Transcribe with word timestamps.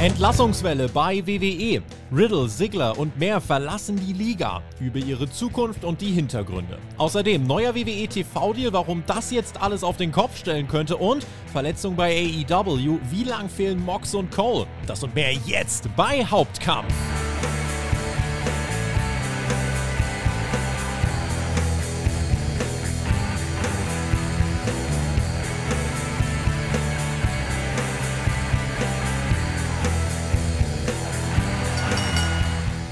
Entlassungswelle 0.00 0.88
bei 0.88 1.26
WWE. 1.26 1.82
Riddle, 2.12 2.46
Ziggler 2.46 2.96
und 2.96 3.18
mehr 3.18 3.40
verlassen 3.40 3.96
die 3.96 4.12
Liga. 4.12 4.62
Über 4.78 5.00
ihre 5.00 5.28
Zukunft 5.28 5.82
und 5.82 6.00
die 6.00 6.12
Hintergründe. 6.12 6.78
Außerdem 6.98 7.44
neuer 7.44 7.74
WWE 7.74 8.06
TV-Deal, 8.06 8.72
warum 8.72 9.02
das 9.08 9.32
jetzt 9.32 9.60
alles 9.60 9.82
auf 9.82 9.96
den 9.96 10.12
Kopf 10.12 10.36
stellen 10.36 10.68
könnte 10.68 10.96
und 10.96 11.26
Verletzung 11.52 11.96
bei 11.96 12.16
AEW. 12.48 13.00
Wie 13.10 13.24
lang 13.24 13.48
fehlen 13.48 13.84
Mox 13.84 14.14
und 14.14 14.30
Cole? 14.30 14.68
Das 14.86 15.02
und 15.02 15.16
mehr 15.16 15.32
jetzt 15.32 15.88
bei 15.96 16.24
Hauptkampf. 16.24 16.94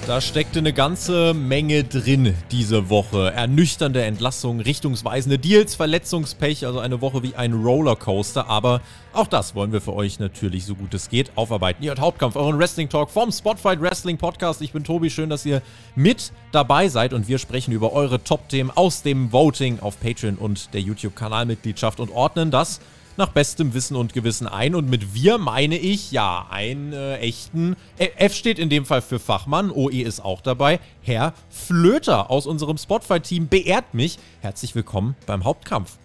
Da 0.06 0.20
steckte 0.20 0.60
eine 0.60 0.72
ganze 0.72 1.34
Menge 1.34 1.82
drin 1.82 2.32
diese 2.52 2.90
Woche. 2.90 3.32
Ernüchternde 3.32 4.04
Entlassungen, 4.04 4.60
richtungsweisende 4.60 5.36
Deals, 5.36 5.74
Verletzungspech, 5.74 6.64
also 6.64 6.78
eine 6.78 7.00
Woche 7.00 7.24
wie 7.24 7.34
ein 7.34 7.52
Rollercoaster. 7.52 8.48
Aber 8.48 8.82
auch 9.12 9.26
das 9.26 9.56
wollen 9.56 9.72
wir 9.72 9.80
für 9.80 9.94
euch 9.94 10.20
natürlich 10.20 10.64
so 10.64 10.76
gut 10.76 10.94
es 10.94 11.08
geht 11.08 11.32
aufarbeiten. 11.34 11.82
Ihr 11.82 11.88
hört 11.88 11.98
Hauptkampf, 11.98 12.36
euren 12.36 12.56
Wrestling 12.56 12.88
Talk 12.88 13.10
vom 13.10 13.32
Spotlight 13.32 13.80
Wrestling 13.80 14.16
Podcast. 14.16 14.62
Ich 14.62 14.70
bin 14.70 14.84
Tobi, 14.84 15.10
schön, 15.10 15.28
dass 15.28 15.44
ihr 15.44 15.60
mit 15.96 16.30
dabei 16.52 16.86
seid 16.86 17.12
und 17.12 17.26
wir 17.26 17.38
sprechen 17.38 17.72
über 17.72 17.92
eure 17.92 18.22
Top-Themen 18.22 18.70
aus 18.70 19.02
dem 19.02 19.32
Voting 19.32 19.80
auf 19.80 19.98
Patreon 19.98 20.36
und 20.36 20.72
der 20.72 20.82
YouTube-Kanalmitgliedschaft 20.82 21.98
und 21.98 22.12
ordnen 22.12 22.52
das 22.52 22.78
nach 23.16 23.28
bestem 23.28 23.74
Wissen 23.74 23.96
und 23.96 24.12
Gewissen 24.12 24.46
ein. 24.46 24.74
Und 24.74 24.90
mit 24.90 25.14
wir 25.14 25.38
meine 25.38 25.76
ich 25.78 26.12
ja 26.12 26.46
einen 26.50 26.92
äh, 26.92 27.16
echten. 27.18 27.76
F 27.98 28.34
steht 28.34 28.58
in 28.58 28.70
dem 28.70 28.84
Fall 28.84 29.02
für 29.02 29.18
Fachmann, 29.18 29.70
OE 29.70 30.02
ist 30.02 30.20
auch 30.20 30.40
dabei. 30.40 30.80
Herr 31.02 31.34
Flöter 31.50 32.30
aus 32.30 32.46
unserem 32.46 32.78
Spotify-Team 32.78 33.48
beehrt 33.48 33.94
mich. 33.94 34.18
Herzlich 34.40 34.74
willkommen 34.74 35.16
beim 35.26 35.44
Hauptkampf 35.44 35.98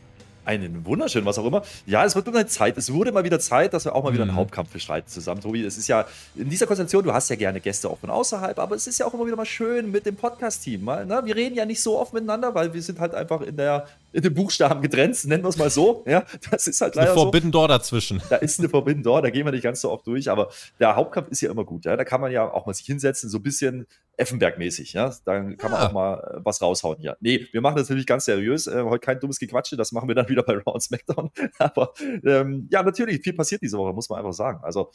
einen 0.44 0.86
wunderschönen, 0.86 1.26
was 1.26 1.38
auch 1.38 1.46
immer. 1.46 1.64
Ja, 1.86 2.04
es 2.04 2.16
wird 2.16 2.28
immer 2.28 2.46
Zeit. 2.48 2.78
Es 2.78 2.92
wurde 2.92 3.12
mal 3.12 3.24
wieder 3.24 3.40
Zeit, 3.40 3.74
dass 3.74 3.86
wir 3.86 3.96
auch 3.96 4.04
mal 4.04 4.14
wieder 4.14 4.24
einen 4.24 4.32
mhm. 4.32 4.38
Hauptkampf 4.38 4.72
bestreiten 4.72 5.08
zusammen, 5.08 5.42
Tobi. 5.42 5.64
Es 5.64 5.78
ist 5.78 5.88
ja 5.88 6.06
in 6.36 6.50
dieser 6.50 6.66
Konstellation, 6.66 7.04
du 7.04 7.14
hast 7.14 7.30
ja 7.30 7.36
gerne 7.36 7.60
Gäste 7.60 7.90
auch 7.90 8.00
von 8.00 8.10
außerhalb, 8.10 8.58
aber 8.60 8.76
es 8.76 8.88
ist 8.88 9.00
ja 9.00 9.06
auch 9.06 9.14
immer 9.14 9.26
wieder 9.26 9.36
mal 9.36 9.46
schön 9.46 9.92
mit 9.92 10.06
dem 10.06 10.16
Podcast-Team. 10.16 10.84
Ne? 10.86 11.22
Wir 11.24 11.36
reden 11.36 11.56
ja 11.56 11.66
nicht 11.66 11.82
so 11.82 12.00
oft 12.00 12.14
miteinander, 12.14 12.54
weil 12.56 12.74
wir 12.74 12.82
sind 12.82 13.00
halt 13.00 13.14
einfach 13.14 13.42
in 13.42 13.56
der 13.56 13.88
in 14.14 14.22
den 14.22 14.34
Buchstaben 14.34 14.82
getrennt, 14.82 15.24
nennen 15.26 15.44
wir 15.44 15.50
es 15.50 15.58
mal 15.58 15.70
so. 15.70 16.04
Ja, 16.08 16.26
das 16.50 16.68
ist 16.68 16.82
halt 16.82 16.96
leider 16.96 17.12
eine 17.12 17.20
Forbidden 17.20 17.50
so. 17.50 17.60
Door 17.60 17.68
dazwischen. 17.70 18.22
Da 18.30 18.38
ist 18.38 18.60
eine 18.60 18.70
Forbidden 18.70 19.04
Door, 19.04 19.22
da 19.22 19.30
gehen 19.30 19.46
wir 19.46 19.52
nicht 19.52 19.64
ganz 19.64 19.82
so 19.82 19.92
oft 19.92 20.06
durch, 20.08 20.30
aber 20.30 20.50
der 20.80 20.96
Hauptkampf 20.96 21.30
ist 21.30 21.42
ja 21.42 21.52
immer 21.52 21.64
gut. 21.64 21.86
Ja? 21.86 21.96
Da 21.96 22.04
kann 22.04 22.22
man 22.22 22.32
ja 22.32 22.52
auch 22.52 22.66
mal 22.66 22.74
sich 22.74 22.86
hinsetzen, 22.86 23.30
so 23.30 23.38
ein 23.38 23.44
bisschen 23.44 23.88
Effenberg-mäßig. 24.18 24.94
Ja? 24.94 25.14
Dann 25.26 25.58
kann 25.58 25.72
man 25.72 25.82
ja. 25.82 25.88
auch 25.88 25.94
mal 25.94 26.16
äh, 26.16 26.40
was 26.44 26.62
raushauen 26.62 26.98
hier. 27.00 27.18
Nee, 27.22 27.48
wir 27.52 27.62
machen 27.62 27.78
das 27.78 27.90
natürlich 27.90 28.08
ganz 28.08 28.26
seriös. 28.26 28.68
Äh, 28.68 28.84
heute 28.84 29.00
kein 29.00 29.20
dummes 29.20 29.40
Gequatsche, 29.40 29.78
das 29.78 29.92
machen 29.92 30.08
wir 30.08 30.16
dann 30.16 30.30
wieder 30.30 30.44
bei 30.44 30.54
Raw 30.54 30.80
SmackDown. 30.80 31.32
Aber 31.60 31.94
ähm, 32.26 32.68
ja, 32.72 32.84
natürlich, 32.84 33.22
viel 33.22 33.34
passiert 33.34 33.62
diese 33.62 33.78
Woche, 33.78 33.94
muss 33.94 34.10
man 34.10 34.20
einfach 34.20 34.34
sagen. 34.34 34.60
Also 34.64 34.92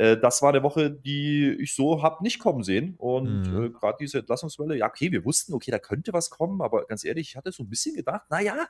äh, 0.00 0.18
das 0.18 0.40
war 0.40 0.48
eine 0.48 0.62
Woche, 0.62 0.90
die 0.90 1.56
ich 1.60 1.74
so 1.74 2.02
habe 2.02 2.22
nicht 2.22 2.38
kommen 2.38 2.62
sehen. 2.62 2.94
Und 2.96 3.42
mhm. 3.42 3.64
äh, 3.64 3.70
gerade 3.70 3.98
diese 4.00 4.20
Entlassungswelle, 4.20 4.76
ja, 4.76 4.86
okay, 4.86 5.12
wir 5.12 5.26
wussten, 5.26 5.52
okay, 5.52 5.70
da 5.70 5.78
könnte 5.78 6.14
was 6.14 6.30
kommen, 6.30 6.62
aber 6.62 6.86
ganz 6.86 7.04
ehrlich, 7.04 7.28
ich 7.28 7.36
hatte 7.36 7.52
so 7.52 7.62
ein 7.62 7.68
bisschen 7.68 7.94
gedacht, 7.94 8.22
naja, 8.30 8.66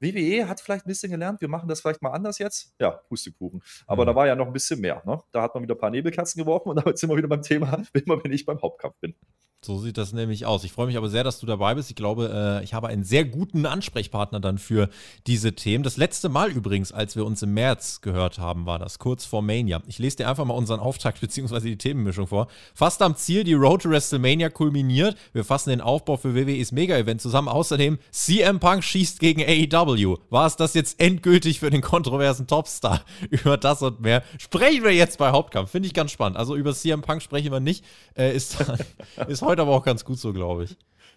WWE 0.00 0.46
hat 0.46 0.60
vielleicht 0.60 0.84
ein 0.84 0.88
bisschen 0.88 1.10
gelernt, 1.10 1.40
wir 1.40 1.48
machen 1.48 1.68
das 1.68 1.80
vielleicht 1.80 2.02
mal 2.02 2.10
anders 2.10 2.38
jetzt. 2.38 2.74
Ja, 2.78 2.90
Pustekuchen. 2.90 3.62
Aber 3.86 4.02
mhm. 4.02 4.08
da 4.08 4.14
war 4.14 4.26
ja 4.26 4.36
noch 4.36 4.46
ein 4.46 4.52
bisschen 4.52 4.80
mehr. 4.80 5.02
Ne? 5.06 5.18
Da 5.32 5.40
hat 5.40 5.54
man 5.54 5.62
wieder 5.62 5.74
ein 5.74 5.78
paar 5.78 5.90
Nebelkerzen 5.90 6.38
geworfen 6.38 6.68
und 6.68 6.76
damit 6.84 6.98
sind 6.98 7.08
wir 7.08 7.16
wieder 7.16 7.28
beim 7.28 7.42
Thema, 7.42 7.82
wenn 7.94 8.32
ich 8.32 8.44
beim 8.44 8.60
Hauptkampf 8.60 8.96
bin. 9.00 9.14
So 9.64 9.78
sieht 9.78 9.98
das 9.98 10.12
nämlich 10.12 10.46
aus. 10.46 10.64
Ich 10.64 10.72
freue 10.72 10.86
mich 10.86 10.96
aber 10.96 11.08
sehr, 11.08 11.24
dass 11.24 11.40
du 11.40 11.46
dabei 11.46 11.74
bist. 11.74 11.90
Ich 11.90 11.96
glaube, 11.96 12.60
äh, 12.60 12.64
ich 12.64 12.74
habe 12.74 12.88
einen 12.88 13.04
sehr 13.04 13.24
guten 13.24 13.66
Ansprechpartner 13.66 14.40
dann 14.40 14.58
für 14.58 14.88
diese 15.26 15.54
Themen. 15.54 15.84
Das 15.84 15.96
letzte 15.96 16.28
Mal 16.28 16.50
übrigens, 16.50 16.92
als 16.92 17.16
wir 17.16 17.24
uns 17.24 17.42
im 17.42 17.54
März 17.54 18.00
gehört 18.00 18.38
haben, 18.38 18.66
war 18.66 18.78
das 18.78 18.98
kurz 18.98 19.24
vor 19.24 19.42
Mania. 19.42 19.82
Ich 19.86 19.98
lese 19.98 20.18
dir 20.18 20.28
einfach 20.28 20.44
mal 20.44 20.54
unseren 20.54 20.80
Auftakt 20.80 21.20
bzw. 21.22 21.60
die 21.60 21.78
Themenmischung 21.78 22.26
vor. 22.26 22.48
Fast 22.74 23.02
am 23.02 23.16
Ziel, 23.16 23.44
die 23.44 23.54
Road 23.54 23.82
to 23.82 23.90
WrestleMania 23.90 24.50
kulminiert. 24.50 25.16
Wir 25.32 25.44
fassen 25.44 25.70
den 25.70 25.80
Aufbau 25.80 26.16
für 26.16 26.34
WWEs 26.34 26.72
Mega-Event 26.72 27.20
zusammen. 27.20 27.48
Außerdem, 27.48 27.98
CM 28.10 28.60
Punk 28.60 28.84
schießt 28.84 29.20
gegen 29.20 29.42
AEW. 29.42 30.18
War 30.30 30.46
es 30.46 30.56
das 30.56 30.74
jetzt 30.74 31.00
endgültig 31.00 31.60
für 31.60 31.70
den 31.70 31.80
kontroversen 31.80 32.46
Topstar? 32.46 33.02
über 33.30 33.56
das 33.56 33.82
und 33.82 34.00
mehr 34.00 34.22
sprechen 34.38 34.84
wir 34.84 34.92
jetzt 34.92 35.18
bei 35.18 35.30
Hauptkampf. 35.30 35.70
Finde 35.70 35.86
ich 35.86 35.94
ganz 35.94 36.10
spannend. 36.10 36.36
Also 36.36 36.56
über 36.56 36.74
CM 36.74 37.02
Punk 37.02 37.22
sprechen 37.22 37.52
wir 37.52 37.60
nicht. 37.60 37.84
Äh, 38.16 38.34
ist, 38.34 38.56
ist 39.28 39.42
heute 39.42 39.53
heute 39.54 39.62
aber 39.62 39.72
auch 39.72 39.84
ganz 39.84 40.04
gut 40.04 40.18
so, 40.18 40.32
glaube 40.32 40.64
ich. 40.64 40.76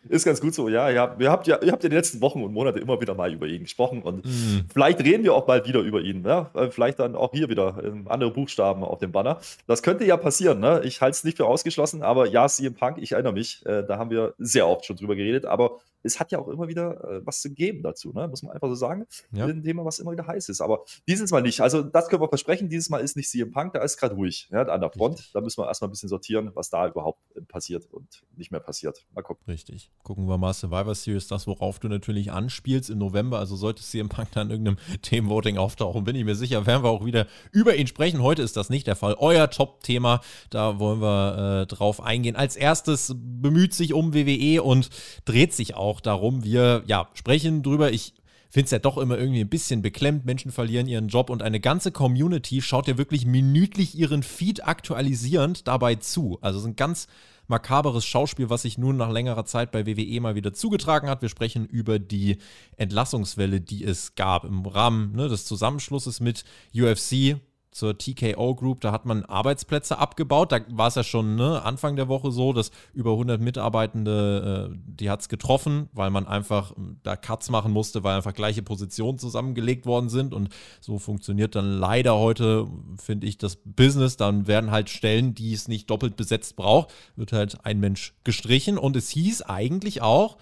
Ist 0.10 0.24
ganz 0.24 0.40
gut 0.40 0.54
so, 0.54 0.70
ja. 0.70 0.90
Ihr 0.92 1.02
habt, 1.02 1.20
ihr, 1.20 1.32
habt 1.32 1.48
ja. 1.48 1.60
ihr 1.62 1.72
habt 1.72 1.84
ja 1.84 1.90
die 1.90 1.96
letzten 1.96 2.22
Wochen 2.22 2.44
und 2.44 2.54
Monate 2.54 2.80
immer 2.80 3.02
wieder 3.02 3.16
mal 3.16 3.34
über 3.34 3.48
ihn 3.48 3.64
gesprochen 3.64 4.04
und 4.04 4.26
mm. 4.26 4.70
vielleicht 4.72 5.04
reden 5.04 5.24
wir 5.24 5.34
auch 5.34 5.46
bald 5.46 5.68
wieder 5.68 5.80
über 5.80 6.02
ihn. 6.02 6.24
Ja? 6.24 6.52
Vielleicht 6.70 7.00
dann 7.00 7.16
auch 7.16 7.32
hier 7.34 7.50
wieder 7.50 7.82
andere 8.06 8.32
Buchstaben 8.32 8.84
auf 8.84 9.00
dem 9.00 9.12
Banner. 9.12 9.40
Das 9.66 9.82
könnte 9.82 10.06
ja 10.06 10.16
passieren. 10.16 10.60
Ne? 10.60 10.82
Ich 10.86 11.02
halte 11.02 11.16
es 11.16 11.24
nicht 11.24 11.38
für 11.38 11.46
ausgeschlossen, 11.46 12.04
aber 12.04 12.28
ja, 12.28 12.48
CM 12.48 12.76
Punk, 12.76 13.00
ich 13.00 13.14
erinnere 13.14 13.34
mich, 13.34 13.66
äh, 13.66 13.84
da 13.84 13.98
haben 13.98 14.12
wir 14.12 14.36
sehr 14.38 14.68
oft 14.68 14.86
schon 14.86 14.96
drüber 14.96 15.16
geredet, 15.16 15.46
aber 15.46 15.80
es 16.08 16.20
hat 16.20 16.32
ja 16.32 16.40
auch 16.40 16.48
immer 16.48 16.68
wieder 16.68 17.04
äh, 17.04 17.26
was 17.26 17.42
zu 17.42 17.54
geben 17.54 17.84
dazu, 17.84 18.12
ne? 18.14 18.28
muss 18.28 18.42
man 18.42 18.54
einfach 18.54 18.68
so 18.70 18.76
sagen. 18.76 19.06
Ja. 19.32 19.46
Ein 19.46 19.64
Thema, 19.64 19.86
was 19.86 20.00
immer 20.00 20.12
wieder 20.12 20.26
heiß 20.26 20.50
ist. 20.50 20.62
Aber 20.62 20.86
dieses 21.08 21.32
Mal 21.32 21.42
nicht. 21.42 21.62
Also, 21.62 21.84
das 21.84 22.08
können 22.08 22.22
wir 22.22 22.30
versprechen. 22.30 22.70
Dieses 22.70 22.90
Mal 22.90 23.00
ist 23.00 23.16
nicht 23.16 23.30
CM 23.30 23.52
Punk, 23.52 23.74
da 23.74 23.84
ist 23.84 23.98
gerade 23.98 24.16
ruhig 24.16 24.48
ja, 24.52 24.64
an 24.64 24.82
der 24.82 24.90
Front. 24.90 25.20
Richtig. 25.20 25.34
Da 25.34 25.42
müssen 25.42 25.62
wir 25.62 25.68
erstmal 25.68 25.90
ein 25.90 25.92
bisschen 25.92 26.10
sortieren, 26.10 26.52
was 26.56 26.70
da 26.70 26.88
überhaupt 26.88 27.20
äh, 27.36 27.42
passiert 27.42 27.86
und 27.92 28.24
nicht 28.36 28.52
mehr 28.52 28.62
passiert. 28.62 29.06
Mal 29.14 29.22
gucken. 29.22 29.44
Richtig. 29.48 29.92
Gucken 30.04 30.28
wir 30.28 30.38
mal 30.38 30.54
Survivor 30.54 30.96
Series, 30.96 31.28
das, 31.28 31.46
worauf 31.48 31.80
du 31.80 31.90
natürlich 31.90 32.32
anspielst 32.32 32.90
im 32.90 33.00
November. 33.00 33.40
Also, 33.40 33.56
sollte 33.56 33.84
CM 33.84 34.10
Punk 34.10 34.30
da 34.32 34.42
in 34.42 34.50
irgendeinem 34.50 34.78
Themenvoting 35.02 35.58
auftauchen, 35.58 36.04
bin 36.04 36.16
ich 36.16 36.26
mir 36.26 36.36
sicher, 36.36 36.66
werden 36.66 36.84
wir 36.84 36.90
auch 36.90 37.06
wieder 37.06 37.28
über 37.52 37.76
ihn 37.76 37.88
sprechen. 37.88 38.22
Heute 38.22 38.42
ist 38.42 38.58
das 38.58 38.70
nicht 38.70 38.88
der 38.88 38.96
Fall. 38.96 39.16
Euer 39.20 39.50
Top-Thema, 39.50 40.22
da 40.50 40.80
wollen 40.80 41.02
wir 41.02 41.62
äh, 41.64 41.68
drauf 41.68 42.02
eingehen. 42.02 42.36
Als 42.36 42.56
erstes 42.56 43.14
bemüht 43.16 43.74
sich 43.74 43.94
um 43.94 44.14
WWE 44.14 44.64
und 44.64 44.90
dreht 45.26 45.54
sich 45.54 45.76
auch 45.76 45.97
auch 45.98 46.02
darum, 46.02 46.44
wir 46.44 46.84
ja, 46.86 47.10
sprechen 47.14 47.64
drüber. 47.64 47.92
Ich 47.92 48.14
finde 48.50 48.66
es 48.66 48.72
ja 48.72 48.80
doch 48.80 48.98
immer 48.98 49.18
irgendwie 49.18 49.42
ein 49.42 49.50
bisschen 49.50 49.82
beklemmt. 49.82 50.26
Menschen 50.26 50.52
verlieren 50.52 50.88
ihren 50.88 51.08
Job 51.08 51.30
und 51.30 51.42
eine 51.42 51.60
ganze 51.60 51.92
Community 51.92 52.62
schaut 52.62 52.88
ja 52.88 52.98
wirklich 52.98 53.26
minütlich 53.26 53.98
ihren 53.98 54.22
Feed 54.22 54.66
aktualisierend 54.66 55.68
dabei 55.68 55.96
zu. 55.96 56.38
Also 56.42 56.60
es 56.60 56.66
ist 56.66 56.70
ein 56.70 56.76
ganz 56.76 57.08
makaberes 57.48 58.06
Schauspiel, 58.06 58.50
was 58.50 58.62
sich 58.62 58.78
nun 58.78 58.98
nach 58.98 59.10
längerer 59.10 59.46
Zeit 59.46 59.72
bei 59.72 59.88
WWE 59.88 60.22
mal 60.22 60.36
wieder 60.36 60.54
zugetragen 60.54 61.10
hat. 61.10 61.22
Wir 61.22 61.30
sprechen 61.30 61.66
über 61.66 61.98
die 61.98 62.38
Entlassungswelle, 62.76 63.60
die 63.60 63.84
es 63.84 64.16
gab 64.16 64.44
im 64.44 64.66
Rahmen 64.66 65.16
ne, 65.16 65.30
des 65.30 65.46
Zusammenschlusses 65.46 66.20
mit 66.20 66.44
UFC 66.76 67.38
zur 67.78 67.96
TKO 67.96 68.56
Group, 68.56 68.82
da 68.82 68.92
hat 68.92 69.06
man 69.06 69.24
Arbeitsplätze 69.24 70.00
abgebaut. 70.00 70.52
Da 70.52 70.62
war 70.70 70.88
es 70.88 70.96
ja 70.96 71.04
schon 71.04 71.36
ne, 71.36 71.62
Anfang 71.62 71.96
der 71.96 72.08
Woche 72.08 72.32
so, 72.32 72.52
dass 72.52 72.72
über 72.92 73.12
100 73.12 73.40
Mitarbeitende, 73.40 74.72
äh, 74.72 74.78
die 74.88 75.12
hat 75.12 75.22
es 75.22 75.30
getroffen, 75.30 75.88
weil 75.94 76.10
man 76.10 76.26
einfach 76.26 76.74
da 77.04 77.16
Cuts 77.16 77.52
machen 77.52 77.72
musste, 77.72 78.04
weil 78.04 78.16
einfach 78.16 78.34
gleiche 78.34 78.64
Positionen 78.64 79.20
zusammengelegt 79.20 79.86
worden 79.86 80.10
sind. 80.10 80.34
Und 80.34 80.50
so 80.82 80.98
funktioniert 80.98 81.54
dann 81.54 81.72
leider 81.72 82.18
heute, 82.18 82.68
finde 83.00 83.28
ich, 83.28 83.38
das 83.38 83.58
Business. 83.64 84.18
Dann 84.18 84.48
werden 84.48 84.72
halt 84.72 84.90
Stellen, 84.90 85.36
die 85.36 85.54
es 85.54 85.68
nicht 85.68 85.88
doppelt 85.92 86.16
besetzt 86.16 86.56
braucht, 86.56 86.92
wird 87.16 87.32
halt 87.32 87.64
ein 87.64 87.80
Mensch 87.80 88.16
gestrichen. 88.24 88.80
Und 88.80 88.96
es 88.96 89.10
hieß 89.12 89.44
eigentlich 89.44 90.02
auch, 90.02 90.38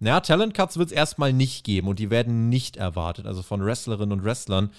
naja, 0.00 0.18
Talent 0.20 0.54
Cuts 0.54 0.76
wird 0.76 0.88
es 0.88 0.96
erstmal 0.96 1.32
nicht 1.32 1.62
geben 1.62 1.86
und 1.86 2.00
die 2.00 2.10
werden 2.10 2.48
nicht 2.48 2.76
erwartet, 2.78 3.26
also 3.26 3.42
von 3.42 3.64
Wrestlerinnen 3.64 4.18
und 4.18 4.24
Wrestlern. 4.24 4.70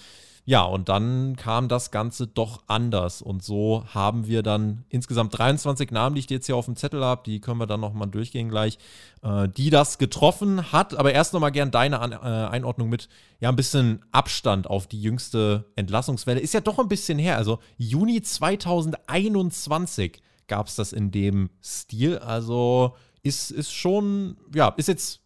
Ja, 0.44 0.62
und 0.62 0.88
dann 0.88 1.36
kam 1.36 1.68
das 1.68 1.92
Ganze 1.92 2.26
doch 2.26 2.64
anders. 2.66 3.22
Und 3.22 3.44
so 3.44 3.84
haben 3.94 4.26
wir 4.26 4.42
dann 4.42 4.84
insgesamt 4.88 5.38
23 5.38 5.92
Namen, 5.92 6.16
die 6.16 6.20
ich 6.20 6.28
jetzt 6.30 6.46
hier 6.46 6.56
auf 6.56 6.64
dem 6.64 6.74
Zettel 6.74 7.04
habe, 7.04 7.22
die 7.24 7.40
können 7.40 7.60
wir 7.60 7.66
dann 7.66 7.80
nochmal 7.80 8.08
durchgehen 8.08 8.48
gleich, 8.48 8.76
äh, 9.22 9.48
die 9.48 9.70
das 9.70 9.98
getroffen 9.98 10.72
hat. 10.72 10.96
Aber 10.96 11.12
erst 11.12 11.32
nochmal 11.32 11.52
gern 11.52 11.70
deine 11.70 12.00
An 12.00 12.10
äh, 12.10 12.16
Einordnung 12.16 12.88
mit, 12.88 13.08
ja, 13.38 13.50
ein 13.50 13.56
bisschen 13.56 14.04
Abstand 14.10 14.66
auf 14.66 14.88
die 14.88 15.00
jüngste 15.00 15.66
Entlassungswelle. 15.76 16.40
Ist 16.40 16.54
ja 16.54 16.60
doch 16.60 16.80
ein 16.80 16.88
bisschen 16.88 17.20
her. 17.20 17.36
Also 17.36 17.60
Juni 17.76 18.20
2021 18.20 20.20
gab 20.48 20.66
es 20.66 20.74
das 20.74 20.92
in 20.92 21.12
dem 21.12 21.50
Stil. 21.62 22.18
Also 22.18 22.96
ist, 23.22 23.52
ist 23.52 23.72
schon, 23.72 24.38
ja, 24.52 24.74
ist 24.76 24.88
jetzt 24.88 25.20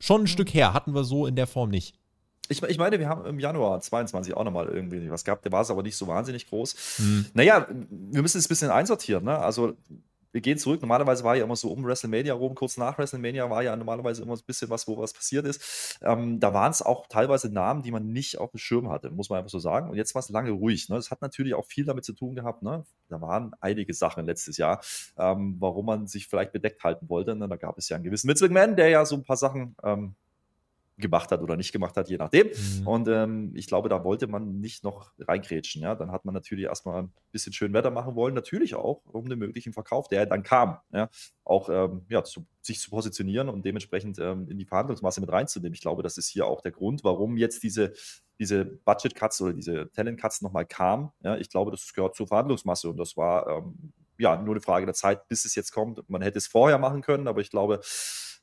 schon 0.00 0.22
ein 0.22 0.28
Stück 0.28 0.54
her. 0.54 0.72
Hatten 0.72 0.94
wir 0.94 1.04
so 1.04 1.26
in 1.26 1.36
der 1.36 1.46
Form 1.46 1.68
nicht. 1.68 1.94
Ich, 2.48 2.62
ich, 2.62 2.78
meine, 2.78 2.98
wir 2.98 3.08
haben 3.08 3.24
im 3.24 3.38
Januar 3.38 3.80
22 3.80 4.34
auch 4.34 4.44
nochmal 4.44 4.68
irgendwie 4.68 5.10
was 5.10 5.24
gehabt. 5.24 5.44
Der 5.44 5.52
war 5.52 5.62
es 5.62 5.70
aber 5.70 5.82
nicht 5.82 5.96
so 5.96 6.06
wahnsinnig 6.06 6.48
groß. 6.48 6.98
Hm. 6.98 7.26
Naja, 7.34 7.66
wir 7.68 8.22
müssen 8.22 8.38
es 8.38 8.46
ein 8.46 8.48
bisschen 8.48 8.70
einsortieren. 8.70 9.24
Ne? 9.24 9.38
Also, 9.38 9.76
wir 10.32 10.40
gehen 10.40 10.58
zurück. 10.58 10.80
Normalerweise 10.80 11.24
war 11.24 11.36
ja 11.36 11.44
immer 11.44 11.56
so 11.56 11.70
um 11.70 11.84
WrestleMania 11.84 12.34
rum, 12.34 12.54
kurz 12.54 12.76
nach 12.76 12.98
WrestleMania 12.98 13.48
war 13.50 13.62
ja 13.62 13.76
normalerweise 13.76 14.22
immer 14.22 14.32
ein 14.34 14.40
bisschen 14.46 14.70
was, 14.70 14.88
wo 14.88 14.96
was 14.96 15.12
passiert 15.12 15.46
ist. 15.46 15.98
Ähm, 16.02 16.40
da 16.40 16.54
waren 16.54 16.70
es 16.70 16.82
auch 16.82 17.06
teilweise 17.06 17.52
Namen, 17.52 17.82
die 17.82 17.90
man 17.90 18.12
nicht 18.12 18.38
auf 18.38 18.50
dem 18.50 18.58
Schirm 18.58 18.90
hatte, 18.90 19.10
muss 19.10 19.28
man 19.28 19.38
einfach 19.38 19.50
so 19.50 19.58
sagen. 19.58 19.90
Und 19.90 19.96
jetzt 19.96 20.14
war 20.14 20.20
es 20.20 20.30
lange 20.30 20.50
ruhig. 20.50 20.88
Ne? 20.88 20.96
Das 20.96 21.10
hat 21.10 21.20
natürlich 21.20 21.54
auch 21.54 21.66
viel 21.66 21.84
damit 21.84 22.04
zu 22.04 22.14
tun 22.14 22.34
gehabt. 22.34 22.62
Ne? 22.62 22.84
Da 23.08 23.20
waren 23.20 23.52
einige 23.60 23.92
Sachen 23.92 24.24
letztes 24.24 24.56
Jahr, 24.56 24.80
ähm, 25.18 25.56
warum 25.58 25.86
man 25.86 26.06
sich 26.06 26.26
vielleicht 26.26 26.52
bedeckt 26.52 26.82
halten 26.82 27.08
wollte. 27.08 27.36
Ne? 27.36 27.48
Da 27.48 27.56
gab 27.56 27.76
es 27.76 27.88
ja 27.88 27.96
einen 27.96 28.04
gewissen 28.04 28.28
Vince 28.28 28.44
McMahon, 28.44 28.76
der 28.76 28.88
ja 28.88 29.04
so 29.04 29.16
ein 29.16 29.24
paar 29.24 29.36
Sachen 29.36 29.76
ähm, 29.84 30.14
gemacht 30.98 31.30
hat 31.30 31.42
oder 31.42 31.56
nicht 31.56 31.72
gemacht 31.72 31.96
hat, 31.96 32.08
je 32.08 32.16
nachdem. 32.16 32.48
Mhm. 32.48 32.86
Und 32.86 33.08
ähm, 33.08 33.52
ich 33.54 33.66
glaube, 33.66 33.88
da 33.88 34.04
wollte 34.04 34.26
man 34.26 34.60
nicht 34.60 34.84
noch 34.84 35.12
reingrätschen. 35.18 35.82
Ja? 35.82 35.94
Dann 35.94 36.12
hat 36.12 36.24
man 36.24 36.34
natürlich 36.34 36.66
erstmal 36.66 37.02
ein 37.02 37.12
bisschen 37.30 37.52
schön 37.52 37.72
Wetter 37.72 37.90
machen 37.90 38.14
wollen, 38.14 38.34
natürlich 38.34 38.74
auch 38.74 39.02
um 39.06 39.28
den 39.28 39.38
möglichen 39.38 39.72
Verkauf, 39.72 40.08
der 40.08 40.26
dann 40.26 40.42
kam, 40.42 40.78
ja? 40.92 41.08
auch 41.44 41.68
ähm, 41.70 42.06
ja, 42.08 42.22
zu, 42.24 42.46
sich 42.60 42.80
zu 42.80 42.90
positionieren 42.90 43.48
und 43.48 43.64
dementsprechend 43.64 44.18
ähm, 44.18 44.48
in 44.48 44.58
die 44.58 44.66
Verhandlungsmasse 44.66 45.20
mit 45.20 45.32
reinzunehmen. 45.32 45.74
Ich 45.74 45.80
glaube, 45.80 46.02
das 46.02 46.18
ist 46.18 46.28
hier 46.28 46.46
auch 46.46 46.60
der 46.60 46.72
Grund, 46.72 47.04
warum 47.04 47.36
jetzt 47.36 47.62
diese, 47.62 47.92
diese 48.38 48.64
Budget-Cuts 48.64 49.40
oder 49.40 49.52
diese 49.54 49.90
Talent-Cuts 49.92 50.42
nochmal 50.42 50.66
kamen. 50.66 51.10
Ja? 51.22 51.36
Ich 51.36 51.48
glaube, 51.48 51.70
das 51.70 51.92
gehört 51.92 52.14
zur 52.14 52.28
Verhandlungsmasse 52.28 52.88
und 52.88 52.98
das 52.98 53.16
war 53.16 53.48
ähm, 53.48 53.92
ja 54.18 54.36
nur 54.36 54.54
eine 54.54 54.60
Frage 54.60 54.86
der 54.86 54.94
Zeit, 54.94 55.28
bis 55.28 55.44
es 55.44 55.54
jetzt 55.54 55.72
kommt. 55.72 56.08
Man 56.08 56.22
hätte 56.22 56.38
es 56.38 56.46
vorher 56.46 56.78
machen 56.78 57.02
können, 57.02 57.28
aber 57.28 57.40
ich 57.40 57.50
glaube, 57.50 57.80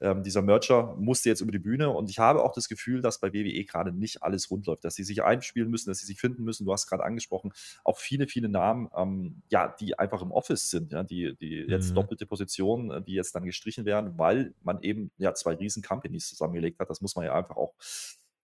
ähm, 0.01 0.24
dieser 0.24 0.42
Merger 0.42 0.95
musste 0.98 1.30
jetzt 1.30 1.42
über 1.42 1.51
die 1.51 1.60
Bühne 1.60 1.89
und 1.89 2.10
ich 2.10 2.19
habe 2.19 2.44
auch 2.44 2.54
das 2.54 2.69
Gefühl, 2.69 3.01
dass 3.01 3.19
bei 3.19 3.33
WWE 3.33 3.66
gerade 3.66 3.92
nicht 3.92 4.24
alles 4.24 4.50
rund 4.50 4.66
läuft, 4.66 4.86
dass 4.86 4.95
sie 4.95 5.04
sich 5.04 5.24
einspielen 5.24 5.69
müssen, 5.69 5.89
dass 5.89 6.00
sie 6.00 6.06
sich 6.06 6.19
finden 6.19 6.44
müssen. 6.44 6.66
Du 6.66 6.71
hast 6.71 6.88
gerade 6.88 7.04
angesprochen, 7.04 7.51
auch 7.83 7.98
viele, 8.00 8.27
viele 8.27 8.48
Namen, 8.48 8.89
ähm, 8.95 9.42
ja, 9.50 9.75
die 9.80 10.00
einfach 10.00 10.21
im 10.21 10.31
Office 10.31 10.69
sind, 10.69 10.94
ja, 10.94 11.04
die, 11.04 11.36
die 11.36 11.66
jetzt 11.68 11.92
mhm. 11.92 11.95
doppelte 11.95 12.25
Positionen, 12.25 12.92
äh, 12.92 13.01
die 13.01 13.13
jetzt 13.13 13.36
dann 13.36 13.44
gestrichen 13.44 13.86
werden, 13.86 14.18
weil 14.18 14.54
man 14.63 14.81
eben 14.83 15.12
ja 15.18 15.33
zwei 15.33 15.56
riesen 15.56 15.83
Companies 15.83 16.30
zusammengelegt 16.30 16.80
hat. 16.80 16.89
Das 16.89 17.01
muss 17.01 17.16
man 17.16 17.25
ja 17.25 17.36
einfach 17.36 17.57
auch 17.57 17.74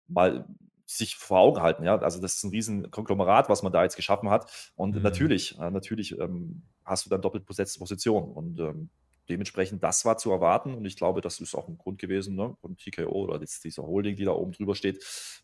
mal 0.08 0.46
sich 0.86 1.16
vor 1.16 1.40
Augen 1.40 1.62
halten. 1.62 1.84
Ja? 1.84 1.98
Also 1.98 2.22
das 2.22 2.36
ist 2.36 2.44
ein 2.44 2.52
riesen 2.52 2.92
Konglomerat, 2.92 3.50
was 3.50 3.64
man 3.64 3.72
da 3.72 3.84
jetzt 3.84 3.96
geschaffen 3.96 4.30
hat. 4.30 4.72
Und 4.76 4.96
mhm. 4.96 5.02
natürlich, 5.02 5.58
äh, 5.60 5.72
natürlich 5.72 6.18
ähm, 6.20 6.64
hast 6.84 7.06
du 7.06 7.10
dann 7.10 7.22
doppelt 7.22 7.46
besetzte 7.46 7.80
Positionen. 7.80 8.32
Und 8.32 8.60
ähm, 8.60 8.90
dementsprechend, 9.30 9.84
das 9.84 10.06
war 10.06 10.18
zu 10.18 10.32
erwarten 10.32 10.74
und 10.74 10.86
ich 10.86 10.96
glaube, 10.96 11.22
das 11.22 11.40
ist 11.40 11.56
auch 11.56 11.68
ein 11.68 11.78
Grund 11.78 12.00
gewesen 12.00 12.36
ne, 12.36 12.56
von 12.62 12.78
TKO 12.78 13.12
oder 13.12 13.40
jetzt 13.40 13.64
dieser 13.64 13.84
Holding, 13.84 14.16
die 14.16 14.26
da 14.26 14.32
oben 14.32 14.52
drüber 14.52 14.76
steht, 14.76 15.04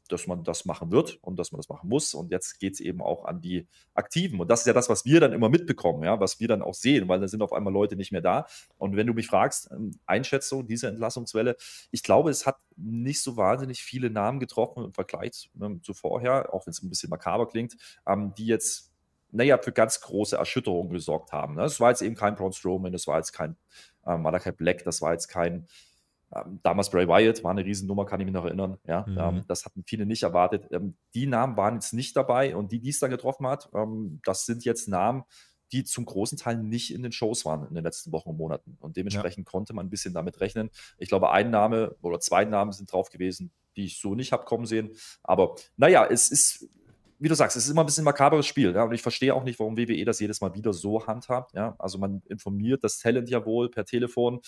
dass 0.10 0.28
man 0.28 0.44
das 0.44 0.66
machen 0.66 0.92
wird 0.92 1.18
und 1.22 1.38
dass 1.38 1.52
man 1.52 1.60
das 1.60 1.70
machen 1.70 1.90
muss. 1.90 2.14
Und 2.14 2.32
jetzt 2.32 2.60
geht 2.60 2.74
es 2.74 2.80
eben 2.80 3.02
auch 3.02 3.26
an 3.26 3.42
die 3.42 3.68
Aktiven. 3.94 4.40
Und 4.40 4.50
das 4.50 4.62
ist 4.62 4.68
ja 4.68 4.74
das, 4.74 4.90
was 4.90 5.06
wir 5.06 5.20
dann 5.20 5.34
immer 5.34 5.50
mitbekommen, 5.50 6.04
ja, 6.04 6.20
was 6.20 6.40
wir 6.40 6.48
dann 6.48 6.62
auch 6.62 6.74
sehen, 6.74 7.08
weil 7.08 7.20
da 7.20 7.28
sind 7.28 7.42
auf 7.42 7.54
einmal 7.54 7.74
Leute 7.74 7.96
nicht 7.96 8.12
mehr 8.12 8.22
da. 8.22 8.46
Und 8.78 8.96
wenn 8.96 9.08
du 9.08 9.14
mich 9.14 9.28
fragst, 9.28 9.70
ähm, 9.72 9.92
Einschätzung 10.06 10.68
dieser 10.68 10.90
Entlassungswelle, 10.90 11.56
ich 11.92 12.04
glaube, 12.04 12.30
es 12.30 12.46
hat 12.46 12.58
nicht 12.76 13.22
so 13.22 13.38
wahnsinnig 13.38 13.84
viele 13.84 14.10
Namen 14.10 14.40
getroffen 14.40 14.86
im 14.86 14.94
Vergleich 14.94 15.50
ne, 15.54 15.80
zu 15.82 15.94
vorher, 15.94 16.54
auch 16.54 16.66
wenn 16.66 16.72
es 16.72 16.82
ein 16.82 16.90
bisschen 16.90 17.10
makaber 17.10 17.48
klingt, 17.48 17.76
ähm, 18.08 18.34
die 18.38 18.46
jetzt 18.46 18.91
naja, 19.32 19.58
für 19.58 19.72
ganz 19.72 20.02
große 20.02 20.36
Erschütterungen 20.36 20.92
gesorgt 20.92 21.32
haben. 21.32 21.56
Ne? 21.56 21.62
Das 21.62 21.80
war 21.80 21.90
jetzt 21.90 22.02
eben 22.02 22.16
kein 22.16 22.36
Braun 22.36 22.54
Strowman, 22.54 22.92
das 22.92 23.08
war 23.08 23.18
jetzt 23.18 23.32
kein 23.32 23.56
äh, 24.06 24.18
Malachi 24.18 24.52
Black, 24.52 24.84
das 24.84 25.02
war 25.02 25.14
jetzt 25.14 25.28
kein 25.28 25.68
ähm, 26.34 26.60
damals 26.64 26.90
Bray 26.90 27.08
Wyatt, 27.08 27.44
war 27.44 27.52
eine 27.52 27.66
Riesennummer, 27.66 28.06
kann 28.06 28.20
ich 28.20 28.26
mich 28.26 28.34
noch 28.34 28.46
erinnern. 28.46 28.78
Ja, 28.88 29.06
mhm. 29.08 29.18
ähm, 29.18 29.44
das 29.48 29.66
hatten 29.66 29.84
viele 29.86 30.06
nicht 30.06 30.24
erwartet. 30.24 30.68
Ähm, 30.72 30.96
die 31.14 31.28
Namen 31.28 31.58
waren 31.58 31.76
jetzt 31.76 31.94
nicht 31.94 32.16
dabei 32.16 32.56
und 32.56 32.72
die, 32.72 32.80
die 32.80 32.90
es 32.90 33.00
dann 33.00 33.12
getroffen 33.12 33.48
hat, 33.48 33.70
ähm, 33.74 34.22
das 34.24 34.46
sind 34.46 34.64
jetzt 34.64 34.88
Namen, 34.88 35.24
die 35.72 35.84
zum 35.84 36.06
großen 36.06 36.38
Teil 36.38 36.58
nicht 36.58 36.94
in 36.94 37.02
den 37.02 37.12
Shows 37.12 37.46
waren 37.46 37.68
in 37.68 37.76
den 37.76 37.84
letzten 37.84 38.12
Wochen 38.12 38.30
und 38.30 38.38
Monaten. 38.38 38.78
Und 38.82 38.98
dementsprechend 38.98 39.48
ja. 39.48 39.52
konnte 39.52 39.74
man 39.74 39.86
ein 39.86 39.90
bisschen 39.90 40.14
damit 40.14 40.42
rechnen. 40.42 40.70
Ich 40.98 41.08
glaube, 41.08 41.32
ein 41.32 41.50
Name 41.50 41.96
oder 42.02 42.20
zwei 42.20 42.44
Namen 42.44 42.74
sind 42.74 42.92
drauf 42.92 43.10
gewesen, 43.10 43.52
die 43.78 43.86
ich 43.86 44.00
so 44.00 44.14
nicht 44.16 44.34
habe 44.34 44.44
kommen 44.44 44.66
sehen. 44.66 44.92
Aber 45.24 45.56
naja, 45.78 46.06
es 46.06 46.30
ist 46.30 46.68
wie 47.22 47.30
du 47.30 47.36
sagst, 47.36 47.56
es 47.56 47.66
ist 47.66 47.70
immer 47.70 47.84
ein 47.84 47.86
bisschen 47.86 48.02
ein 48.02 48.06
makaberes 48.06 48.48
Spiel. 48.48 48.74
Ja? 48.74 48.84
Und 48.84 48.94
ich 48.94 49.04
verstehe 49.04 49.36
auch 49.36 49.44
nicht, 49.44 49.60
warum 49.60 49.78
WWE 49.78 50.06
das 50.06 50.20
jedes 50.20 50.42
Mal 50.42 50.56
wieder 50.56 50.74
so 50.74 51.06
handhabt. 51.06 51.54
Ja? 51.54 51.76
Also 51.78 52.00
man 52.00 52.24
informiert 52.28 52.84
das 52.84 52.98
Talent 52.98 53.30
ja 53.30 53.46
wohl 53.46 53.70
per 53.70 53.86
Telefon. 53.86 54.42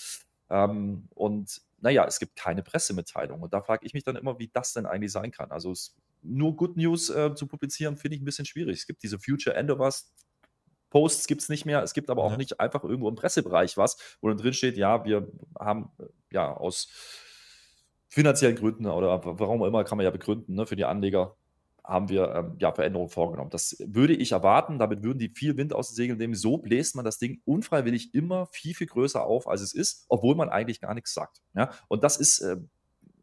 Ähm, 0.49 1.07
und 1.13 1.61
naja, 1.79 2.05
es 2.07 2.17
gibt 2.17 2.35
keine 2.35 2.63
Pressemitteilung. 2.63 3.41
Und 3.41 3.53
da 3.53 3.61
frage 3.61 3.85
ich 3.85 3.93
mich 3.93 4.03
dann 4.03 4.15
immer, 4.15 4.39
wie 4.39 4.49
das 4.51 4.73
denn 4.73 4.87
eigentlich 4.87 5.11
sein 5.11 5.29
kann. 5.29 5.51
Also 5.51 5.69
es, 5.69 5.95
nur 6.23 6.55
Good 6.55 6.75
News 6.75 7.11
äh, 7.11 7.35
zu 7.35 7.45
publizieren, 7.45 7.95
finde 7.95 8.15
ich 8.15 8.23
ein 8.23 8.25
bisschen 8.25 8.45
schwierig. 8.45 8.79
Es 8.79 8.87
gibt 8.87 9.03
diese 9.03 9.19
Future 9.19 9.55
End 9.55 9.69
of 9.69 9.79
Us 9.79 10.11
Posts 10.89 11.27
gibt 11.27 11.41
es 11.41 11.49
nicht 11.49 11.65
mehr. 11.65 11.81
Es 11.81 11.93
gibt 11.93 12.09
aber 12.09 12.23
auch 12.23 12.31
ja. 12.31 12.37
nicht 12.37 12.59
einfach 12.59 12.83
irgendwo 12.83 13.09
im 13.09 13.15
Pressebereich 13.15 13.77
was, 13.77 14.17
wo 14.21 14.29
dann 14.29 14.37
drin 14.37 14.53
steht, 14.53 14.77
ja, 14.77 15.03
wir 15.05 15.27
haben 15.59 15.91
ja 16.31 16.55
aus 16.55 16.87
finanziellen 18.09 18.55
Gründen 18.55 18.85
oder 18.85 19.23
warum 19.25 19.63
auch 19.63 19.65
immer 19.65 19.83
kann 19.83 19.97
man 19.97 20.05
ja 20.05 20.11
begründen, 20.11 20.53
ne, 20.53 20.67
für 20.67 20.75
die 20.75 20.85
Anleger 20.85 21.35
haben 21.83 22.09
wir 22.09 22.33
ähm, 22.33 22.55
ja, 22.59 22.71
Veränderungen 22.71 23.09
vorgenommen. 23.09 23.49
Das 23.49 23.75
würde 23.85 24.13
ich 24.13 24.31
erwarten. 24.31 24.79
Damit 24.79 25.03
würden 25.03 25.19
die 25.19 25.29
viel 25.29 25.57
Wind 25.57 25.73
aus 25.73 25.89
den 25.89 25.95
Segeln 25.95 26.17
nehmen. 26.17 26.35
So 26.35 26.57
bläst 26.57 26.95
man 26.95 27.03
das 27.03 27.17
Ding 27.17 27.41
unfreiwillig 27.45 28.13
immer 28.13 28.47
viel, 28.47 28.73
viel 28.73 28.87
größer 28.87 29.23
auf, 29.23 29.47
als 29.47 29.61
es 29.61 29.73
ist, 29.73 30.05
obwohl 30.07 30.35
man 30.35 30.49
eigentlich 30.49 30.79
gar 30.79 30.93
nichts 30.93 31.13
sagt. 31.13 31.41
Ja? 31.55 31.71
Und 31.89 32.03
das 32.03 32.17
ist 32.17 32.39
äh, 32.39 32.57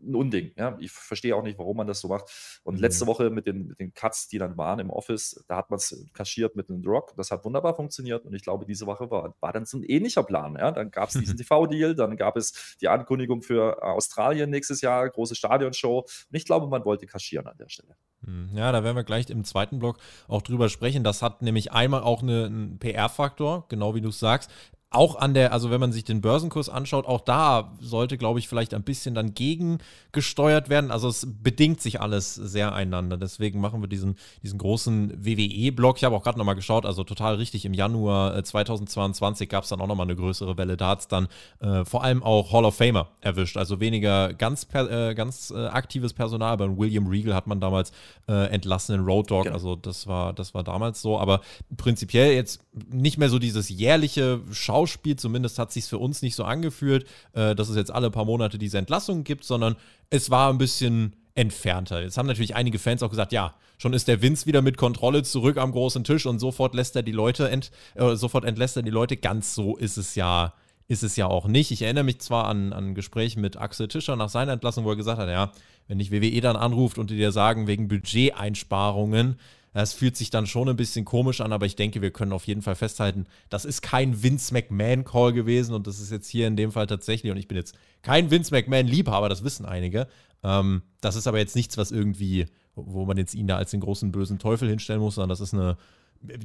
ein 0.02 0.14
Unding. 0.14 0.52
Ja? 0.56 0.76
Ich 0.81 0.91
verstehe 0.91 1.35
auch 1.37 1.43
nicht, 1.43 1.58
warum 1.58 1.76
man 1.76 1.87
das 1.87 2.00
so 2.00 2.08
macht. 2.08 2.61
Und 2.62 2.76
mhm. 2.76 2.81
letzte 2.81 3.06
Woche 3.06 3.31
mit 3.31 3.47
den, 3.47 3.69
mit 3.69 3.81
den 3.81 3.93
Cuts, 3.94 4.29
die 4.29 4.38
dann 4.38 4.56
waren 4.56 4.79
im 4.79 4.91
Office, 4.91 5.43
da 5.49 5.56
hat 5.56 5.70
man 5.70 5.79
es 5.79 6.06
kaschiert 6.12 6.56
mit 6.56 6.70
einem 6.70 6.85
Rock. 6.85 7.14
Das 7.17 7.31
hat 7.31 7.44
wunderbar 7.44 7.75
funktioniert. 7.75 8.25
Und 8.25 8.35
ich 8.35 8.43
glaube, 8.43 8.64
diese 8.67 8.87
Woche 8.87 9.11
war, 9.11 9.35
war 9.41 9.52
dann 9.52 9.64
so 9.64 9.79
ein 9.79 9.85
ähnlicher 9.85 10.23
Plan. 10.23 10.56
Ja? 10.58 10.70
Dann 10.73 10.91
gab 10.91 11.08
es 11.08 11.19
diesen 11.19 11.37
TV-Deal, 11.38 11.94
dann 11.94 12.17
gab 12.17 12.37
es 12.37 12.76
die 12.81 12.88
Ankündigung 12.88 13.43
für 13.43 13.82
Australien 13.82 14.50
nächstes 14.50 14.81
Jahr, 14.81 15.08
große 15.08 15.35
Stadionshow. 15.35 16.00
Und 16.00 16.37
ich 16.37 16.44
glaube, 16.44 16.67
man 16.67 16.85
wollte 16.85 17.06
kaschieren 17.06 17.46
an 17.46 17.56
der 17.58 17.69
Stelle. 17.69 17.96
Hm, 18.25 18.50
ja, 18.55 18.70
da 18.73 18.85
werden 18.85 18.96
wir 18.96 19.05
gleich 19.05 19.31
im 19.31 19.44
zweiten 19.44 19.79
Block 19.79 19.99
auch 20.29 20.43
drüber 20.43 20.69
sprechen. 20.69 21.05
Das 21.05 21.23
hat 21.23 21.43
nämlich 21.43 21.73
einmal 21.73 22.03
auch 22.03 22.23
eine, 22.23 22.46
einen 22.46 22.79
PR-Faktor, 22.79 23.67
genau 23.69 23.94
wie 23.94 24.00
du 24.00 24.11
es 24.11 24.19
sagst 24.19 24.50
auch 24.92 25.14
an 25.14 25.34
der, 25.34 25.52
also 25.52 25.70
wenn 25.70 25.78
man 25.78 25.92
sich 25.92 26.02
den 26.02 26.20
Börsenkurs 26.20 26.69
anschaut, 26.69 27.06
auch 27.06 27.20
da 27.20 27.72
sollte, 27.81 28.19
glaube 28.19 28.40
ich, 28.40 28.48
vielleicht 28.48 28.75
ein 28.75 28.82
bisschen 28.82 29.14
dann 29.14 29.34
gegengesteuert 29.34 30.69
werden. 30.69 30.90
Also 30.90 31.08
es 31.08 31.28
bedingt 31.31 31.81
sich 31.81 32.00
alles 32.00 32.34
sehr 32.34 32.75
einander. 32.75 33.16
Deswegen 33.16 33.60
machen 33.60 33.81
wir 33.82 33.87
diesen, 33.87 34.16
diesen 34.42 34.58
großen 34.58 35.25
WWE-Block. 35.25 35.98
Ich 35.98 36.02
habe 36.02 36.16
auch 36.16 36.25
gerade 36.25 36.38
nochmal 36.38 36.56
geschaut, 36.56 36.87
also 36.87 37.04
total 37.04 37.37
richtig, 37.37 37.64
im 37.64 37.72
Januar 37.72 38.42
2022 38.42 39.48
gab 39.48 39.62
es 39.62 39.70
dann 39.70 39.81
auch 39.81 39.87
nochmal 39.87 40.06
eine 40.06 40.16
größere 40.16 40.58
Welle. 40.58 40.76
Da 40.76 40.88
hat 40.88 41.00
es 41.00 41.08
dann 41.08 41.28
äh, 41.60 41.84
vor 41.84 42.02
allem 42.02 42.25
auch 42.25 42.52
Hall 42.52 42.64
of 42.64 42.75
Famer 42.75 43.10
erwischt. 43.20 43.56
Also 43.56 43.78
weniger 43.78 44.34
ganz, 44.34 44.64
per, 44.64 45.10
äh, 45.10 45.14
ganz 45.14 45.52
äh, 45.52 45.66
aktives 45.69 46.14
Personal. 46.14 46.56
Bei 46.56 46.66
William 46.76 47.06
Regal 47.06 47.36
hat 47.36 47.46
man 47.46 47.60
damals 47.60 47.93
äh, 48.28 48.48
entlassen 48.50 48.96
in 48.96 49.04
Road 49.04 49.31
Dog. 49.31 49.44
Genau. 49.44 49.54
Also 49.54 49.76
das 49.76 50.08
war, 50.08 50.32
das 50.32 50.53
war 50.53 50.65
damals 50.65 51.00
so. 51.00 51.17
Aber 51.17 51.43
prinzipiell 51.76 52.32
jetzt 52.32 52.60
nicht 52.91 53.19
mehr 53.19 53.29
so 53.29 53.38
dieses 53.38 53.69
jährliche 53.69 54.41
Schau 54.50 54.80
Schauspiel, 54.81 55.17
zumindest 55.17 55.58
hat 55.58 55.72
sich 55.72 55.84
für 55.84 55.99
uns 55.99 56.22
nicht 56.22 56.34
so 56.34 56.44
angefühlt, 56.44 57.06
äh, 57.32 57.55
dass 57.55 57.69
es 57.69 57.77
jetzt 57.77 57.91
alle 57.91 58.10
paar 58.10 58.25
Monate 58.25 58.58
diese 58.58 58.79
Entlassungen 58.79 59.25
gibt, 59.25 59.44
sondern 59.44 59.77
es 60.08 60.31
war 60.31 60.51
ein 60.51 60.58
bisschen 60.58 61.15
entfernter. 61.34 62.03
Jetzt 62.03 62.19
haben 62.19 62.27
natürlich 62.27 62.55
einige 62.55 62.79
Fans 62.79 63.03
auch 63.03 63.10
gesagt, 63.10 63.32
ja, 63.32 63.55
schon 63.79 63.93
ist 63.93 64.08
der 64.08 64.22
Vince 64.22 64.46
wieder 64.46 64.63
mit 64.63 64.77
Kontrolle 64.77 65.22
zurück 65.22 65.58
am 65.58 65.72
großen 65.72 66.05
Tisch 66.05 66.27
und 66.27 66.39
sofort 66.39 66.75
lässt 66.75 66.96
er 66.96 67.03
die 67.03 67.13
Leute 67.13 67.49
ent, 67.51 67.70
äh, 67.94 68.15
sofort 68.17 68.44
entlässt 68.44 68.77
er 68.77 68.82
die 68.82 68.91
Leute. 68.91 69.17
Ganz 69.17 69.55
so 69.55 69.77
ist 69.77 69.96
es 69.96 70.15
ja, 70.15 70.55
ist 70.89 71.03
es 71.03 71.17
ja 71.17 71.27
auch 71.27 71.46
nicht. 71.46 71.70
Ich 71.70 71.82
erinnere 71.82 72.05
mich 72.05 72.20
zwar 72.20 72.46
an, 72.46 72.72
an 72.72 72.94
Gespräche 72.94 73.39
mit 73.39 73.56
Axel 73.56 73.89
Tischer 73.89 74.17
nach 74.17 74.29
seiner 74.29 74.53
Entlassung, 74.53 74.84
wo 74.84 74.91
er 74.91 74.96
gesagt 74.96 75.20
hat, 75.20 75.29
ja, 75.29 75.53
wenn 75.89 75.99
dich 75.99 76.10
WWE 76.10 76.41
dann 76.41 76.56
anruft 76.56 76.99
und 76.99 77.10
die 77.10 77.17
dir 77.17 77.32
sagen, 77.32 77.67
wegen 77.67 77.89
Budgeteinsparungen, 77.89 79.37
das 79.72 79.93
fühlt 79.93 80.17
sich 80.17 80.31
dann 80.31 80.46
schon 80.46 80.69
ein 80.69 80.77
bisschen 80.77 81.05
komisch 81.05 81.41
an, 81.41 81.53
aber 81.53 81.67
ich 81.67 81.77
denke, 81.77 82.03
wir 82.03 82.10
können 82.10 82.32
auf 82.32 82.46
jeden 82.46 82.62
Fall 82.62 82.74
festhalten, 82.74 83.27
das 83.48 83.65
ist 83.65 83.82
kein 83.82 84.22
Vince 84.22 84.53
McMahon-Call 84.53 85.32
gewesen 85.32 85.74
und 85.74 85.86
das 85.86 86.00
ist 86.00 86.10
jetzt 86.10 86.29
hier 86.29 86.46
in 86.46 86.56
dem 86.56 86.72
Fall 86.72 86.86
tatsächlich, 86.86 87.31
und 87.31 87.39
ich 87.39 87.48
bin 87.48 87.56
jetzt 87.56 87.74
kein 88.03 88.31
Vince 88.31 88.53
McMahon-Liebhaber, 88.53 89.29
das 89.29 89.44
wissen 89.44 89.67
einige. 89.67 90.08
Ähm, 90.43 90.82
das 91.00 91.17
ist 91.17 91.27
aber 91.27 91.39
jetzt 91.39 91.56
nichts, 91.56 91.77
was 91.77 91.91
irgendwie, 91.91 92.46
wo 92.74 93.05
man 93.05 93.17
jetzt 93.17 93.34
ihn 93.34 93.46
da 93.46 93.56
als 93.56 93.70
den 93.70 93.81
großen 93.81 94.10
bösen 94.10 94.39
Teufel 94.39 94.69
hinstellen 94.69 95.00
muss, 95.00 95.17
sondern 95.17 95.29
das 95.29 95.41
ist 95.41 95.55
eine 95.55 95.77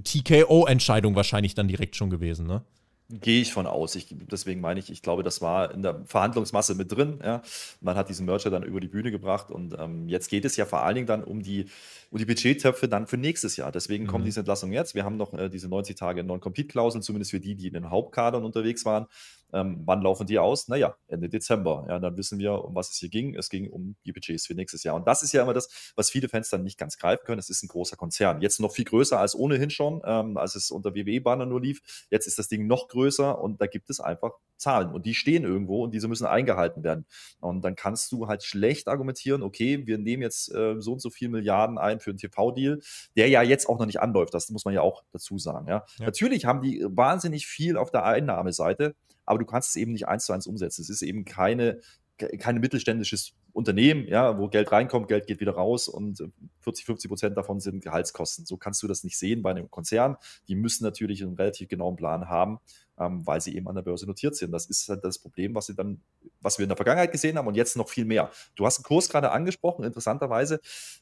TKO-Entscheidung 0.03 1.15
wahrscheinlich 1.15 1.55
dann 1.55 1.67
direkt 1.67 1.95
schon 1.95 2.09
gewesen, 2.09 2.47
ne? 2.47 2.63
Gehe 3.09 3.41
ich 3.41 3.53
von 3.53 3.67
aus. 3.67 3.93
Ich, 3.93 4.07
deswegen 4.09 4.61
meine 4.61 4.79
ich, 4.79 4.89
ich 4.89 5.03
glaube, 5.03 5.21
das 5.21 5.39
war 5.39 5.71
in 5.71 5.83
der 5.83 6.03
Verhandlungsmasse 6.05 6.73
mit 6.73 6.91
drin. 6.91 7.19
Ja. 7.23 7.43
Man 7.79 7.95
hat 7.95 8.09
diesen 8.09 8.25
Merger 8.25 8.49
dann 8.49 8.63
über 8.63 8.79
die 8.79 8.87
Bühne 8.87 9.11
gebracht 9.11 9.51
und 9.51 9.75
ähm, 9.77 10.09
jetzt 10.09 10.27
geht 10.27 10.43
es 10.43 10.55
ja 10.55 10.65
vor 10.65 10.81
allen 10.81 10.95
Dingen 10.95 11.05
dann 11.05 11.23
um 11.23 11.43
die, 11.43 11.67
um 12.09 12.17
die 12.17 12.25
Budgettöpfe 12.25 12.87
dann 12.87 13.05
für 13.05 13.17
nächstes 13.17 13.57
Jahr. 13.57 13.71
Deswegen 13.71 14.05
mhm. 14.05 14.07
kommt 14.07 14.25
diese 14.25 14.39
Entlassung 14.39 14.71
jetzt. 14.71 14.95
Wir 14.95 15.05
haben 15.05 15.17
noch 15.17 15.35
äh, 15.35 15.49
diese 15.49 15.67
90 15.67 15.95
Tage 15.95 16.23
Non-Compete-Klauseln, 16.23 17.03
zumindest 17.03 17.29
für 17.29 17.39
die, 17.39 17.53
die 17.53 17.67
in 17.67 17.73
den 17.73 17.91
Hauptkadern 17.91 18.43
unterwegs 18.43 18.85
waren. 18.85 19.05
Ähm, 19.53 19.83
wann 19.85 20.01
laufen 20.01 20.27
die 20.27 20.39
aus? 20.39 20.67
Naja, 20.67 20.95
Ende 21.07 21.29
Dezember. 21.29 21.85
Ja, 21.87 21.99
dann 21.99 22.17
wissen 22.17 22.39
wir, 22.39 22.63
um 22.65 22.75
was 22.75 22.91
es 22.91 22.97
hier 22.97 23.09
ging. 23.09 23.35
Es 23.35 23.49
ging 23.49 23.69
um 23.69 23.95
die 24.05 24.11
Budgets 24.11 24.47
für 24.47 24.55
nächstes 24.55 24.83
Jahr. 24.83 24.95
Und 24.95 25.07
das 25.07 25.23
ist 25.23 25.33
ja 25.33 25.43
immer 25.43 25.53
das, 25.53 25.93
was 25.95 26.09
viele 26.09 26.29
Fans 26.29 26.49
dann 26.49 26.63
nicht 26.63 26.77
ganz 26.77 26.97
greifen 26.97 27.23
können. 27.25 27.39
Es 27.39 27.49
ist 27.49 27.63
ein 27.63 27.67
großer 27.67 27.95
Konzern. 27.95 28.41
Jetzt 28.41 28.59
noch 28.59 28.71
viel 28.71 28.85
größer 28.85 29.19
als 29.19 29.35
ohnehin 29.35 29.69
schon, 29.69 30.01
ähm, 30.05 30.37
als 30.37 30.55
es 30.55 30.71
unter 30.71 30.95
WWE-Banner 30.95 31.45
nur 31.45 31.61
lief. 31.61 32.05
Jetzt 32.09 32.27
ist 32.27 32.39
das 32.39 32.47
Ding 32.47 32.67
noch 32.67 32.87
größer 32.87 33.39
und 33.41 33.61
da 33.61 33.67
gibt 33.67 33.89
es 33.89 33.99
einfach 33.99 34.33
Zahlen 34.57 34.91
und 34.91 35.05
die 35.05 35.13
stehen 35.13 35.43
irgendwo 35.43 35.83
und 35.83 35.93
diese 35.93 36.07
müssen 36.07 36.25
eingehalten 36.25 36.83
werden. 36.83 37.05
Und 37.39 37.63
dann 37.63 37.75
kannst 37.75 38.11
du 38.11 38.27
halt 38.27 38.43
schlecht 38.43 38.87
argumentieren, 38.87 39.43
okay, 39.43 39.85
wir 39.85 39.97
nehmen 39.97 40.23
jetzt 40.23 40.53
äh, 40.53 40.75
so 40.79 40.93
und 40.93 41.01
so 41.01 41.09
viel 41.09 41.29
Milliarden 41.29 41.77
ein 41.77 41.99
für 41.99 42.11
einen 42.11 42.17
TV-Deal, 42.17 42.79
der 43.15 43.27
ja 43.27 43.41
jetzt 43.41 43.67
auch 43.67 43.79
noch 43.79 43.85
nicht 43.85 43.99
anläuft. 43.99 44.33
Das 44.33 44.49
muss 44.49 44.65
man 44.65 44.73
ja 44.73 44.81
auch 44.81 45.03
dazu 45.11 45.37
sagen. 45.37 45.67
Ja? 45.67 45.85
ja. 45.99 46.05
Natürlich 46.05 46.45
haben 46.45 46.61
die 46.61 46.85
wahnsinnig 46.87 47.47
viel 47.47 47.77
auf 47.77 47.91
der 47.91 48.05
Einnahmeseite, 48.05 48.95
aber 49.25 49.39
du 49.39 49.45
kannst 49.45 49.69
es 49.69 49.75
eben 49.75 49.91
nicht 49.91 50.07
eins 50.07 50.25
zu 50.25 50.33
eins 50.33 50.47
umsetzen. 50.47 50.81
Es 50.81 50.89
ist 50.89 51.01
eben 51.01 51.25
keine, 51.25 51.79
keine 52.17 52.59
mittelständisches 52.59 53.33
Unternehmen, 53.53 54.07
ja, 54.07 54.37
wo 54.37 54.49
Geld 54.49 54.71
reinkommt, 54.71 55.07
Geld 55.07 55.27
geht 55.27 55.39
wieder 55.39 55.53
raus 55.53 55.87
und 55.87 56.23
40, 56.59 56.85
50 56.85 57.09
Prozent 57.09 57.37
davon 57.37 57.59
sind 57.59 57.83
Gehaltskosten. 57.83 58.45
So 58.45 58.57
kannst 58.57 58.83
du 58.83 58.87
das 58.87 59.03
nicht 59.03 59.17
sehen 59.17 59.41
bei 59.41 59.51
einem 59.51 59.71
Konzern. 59.71 60.17
Die 60.47 60.55
müssen 60.55 60.83
natürlich 60.83 61.23
einen 61.23 61.35
relativ 61.35 61.69
genauen 61.69 61.95
Plan 61.95 62.27
haben, 62.29 62.59
ähm, 62.99 63.25
weil 63.25 63.39
sie 63.41 63.55
eben 63.55 63.67
an 63.67 63.75
der 63.75 63.81
Börse 63.81 64.07
notiert 64.07 64.35
sind. 64.35 64.51
Das 64.51 64.65
ist 64.65 64.89
halt 64.89 65.03
das 65.03 65.19
Problem, 65.19 65.55
was 65.55 65.67
sie 65.67 65.75
dann, 65.75 66.01
was 66.41 66.57
wir 66.57 66.63
in 66.63 66.69
der 66.69 66.75
Vergangenheit 66.75 67.11
gesehen 67.11 67.37
haben 67.37 67.47
und 67.47 67.55
jetzt 67.55 67.77
noch 67.77 67.89
viel 67.89 68.05
mehr. 68.05 68.29
Du 68.55 68.65
hast 68.65 68.79
den 68.79 68.83
Kurs 68.83 69.09
gerade 69.09 69.31
angesprochen. 69.31 69.85
Interessanterweise 69.85 70.59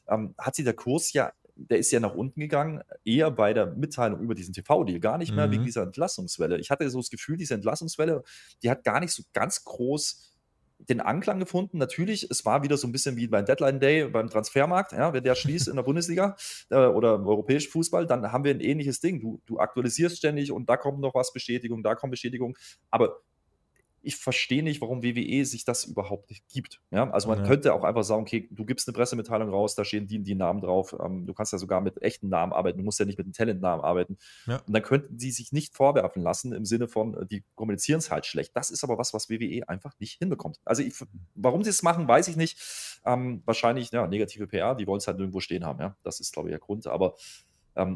ähm, 0.08 0.34
hat 0.38 0.54
sich 0.54 0.64
der 0.64 0.74
Kurs 0.74 1.12
ja 1.12 1.32
der 1.56 1.78
ist 1.78 1.90
ja 1.90 2.00
nach 2.00 2.14
unten 2.14 2.40
gegangen, 2.40 2.82
eher 3.04 3.30
bei 3.30 3.52
der 3.52 3.66
Mitteilung 3.66 4.20
über 4.20 4.34
diesen 4.34 4.54
TV-Deal, 4.54 5.00
gar 5.00 5.18
nicht 5.18 5.34
mehr 5.34 5.46
mhm. 5.46 5.52
wegen 5.52 5.64
dieser 5.64 5.82
Entlassungswelle. 5.82 6.58
Ich 6.58 6.70
hatte 6.70 6.88
so 6.90 6.98
das 6.98 7.10
Gefühl, 7.10 7.36
diese 7.36 7.54
Entlassungswelle, 7.54 8.22
die 8.62 8.70
hat 8.70 8.84
gar 8.84 9.00
nicht 9.00 9.12
so 9.12 9.22
ganz 9.32 9.64
groß 9.64 10.34
den 10.78 11.00
Anklang 11.00 11.38
gefunden. 11.38 11.78
Natürlich, 11.78 12.30
es 12.30 12.44
war 12.44 12.62
wieder 12.62 12.76
so 12.76 12.86
ein 12.86 12.92
bisschen 12.92 13.16
wie 13.16 13.28
beim 13.28 13.44
Deadline 13.44 13.80
Day 13.80 14.08
beim 14.08 14.28
Transfermarkt. 14.28 14.92
Ja, 14.92 15.12
wenn 15.12 15.24
der 15.24 15.34
schließt 15.34 15.68
in 15.68 15.76
der 15.76 15.82
Bundesliga 15.82 16.36
äh, 16.70 16.86
oder 16.86 17.14
im 17.14 17.26
europäischen 17.26 17.70
Fußball, 17.70 18.06
dann 18.06 18.32
haben 18.32 18.44
wir 18.44 18.50
ein 18.50 18.60
ähnliches 18.60 19.00
Ding. 19.00 19.20
Du, 19.20 19.40
du 19.46 19.58
aktualisierst 19.58 20.18
ständig 20.18 20.52
und 20.52 20.68
da 20.68 20.76
kommt 20.76 21.00
noch 21.00 21.14
was 21.14 21.32
Bestätigung, 21.32 21.82
da 21.82 21.94
kommt 21.94 22.10
Bestätigung. 22.10 22.56
Aber 22.90 23.20
ich 24.04 24.16
verstehe 24.16 24.62
nicht, 24.62 24.80
warum 24.80 25.02
WWE 25.02 25.44
sich 25.44 25.64
das 25.64 25.84
überhaupt 25.84 26.30
nicht 26.30 26.46
gibt. 26.48 26.80
Ja, 26.90 27.10
also 27.10 27.28
man 27.28 27.38
ja. 27.38 27.46
könnte 27.46 27.74
auch 27.74 27.84
einfach 27.84 28.04
sagen, 28.04 28.22
okay, 28.22 28.48
du 28.50 28.64
gibst 28.64 28.88
eine 28.88 28.94
Pressemitteilung 28.94 29.48
raus, 29.48 29.74
da 29.74 29.84
stehen 29.84 30.06
die, 30.06 30.22
die 30.22 30.34
Namen 30.34 30.60
drauf. 30.60 30.94
Ähm, 31.02 31.26
du 31.26 31.34
kannst 31.34 31.52
ja 31.52 31.58
sogar 31.58 31.80
mit 31.80 32.02
echten 32.02 32.28
Namen 32.28 32.52
arbeiten, 32.52 32.78
du 32.78 32.84
musst 32.84 32.98
ja 32.98 33.06
nicht 33.06 33.18
mit 33.18 33.26
einem 33.26 33.32
Talentnamen 33.32 33.84
arbeiten. 33.84 34.18
Ja. 34.46 34.58
Und 34.66 34.72
dann 34.72 34.82
könnten 34.82 35.18
sie 35.18 35.30
sich 35.30 35.52
nicht 35.52 35.74
vorwerfen 35.74 36.22
lassen 36.22 36.52
im 36.52 36.64
Sinne 36.64 36.88
von, 36.88 37.14
äh, 37.14 37.26
die 37.26 37.44
kommunizieren 37.54 37.98
es 37.98 38.10
halt 38.10 38.26
schlecht. 38.26 38.52
Das 38.54 38.70
ist 38.70 38.84
aber 38.84 38.98
was, 38.98 39.14
was 39.14 39.30
WWE 39.30 39.68
einfach 39.68 39.92
nicht 39.98 40.18
hinbekommt. 40.18 40.58
Also 40.64 40.82
ich, 40.82 40.94
warum 41.34 41.64
sie 41.64 41.70
es 41.70 41.82
machen, 41.82 42.06
weiß 42.06 42.28
ich 42.28 42.36
nicht. 42.36 42.58
Ähm, 43.06 43.42
wahrscheinlich, 43.44 43.90
ja, 43.90 44.06
negative 44.06 44.46
PR, 44.46 44.74
die 44.74 44.86
wollen 44.86 44.98
es 44.98 45.06
halt 45.06 45.18
irgendwo 45.18 45.40
stehen 45.40 45.64
haben. 45.64 45.80
Ja, 45.80 45.96
das 46.02 46.20
ist, 46.20 46.32
glaube 46.32 46.48
ich, 46.48 46.52
der 46.52 46.60
Grund. 46.60 46.86
Aber 46.86 47.16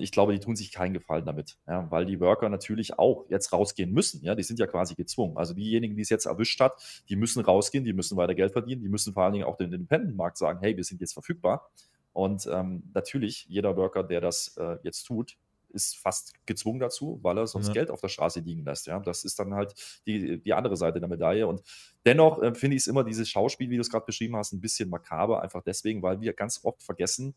ich 0.00 0.10
glaube, 0.10 0.32
die 0.32 0.40
tun 0.40 0.56
sich 0.56 0.72
keinen 0.72 0.92
Gefallen 0.92 1.24
damit, 1.24 1.56
ja, 1.68 1.88
weil 1.90 2.04
die 2.04 2.18
Worker 2.18 2.48
natürlich 2.48 2.98
auch 2.98 3.26
jetzt 3.28 3.52
rausgehen 3.52 3.92
müssen. 3.92 4.22
Ja, 4.24 4.34
die 4.34 4.42
sind 4.42 4.58
ja 4.58 4.66
quasi 4.66 4.94
gezwungen. 4.94 5.36
Also 5.36 5.54
diejenigen, 5.54 5.94
die 5.94 6.02
es 6.02 6.08
jetzt 6.08 6.26
erwischt 6.26 6.60
hat, 6.60 6.82
die 7.08 7.16
müssen 7.16 7.44
rausgehen, 7.44 7.84
die 7.84 7.92
müssen 7.92 8.16
weiter 8.16 8.34
Geld 8.34 8.52
verdienen, 8.52 8.82
die 8.82 8.88
müssen 8.88 9.12
vor 9.12 9.22
allen 9.22 9.34
Dingen 9.34 9.44
auch 9.44 9.56
den 9.56 9.72
Independent-Markt 9.72 10.36
sagen, 10.36 10.58
hey, 10.60 10.76
wir 10.76 10.84
sind 10.84 11.00
jetzt 11.00 11.12
verfügbar. 11.12 11.70
Und 12.12 12.48
ähm, 12.52 12.90
natürlich, 12.92 13.46
jeder 13.48 13.76
Worker, 13.76 14.02
der 14.02 14.20
das 14.20 14.56
äh, 14.56 14.78
jetzt 14.82 15.04
tut, 15.04 15.36
ist 15.70 15.96
fast 15.96 16.34
gezwungen 16.46 16.80
dazu, 16.80 17.20
weil 17.22 17.38
er 17.38 17.46
sonst 17.46 17.68
ja. 17.68 17.74
Geld 17.74 17.90
auf 17.90 18.00
der 18.00 18.08
Straße 18.08 18.40
liegen 18.40 18.64
lässt. 18.64 18.86
Ja, 18.86 18.98
das 18.98 19.24
ist 19.24 19.38
dann 19.38 19.54
halt 19.54 19.74
die, 20.06 20.40
die 20.40 20.52
andere 20.54 20.76
Seite 20.76 20.98
der 20.98 21.08
Medaille. 21.08 21.46
Und 21.46 21.62
dennoch 22.04 22.42
äh, 22.42 22.54
finde 22.54 22.76
ich 22.76 22.82
es 22.82 22.86
immer 22.86 23.04
dieses 23.04 23.28
Schauspiel, 23.28 23.70
wie 23.70 23.76
du 23.76 23.82
es 23.82 23.90
gerade 23.90 24.06
beschrieben 24.06 24.36
hast, 24.36 24.52
ein 24.52 24.60
bisschen 24.60 24.88
makaber, 24.88 25.42
einfach 25.42 25.62
deswegen, 25.62 26.02
weil 26.02 26.20
wir 26.20 26.32
ganz 26.32 26.64
oft 26.64 26.82
vergessen, 26.82 27.34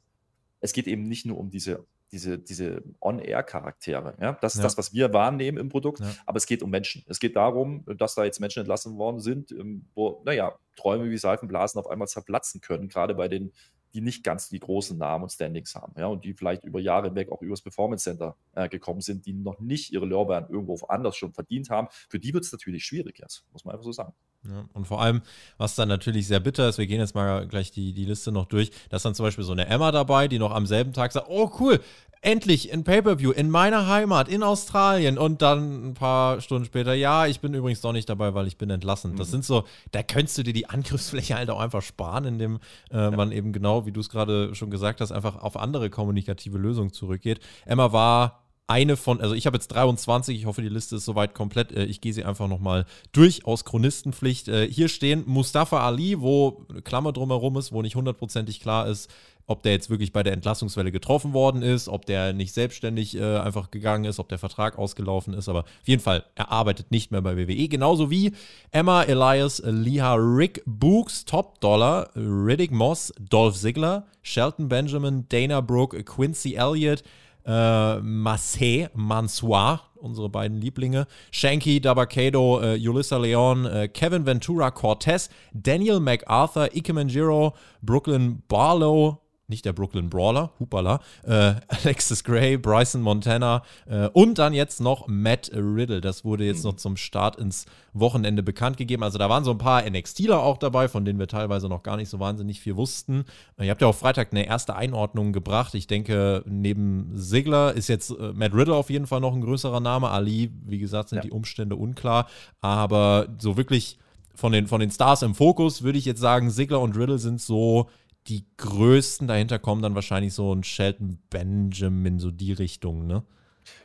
es 0.62 0.74
geht 0.74 0.88
eben 0.88 1.03
nicht 1.03 1.25
nur 1.25 1.38
um 1.38 1.50
diese 1.50 1.86
diese, 2.12 2.38
diese 2.38 2.84
On-Air-Charaktere. 3.00 4.15
Ja? 4.20 4.38
Das 4.41 4.53
ist 4.53 4.60
ja. 4.60 4.63
das, 4.63 4.77
was 4.77 4.94
wir 4.94 5.13
wahrnehmen 5.13 5.58
im 5.58 5.70
Produkt, 5.70 6.00
ja. 6.01 6.08
aber 6.25 6.38
es 6.38 6.46
geht 6.46 6.62
um 6.63 6.70
Menschen. 6.70 7.03
Es 7.08 7.20
geht 7.20 7.36
darum, 7.36 7.86
dass 7.98 8.15
da 8.15 8.24
jetzt 8.24 8.39
Menschen 8.39 8.60
entlassen 8.60 8.98
worden 8.98 9.20
sind, 9.20 9.51
ähm, 9.51 9.86
wo, 9.96 10.22
naja, 10.25 10.58
Träume 10.75 11.10
wie 11.10 11.18
Seifenblasen 11.18 11.80
auf 11.80 11.88
einmal 11.89 12.08
zerplatzen 12.08 12.62
können, 12.62 12.88
gerade 12.88 13.15
bei 13.15 13.27
den 13.27 13.51
die 13.94 14.01
nicht 14.01 14.24
ganz 14.24 14.50
die 14.50 14.60
großen 14.60 14.98
Namen 14.98 15.24
und 15.24 15.32
Standings 15.32 15.75
haben, 15.75 15.94
ja, 15.98 16.08
und 16.08 16.24
die 16.24 16.34
vielleicht 16.34 16.63
über 16.63 16.80
Jahre 16.80 17.08
hinweg 17.08 17.32
auch 17.32 17.41
übers 17.41 17.62
Performance 17.62 18.03
Center 18.03 18.38
äh, 18.53 18.70
gekommen 18.70 19.01
sind, 19.01 19.25
die 19.25 19.34
noch 19.34 19.60
nicht 19.60 19.91
ihre 19.91 20.06
Lorbeeren 20.06 20.48
irgendwo 20.50 20.75
anders 20.88 21.18
schon 21.18 21.34
verdient 21.34 21.70
haben. 21.70 21.88
Für 22.10 22.20
die 22.20 22.34
wird 22.34 22.46
es 22.46 22.51
natürlich 22.51 22.86
schwierig 22.86 23.20
jetzt, 23.20 23.46
muss 23.51 23.65
man 23.65 23.74
einfach 23.74 23.84
so 23.84 23.91
sagen. 23.91 24.13
Ja, 24.43 24.65
und 24.74 24.88
vor 24.88 25.01
allem, 25.01 25.21
was 25.57 25.75
dann 25.75 25.88
natürlich 25.88 26.27
sehr 26.27 26.39
bitter 26.39 26.67
ist, 26.67 26.79
wir 26.79 26.88
gehen 26.88 27.00
jetzt 27.00 27.13
mal 27.13 27.48
gleich 27.48 27.71
die, 27.71 27.93
die 27.93 28.05
Liste 28.05 28.31
noch 28.31 28.48
durch, 28.48 28.71
da 28.89 28.98
ist 28.98 29.05
dann 29.05 29.13
zum 29.13 29.25
Beispiel 29.25 29.43
so 29.43 29.51
eine 29.51 29.67
Emma 29.67 29.91
dabei, 29.91 30.27
die 30.27 30.39
noch 30.39 30.51
am 30.51 30.65
selben 30.65 30.93
Tag 30.93 31.12
sagt, 31.12 31.27
oh 31.29 31.51
cool, 31.60 31.79
endlich 32.21 32.71
in 32.71 32.83
Pay-Per-View 32.83 33.31
in 33.31 33.50
meiner 33.50 33.88
Heimat, 33.88 34.29
in 34.29 34.43
Australien 34.43 35.17
und 35.17 35.41
dann 35.41 35.89
ein 35.89 35.93
paar 35.93 36.39
Stunden 36.41 36.65
später, 36.65 36.93
ja, 36.93 37.25
ich 37.25 37.39
bin 37.39 37.53
übrigens 37.53 37.81
doch 37.81 37.93
nicht 37.93 38.10
dabei, 38.10 38.33
weil 38.33 38.48
ich 38.48 38.57
bin 38.57 38.69
entlassen. 38.69 39.15
Das 39.15 39.27
mhm. 39.27 39.31
sind 39.31 39.45
so, 39.45 39.63
da 39.91 40.03
könntest 40.03 40.38
du 40.38 40.43
dir 40.43 40.53
die 40.53 40.69
Angriffsfläche 40.69 41.36
halt 41.36 41.50
auch 41.50 41.60
einfach 41.60 41.81
sparen, 41.81 42.25
indem 42.25 42.60
äh, 42.91 42.98
ja. 42.98 43.12
man 43.12 43.31
eben 43.31 43.53
genau, 43.53 43.86
wie 43.86 43.91
du 43.91 44.00
es 44.00 44.10
gerade 44.10 44.53
schon 44.53 44.69
gesagt 44.69 45.01
hast, 45.01 45.12
einfach 45.12 45.38
auf 45.38 45.57
andere 45.57 45.89
kommunikative 45.89 46.57
Lösungen 46.57 46.93
zurückgeht. 46.93 47.39
Emma 47.65 47.91
war 47.91 48.40
eine 48.71 48.95
von, 48.95 49.19
also 49.19 49.35
ich 49.35 49.45
habe 49.45 49.57
jetzt 49.57 49.67
23, 49.67 50.37
ich 50.37 50.45
hoffe, 50.45 50.61
die 50.61 50.69
Liste 50.69 50.95
ist 50.95 51.05
soweit 51.05 51.33
komplett. 51.33 51.73
Äh, 51.73 51.83
ich 51.85 51.99
gehe 51.99 52.13
sie 52.13 52.23
einfach 52.23 52.47
nochmal 52.47 52.85
durch 53.11 53.45
aus 53.45 53.65
Chronistenpflicht. 53.65 54.47
Äh, 54.47 54.71
hier 54.71 54.87
stehen 54.87 55.23
Mustafa 55.27 55.85
Ali, 55.85 56.21
wo 56.21 56.65
eine 56.69 56.81
Klammer 56.81 57.11
drumherum 57.11 57.57
ist, 57.57 57.73
wo 57.73 57.81
nicht 57.81 57.95
hundertprozentig 57.95 58.61
klar 58.61 58.87
ist, 58.87 59.11
ob 59.45 59.61
der 59.63 59.73
jetzt 59.73 59.89
wirklich 59.89 60.13
bei 60.13 60.23
der 60.23 60.31
Entlassungswelle 60.31 60.93
getroffen 60.93 61.33
worden 61.33 61.61
ist, 61.61 61.89
ob 61.89 62.05
der 62.05 62.31
nicht 62.31 62.53
selbstständig 62.53 63.17
äh, 63.17 63.39
einfach 63.39 63.71
gegangen 63.71 64.05
ist, 64.05 64.19
ob 64.19 64.29
der 64.29 64.37
Vertrag 64.37 64.77
ausgelaufen 64.77 65.33
ist. 65.33 65.49
Aber 65.49 65.59
auf 65.59 65.87
jeden 65.87 66.01
Fall, 66.01 66.23
er 66.35 66.49
arbeitet 66.51 66.91
nicht 66.91 67.11
mehr 67.11 67.21
bei 67.21 67.35
WWE. 67.35 67.67
Genauso 67.67 68.09
wie 68.09 68.31
Emma 68.71 69.03
Elias, 69.03 69.61
Liha 69.65 70.13
Rick 70.15 70.63
Books, 70.65 71.25
Top 71.25 71.59
Dollar, 71.59 72.09
Riddick 72.15 72.71
Moss, 72.71 73.13
Dolph 73.19 73.57
Ziggler, 73.57 74.05
Shelton 74.21 74.69
Benjamin, 74.69 75.25
Dana 75.27 75.59
Brooke, 75.59 76.01
Quincy 76.05 76.55
Elliott, 76.55 77.03
äh, 77.45 78.00
Massé 78.01 78.89
Mansoir, 78.93 79.91
unsere 79.95 80.29
beiden 80.29 80.60
Lieblinge, 80.60 81.07
Shanky 81.31 81.79
Dabakado, 81.79 82.62
äh, 82.62 82.88
Ulissa 82.88 83.17
Leon, 83.17 83.65
äh, 83.65 83.88
Kevin 83.88 84.25
Ventura 84.25 84.71
Cortez, 84.71 85.29
Daniel 85.53 86.00
MacArthur, 86.00 86.75
Ike 86.75 86.93
Manjiro, 86.93 87.53
Brooklyn 87.81 88.43
Barlow, 88.48 89.20
nicht 89.51 89.65
der 89.65 89.74
Brooklyn 89.74 90.10
Brawler, 90.10 90.50
Hupala, 90.60 91.01
äh, 91.24 91.53
Alexis 91.67 92.24
Gray, 92.24 92.58
Bryson 92.58 93.01
Montana 93.01 93.62
äh, 93.86 94.08
und 94.08 94.39
dann 94.39 94.53
jetzt 94.53 94.81
noch 94.81 95.08
Matt 95.08 95.51
Riddle. 95.53 96.01
Das 96.01 96.25
wurde 96.25 96.46
jetzt 96.46 96.63
noch 96.63 96.77
zum 96.77 96.98
Start 96.98 97.36
ins 97.36 97.65
Wochenende 97.93 98.41
bekannt 98.41 98.77
gegeben. 98.77 99.03
Also 99.03 99.20
da 99.20 99.29
waren 99.29 99.43
so 99.43 99.51
ein 99.51 99.60
paar 99.60 99.88
NXTler 99.88 100.41
auch 100.41 100.58
dabei, 100.58 100.88
von 100.88 101.05
denen 101.05 101.20
wir 101.20 101.27
teilweise 101.27 101.67
noch 101.67 101.84
gar 101.84 101.98
nicht 101.98 102.10
so 102.10 102.20
wahnsinnig 102.20 102.60
viel 102.60 102.75
wussten. 102.75 103.25
Äh, 103.58 103.65
ihr 103.65 103.72
habt 103.72 103.81
ja 103.81 103.88
auch 103.88 103.96
Freitag 103.96 104.29
eine 104.31 104.48
erste 104.48 104.75
Einordnung 104.75 105.34
gebracht. 105.34 105.75
Ich 105.75 105.86
denke, 105.86 106.43
neben 106.48 107.12
Sigler 107.13 107.74
ist 107.74 107.88
jetzt 107.88 108.10
äh, 108.10 108.31
Matt 108.34 108.55
Riddle 108.55 108.75
auf 108.75 108.89
jeden 108.89 109.05
Fall 109.05 109.20
noch 109.20 109.36
ein 109.36 109.41
größerer 109.41 109.79
Name. 109.79 110.10
Ali, 110.10 110.51
wie 110.65 110.79
gesagt, 110.79 111.10
sind 111.10 111.17
ja. 111.17 111.24
die 111.24 111.31
Umstände 111.31 111.75
unklar. 111.75 112.27
Aber 112.62 113.27
so 113.38 113.58
wirklich 113.58 114.00
von 114.36 114.51
den, 114.51 114.67
von 114.67 114.79
den 114.79 114.91
Stars 114.91 115.22
im 115.22 115.36
Fokus 115.36 115.84
würde 115.84 115.98
ich 115.98 116.05
jetzt 116.05 116.20
sagen, 116.20 116.50
Sigler 116.50 116.81
und 116.81 116.98
Riddle 116.98 117.20
sind 117.20 117.41
so 117.41 117.89
die 118.27 118.45
größten 118.57 119.27
dahinter 119.27 119.59
kommen 119.59 119.81
dann 119.81 119.95
wahrscheinlich 119.95 120.33
so 120.33 120.53
ein 120.53 120.63
Shelton 120.63 121.19
Benjamin, 121.29 122.19
so 122.19 122.31
die 122.31 122.53
Richtung, 122.53 123.07
ne? 123.07 123.23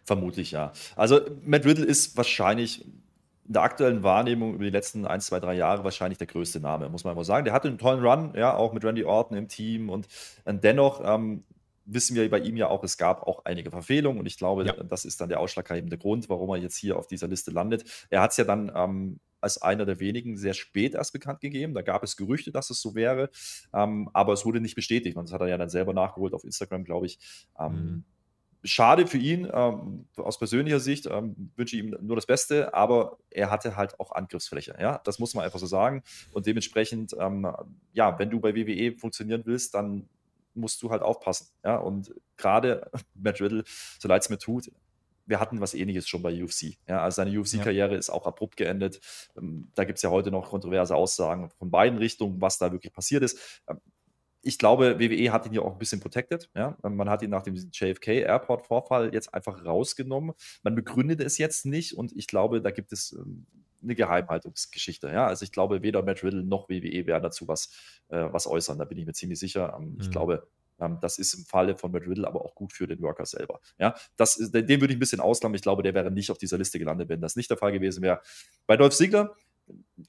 Vermutlich 0.05 0.51
ja. 0.53 0.73
Also 0.95 1.21
Matt 1.45 1.65
Riddle 1.65 1.85
ist 1.85 2.17
wahrscheinlich 2.17 2.85
in 2.85 3.53
der 3.53 3.63
aktuellen 3.63 4.03
Wahrnehmung 4.03 4.55
über 4.55 4.65
die 4.65 4.71
letzten 4.71 5.07
1, 5.07 5.27
2, 5.27 5.41
3 5.41 5.55
Jahre 5.55 5.85
wahrscheinlich 5.85 6.19
der 6.19 6.27
größte 6.27 6.61
Name, 6.61 6.89
muss 6.89 7.05
man 7.05 7.15
mal 7.15 7.25
sagen. 7.25 7.45
Der 7.45 7.55
hatte 7.55 7.69
einen 7.69 7.79
tollen 7.79 8.05
Run, 8.05 8.33
ja, 8.37 8.57
auch 8.57 8.73
mit 8.73 8.85
Randy 8.85 9.05
Orton 9.05 9.37
im 9.37 9.49
Team 9.49 9.89
und, 9.89 10.07
und 10.45 10.65
dennoch 10.65 11.01
ähm, 11.05 11.45
wissen 11.85 12.17
wir 12.17 12.29
bei 12.29 12.41
ihm 12.41 12.57
ja 12.57 12.69
auch, 12.69 12.83
es 12.83 12.99
gab 12.99 13.23
auch 13.27 13.45
einige 13.45 13.71
Verfehlungen 13.71 14.19
und 14.19 14.27
ich 14.27 14.37
glaube, 14.37 14.67
ja. 14.67 14.73
das 14.73 15.05
ist 15.05 15.21
dann 15.21 15.29
der 15.29 15.41
ausschlaggebende 15.41 15.97
Grund, 15.97 16.29
warum 16.29 16.51
er 16.51 16.57
jetzt 16.57 16.77
hier 16.77 16.99
auf 16.99 17.07
dieser 17.07 17.29
Liste 17.29 17.53
landet. 17.53 17.85
Er 18.11 18.21
hat 18.23 18.33
es 18.33 18.37
ja 18.37 18.45
dann 18.45 18.73
ähm, 18.75 19.21
als 19.47 19.63
einer 19.63 19.87
der 19.87 20.01
wenigen 20.01 20.37
sehr 20.37 20.55
spät 20.55 20.95
erst 20.95 21.13
bekannt 21.13 21.41
gegeben. 21.41 21.73
Da 21.73 21.83
gab 21.83 22.03
es 22.03 22.17
Gerüchte, 22.17 22.51
dass 22.51 22.71
es 22.71 22.81
so 22.81 22.97
wäre, 22.97 23.31
ähm, 23.73 24.11
aber 24.13 24.33
es 24.33 24.45
wurde 24.45 24.61
nicht 24.61 24.75
bestätigt. 24.75 25.17
Und 25.17 25.29
das 25.29 25.33
hat 25.33 25.41
er 25.41 25.47
ja 25.47 25.57
dann 25.57 25.71
selber 25.71 25.95
nachgeholt 25.95 26.35
auf 26.35 26.43
Instagram, 26.43 26.85
glaube 26.85 27.07
ich. 27.07 27.19
Ähm, 27.59 27.73
mhm. 27.73 28.05
Schade 28.65 29.07
für 29.07 29.19
ihn, 29.19 29.49
ähm, 29.53 30.07
aus 30.17 30.39
persönlicher 30.39 30.81
Sicht 30.81 31.07
ähm, 31.07 31.53
wünsche 31.55 31.77
ich 31.77 31.85
ihm 31.85 31.97
nur 32.01 32.17
das 32.17 32.27
Beste, 32.27 32.75
aber 32.75 33.19
er 33.31 33.53
hatte 33.53 33.77
halt 33.77 34.01
auch 34.01 34.11
Angriffsfläche. 34.11 34.77
Ja, 34.81 35.01
das 35.05 35.21
muss 35.21 35.35
man 35.35 35.45
einfach 35.45 35.61
so 35.61 35.67
sagen. 35.67 36.03
Und 36.33 36.47
dementsprechend, 36.47 37.13
ja, 37.93 38.19
wenn 38.19 38.31
du 38.31 38.41
bei 38.41 38.57
WWE 38.57 38.97
funktionieren 38.97 39.43
willst, 39.45 39.75
dann 39.75 40.09
musst 40.55 40.83
du 40.83 40.91
halt 40.91 41.03
aufpassen. 41.03 41.49
Ja, 41.65 41.77
und 41.77 42.13
gerade 42.37 42.91
Matt 43.15 43.41
Riddle, 43.41 43.63
so 43.99 44.09
leid 44.09 44.23
es 44.23 44.31
mir 44.31 44.39
tut, 44.39 44.73
wir 45.27 45.41
hatten 45.41 45.61
was 45.61 45.75
ähnliches 45.75 46.09
schon 46.09 46.23
bei 46.23 46.43
UFC. 46.43 46.79
Ja, 46.89 47.03
also 47.03 47.17
seine 47.17 47.39
UFC-Karriere 47.39 47.93
ja. 47.93 47.99
ist 47.99 48.11
auch 48.11 48.27
abrupt 48.27 48.57
geendet. 48.57 49.01
Ähm, 49.37 49.69
da 49.75 49.85
gibt 49.85 49.99
es 49.99 50.03
ja 50.03 50.11
heute 50.11 50.31
noch 50.31 50.49
kontroverse 50.49 50.95
Aussagen 50.95 51.51
von 51.51 51.71
beiden 51.71 51.99
Richtungen, 51.99 52.41
was 52.41 52.59
da 52.59 52.73
wirklich 52.73 52.93
passiert 52.93 53.23
ist. 53.23 53.63
Ähm, 53.69 53.81
ich 54.43 54.59
glaube, 54.59 55.01
WWE 55.01 55.33
hat 55.33 55.45
ihn 55.47 55.55
ja 55.55 55.63
auch 55.63 55.73
ein 55.73 55.79
bisschen 55.79 55.99
protected. 55.99 56.49
Ja? 56.55 56.77
Man 56.83 57.11
hat 57.11 57.23
ihn 57.23 57.31
nach 57.31 57.43
dem 57.43 57.57
JFK 57.57 58.23
Airport 58.23 58.65
Vorfall 58.65 59.13
jetzt 59.13 59.35
einfach 59.35 59.65
rausgenommen. 59.65 60.35
Man 60.63 60.77
begründet 60.77 61.21
es 61.21 61.37
jetzt 61.37 61.67
nicht 61.67 61.95
und 61.95 62.13
ich 62.17 62.29
glaube, 62.29 62.63
da 62.63 62.71
gibt 62.71 62.93
es 62.93 63.11
ähm, 63.13 63.47
eine 63.83 63.97
Geheimhaltungsgeschichte. 63.97 65.09
Ja? 65.09 65.27
Also 65.27 65.43
ich 65.43 65.51
glaube, 65.51 65.83
weder 65.83 66.03
Matt 66.03 66.23
Riddle 66.23 66.45
noch 66.45 66.69
WWE 66.69 67.07
werden 67.07 67.25
dazu 67.25 67.49
was, 67.49 67.71
äh, 68.09 68.29
was 68.31 68.47
äußern. 68.47 68.79
Da 68.79 68.85
bin 68.85 68.99
ich 68.99 69.07
mir 69.07 69.15
ziemlich 69.15 69.41
sicher. 69.41 69.77
Ähm, 69.77 69.95
mhm. 69.95 70.01
Ich 70.01 70.11
glaube, 70.13 70.47
ähm, 70.81 70.99
das 71.01 71.19
ist 71.19 71.35
im 71.35 71.45
Falle 71.45 71.77
von 71.77 71.93
Matt 71.93 72.07
Riddle 72.07 72.27
aber 72.27 72.45
auch 72.45 72.55
gut 72.55 72.73
für 72.73 72.87
den 72.87 73.01
Worker 73.03 73.27
selber. 73.27 73.61
Ja, 73.79 73.95
das, 74.17 74.37
den 74.37 74.69
würde 74.69 74.93
ich 74.93 74.97
ein 74.97 74.99
bisschen 74.99 75.21
ausklammern. 75.21 75.57
Ich 75.57 75.63
glaube, 75.63 75.83
der 75.83 75.95
wäre 75.95 76.11
nicht 76.11 76.31
auf 76.31 76.39
dieser 76.39 76.59
Liste 76.59 76.79
gelandet, 76.79 77.09
wenn 77.09 77.21
das 77.21 77.37
nicht 77.37 77.51
der 77.51 77.57
Fall 77.57 77.73
gewesen 77.73 78.03
wäre. 78.03 78.21
Bei 78.67 78.77
Dolph 78.77 78.95
Ziggler 78.95 79.35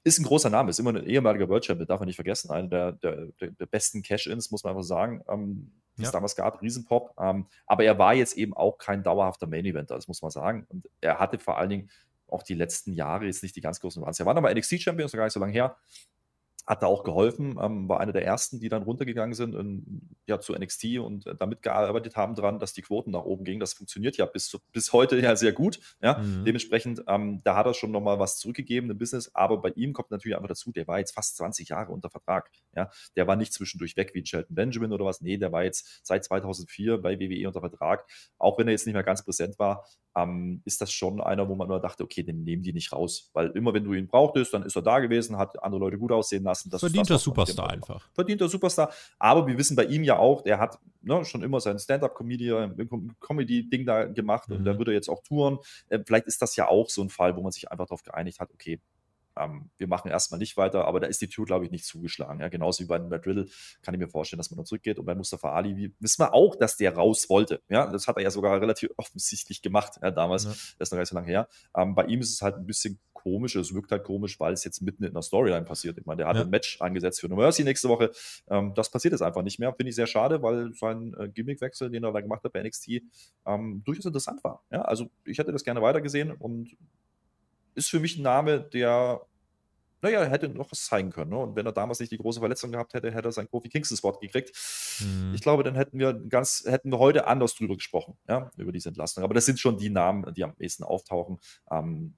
ist 0.04 0.18
ein 0.18 0.24
großer 0.24 0.50
Name, 0.50 0.70
ist 0.70 0.78
immer 0.78 0.94
ein 0.94 1.04
ehemaliger 1.04 1.48
World 1.48 1.64
Champion, 1.64 1.86
darf 1.86 2.00
man 2.00 2.06
nicht 2.06 2.16
vergessen. 2.16 2.50
Einer 2.50 2.68
der, 2.68 2.92
der, 2.92 3.26
der 3.40 3.66
besten 3.66 4.02
Cash-Ins, 4.02 4.50
muss 4.50 4.62
man 4.62 4.72
einfach 4.72 4.84
sagen, 4.84 5.22
ähm, 5.28 5.72
die 5.96 6.02
ja. 6.02 6.08
es 6.08 6.12
damals 6.12 6.36
gab, 6.36 6.62
Riesenpop. 6.62 7.14
Ähm, 7.18 7.46
aber 7.66 7.84
er 7.84 7.98
war 7.98 8.14
jetzt 8.14 8.36
eben 8.36 8.54
auch 8.54 8.78
kein 8.78 9.02
dauerhafter 9.02 9.46
Main-Eventer, 9.46 9.96
das 9.96 10.06
muss 10.06 10.22
man 10.22 10.30
sagen. 10.30 10.66
Und 10.68 10.88
er 11.00 11.18
hatte 11.18 11.38
vor 11.38 11.58
allen 11.58 11.70
Dingen 11.70 11.90
auch 12.28 12.42
die 12.42 12.54
letzten 12.54 12.92
Jahre 12.92 13.24
jetzt 13.24 13.42
nicht 13.42 13.56
die 13.56 13.60
ganz 13.60 13.80
großen 13.80 14.02
Runs. 14.02 14.20
Er 14.20 14.26
war 14.26 14.34
nochmal 14.34 14.54
NXT-Champion, 14.54 15.06
ist 15.06 15.12
noch 15.12 15.18
gar 15.18 15.24
nicht 15.24 15.32
so 15.32 15.40
lange 15.40 15.52
her 15.52 15.76
hat 16.68 16.82
da 16.82 16.86
auch 16.86 17.02
geholfen, 17.02 17.58
ähm, 17.60 17.88
war 17.88 17.98
einer 17.98 18.12
der 18.12 18.26
ersten, 18.26 18.60
die 18.60 18.68
dann 18.68 18.82
runtergegangen 18.82 19.34
sind 19.34 19.54
in, 19.54 20.10
ja, 20.26 20.38
zu 20.38 20.52
NXT 20.52 20.98
und 20.98 21.26
äh, 21.26 21.34
damit 21.34 21.62
gearbeitet 21.62 22.14
haben 22.14 22.34
dran, 22.34 22.58
dass 22.58 22.74
die 22.74 22.82
Quoten 22.82 23.10
nach 23.10 23.24
oben 23.24 23.44
gingen. 23.44 23.58
Das 23.58 23.72
funktioniert 23.72 24.18
ja 24.18 24.26
bis, 24.26 24.54
bis 24.70 24.92
heute 24.92 25.18
ja 25.18 25.34
sehr 25.34 25.52
gut. 25.52 25.80
Ja? 26.02 26.18
Mhm. 26.18 26.44
Dementsprechend, 26.44 27.02
ähm, 27.08 27.40
da 27.42 27.56
hat 27.56 27.64
er 27.64 27.72
schon 27.72 27.90
nochmal 27.90 28.18
was 28.18 28.38
zurückgegeben 28.38 28.90
im 28.90 28.98
Business, 28.98 29.34
aber 29.34 29.62
bei 29.62 29.70
ihm 29.70 29.94
kommt 29.94 30.10
natürlich 30.10 30.36
einfach 30.36 30.48
dazu, 30.48 30.70
der 30.70 30.86
war 30.86 30.98
jetzt 30.98 31.14
fast 31.14 31.38
20 31.38 31.70
Jahre 31.70 31.90
unter 31.90 32.10
Vertrag. 32.10 32.50
Ja? 32.76 32.90
Der 33.16 33.26
war 33.26 33.36
nicht 33.36 33.54
zwischendurch 33.54 33.96
weg 33.96 34.10
wie 34.12 34.24
Shelton 34.26 34.54
Benjamin 34.54 34.92
oder 34.92 35.06
was. 35.06 35.22
Nee, 35.22 35.38
der 35.38 35.50
war 35.50 35.64
jetzt 35.64 36.04
seit 36.06 36.22
2004 36.24 36.98
bei 36.98 37.18
WWE 37.18 37.46
unter 37.46 37.60
Vertrag. 37.60 38.04
Auch 38.36 38.58
wenn 38.58 38.68
er 38.68 38.72
jetzt 38.72 38.84
nicht 38.84 38.94
mehr 38.94 39.02
ganz 39.02 39.24
präsent 39.24 39.58
war, 39.58 39.86
ähm, 40.18 40.62
ist 40.64 40.80
das 40.80 40.92
schon 40.92 41.20
einer, 41.20 41.48
wo 41.48 41.54
man 41.54 41.68
nur 41.68 41.80
dachte, 41.80 42.02
okay, 42.02 42.22
den 42.22 42.44
nehmen 42.44 42.62
die 42.62 42.72
nicht 42.72 42.92
raus. 42.92 43.30
Weil 43.32 43.50
immer, 43.50 43.72
wenn 43.74 43.84
du 43.84 43.92
ihn 43.92 44.08
brauchtest, 44.08 44.54
dann 44.54 44.62
ist 44.62 44.76
er 44.76 44.82
da 44.82 44.98
gewesen, 44.98 45.36
hat 45.36 45.62
andere 45.62 45.80
Leute 45.80 45.98
gut 45.98 46.12
aussehen 46.12 46.44
lassen. 46.44 46.70
Das 46.70 46.80
Verdient 46.80 47.08
der 47.08 47.18
Superstar 47.18 47.70
einfach. 47.70 48.08
Verdient 48.12 48.40
der 48.40 48.48
Superstar. 48.48 48.92
Aber 49.18 49.46
wir 49.46 49.56
wissen 49.58 49.76
bei 49.76 49.84
ihm 49.84 50.04
ja 50.04 50.18
auch, 50.18 50.42
der 50.42 50.58
hat 50.58 50.78
ne, 51.02 51.24
schon 51.24 51.42
immer 51.42 51.60
sein 51.60 51.78
Stand-Up-Comedy-Ding 51.78 53.86
da 53.86 54.06
gemacht 54.06 54.48
mhm. 54.48 54.56
und 54.56 54.64
da 54.64 54.78
würde 54.78 54.92
er 54.92 54.96
jetzt 54.96 55.08
auch 55.08 55.22
touren. 55.22 55.58
Äh, 55.88 56.00
vielleicht 56.04 56.26
ist 56.26 56.42
das 56.42 56.56
ja 56.56 56.68
auch 56.68 56.90
so 56.90 57.02
ein 57.02 57.10
Fall, 57.10 57.36
wo 57.36 57.42
man 57.42 57.52
sich 57.52 57.70
einfach 57.70 57.86
darauf 57.86 58.02
geeinigt 58.02 58.40
hat, 58.40 58.50
okay, 58.52 58.80
ähm, 59.38 59.70
wir 59.78 59.86
machen 59.86 60.10
erstmal 60.10 60.38
nicht 60.38 60.56
weiter, 60.56 60.84
aber 60.84 61.00
da 61.00 61.06
ist 61.06 61.20
die 61.20 61.28
Tür, 61.28 61.44
glaube 61.44 61.64
ich, 61.64 61.70
nicht 61.70 61.84
zugeschlagen. 61.84 62.40
Ja, 62.40 62.48
genauso 62.48 62.82
wie 62.82 62.88
bei 62.88 62.98
Matt 62.98 63.26
Riddle 63.26 63.46
kann 63.82 63.94
ich 63.94 64.00
mir 64.00 64.08
vorstellen, 64.08 64.38
dass 64.38 64.50
man 64.50 64.56
dann 64.56 64.66
zurückgeht. 64.66 64.98
Und 64.98 65.06
bei 65.06 65.14
Mustafa 65.14 65.52
Ali 65.52 65.92
wissen 65.98 66.22
wir 66.22 66.34
auch, 66.34 66.56
dass 66.56 66.76
der 66.76 66.94
raus 66.94 67.28
wollte. 67.28 67.62
Ja, 67.68 67.86
das 67.90 68.06
hat 68.06 68.16
er 68.16 68.22
ja 68.22 68.30
sogar 68.30 68.60
relativ 68.60 68.90
offensichtlich 68.96 69.62
gemacht 69.62 69.98
ja, 70.02 70.10
damals. 70.10 70.44
Ja. 70.44 70.50
Das 70.50 70.88
ist 70.88 70.92
noch 70.92 70.96
gar 70.96 71.02
nicht 71.02 71.10
so 71.10 71.16
lange 71.16 71.28
her. 71.28 71.48
Ähm, 71.76 71.94
bei 71.94 72.04
ihm 72.06 72.20
ist 72.20 72.32
es 72.32 72.42
halt 72.42 72.56
ein 72.56 72.66
bisschen 72.66 72.98
komisch, 73.12 73.56
es 73.56 73.74
wirkt 73.74 73.90
halt 73.90 74.04
komisch, 74.04 74.38
weil 74.38 74.52
es 74.52 74.64
jetzt 74.64 74.80
mitten 74.80 75.04
in 75.04 75.12
der 75.12 75.22
Storyline 75.22 75.64
passiert. 75.64 75.98
Ich 75.98 76.06
meine, 76.06 76.18
der 76.18 76.28
hat 76.28 76.36
ja. 76.36 76.42
ein 76.42 76.50
Match 76.50 76.80
angesetzt 76.80 77.20
für 77.20 77.28
No 77.28 77.36
Mercy 77.36 77.64
nächste 77.64 77.88
Woche. 77.88 78.10
Ähm, 78.48 78.72
das 78.74 78.90
passiert 78.90 79.12
jetzt 79.12 79.22
einfach 79.22 79.42
nicht 79.42 79.58
mehr. 79.58 79.72
Finde 79.74 79.90
ich 79.90 79.96
sehr 79.96 80.06
schade, 80.06 80.42
weil 80.42 80.72
sein 80.74 81.14
äh, 81.18 81.28
Gimmickwechsel, 81.28 81.90
den 81.90 82.04
er 82.04 82.12
da 82.12 82.20
gemacht 82.20 82.44
hat 82.44 82.52
bei 82.52 82.62
NXT, 82.62 83.02
ähm, 83.46 83.82
durchaus 83.84 84.06
interessant 84.06 84.42
war. 84.44 84.62
Ja, 84.70 84.82
also 84.82 85.10
ich 85.24 85.38
hätte 85.38 85.52
das 85.52 85.64
gerne 85.64 85.82
weitergesehen 85.82 86.32
und 86.32 86.76
ist 87.78 87.88
für 87.88 88.00
mich 88.00 88.18
ein 88.18 88.22
Name, 88.22 88.60
der 88.60 89.22
naja, 90.00 90.24
hätte 90.24 90.48
noch 90.48 90.70
was 90.70 90.84
zeigen 90.84 91.10
können. 91.10 91.30
Ne? 91.30 91.38
Und 91.38 91.56
wenn 91.56 91.66
er 91.66 91.72
damals 91.72 91.98
nicht 91.98 92.12
die 92.12 92.18
große 92.18 92.38
Verletzung 92.38 92.70
gehabt 92.70 92.94
hätte, 92.94 93.10
hätte 93.10 93.28
er 93.28 93.32
seinen 93.32 93.50
Kofi 93.50 93.68
Kingston-Spot 93.68 94.12
gekriegt. 94.20 94.52
Mhm. 95.00 95.32
Ich 95.34 95.40
glaube, 95.40 95.64
dann 95.64 95.74
hätten 95.74 95.98
wir 95.98 96.14
ganz, 96.14 96.64
hätten 96.66 96.92
wir 96.92 96.98
heute 96.98 97.26
anders 97.26 97.54
drüber 97.54 97.74
gesprochen, 97.74 98.16
ja, 98.28 98.50
über 98.56 98.70
diese 98.70 98.90
Entlastung. 98.90 99.24
Aber 99.24 99.34
das 99.34 99.46
sind 99.46 99.58
schon 99.58 99.76
die 99.76 99.90
Namen, 99.90 100.32
die 100.34 100.44
am 100.44 100.54
ehesten 100.58 100.84
auftauchen. 100.84 101.38
Ähm, 101.70 102.14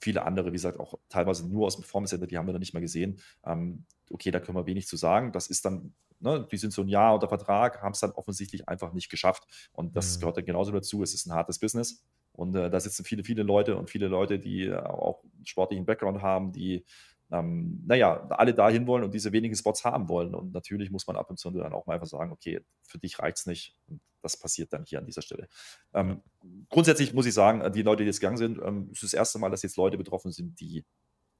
viele 0.00 0.24
andere, 0.24 0.48
wie 0.48 0.56
gesagt, 0.56 0.78
auch 0.78 0.94
teilweise 1.08 1.48
nur 1.48 1.66
aus 1.66 1.76
dem 1.76 1.82
Performance 1.82 2.10
Center, 2.10 2.26
die 2.26 2.38
haben 2.38 2.46
wir 2.46 2.52
noch 2.52 2.60
nicht 2.60 2.74
mal 2.74 2.80
gesehen. 2.80 3.18
Ähm, 3.44 3.84
okay, 4.10 4.30
da 4.30 4.38
können 4.38 4.56
wir 4.56 4.66
wenig 4.66 4.86
zu 4.86 4.96
sagen. 4.96 5.32
Das 5.32 5.48
ist 5.48 5.64
dann, 5.64 5.94
ne, 6.20 6.46
die 6.50 6.56
sind 6.56 6.72
so 6.72 6.82
ein 6.82 6.88
Jahr 6.88 7.14
unter 7.14 7.28
Vertrag, 7.28 7.82
haben 7.82 7.92
es 7.92 8.00
dann 8.00 8.12
offensichtlich 8.12 8.68
einfach 8.68 8.92
nicht 8.92 9.10
geschafft. 9.10 9.44
Und 9.72 9.96
das 9.96 10.16
mhm. 10.16 10.20
gehört 10.20 10.36
dann 10.36 10.44
genauso 10.44 10.70
dazu. 10.70 11.02
Es 11.02 11.14
ist 11.14 11.26
ein 11.26 11.32
hartes 11.32 11.58
Business. 11.58 12.04
Und 12.34 12.54
äh, 12.56 12.68
da 12.68 12.80
sitzen 12.80 13.04
viele, 13.04 13.24
viele 13.24 13.42
Leute 13.42 13.76
und 13.76 13.90
viele 13.90 14.08
Leute, 14.08 14.38
die 14.38 14.64
äh, 14.66 14.76
auch 14.76 15.22
sportlichen 15.44 15.86
Background 15.86 16.20
haben, 16.20 16.52
die 16.52 16.84
ähm, 17.30 17.82
naja, 17.86 18.26
alle 18.30 18.54
dahin 18.54 18.86
wollen 18.86 19.04
und 19.04 19.14
diese 19.14 19.32
wenigen 19.32 19.54
Spots 19.54 19.84
haben 19.84 20.08
wollen. 20.08 20.34
Und 20.34 20.52
natürlich 20.52 20.90
muss 20.90 21.06
man 21.06 21.16
ab 21.16 21.30
und 21.30 21.38
zu 21.38 21.50
dann 21.50 21.72
auch 21.72 21.86
mal 21.86 21.94
einfach 21.94 22.06
sagen, 22.06 22.32
okay, 22.32 22.60
für 22.82 22.98
dich 22.98 23.18
reicht 23.18 23.38
es 23.38 23.46
nicht. 23.46 23.76
Und 23.88 24.00
das 24.22 24.36
passiert 24.36 24.72
dann 24.72 24.84
hier 24.84 24.98
an 24.98 25.06
dieser 25.06 25.22
Stelle. 25.22 25.48
Ähm, 25.92 26.22
grundsätzlich 26.68 27.12
muss 27.12 27.26
ich 27.26 27.34
sagen, 27.34 27.72
die 27.72 27.82
Leute, 27.82 28.02
die 28.02 28.08
jetzt 28.08 28.20
gegangen 28.20 28.36
sind, 28.36 28.58
ähm, 28.62 28.88
es 28.92 29.02
ist 29.02 29.12
das 29.12 29.18
erste 29.18 29.38
Mal, 29.38 29.50
dass 29.50 29.62
jetzt 29.62 29.76
Leute 29.76 29.98
betroffen 29.98 30.32
sind, 30.32 30.60
die 30.60 30.84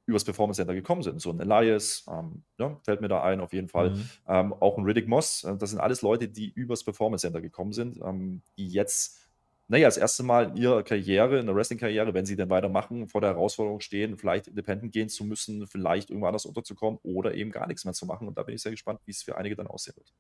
übers 0.07 0.24
Performance 0.24 0.59
Center 0.59 0.74
gekommen 0.74 1.02
sind. 1.02 1.20
So 1.20 1.30
ein 1.30 1.40
Elias, 1.40 2.04
ähm, 2.11 2.42
ja, 2.59 2.78
fällt 2.85 3.00
mir 3.00 3.09
da 3.09 3.22
ein, 3.22 3.40
auf 3.40 3.52
jeden 3.52 3.68
Fall. 3.68 3.90
Mhm. 3.90 4.09
Ähm, 4.28 4.52
auch 4.52 4.76
ein 4.76 4.85
Riddick 4.85 5.09
Moss, 5.09 5.44
äh, 5.44 5.57
das 5.57 5.70
sind 5.70 5.80
alles 5.80 6.02
Leute, 6.02 6.28
die 6.28 6.50
übers 6.50 6.85
Performance 6.85 7.22
Center 7.22 7.40
gekommen 7.40 7.72
sind, 7.72 7.98
ähm, 8.04 8.42
die 8.59 8.68
jetzt 8.68 9.23
naja, 9.66 9.88
das 9.88 9.96
erste 9.96 10.22
Mal 10.22 10.50
in 10.50 10.57
ihrer 10.57 10.83
Karriere, 10.83 11.38
in 11.38 11.46
der 11.46 11.55
Wrestling-Karriere, 11.55 12.12
wenn 12.12 12.27
sie 12.27 12.37
denn 12.37 12.50
weitermachen, 12.50 13.09
vor 13.09 13.22
der 13.22 13.31
Herausforderung 13.31 13.81
stehen, 13.81 14.18
vielleicht 14.18 14.46
independent 14.46 14.92
gehen 14.92 15.09
zu 15.09 15.24
müssen, 15.24 15.66
vielleicht 15.66 16.11
irgendwo 16.11 16.27
anders 16.27 16.44
unterzukommen 16.44 17.00
oder 17.03 17.35
eben 17.35 17.50
gar 17.50 17.66
nichts 17.66 17.85
mehr 17.85 17.94
zu 17.94 18.05
machen. 18.05 18.29
Und 18.29 18.37
da 18.37 18.42
bin 18.42 18.55
ich 18.55 18.62
sehr 18.62 18.72
gespannt, 18.72 19.00
wie 19.07 19.12
es 19.12 19.22
für 19.22 19.38
einige 19.38 19.57
dann 19.57 19.66
aussehen 19.66 19.96
wird. 19.96 20.12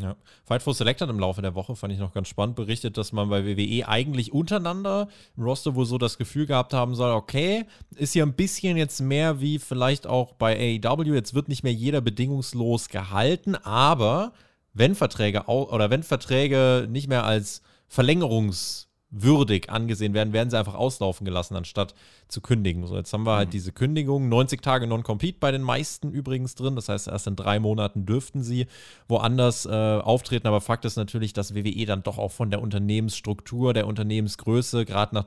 Ja. 0.00 0.16
Fight 0.44 0.62
for 0.62 0.74
Select 0.74 1.00
hat 1.00 1.10
im 1.10 1.18
Laufe 1.18 1.42
der 1.42 1.54
Woche, 1.54 1.74
fand 1.74 1.92
ich 1.92 1.98
noch 1.98 2.12
ganz 2.12 2.28
spannend, 2.28 2.54
berichtet, 2.54 2.96
dass 2.96 3.12
man 3.12 3.28
bei 3.28 3.44
WWE 3.44 3.88
eigentlich 3.88 4.32
untereinander 4.32 5.08
im 5.36 5.42
Roster 5.42 5.74
wohl 5.74 5.86
so 5.86 5.98
das 5.98 6.18
Gefühl 6.18 6.46
gehabt 6.46 6.72
haben 6.72 6.94
soll, 6.94 7.12
okay, 7.12 7.66
ist 7.96 8.12
hier 8.12 8.24
ein 8.24 8.34
bisschen 8.34 8.76
jetzt 8.76 9.00
mehr 9.00 9.40
wie 9.40 9.58
vielleicht 9.58 10.06
auch 10.06 10.34
bei 10.34 10.80
AEW, 10.84 11.14
jetzt 11.14 11.34
wird 11.34 11.48
nicht 11.48 11.64
mehr 11.64 11.72
jeder 11.72 12.00
bedingungslos 12.00 12.88
gehalten, 12.88 13.56
aber 13.56 14.32
wenn 14.72 14.94
Verträge 14.94 15.46
oder 15.46 15.90
wenn 15.90 16.04
Verträge 16.04 16.86
nicht 16.88 17.08
mehr 17.08 17.24
als 17.24 17.62
Verlängerungs- 17.90 18.87
würdig 19.10 19.70
angesehen 19.70 20.12
werden, 20.12 20.32
werden 20.32 20.50
sie 20.50 20.58
einfach 20.58 20.74
auslaufen 20.74 21.24
gelassen, 21.24 21.56
anstatt 21.56 21.94
zu 22.28 22.42
kündigen. 22.42 22.86
So, 22.86 22.96
jetzt 22.96 23.12
haben 23.12 23.24
wir 23.24 23.36
halt 23.36 23.48
mhm. 23.48 23.52
diese 23.52 23.72
Kündigung, 23.72 24.28
90 24.28 24.60
Tage 24.60 24.86
Non-Compete 24.86 25.38
bei 25.40 25.50
den 25.50 25.62
meisten 25.62 26.10
übrigens 26.10 26.54
drin. 26.54 26.76
Das 26.76 26.88
heißt, 26.90 27.08
erst 27.08 27.26
in 27.26 27.34
drei 27.34 27.58
Monaten 27.58 28.04
dürften 28.04 28.42
sie 28.42 28.66
woanders 29.08 29.64
äh, 29.64 29.70
auftreten. 29.70 30.46
Aber 30.46 30.60
Fakt 30.60 30.84
ist 30.84 30.96
natürlich, 30.96 31.32
dass 31.32 31.54
WWE 31.54 31.86
dann 31.86 32.02
doch 32.02 32.18
auch 32.18 32.32
von 32.32 32.50
der 32.50 32.60
Unternehmensstruktur, 32.60 33.72
der 33.72 33.86
Unternehmensgröße, 33.86 34.84
gerade 34.84 35.14
nach, 35.14 35.26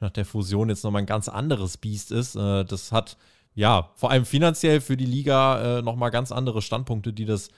nach 0.00 0.10
der 0.10 0.24
Fusion 0.26 0.68
jetzt 0.68 0.84
nochmal 0.84 1.02
ein 1.02 1.06
ganz 1.06 1.28
anderes 1.28 1.78
Biest 1.78 2.12
ist. 2.12 2.36
Äh, 2.36 2.64
das 2.64 2.92
hat 2.92 3.16
ja 3.54 3.90
vor 3.94 4.10
allem 4.10 4.26
finanziell 4.26 4.82
für 4.82 4.98
die 4.98 5.06
Liga 5.06 5.78
äh, 5.78 5.82
nochmal 5.82 6.10
ganz 6.10 6.32
andere 6.32 6.60
Standpunkte, 6.60 7.14
die 7.14 7.24
das 7.24 7.48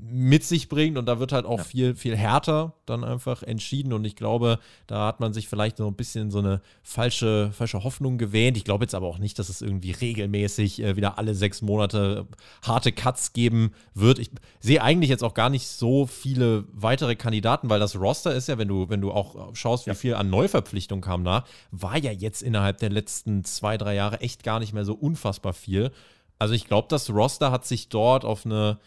mit 0.00 0.44
sich 0.44 0.68
bringt 0.68 0.98
und 0.98 1.06
da 1.06 1.18
wird 1.18 1.32
halt 1.32 1.46
auch 1.46 1.58
ja. 1.58 1.64
viel, 1.64 1.94
viel 1.94 2.16
härter 2.16 2.74
dann 2.86 3.04
einfach 3.04 3.42
entschieden 3.42 3.92
und 3.92 4.04
ich 4.04 4.16
glaube, 4.16 4.58
da 4.86 5.06
hat 5.06 5.20
man 5.20 5.32
sich 5.32 5.48
vielleicht 5.48 5.76
so 5.78 5.86
ein 5.86 5.94
bisschen 5.94 6.30
so 6.30 6.38
eine 6.38 6.60
falsche, 6.82 7.50
falsche 7.52 7.84
Hoffnung 7.84 8.18
gewähnt. 8.18 8.56
Ich 8.56 8.64
glaube 8.64 8.84
jetzt 8.84 8.94
aber 8.94 9.06
auch 9.06 9.18
nicht, 9.18 9.38
dass 9.38 9.48
es 9.48 9.62
irgendwie 9.62 9.92
regelmäßig 9.92 10.82
äh, 10.82 10.96
wieder 10.96 11.18
alle 11.18 11.34
sechs 11.34 11.62
Monate 11.62 12.26
harte 12.62 12.92
Cuts 12.92 13.32
geben 13.32 13.72
wird. 13.94 14.18
Ich 14.18 14.30
sehe 14.60 14.82
eigentlich 14.82 15.10
jetzt 15.10 15.24
auch 15.24 15.34
gar 15.34 15.50
nicht 15.50 15.66
so 15.66 16.06
viele 16.06 16.64
weitere 16.72 17.16
Kandidaten, 17.16 17.68
weil 17.70 17.80
das 17.80 17.96
Roster 17.96 18.34
ist 18.34 18.48
ja, 18.48 18.58
wenn 18.58 18.68
du, 18.68 18.88
wenn 18.88 19.00
du 19.00 19.10
auch 19.10 19.54
schaust, 19.54 19.86
wie 19.86 19.90
ja. 19.90 19.94
viel 19.94 20.14
an 20.14 20.30
Neuverpflichtungen 20.30 21.02
kam 21.02 21.22
nach, 21.22 21.44
war 21.70 21.98
ja 21.98 22.12
jetzt 22.12 22.42
innerhalb 22.42 22.78
der 22.78 22.90
letzten 22.90 23.44
zwei, 23.44 23.76
drei 23.76 23.94
Jahre 23.94 24.20
echt 24.20 24.42
gar 24.42 24.60
nicht 24.60 24.72
mehr 24.72 24.84
so 24.84 24.94
unfassbar 24.94 25.52
viel. 25.52 25.90
Also 26.38 26.54
ich 26.54 26.66
glaube, 26.66 26.88
das 26.88 27.10
Roster 27.10 27.50
hat 27.50 27.66
sich 27.66 27.88
dort 27.88 28.24
auf 28.24 28.46
eine 28.46 28.78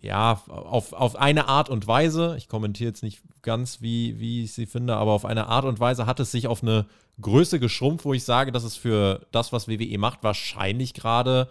ja, 0.00 0.42
auf, 0.48 0.92
auf 0.92 1.16
eine 1.16 1.48
Art 1.48 1.68
und 1.68 1.86
Weise, 1.86 2.34
ich 2.38 2.48
kommentiere 2.48 2.88
jetzt 2.88 3.02
nicht 3.02 3.20
ganz, 3.42 3.80
wie, 3.80 4.18
wie 4.18 4.44
ich 4.44 4.52
sie 4.52 4.66
finde, 4.66 4.96
aber 4.96 5.12
auf 5.12 5.24
eine 5.24 5.46
Art 5.46 5.64
und 5.64 5.80
Weise 5.80 6.06
hat 6.06 6.20
es 6.20 6.30
sich 6.30 6.46
auf 6.46 6.62
eine 6.62 6.86
Größe 7.20 7.60
geschrumpft, 7.60 8.04
wo 8.04 8.14
ich 8.14 8.24
sage, 8.24 8.52
dass 8.52 8.64
es 8.64 8.76
für 8.76 9.26
das, 9.30 9.52
was 9.52 9.68
WWE 9.68 9.98
macht, 9.98 10.22
wahrscheinlich 10.22 10.94
gerade 10.94 11.48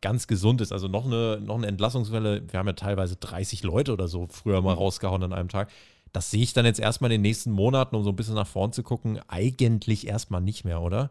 ganz 0.00 0.26
gesund 0.26 0.60
ist. 0.60 0.72
Also 0.72 0.88
noch 0.88 1.06
eine, 1.06 1.40
noch 1.40 1.56
eine 1.56 1.66
Entlassungswelle, 1.66 2.42
wir 2.50 2.58
haben 2.58 2.66
ja 2.66 2.74
teilweise 2.74 3.16
30 3.16 3.62
Leute 3.62 3.92
oder 3.92 4.08
so 4.08 4.26
früher 4.30 4.60
mal 4.60 4.74
mhm. 4.74 4.78
rausgehauen 4.78 5.22
an 5.22 5.32
einem 5.32 5.48
Tag. 5.48 5.70
Das 6.14 6.30
sehe 6.30 6.44
ich 6.44 6.52
dann 6.52 6.64
jetzt 6.64 6.78
erstmal 6.78 7.10
in 7.10 7.16
den 7.16 7.22
nächsten 7.22 7.50
Monaten, 7.50 7.96
um 7.96 8.04
so 8.04 8.10
ein 8.10 8.16
bisschen 8.16 8.36
nach 8.36 8.46
vorn 8.46 8.72
zu 8.72 8.84
gucken, 8.84 9.18
eigentlich 9.26 10.06
erstmal 10.06 10.40
nicht 10.40 10.64
mehr, 10.64 10.80
oder? 10.80 11.10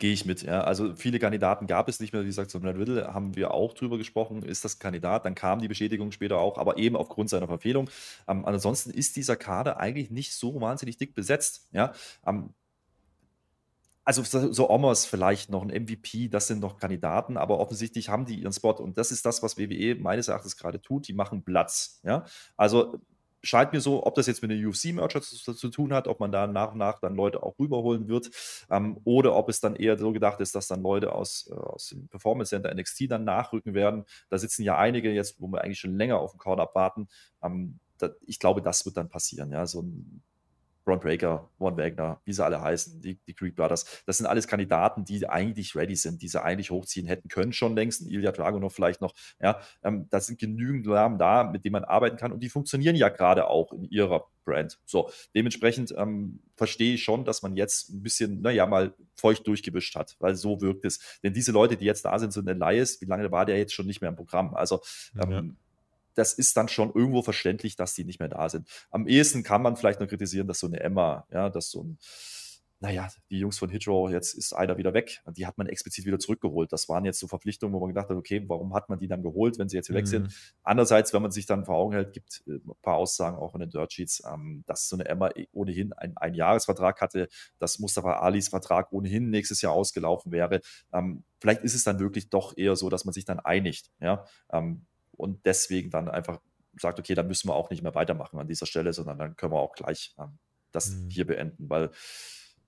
Gehe 0.00 0.12
ich 0.12 0.24
mit, 0.24 0.42
ja. 0.42 0.62
Also 0.62 0.96
viele 0.96 1.20
Kandidaten 1.20 1.68
gab 1.68 1.88
es 1.88 2.00
nicht 2.00 2.12
mehr. 2.12 2.22
Wie 2.22 2.26
gesagt, 2.26 2.50
so 2.50 2.58
Brad 2.58 2.76
Riddle 2.76 3.14
haben 3.14 3.36
wir 3.36 3.54
auch 3.54 3.74
drüber 3.74 3.96
gesprochen. 3.96 4.42
Ist 4.42 4.64
das 4.64 4.80
Kandidat? 4.80 5.24
Dann 5.24 5.36
kam 5.36 5.60
die 5.60 5.68
Beschädigung 5.68 6.10
später 6.10 6.38
auch, 6.38 6.58
aber 6.58 6.78
eben 6.78 6.96
aufgrund 6.96 7.30
seiner 7.30 7.46
Verfehlung. 7.46 7.88
Ähm, 8.26 8.44
ansonsten 8.44 8.90
ist 8.90 9.14
dieser 9.14 9.36
Kader 9.36 9.78
eigentlich 9.78 10.10
nicht 10.10 10.32
so 10.32 10.60
wahnsinnig 10.60 10.96
dick 10.96 11.14
besetzt, 11.14 11.68
ja. 11.70 11.92
Ähm, 12.26 12.52
also 14.02 14.24
so 14.24 14.68
Omos 14.68 15.06
vielleicht 15.06 15.50
noch 15.50 15.62
ein 15.62 15.68
MVP, 15.68 16.26
das 16.26 16.48
sind 16.48 16.58
noch 16.58 16.78
Kandidaten, 16.78 17.36
aber 17.36 17.60
offensichtlich 17.60 18.08
haben 18.08 18.24
die 18.24 18.40
ihren 18.40 18.52
Spot 18.52 18.72
und 18.72 18.98
das 18.98 19.12
ist 19.12 19.24
das, 19.24 19.44
was 19.44 19.56
WWE 19.56 19.94
meines 19.94 20.26
Erachtens 20.26 20.56
gerade 20.56 20.82
tut. 20.82 21.06
Die 21.06 21.12
machen 21.12 21.44
Platz. 21.44 22.00
Ja, 22.02 22.24
also 22.56 22.98
scheint 23.42 23.72
mir 23.72 23.80
so, 23.80 24.06
ob 24.06 24.14
das 24.14 24.26
jetzt 24.26 24.42
mit 24.42 24.50
einer 24.50 24.68
UFC-Merger 24.68 25.22
zu, 25.22 25.54
zu, 25.54 25.68
tun 25.70 25.92
hat, 25.92 26.08
ob 26.08 26.20
man 26.20 26.32
da 26.32 26.46
nach 26.46 26.72
und 26.72 26.78
nach 26.78 26.98
dann 27.00 27.14
Leute 27.14 27.42
auch 27.42 27.58
rüberholen 27.58 28.08
wird 28.08 28.30
ähm, 28.70 29.00
oder 29.04 29.36
ob 29.36 29.48
es 29.48 29.60
dann 29.60 29.76
eher 29.76 29.98
so 29.98 30.12
gedacht 30.12 30.40
ist, 30.40 30.54
dass 30.54 30.68
dann 30.68 30.82
Leute 30.82 31.12
aus, 31.12 31.48
äh, 31.50 31.54
aus 31.54 31.88
dem 31.88 32.08
Performance 32.08 32.50
Center 32.50 32.74
NXT 32.74 33.10
dann 33.10 33.24
nachrücken 33.24 33.74
werden. 33.74 34.04
Da 34.28 34.38
sitzen 34.38 34.62
ja 34.62 34.76
einige 34.76 35.10
jetzt, 35.10 35.40
wo 35.40 35.48
wir 35.48 35.62
eigentlich 35.62 35.80
schon 35.80 35.96
länger 35.96 36.18
auf 36.18 36.32
den 36.32 36.38
Call 36.38 36.60
abwarten. 36.60 37.08
Ähm, 37.42 37.78
da, 37.98 38.10
ich 38.26 38.38
glaube, 38.38 38.62
das 38.62 38.84
wird 38.84 38.96
dann 38.96 39.08
passieren. 39.08 39.52
Ja, 39.52 39.66
so 39.66 39.82
ein 39.82 40.22
Ron 40.86 41.00
Breaker, 41.00 41.48
Von 41.58 41.76
Wagner, 41.76 42.20
wie 42.24 42.32
sie 42.32 42.44
alle 42.44 42.60
heißen, 42.60 43.00
die, 43.00 43.18
die 43.26 43.34
Creek 43.34 43.54
Brothers, 43.54 44.02
das 44.06 44.18
sind 44.18 44.26
alles 44.26 44.46
Kandidaten, 44.46 45.04
die 45.04 45.28
eigentlich 45.28 45.76
ready 45.76 45.96
sind, 45.96 46.22
die 46.22 46.28
sie 46.28 46.42
eigentlich 46.42 46.70
hochziehen 46.70 47.06
hätten 47.06 47.28
können, 47.28 47.52
schon 47.52 47.74
längst, 47.74 48.02
Ilya 48.02 48.32
Dragunov 48.32 48.74
vielleicht 48.74 49.00
noch, 49.00 49.14
ja, 49.40 49.60
ähm, 49.82 50.06
da 50.10 50.20
sind 50.20 50.38
genügend 50.38 50.86
Namen 50.86 51.18
da, 51.18 51.44
mit 51.44 51.64
denen 51.64 51.72
man 51.72 51.84
arbeiten 51.84 52.16
kann 52.16 52.32
und 52.32 52.40
die 52.40 52.48
funktionieren 52.48 52.96
ja 52.96 53.08
gerade 53.08 53.48
auch 53.48 53.72
in 53.72 53.84
ihrer 53.84 54.26
Brand. 54.44 54.78
So, 54.84 55.10
dementsprechend 55.34 55.94
ähm, 55.96 56.40
verstehe 56.56 56.94
ich 56.94 57.04
schon, 57.04 57.24
dass 57.24 57.42
man 57.42 57.56
jetzt 57.56 57.90
ein 57.90 58.02
bisschen, 58.02 58.40
naja, 58.40 58.66
mal 58.66 58.94
feucht 59.14 59.46
durchgewischt 59.46 59.94
hat, 59.96 60.16
weil 60.18 60.34
so 60.34 60.60
wirkt 60.60 60.84
es. 60.84 61.18
Denn 61.22 61.34
diese 61.34 61.52
Leute, 61.52 61.76
die 61.76 61.84
jetzt 61.84 62.04
da 62.04 62.18
sind, 62.18 62.32
sind 62.32 62.48
Elias, 62.48 63.00
wie 63.00 63.06
lange 63.06 63.30
war 63.30 63.44
der 63.44 63.58
jetzt 63.58 63.74
schon 63.74 63.86
nicht 63.86 64.00
mehr 64.00 64.10
im 64.10 64.16
Programm? 64.16 64.54
Also, 64.54 64.80
ähm, 65.22 65.30
ja 65.30 65.42
das 66.14 66.32
ist 66.32 66.56
dann 66.56 66.68
schon 66.68 66.92
irgendwo 66.94 67.22
verständlich, 67.22 67.76
dass 67.76 67.94
die 67.94 68.04
nicht 68.04 68.20
mehr 68.20 68.28
da 68.28 68.48
sind. 68.48 68.68
Am 68.90 69.06
ehesten 69.06 69.42
kann 69.42 69.62
man 69.62 69.76
vielleicht 69.76 70.00
noch 70.00 70.08
kritisieren, 70.08 70.46
dass 70.46 70.58
so 70.60 70.66
eine 70.66 70.80
Emma, 70.80 71.26
ja, 71.30 71.50
dass 71.50 71.70
so 71.70 71.82
ein, 71.82 71.98
naja, 72.82 73.08
die 73.30 73.38
Jungs 73.38 73.58
von 73.58 73.68
Hitro, 73.68 74.08
jetzt 74.08 74.32
ist 74.32 74.54
einer 74.54 74.78
wieder 74.78 74.94
weg. 74.94 75.20
Die 75.36 75.46
hat 75.46 75.58
man 75.58 75.66
explizit 75.66 76.06
wieder 76.06 76.18
zurückgeholt. 76.18 76.72
Das 76.72 76.88
waren 76.88 77.04
jetzt 77.04 77.18
so 77.18 77.28
Verpflichtungen, 77.28 77.74
wo 77.74 77.80
man 77.80 77.90
gedacht 77.90 78.08
hat, 78.08 78.16
okay, 78.16 78.42
warum 78.48 78.72
hat 78.74 78.88
man 78.88 78.98
die 78.98 79.06
dann 79.06 79.22
geholt, 79.22 79.58
wenn 79.58 79.68
sie 79.68 79.76
jetzt 79.76 79.88
hier 79.88 79.94
mhm. 79.94 79.98
weg 79.98 80.06
sind? 80.06 80.22
Mhm. 80.28 80.32
Andererseits, 80.62 81.12
wenn 81.12 81.20
man 81.20 81.30
sich 81.30 81.44
dann 81.44 81.66
vor 81.66 81.76
Augen 81.76 81.92
hält, 81.92 82.14
gibt 82.14 82.42
äh, 82.46 82.52
ein 82.52 82.72
paar 82.80 82.96
Aussagen 82.96 83.36
auch 83.36 83.54
in 83.54 83.60
den 83.60 83.68
Dirt 83.68 83.92
Sheets, 83.92 84.22
ähm, 84.26 84.64
dass 84.66 84.88
so 84.88 84.96
eine 84.96 85.04
Emma 85.04 85.28
eh 85.28 85.46
ohnehin 85.52 85.92
einen 85.92 86.16
Einjahresvertrag 86.16 87.02
hatte, 87.02 87.28
dass 87.58 87.78
Mustafa 87.80 88.14
Alis 88.20 88.48
Vertrag 88.48 88.90
ohnehin 88.92 89.28
nächstes 89.28 89.60
Jahr 89.60 89.74
ausgelaufen 89.74 90.32
wäre. 90.32 90.62
Ähm, 90.94 91.24
vielleicht 91.38 91.62
ist 91.64 91.74
es 91.74 91.84
dann 91.84 92.00
wirklich 92.00 92.30
doch 92.30 92.56
eher 92.56 92.76
so, 92.76 92.88
dass 92.88 93.04
man 93.04 93.12
sich 93.12 93.26
dann 93.26 93.40
einigt. 93.40 93.90
Ja, 94.00 94.24
ähm, 94.50 94.86
und 95.20 95.44
deswegen 95.46 95.90
dann 95.90 96.08
einfach 96.08 96.40
sagt, 96.78 96.98
okay, 96.98 97.14
dann 97.14 97.26
müssen 97.26 97.48
wir 97.48 97.54
auch 97.54 97.70
nicht 97.70 97.82
mehr 97.82 97.94
weitermachen 97.94 98.38
an 98.38 98.48
dieser 98.48 98.66
Stelle, 98.66 98.92
sondern 98.92 99.18
dann 99.18 99.36
können 99.36 99.52
wir 99.52 99.60
auch 99.60 99.74
gleich 99.74 100.14
ähm, 100.18 100.38
das 100.72 100.90
mhm. 100.90 101.10
hier 101.10 101.26
beenden, 101.26 101.68
weil 101.68 101.90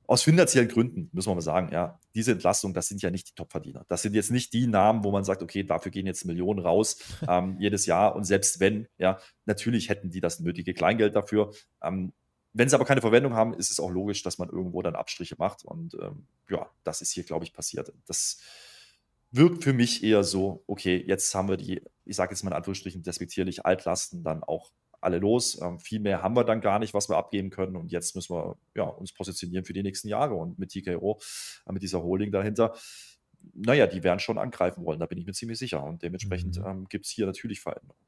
aus 0.07 0.23
finanziellen 0.23 0.69
Gründen, 0.69 1.09
müssen 1.13 1.31
wir 1.31 1.37
mal 1.37 1.41
sagen, 1.41 1.73
ja, 1.73 1.99
diese 2.15 2.33
Entlastung, 2.33 2.75
das 2.75 2.89
sind 2.89 3.01
ja 3.03 3.11
nicht 3.11 3.31
die 3.31 3.35
Topverdiener. 3.35 3.85
Das 3.89 4.03
sind 4.03 4.15
jetzt 4.15 4.31
nicht 4.31 4.53
die 4.53 4.67
Namen, 4.67 5.05
wo 5.05 5.11
man 5.11 5.25
sagt, 5.25 5.43
okay, 5.43 5.63
dafür 5.63 5.91
gehen 5.93 6.07
jetzt 6.07 6.25
Millionen 6.25 6.59
raus 6.59 6.99
ähm, 7.29 7.57
jedes 7.59 7.87
Jahr. 7.87 8.15
Und 8.15 8.25
selbst 8.25 8.61
wenn, 8.61 8.89
ja, 8.99 9.19
natürlich 9.47 9.89
hätten 9.89 10.11
die 10.11 10.21
das 10.21 10.41
nötige 10.41 10.75
Kleingeld 10.75 11.15
dafür. 11.15 11.53
Ähm, 11.83 12.13
wenn 12.53 12.69
sie 12.69 12.75
aber 12.75 12.85
keine 12.85 13.01
Verwendung 13.01 13.33
haben, 13.35 13.55
ist 13.55 13.71
es 13.71 13.81
auch 13.81 13.91
logisch, 13.91 14.23
dass 14.23 14.39
man 14.39 14.51
irgendwo 14.51 14.83
dann 14.83 14.97
Abstriche 14.97 15.37
macht. 15.39 15.65
Und 15.65 15.95
ähm, 15.95 16.27
ja, 16.51 16.69
das 16.85 17.01
ist 17.01 17.13
hier, 17.13 17.25
glaube 17.25 17.45
ich, 17.45 17.55
passiert. 17.55 17.93
Das 18.07 18.39
wirkt 19.33 19.65
für 19.65 19.73
mich 19.73 20.05
eher 20.05 20.25
so, 20.25 20.63
okay, 20.67 21.03
jetzt 21.07 21.35
haben 21.35 21.49
wir 21.49 21.57
die, 21.57 21.83
ich 22.05 22.17
sage 22.17 22.33
jetzt 22.33 22.43
mal 22.43 22.51
in 22.51 22.57
Anführungsstrichen 22.57 23.03
despektierlich, 23.03 23.67
Altlasten 23.67 24.23
dann 24.23 24.43
auch 24.43 24.71
alle 25.01 25.19
los. 25.19 25.61
Ähm, 25.61 25.81
viel 25.81 26.01
mehr 26.01 26.23
haben 26.23 26.37
wir 26.37 26.45
dann 26.45 26.61
gar 26.61 26.79
nicht, 26.79 26.95
was 26.95 27.09
wir 27.09 27.17
abgeben 27.17 27.51
können. 27.51 27.77
Und 27.77 27.91
jetzt 27.91 28.15
müssen 28.15 28.35
wir 28.35 28.57
ja, 28.77 28.85
uns 28.85 29.13
positionieren 29.13 29.65
für 29.65 29.73
die 29.73 29.83
nächsten 29.83 30.09
Jahre. 30.09 30.35
Und 30.35 30.59
mit 30.59 30.71
TKO, 30.71 31.21
äh, 31.67 31.73
mit 31.73 31.83
dieser 31.83 32.03
Holding 32.03 32.31
dahinter, 32.31 32.75
naja, 33.55 33.89
die 33.89 34.05
werden 34.05 34.21
schon 34.21 34.39
angreifen 34.39 34.85
wollen, 34.85 35.01
da 35.01 35.07
bin 35.07 35.19
ich 35.19 35.27
mir 35.27 35.33
ziemlich 35.33 35.59
sicher. 35.59 35.83
Und 35.83 36.03
dementsprechend 36.03 36.59
mhm. 36.59 36.67
ähm, 36.67 36.89
gibt 36.89 37.07
es 37.07 37.11
hier 37.11 37.27
natürlich 37.27 37.61
Veränderungen. 37.61 37.99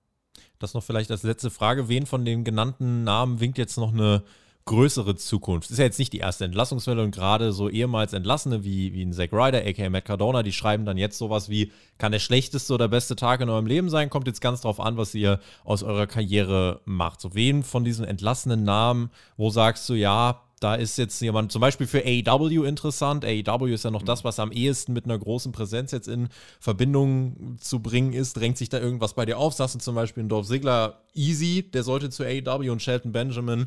Das 0.59 0.75
noch 0.75 0.85
vielleicht 0.85 1.11
als 1.11 1.23
letzte 1.23 1.51
Frage. 1.51 1.89
Wen 1.89 2.07
von 2.07 2.25
den 2.25 2.45
genannten 2.45 3.05
Namen 3.05 3.41
winkt 3.41 3.59
jetzt 3.59 3.77
noch 3.77 3.93
eine 3.93 4.25
größere 4.67 5.15
Zukunft. 5.17 5.71
Ist 5.71 5.79
ja 5.79 5.85
jetzt 5.85 5.99
nicht 5.99 6.13
die 6.13 6.19
erste 6.19 6.45
Entlassungswelle 6.45 7.03
und 7.03 7.15
gerade 7.15 7.53
so 7.53 7.69
ehemals 7.69 8.15
Entlassene 8.15 8.65
wie, 8.65 8.95
wie 8.95 9.05
ein 9.05 9.13
Zack 9.13 9.33
Ryder, 9.33 9.67
aka 9.67 9.91
Matt 9.91 10.07
Cardona, 10.07 10.43
die 10.43 10.53
schreiben 10.53 10.87
dann 10.87 10.97
jetzt 10.97 11.19
sowas 11.19 11.51
wie, 11.51 11.71
kann 11.99 12.13
der 12.13 12.19
schlechteste 12.19 12.73
oder 12.73 12.89
beste 12.89 13.15
Tag 13.15 13.41
in 13.41 13.51
eurem 13.51 13.67
Leben 13.67 13.91
sein? 13.91 14.09
Kommt 14.09 14.27
jetzt 14.27 14.41
ganz 14.41 14.63
drauf 14.63 14.81
an, 14.81 14.97
was 14.97 15.15
ihr 15.15 15.39
aus 15.65 15.83
eurer 15.83 16.07
Karriere 16.07 16.81
macht. 16.87 17.21
So 17.21 17.35
wen 17.35 17.63
von 17.63 17.85
diesen 17.85 18.07
entlassenen 18.07 18.65
Namen, 18.65 19.11
wo 19.37 19.51
sagst 19.51 19.87
du, 19.89 19.95
ja, 19.95 20.41
da 20.61 20.77
ist 20.77 20.97
jetzt 20.97 21.21
jemand 21.21 21.53
zum 21.53 21.61
Beispiel 21.61 21.87
für 21.87 22.03
AEW 22.03 22.65
interessant. 22.65 23.27
AEW 23.27 23.75
ist 23.75 23.85
ja 23.85 23.91
noch 23.91 24.03
das, 24.03 24.25
was 24.25 24.39
am 24.39 24.51
ehesten 24.51 24.95
mit 24.95 25.05
einer 25.05 25.19
großen 25.19 25.53
Präsenz 25.53 25.93
jetzt 25.93 26.09
in 26.09 26.29
Verbindung 26.59 27.59
zu 27.61 27.81
bringen 27.81 28.15
ist. 28.15 28.39
Drängt 28.39 28.57
sich 28.57 28.71
da 28.71 28.81
irgendwas 28.81 29.13
bei 29.13 29.27
dir 29.27 29.37
auf? 29.37 29.53
Sagst 29.53 29.75
du 29.75 29.79
zum 29.81 29.95
Beispiel 29.95 30.25
ein 30.25 30.31
Dorf 30.31 30.47
Sigler 30.47 31.03
easy, 31.13 31.69
der 31.71 31.83
sollte 31.83 32.09
zu 32.09 32.25
AEW 32.25 32.73
und 32.73 32.81
Shelton 32.81 33.13
Benjamin 33.13 33.67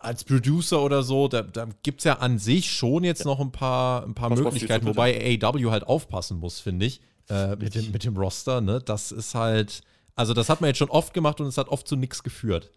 als 0.00 0.24
Producer 0.24 0.82
oder 0.82 1.02
so, 1.02 1.28
da, 1.28 1.42
da 1.42 1.68
gibt 1.82 2.00
es 2.00 2.04
ja 2.04 2.14
an 2.14 2.38
sich 2.38 2.72
schon 2.72 3.04
jetzt 3.04 3.20
ja. 3.20 3.26
noch 3.26 3.38
ein 3.38 3.52
paar, 3.52 4.04
ein 4.04 4.14
paar 4.14 4.30
Möglichkeiten, 4.30 4.86
wobei 4.86 5.38
AEW 5.42 5.70
halt 5.70 5.84
aufpassen 5.84 6.38
muss, 6.38 6.58
finde 6.58 6.86
ich, 6.86 7.00
äh, 7.28 7.54
mit, 7.56 7.74
dem, 7.74 7.92
mit 7.92 8.04
dem 8.04 8.16
Roster. 8.16 8.62
Ne? 8.62 8.80
Das 8.84 9.12
ist 9.12 9.34
halt, 9.34 9.82
also 10.16 10.32
das 10.32 10.48
hat 10.48 10.62
man 10.62 10.68
jetzt 10.68 10.78
schon 10.78 10.90
oft 10.90 11.12
gemacht 11.12 11.40
und 11.40 11.46
es 11.46 11.58
hat 11.58 11.68
oft 11.68 11.86
zu 11.86 11.96
nichts 11.96 12.22
geführt. 12.22 12.70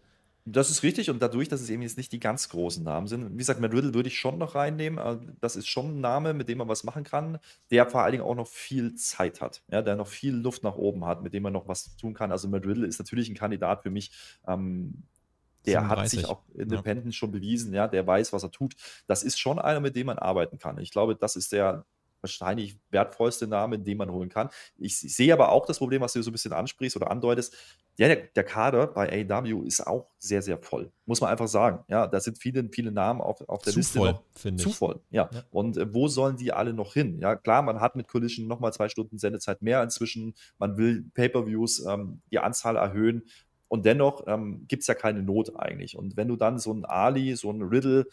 Das 0.46 0.68
ist 0.68 0.82
richtig 0.82 1.08
und 1.08 1.22
dadurch, 1.22 1.48
dass 1.48 1.62
es 1.62 1.70
eben 1.70 1.80
jetzt 1.80 1.96
nicht 1.96 2.12
die 2.12 2.20
ganz 2.20 2.50
großen 2.50 2.84
Namen 2.84 3.06
sind. 3.06 3.32
Wie 3.32 3.38
gesagt, 3.38 3.60
Matt 3.60 3.72
Riddle 3.72 3.94
würde 3.94 4.10
ich 4.10 4.18
schon 4.18 4.36
noch 4.36 4.54
reinnehmen. 4.54 5.34
Das 5.40 5.56
ist 5.56 5.66
schon 5.66 5.96
ein 5.96 6.00
Name, 6.02 6.34
mit 6.34 6.50
dem 6.50 6.58
man 6.58 6.68
was 6.68 6.84
machen 6.84 7.02
kann, 7.02 7.38
der 7.70 7.86
vor 7.86 8.02
allen 8.02 8.12
Dingen 8.12 8.24
auch 8.24 8.34
noch 8.34 8.46
viel 8.46 8.94
Zeit 8.94 9.40
hat, 9.40 9.62
ja, 9.72 9.80
der 9.80 9.96
noch 9.96 10.06
viel 10.06 10.34
Luft 10.34 10.62
nach 10.62 10.76
oben 10.76 11.06
hat, 11.06 11.22
mit 11.22 11.32
dem 11.32 11.44
man 11.44 11.54
noch 11.54 11.66
was 11.66 11.96
tun 11.96 12.12
kann. 12.12 12.30
Also 12.30 12.48
Matt 12.48 12.66
Riddle 12.66 12.86
ist 12.86 12.98
natürlich 12.98 13.30
ein 13.30 13.34
Kandidat 13.34 13.82
für 13.82 13.88
mich, 13.88 14.10
ähm, 14.46 15.04
der 15.66 15.80
37. 15.80 15.88
hat 15.88 16.10
sich 16.10 16.26
auch 16.26 16.42
independent 16.54 17.06
ja. 17.06 17.12
schon 17.12 17.30
bewiesen, 17.30 17.74
ja, 17.74 17.88
der 17.88 18.06
weiß, 18.06 18.32
was 18.32 18.42
er 18.42 18.50
tut. 18.50 18.74
Das 19.06 19.22
ist 19.22 19.38
schon 19.38 19.58
einer, 19.58 19.80
mit 19.80 19.96
dem 19.96 20.06
man 20.06 20.18
arbeiten 20.18 20.58
kann. 20.58 20.78
Ich 20.78 20.90
glaube, 20.90 21.16
das 21.16 21.36
ist 21.36 21.52
der 21.52 21.84
wahrscheinlich 22.24 22.78
wertvollste 22.90 23.46
Name, 23.46 23.78
den 23.78 23.98
man 23.98 24.10
holen 24.10 24.30
kann. 24.30 24.48
Ich, 24.78 25.04
ich 25.04 25.14
sehe 25.14 25.32
aber 25.32 25.52
auch 25.52 25.66
das 25.66 25.78
Problem, 25.78 26.00
was 26.00 26.14
du 26.14 26.22
so 26.22 26.30
ein 26.30 26.32
bisschen 26.32 26.54
ansprichst 26.54 26.96
oder 26.96 27.10
andeutest. 27.10 27.54
Ja, 27.96 28.08
der, 28.08 28.16
der, 28.16 28.44
Kader 28.44 28.88
bei 28.88 29.28
AEW 29.28 29.62
ist 29.62 29.86
auch 29.86 30.10
sehr, 30.18 30.42
sehr 30.42 30.58
voll. 30.58 30.90
Muss 31.06 31.20
man 31.20 31.30
einfach 31.30 31.46
sagen. 31.46 31.84
Ja, 31.86 32.08
da 32.08 32.18
sind 32.18 32.38
viele, 32.38 32.68
viele 32.72 32.90
Namen 32.90 33.20
auf, 33.20 33.46
auf 33.48 33.62
der 33.62 33.72
zu 33.72 33.78
Liste. 33.78 33.98
Voll, 33.98 34.18
finde 34.34 34.62
ich. 34.62 34.68
Zu 34.68 34.74
voll, 34.74 35.00
ja. 35.10 35.30
ja. 35.32 35.44
Und 35.50 35.76
äh, 35.76 35.94
wo 35.94 36.08
sollen 36.08 36.36
die 36.36 36.52
alle 36.52 36.72
noch 36.72 36.94
hin? 36.94 37.20
Ja, 37.20 37.36
klar, 37.36 37.62
man 37.62 37.80
hat 37.80 37.94
mit 37.94 38.08
Collision 38.08 38.48
nochmal 38.48 38.72
zwei 38.72 38.88
Stunden 38.88 39.18
Sendezeit 39.18 39.62
mehr 39.62 39.82
inzwischen. 39.82 40.34
Man 40.58 40.76
will 40.76 41.04
Pay-Per-Views, 41.14 41.86
ähm, 41.86 42.22
die 42.32 42.38
Anzahl 42.38 42.76
erhöhen. 42.76 43.22
Und 43.74 43.84
dennoch 43.84 44.22
ähm, 44.28 44.66
gibt 44.68 44.82
es 44.82 44.86
ja 44.86 44.94
keine 44.94 45.20
Not 45.20 45.56
eigentlich. 45.56 45.98
Und 45.98 46.16
wenn 46.16 46.28
du 46.28 46.36
dann 46.36 46.60
so 46.60 46.72
ein 46.72 46.84
Ali, 46.84 47.34
so 47.34 47.50
ein 47.50 47.60
Riddle 47.60 48.06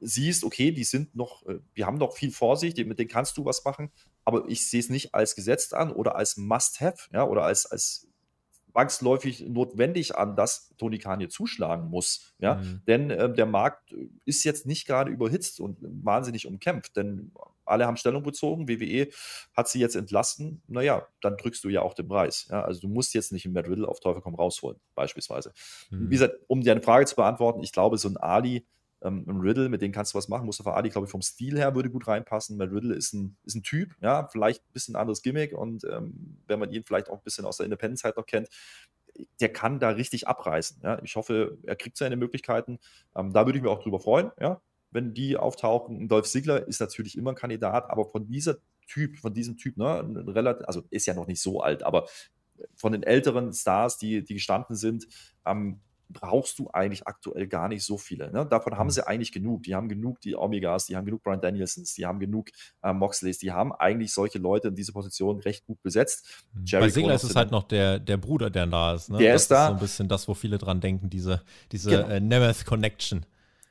siehst, 0.00 0.44
okay, 0.44 0.70
die 0.70 0.84
sind 0.84 1.16
noch, 1.16 1.46
äh, 1.46 1.60
die 1.78 1.86
haben 1.86 1.96
noch 1.96 2.14
viel 2.14 2.30
Vorsicht, 2.30 2.76
mit 2.76 2.98
denen 2.98 3.08
kannst 3.08 3.38
du 3.38 3.46
was 3.46 3.64
machen, 3.64 3.90
aber 4.26 4.46
ich 4.48 4.68
sehe 4.68 4.80
es 4.80 4.90
nicht 4.90 5.14
als 5.14 5.34
gesetzt 5.34 5.72
an 5.72 5.92
oder 5.92 6.14
als 6.14 6.36
Must-Have, 6.36 7.08
ja, 7.10 7.26
oder 7.26 7.44
als, 7.44 7.64
als 7.64 8.06
zwangsläufig 8.70 9.48
notwendig 9.48 10.14
an, 10.14 10.36
dass 10.36 10.74
Tony 10.76 10.98
Khan 10.98 11.20
hier 11.20 11.30
zuschlagen 11.30 11.88
muss. 11.88 12.34
Ja? 12.38 12.56
Mhm. 12.56 12.82
Denn 12.86 13.10
äh, 13.10 13.32
der 13.32 13.46
Markt 13.46 13.94
ist 14.26 14.44
jetzt 14.44 14.66
nicht 14.66 14.86
gerade 14.86 15.10
überhitzt 15.10 15.58
und 15.58 15.78
wahnsinnig 15.80 16.46
umkämpft. 16.46 16.98
Denn 16.98 17.32
alle 17.64 17.86
haben 17.86 17.96
Stellung 17.96 18.22
bezogen. 18.22 18.68
WWE 18.68 19.08
hat 19.54 19.68
sie 19.68 19.80
jetzt 19.80 19.96
entlassen. 19.96 20.62
Naja, 20.66 21.06
dann 21.20 21.36
drückst 21.36 21.62
du 21.64 21.68
ja 21.68 21.82
auch 21.82 21.94
den 21.94 22.08
Preis. 22.08 22.46
Ja? 22.50 22.62
Also 22.62 22.80
du 22.80 22.88
musst 22.88 23.14
jetzt 23.14 23.32
nicht 23.32 23.44
einen 23.44 23.54
Matt 23.54 23.68
Riddle 23.68 23.88
auf 23.88 24.00
Teufel 24.00 24.22
komm 24.22 24.34
rausholen, 24.34 24.78
beispielsweise. 24.94 25.52
Mhm. 25.90 26.10
Wie 26.10 26.14
gesagt, 26.14 26.36
um 26.48 26.60
dir 26.60 26.72
eine 26.72 26.82
Frage 26.82 27.06
zu 27.06 27.16
beantworten, 27.16 27.62
ich 27.62 27.72
glaube, 27.72 27.98
so 27.98 28.08
ein 28.08 28.16
Ali, 28.16 28.66
ähm, 29.02 29.24
ein 29.28 29.40
Riddle, 29.40 29.68
mit 29.68 29.82
dem 29.82 29.92
kannst 29.92 30.14
du 30.14 30.18
was 30.18 30.28
machen. 30.28 30.46
Mustafa 30.46 30.72
Ali, 30.74 30.90
glaube 30.90 31.06
ich, 31.06 31.10
vom 31.10 31.22
Stil 31.22 31.58
her 31.58 31.74
würde 31.74 31.90
gut 31.90 32.06
reinpassen. 32.06 32.56
Matt 32.56 32.70
Riddle 32.70 32.94
ist 32.94 33.12
ein, 33.12 33.36
ist 33.44 33.54
ein 33.54 33.62
Typ, 33.62 33.94
ja, 34.00 34.28
vielleicht 34.28 34.62
ein 34.62 34.72
bisschen 34.72 34.96
anderes 34.96 35.22
Gimmick 35.22 35.52
und 35.52 35.84
ähm, 35.84 36.38
wenn 36.46 36.58
man 36.58 36.70
ihn 36.70 36.84
vielleicht 36.84 37.10
auch 37.10 37.18
ein 37.18 37.24
bisschen 37.24 37.44
aus 37.44 37.56
der 37.56 37.64
Independence-Zeit 37.64 38.16
noch 38.16 38.26
kennt, 38.26 38.48
der 39.40 39.52
kann 39.52 39.78
da 39.78 39.90
richtig 39.90 40.26
abreißen. 40.26 40.80
Ja. 40.82 41.02
Ich 41.02 41.16
hoffe, 41.16 41.58
er 41.64 41.76
kriegt 41.76 41.96
seine 41.96 42.16
Möglichkeiten. 42.16 42.78
Ähm, 43.14 43.32
da 43.32 43.46
würde 43.46 43.58
ich 43.58 43.62
mich 43.62 43.70
auch 43.70 43.82
drüber 43.82 44.00
freuen, 44.00 44.30
ja, 44.40 44.60
wenn 44.92 45.14
die 45.14 45.36
auftauchen. 45.36 46.08
Dolph 46.08 46.28
Ziggler 46.28 46.66
ist 46.68 46.80
natürlich 46.80 47.18
immer 47.18 47.32
ein 47.32 47.36
Kandidat, 47.36 47.90
aber 47.90 48.04
von 48.04 48.26
dieser 48.26 48.58
Typ, 48.86 49.18
von 49.18 49.34
diesem 49.34 49.56
Typ, 49.56 49.76
ne, 49.76 50.04
relativ, 50.28 50.66
also 50.66 50.82
ist 50.90 51.06
ja 51.06 51.14
noch 51.14 51.26
nicht 51.26 51.40
so 51.40 51.60
alt, 51.60 51.82
aber 51.82 52.06
von 52.74 52.92
den 52.92 53.02
älteren 53.02 53.52
Stars, 53.52 53.98
die, 53.98 54.22
die 54.22 54.34
gestanden 54.34 54.76
sind, 54.76 55.06
ähm, 55.46 55.80
brauchst 56.12 56.58
du 56.58 56.70
eigentlich 56.70 57.06
aktuell 57.06 57.46
gar 57.46 57.68
nicht 57.68 57.84
so 57.84 57.98
viele. 57.98 58.30
Ne? 58.30 58.46
Davon 58.46 58.76
haben 58.76 58.88
mhm. 58.88 58.90
sie 58.90 59.06
eigentlich 59.06 59.32
genug. 59.32 59.62
Die 59.62 59.74
haben 59.74 59.88
genug 59.88 60.20
die 60.20 60.36
Omegas, 60.36 60.86
die 60.86 60.96
haben 60.96 61.04
genug 61.04 61.22
Brian 61.22 61.40
Danielsons, 61.40 61.94
die 61.94 62.06
haben 62.06 62.20
genug 62.20 62.50
äh, 62.82 62.92
Moxleys, 62.92 63.38
die 63.38 63.52
haben 63.52 63.72
eigentlich 63.72 64.12
solche 64.12 64.38
Leute 64.38 64.68
in 64.68 64.74
diese 64.74 64.92
Position 64.92 65.40
recht 65.40 65.66
gut 65.66 65.82
besetzt. 65.82 66.44
Mhm. 66.52 66.64
Jerry 66.66 66.84
Bei 66.84 66.90
Sigler 66.90 67.14
ist 67.14 67.24
es 67.24 67.34
halt 67.34 67.50
noch 67.50 67.64
der, 67.64 67.98
der 67.98 68.16
Bruder, 68.16 68.50
der 68.50 68.66
da 68.66 68.94
ist. 68.94 69.10
Ne? 69.10 69.18
Der 69.18 69.32
das 69.32 69.42
ist 69.42 69.50
da. 69.50 69.68
so 69.68 69.72
ein 69.72 69.80
bisschen 69.80 70.08
das, 70.08 70.28
wo 70.28 70.34
viele 70.34 70.58
dran 70.58 70.80
denken, 70.80 71.10
diese, 71.10 71.42
diese 71.72 71.90
genau. 71.90 72.08
äh, 72.08 72.20
Nemeth 72.20 72.66
Connection. 72.66 73.24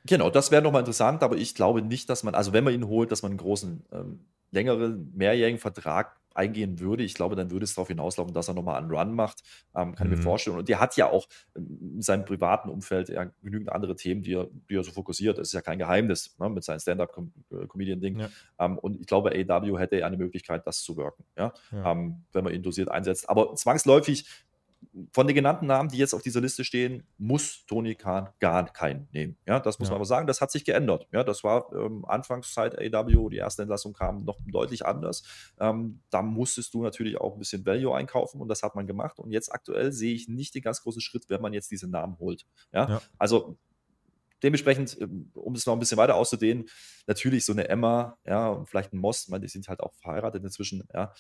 Genau, 0.06 0.30
das 0.30 0.52
wäre 0.52 0.62
nochmal 0.62 0.82
interessant, 0.82 1.22
aber 1.24 1.38
ich 1.38 1.54
glaube 1.56 1.82
nicht, 1.82 2.10
dass 2.10 2.24
man, 2.24 2.34
also 2.36 2.54
wenn 2.54 2.64
man 2.64 2.74
ihn 2.74 2.88
holt, 2.88 3.12
dass 3.12 3.22
man 3.22 3.32
einen 3.34 3.38
großen, 3.40 3.86
ähm, 3.92 4.26
längeren, 4.52 5.12
mehrjährigen 5.16 5.60
Vertrag 5.60 6.18
eingehen 6.34 6.80
würde. 6.80 7.04
Ich 7.04 7.14
glaube, 7.14 7.36
dann 7.36 7.52
würde 7.52 7.66
es 7.66 7.76
darauf 7.76 7.90
hinauslaufen, 7.90 8.34
dass 8.34 8.48
er 8.48 8.54
nochmal 8.54 8.82
einen 8.82 8.90
Run 8.90 9.14
macht. 9.14 9.44
Ähm, 9.76 9.96
kann 9.96 10.08
ich 10.08 10.12
mir 10.12 10.18
Mhm. 10.18 10.22
vorstellen. 10.22 10.58
Und 10.58 10.70
der 10.70 10.80
hat 10.80 10.96
ja 10.96 11.10
auch 11.10 11.28
in 11.56 12.02
seinem 12.02 12.24
privaten 12.24 12.70
Umfeld 12.70 13.10
ja 13.10 13.26
genügend 13.44 13.70
andere 13.70 13.96
Themen, 13.98 14.22
die 14.24 14.34
er, 14.36 14.48
die 14.70 14.76
er 14.76 14.84
so 14.84 14.92
fokussiert. 14.92 15.38
Das 15.38 15.50
ist 15.50 15.54
ja 15.54 15.62
kein 15.62 15.78
Geheimnis 15.78 16.36
ne, 16.40 16.50
mit 16.50 16.64
seinem 16.64 16.80
Stand-Up-Comedian-Ding. 16.80 18.20
Ja. 18.20 18.30
Ähm, 18.60 18.78
und 18.78 19.00
ich 19.00 19.08
glaube, 19.08 19.32
AW 19.32 19.78
hätte 19.78 19.98
ja 20.00 20.08
eine 20.08 20.18
Möglichkeit, 20.18 20.66
das 20.66 20.82
zu 20.82 20.96
wirken, 20.98 21.26
ja? 21.38 21.54
Ja. 21.72 21.92
Ähm, 21.92 22.24
wenn 22.32 22.44
man 22.46 22.54
ihn 22.54 22.64
dosiert 22.64 22.90
einsetzt. 22.90 23.30
Aber 23.30 23.56
zwangsläufig 23.56 24.26
von 25.14 25.28
den 25.28 25.36
genannten 25.36 25.68
Namen, 25.68 25.90
die 25.90 25.98
jetzt 25.98 26.14
auf 26.14 26.22
dieser 26.22 26.42
Liste 26.42 26.64
stehen, 26.64 27.04
muss 27.18 27.66
Tony 27.68 27.96
Khan 27.96 28.30
gar 28.40 28.66
keinen 28.74 29.08
nehmen. 29.12 29.38
Ja, 29.48 29.60
das 29.60 29.80
muss 29.80 29.88
Ja. 29.90 29.92
man 29.94 29.98
aber 29.98 30.06
sagen, 30.06 30.28
das 30.28 30.42
hat 30.42 30.52
sich 30.52 30.66
geändert. 30.66 31.08
Ja, 31.12 31.24
das 31.24 31.44
war 31.44 31.72
ähm, 31.74 32.04
Anfangszeit 32.06 32.78
AW, 32.78 33.30
die 33.30 33.38
erste 33.38 33.62
Entlassung 33.62 33.94
kam 33.94 34.24
noch 34.26 34.40
deutlich 34.48 34.86
anders. 34.86 35.24
Ähm, 35.60 36.02
da 36.10 36.22
musstest 36.22 36.74
du 36.74 36.82
natürlich 36.84 37.20
auch 37.22 37.34
ein 37.34 37.40
bisschen 37.40 37.66
Value 37.66 37.96
einkaufen 37.96 38.42
und 38.42 38.48
das 38.48 38.64
hat 38.64 38.76
man 38.76 38.88
gemacht. 38.88 39.20
Und 39.20 39.32
jetzt 39.32 39.52
aktuell 39.52 39.92
sehe 39.92 40.14
ich 40.14 40.28
nicht 40.28 40.56
den 40.56 40.62
ganz 40.64 40.82
großen 40.82 41.02
Schritt, 41.02 41.30
wenn 41.30 41.42
man 41.42 41.54
jetzt 41.54 41.70
diese 41.72 41.88
Namen 41.90 42.18
holt. 42.20 42.46
Ja, 42.74 42.90
Ja. 42.90 43.02
also 43.18 43.58
dementsprechend, 44.44 44.98
ähm, 45.00 45.30
um 45.36 45.54
es 45.54 45.66
noch 45.66 45.74
ein 45.74 45.80
bisschen 45.80 45.98
weiter 46.00 46.16
auszudehnen, 46.16 46.66
natürlich 47.08 47.46
so 47.46 47.52
eine 47.54 47.70
Emma, 47.70 48.18
ja, 48.26 48.50
und 48.50 48.68
vielleicht 48.68 48.94
ein 48.94 48.98
Moss, 48.98 49.28
meine, 49.28 49.42
die 49.42 49.48
sind 49.52 49.68
halt 49.68 49.82
auch 49.82 49.94
verheiratet 49.96 50.44
inzwischen, 50.44 50.84
ja. 50.94 51.14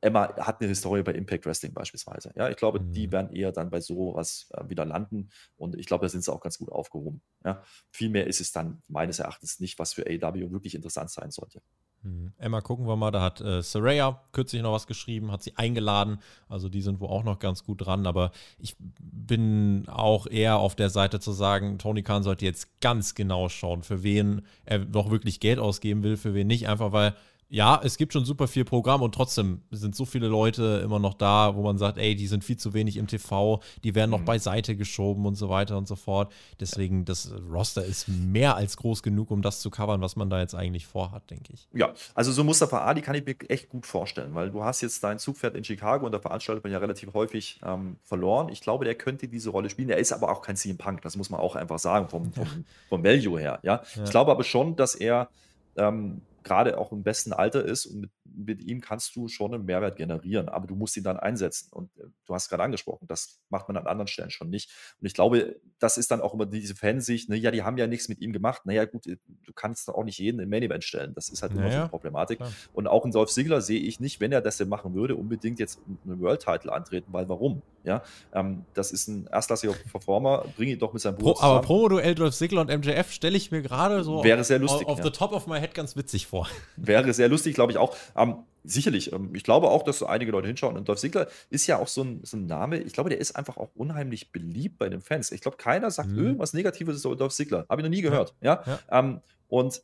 Emma 0.00 0.34
hat 0.36 0.60
eine 0.60 0.68
Historie 0.68 1.02
bei 1.02 1.12
Impact 1.12 1.46
Wrestling 1.46 1.72
beispielsweise. 1.72 2.32
Ja, 2.36 2.48
ich 2.48 2.56
glaube, 2.56 2.80
die 2.80 3.06
Mhm. 3.06 3.12
werden 3.12 3.32
eher 3.34 3.52
dann 3.52 3.70
bei 3.70 3.80
sowas 3.80 4.48
äh, 4.54 4.68
wieder 4.68 4.84
landen 4.84 5.30
und 5.56 5.76
ich 5.76 5.86
glaube, 5.86 6.04
da 6.04 6.08
sind 6.08 6.24
sie 6.24 6.32
auch 6.32 6.40
ganz 6.40 6.58
gut 6.58 6.70
aufgehoben. 6.70 7.22
Ja. 7.44 7.62
Viel 7.90 8.10
mehr 8.10 8.26
ist 8.26 8.40
es 8.40 8.52
dann 8.52 8.82
meines 8.88 9.18
Erachtens 9.18 9.60
nicht, 9.60 9.78
was 9.78 9.92
für 9.94 10.04
AW 10.06 10.50
wirklich 10.50 10.74
interessant 10.74 11.10
sein 11.10 11.30
sollte. 11.30 11.60
Mhm. 12.02 12.32
Emma, 12.38 12.60
gucken 12.60 12.86
wir 12.86 12.94
mal. 12.96 13.10
Da 13.10 13.20
hat 13.22 13.40
äh, 13.40 13.60
Saraya 13.62 14.22
kürzlich 14.32 14.62
noch 14.62 14.72
was 14.72 14.86
geschrieben, 14.86 15.32
hat 15.32 15.42
sie 15.42 15.56
eingeladen. 15.56 16.18
Also 16.48 16.68
die 16.68 16.80
sind 16.82 17.00
wohl 17.00 17.08
auch 17.08 17.24
noch 17.24 17.38
ganz 17.40 17.64
gut 17.64 17.84
dran. 17.84 18.06
Aber 18.06 18.30
ich 18.58 18.76
bin 18.78 19.88
auch 19.88 20.26
eher 20.28 20.58
auf 20.58 20.76
der 20.76 20.90
Seite 20.90 21.18
zu 21.18 21.32
sagen, 21.32 21.78
Tony 21.78 22.02
Khan 22.02 22.22
sollte 22.22 22.44
jetzt 22.44 22.80
ganz 22.80 23.14
genau 23.16 23.48
schauen, 23.48 23.82
für 23.82 24.02
wen 24.04 24.42
er 24.64 24.78
noch 24.80 25.10
wirklich 25.10 25.40
Geld 25.40 25.58
ausgeben 25.58 26.02
will, 26.04 26.16
für 26.16 26.34
wen 26.34 26.46
nicht. 26.46 26.68
Einfach 26.68 26.92
weil, 26.92 27.14
ja, 27.50 27.80
es 27.82 27.96
gibt 27.96 28.12
schon 28.12 28.26
super 28.26 28.46
viel 28.46 28.64
Programm 28.66 29.00
und 29.00 29.14
trotzdem 29.14 29.62
sind 29.70 29.96
so 29.96 30.04
viele 30.04 30.28
Leute 30.28 30.82
immer 30.84 30.98
noch 30.98 31.14
da, 31.14 31.54
wo 31.56 31.62
man 31.62 31.78
sagt, 31.78 31.96
ey, 31.96 32.14
die 32.14 32.26
sind 32.26 32.44
viel 32.44 32.58
zu 32.58 32.74
wenig 32.74 32.98
im 32.98 33.06
TV, 33.06 33.60
die 33.84 33.94
werden 33.94 34.10
noch 34.10 34.20
Mhm. 34.20 34.24
beiseite 34.26 34.76
geschoben 34.76 35.24
und 35.24 35.34
so 35.34 35.48
weiter 35.48 35.78
und 35.78 35.88
so 35.88 35.96
fort. 35.96 36.30
Deswegen, 36.60 37.06
das 37.06 37.32
Roster 37.50 37.82
ist 37.84 38.06
mehr 38.08 38.56
als 38.56 38.76
groß 38.76 39.02
genug, 39.02 39.30
um 39.30 39.40
das 39.40 39.60
zu 39.60 39.70
covern, 39.70 40.02
was 40.02 40.14
man 40.14 40.28
da 40.28 40.40
jetzt 40.40 40.54
eigentlich 40.54 40.86
vorhat, 40.86 41.30
denke 41.30 41.54
ich. 41.54 41.66
Ja, 41.72 41.94
also 42.14 42.32
so 42.32 42.44
Mustafa 42.44 42.84
Ali 42.84 43.00
kann 43.00 43.14
ich 43.14 43.24
mir 43.24 43.34
echt 43.48 43.70
gut 43.70 43.86
vorstellen, 43.86 44.34
weil 44.34 44.50
du 44.50 44.62
hast 44.62 44.82
jetzt 44.82 45.02
dein 45.02 45.18
Zugpferd 45.18 45.54
in 45.56 45.64
Chicago 45.64 46.04
und 46.04 46.12
da 46.12 46.18
veranstaltet 46.18 46.64
man 46.64 46.72
ja 46.72 46.78
relativ 46.78 47.14
häufig 47.14 47.60
ähm, 47.64 47.96
verloren. 48.02 48.50
Ich 48.50 48.60
glaube, 48.60 48.84
der 48.84 48.94
könnte 48.94 49.26
diese 49.26 49.48
Rolle 49.50 49.70
spielen. 49.70 49.88
Er 49.88 49.96
ist 49.98 50.12
aber 50.12 50.30
auch 50.30 50.42
kein 50.42 50.56
CM 50.56 50.76
Punk, 50.76 51.00
das 51.00 51.16
muss 51.16 51.30
man 51.30 51.40
auch 51.40 51.56
einfach 51.56 51.78
sagen, 51.78 52.10
vom, 52.10 52.30
vom, 52.32 52.64
vom 52.90 53.02
Value 53.02 53.40
her. 53.40 53.58
Ja? 53.62 53.82
Ja. 53.94 54.04
Ich 54.04 54.10
glaube 54.10 54.30
aber 54.32 54.44
schon, 54.44 54.76
dass 54.76 54.94
er 54.94 55.30
ähm, 55.76 56.20
gerade 56.44 56.78
auch 56.78 56.92
im 56.92 57.02
besten 57.02 57.32
Alter 57.32 57.64
ist 57.64 57.86
und 57.86 58.00
mit, 58.00 58.10
mit 58.24 58.62
ihm 58.62 58.80
kannst 58.80 59.14
du 59.16 59.28
schon 59.28 59.54
einen 59.54 59.64
Mehrwert 59.64 59.96
generieren, 59.96 60.48
aber 60.48 60.66
du 60.66 60.74
musst 60.74 60.96
ihn 60.96 61.04
dann 61.04 61.18
einsetzen. 61.18 61.68
Und 61.72 61.96
äh, 61.98 62.04
du 62.26 62.34
hast 62.34 62.48
gerade 62.48 62.62
angesprochen, 62.62 63.06
das 63.08 63.40
macht 63.48 63.68
man 63.68 63.76
an 63.76 63.86
anderen 63.86 64.06
Stellen 64.08 64.30
schon 64.30 64.50
nicht. 64.50 64.70
Und 65.00 65.06
ich 65.06 65.14
glaube, 65.14 65.56
das 65.78 65.98
ist 65.98 66.10
dann 66.10 66.20
auch 66.20 66.34
immer 66.34 66.46
diese 66.46 66.74
Fansicht, 66.74 67.28
ne, 67.28 67.36
ja, 67.36 67.50
die 67.50 67.62
haben 67.62 67.76
ja 67.78 67.86
nichts 67.86 68.08
mit 68.08 68.20
ihm 68.20 68.32
gemacht. 68.32 68.62
Naja, 68.64 68.84
gut, 68.84 69.06
äh, 69.06 69.16
du 69.44 69.52
kannst 69.52 69.88
auch 69.88 70.04
nicht 70.04 70.18
jeden 70.18 70.40
im 70.40 70.48
Main 70.48 70.62
Event 70.62 70.84
stellen. 70.84 71.14
Das 71.14 71.28
ist 71.28 71.42
halt 71.42 71.52
immer 71.52 71.62
so 71.62 71.68
Naja, 71.68 71.80
eine 71.80 71.88
Problematik. 71.88 72.38
klar. 72.38 72.52
Und 72.72 72.86
auch 72.86 73.04
in 73.04 73.10
Dolph 73.10 73.30
Ziggler 73.30 73.60
sehe 73.60 73.80
ich 73.80 74.00
nicht, 74.00 74.20
wenn 74.20 74.32
er 74.32 74.40
das 74.40 74.56
denn 74.56 74.68
machen 74.68 74.94
würde, 74.94 75.16
unbedingt 75.16 75.58
jetzt 75.58 75.80
einen 76.04 76.20
World 76.20 76.42
Title 76.42 76.72
antreten, 76.72 77.12
weil 77.12 77.28
warum? 77.28 77.62
Ja, 77.84 78.02
ähm, 78.34 78.64
das 78.74 78.92
ist 78.92 79.08
ein 79.08 79.26
erstklassiger 79.28 79.72
Performer, 79.72 80.44
bring 80.56 80.68
ihn 80.68 80.78
doch 80.78 80.92
mit 80.92 81.00
seinem 81.00 81.16
Bruder 81.16 81.34
Pro, 81.34 81.42
aber 81.42 81.60
Promo-Duell 81.62 82.14
Dolph 82.14 82.34
Ziggler 82.34 82.60
und 82.60 82.68
MJF 82.68 83.12
stelle 83.12 83.36
ich 83.36 83.50
mir 83.50 83.62
gerade 83.62 84.04
so 84.04 84.22
Wäre 84.24 84.44
sehr 84.44 84.58
lustig, 84.58 84.86
auf 84.86 84.98
ja. 84.98 85.04
the 85.04 85.10
top 85.10 85.32
of 85.32 85.46
my 85.46 85.58
head 85.58 85.74
ganz 85.74 85.96
witzig 85.96 86.26
vor. 86.28 86.48
Wäre 86.76 87.12
sehr 87.12 87.28
lustig, 87.28 87.54
glaube 87.54 87.72
ich 87.72 87.78
auch. 87.78 87.96
Ähm, 88.16 88.44
sicherlich, 88.64 89.12
ähm, 89.12 89.34
ich 89.34 89.42
glaube 89.44 89.68
auch, 89.70 89.82
dass 89.82 89.98
so 89.98 90.06
einige 90.06 90.30
Leute 90.32 90.46
hinschauen. 90.48 90.76
Und 90.76 90.88
Dolph 90.88 90.98
Ziggler 91.00 91.28
ist 91.50 91.66
ja 91.66 91.78
auch 91.78 91.88
so 91.88 92.02
ein, 92.04 92.20
so 92.24 92.36
ein 92.36 92.46
Name, 92.46 92.78
ich 92.78 92.92
glaube, 92.92 93.10
der 93.10 93.18
ist 93.18 93.34
einfach 93.36 93.56
auch 93.56 93.70
unheimlich 93.74 94.30
beliebt 94.32 94.78
bei 94.78 94.88
den 94.88 95.00
Fans. 95.00 95.32
Ich 95.32 95.40
glaube, 95.40 95.56
keiner 95.56 95.90
sagt 95.90 96.10
Mhm. 96.10 96.18
irgendwas 96.18 96.52
Negatives 96.52 97.04
über 97.04 97.16
Dolph 97.16 97.32
Ziggler. 97.34 97.66
Habe 97.68 97.80
ich 97.80 97.84
noch 97.84 97.90
nie 97.90 98.02
gehört. 98.02 98.34
Ja. 98.40 98.62
Ja. 98.66 98.78
Ähm, 98.90 99.20
und 99.48 99.82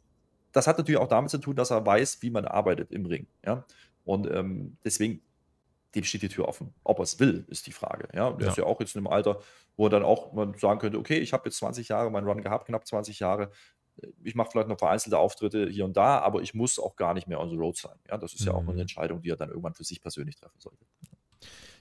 das 0.52 0.66
hat 0.66 0.78
natürlich 0.78 1.00
auch 1.00 1.08
damit 1.08 1.30
zu 1.30 1.38
tun, 1.38 1.56
dass 1.56 1.70
er 1.70 1.84
weiß, 1.84 2.22
wie 2.22 2.30
man 2.30 2.44
arbeitet 2.44 2.92
im 2.92 3.06
Ring. 3.06 3.26
Ja. 3.44 3.64
Und 4.04 4.30
ähm, 4.30 4.76
deswegen, 4.84 5.20
dem 5.94 6.04
steht 6.04 6.22
die 6.22 6.28
Tür 6.28 6.46
offen. 6.48 6.74
Ob 6.84 6.98
er 6.98 7.04
es 7.04 7.18
will, 7.20 7.44
ist 7.48 7.66
die 7.66 7.72
Frage. 7.72 8.08
Ja. 8.14 8.30
Der 8.32 8.46
Ja. 8.46 8.50
ist 8.52 8.58
ja 8.58 8.64
auch 8.64 8.80
jetzt 8.80 8.94
in 8.94 9.00
einem 9.00 9.06
Alter, 9.08 9.40
wo 9.76 9.86
er 9.86 9.90
dann 9.90 10.02
auch 10.02 10.32
man 10.32 10.54
sagen 10.58 10.78
könnte, 10.78 10.98
okay, 10.98 11.18
ich 11.18 11.32
habe 11.32 11.48
jetzt 11.48 11.56
20 11.58 11.88
Jahre 11.88 12.10
meinen 12.10 12.28
Run 12.28 12.42
gehabt, 12.42 12.66
knapp 12.66 12.86
20 12.86 13.18
Jahre 13.20 13.50
ich 14.22 14.34
mache 14.34 14.50
vielleicht 14.50 14.68
noch 14.68 14.78
vereinzelte 14.78 15.18
Auftritte 15.18 15.68
hier 15.68 15.84
und 15.84 15.96
da, 15.96 16.18
aber 16.18 16.42
ich 16.42 16.54
muss 16.54 16.78
auch 16.78 16.96
gar 16.96 17.14
nicht 17.14 17.28
mehr 17.28 17.40
on 17.40 17.50
the 17.50 17.56
road 17.56 17.76
sein. 17.76 17.96
Ja, 18.08 18.18
das 18.18 18.34
ist 18.34 18.44
ja 18.44 18.52
auch 18.52 18.62
Mhm. 18.62 18.70
eine 18.70 18.80
Entscheidung, 18.82 19.22
die 19.22 19.30
er 19.30 19.36
dann 19.36 19.48
irgendwann 19.50 19.74
für 19.74 19.84
sich 19.84 20.00
persönlich 20.00 20.36
treffen 20.36 20.58
sollte. 20.58 20.84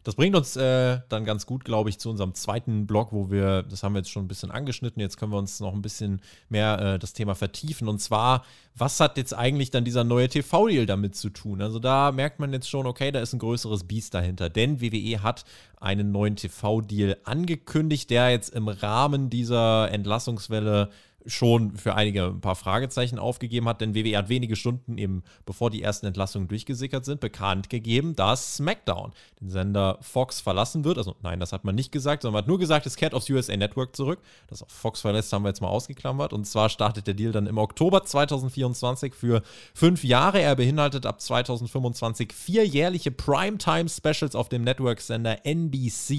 Das 0.05 0.15
bringt 0.15 0.35
uns 0.35 0.57
äh, 0.57 0.99
dann 1.07 1.23
ganz 1.23 1.45
gut, 1.45 1.63
glaube 1.63 1.89
ich, 1.89 1.97
zu 1.97 2.09
unserem 2.09 2.33
zweiten 2.33 2.85
Blog, 2.87 3.13
wo 3.13 3.31
wir, 3.31 3.63
das 3.63 3.83
haben 3.83 3.93
wir 3.93 3.99
jetzt 3.99 4.11
schon 4.11 4.25
ein 4.25 4.27
bisschen 4.27 4.51
angeschnitten, 4.51 4.99
jetzt 4.99 5.15
können 5.17 5.31
wir 5.31 5.37
uns 5.37 5.61
noch 5.61 5.73
ein 5.73 5.81
bisschen 5.81 6.21
mehr 6.49 6.77
äh, 6.95 6.99
das 6.99 7.13
Thema 7.13 7.35
vertiefen. 7.35 7.87
Und 7.87 7.99
zwar, 7.99 8.43
was 8.75 8.99
hat 8.99 9.15
jetzt 9.15 9.33
eigentlich 9.33 9.71
dann 9.71 9.85
dieser 9.85 10.03
neue 10.03 10.27
TV-Deal 10.27 10.85
damit 10.85 11.15
zu 11.15 11.29
tun? 11.29 11.61
Also 11.61 11.79
da 11.79 12.11
merkt 12.11 12.39
man 12.39 12.51
jetzt 12.51 12.69
schon, 12.69 12.85
okay, 12.85 13.11
da 13.13 13.21
ist 13.21 13.31
ein 13.31 13.39
größeres 13.39 13.85
Biest 13.85 14.13
dahinter. 14.13 14.49
Denn 14.49 14.81
WWE 14.81 15.23
hat 15.23 15.45
einen 15.77 16.11
neuen 16.11 16.35
TV-Deal 16.35 17.17
angekündigt, 17.23 18.09
der 18.09 18.29
jetzt 18.29 18.53
im 18.53 18.67
Rahmen 18.67 19.29
dieser 19.29 19.89
Entlassungswelle 19.89 20.89
schon 21.25 21.77
für 21.77 21.95
einige 21.95 22.25
ein 22.25 22.41
paar 22.41 22.55
Fragezeichen 22.55 23.19
aufgegeben 23.19 23.67
hat, 23.67 23.81
denn 23.81 23.95
WWE 23.95 24.17
hat 24.17 24.29
wenige 24.29 24.55
Stunden 24.55 24.97
eben, 24.97 25.23
bevor 25.45 25.69
die 25.69 25.81
ersten 25.81 26.05
Entlassungen 26.05 26.47
durchgesickert 26.47 27.05
sind, 27.05 27.19
bekannt 27.19 27.69
gegeben, 27.69 28.15
dass 28.15 28.55
SmackDown 28.55 29.13
den 29.39 29.49
Sender 29.49 29.97
Fox 30.01 30.41
verlassen 30.41 30.83
wird. 30.83 30.97
Also 30.97 31.15
nein, 31.21 31.39
das 31.39 31.53
hat 31.53 31.63
man 31.63 31.75
nicht 31.75 31.91
gesagt, 31.91 32.21
sondern 32.23 32.33
man 32.33 32.43
hat 32.43 32.47
nur 32.47 32.59
gesagt, 32.59 32.85
es 32.85 32.95
kehrt 32.95 33.13
aufs 33.13 33.29
USA 33.29 33.55
Network 33.55 33.95
zurück. 33.95 34.19
Das 34.47 34.61
auf 34.61 34.69
Fox 34.69 35.01
verlässt, 35.01 35.31
haben 35.33 35.43
wir 35.43 35.49
jetzt 35.49 35.61
mal 35.61 35.67
ausgeklammert. 35.67 36.33
Und 36.33 36.45
zwar 36.45 36.69
startet 36.69 37.07
der 37.07 37.13
Deal 37.13 37.31
dann 37.31 37.47
im 37.47 37.57
Oktober 37.57 38.03
2024 38.03 39.13
für 39.13 39.41
fünf 39.73 40.03
Jahre. 40.03 40.41
Er 40.41 40.55
beinhaltet 40.55 41.05
ab 41.05 41.21
2025 41.21 42.33
vier 42.33 42.65
jährliche 42.65 43.11
Primetime-Specials 43.11 44.35
auf 44.35 44.49
dem 44.49 44.63
Network-Sender 44.63 45.45
NBC. 45.45 46.11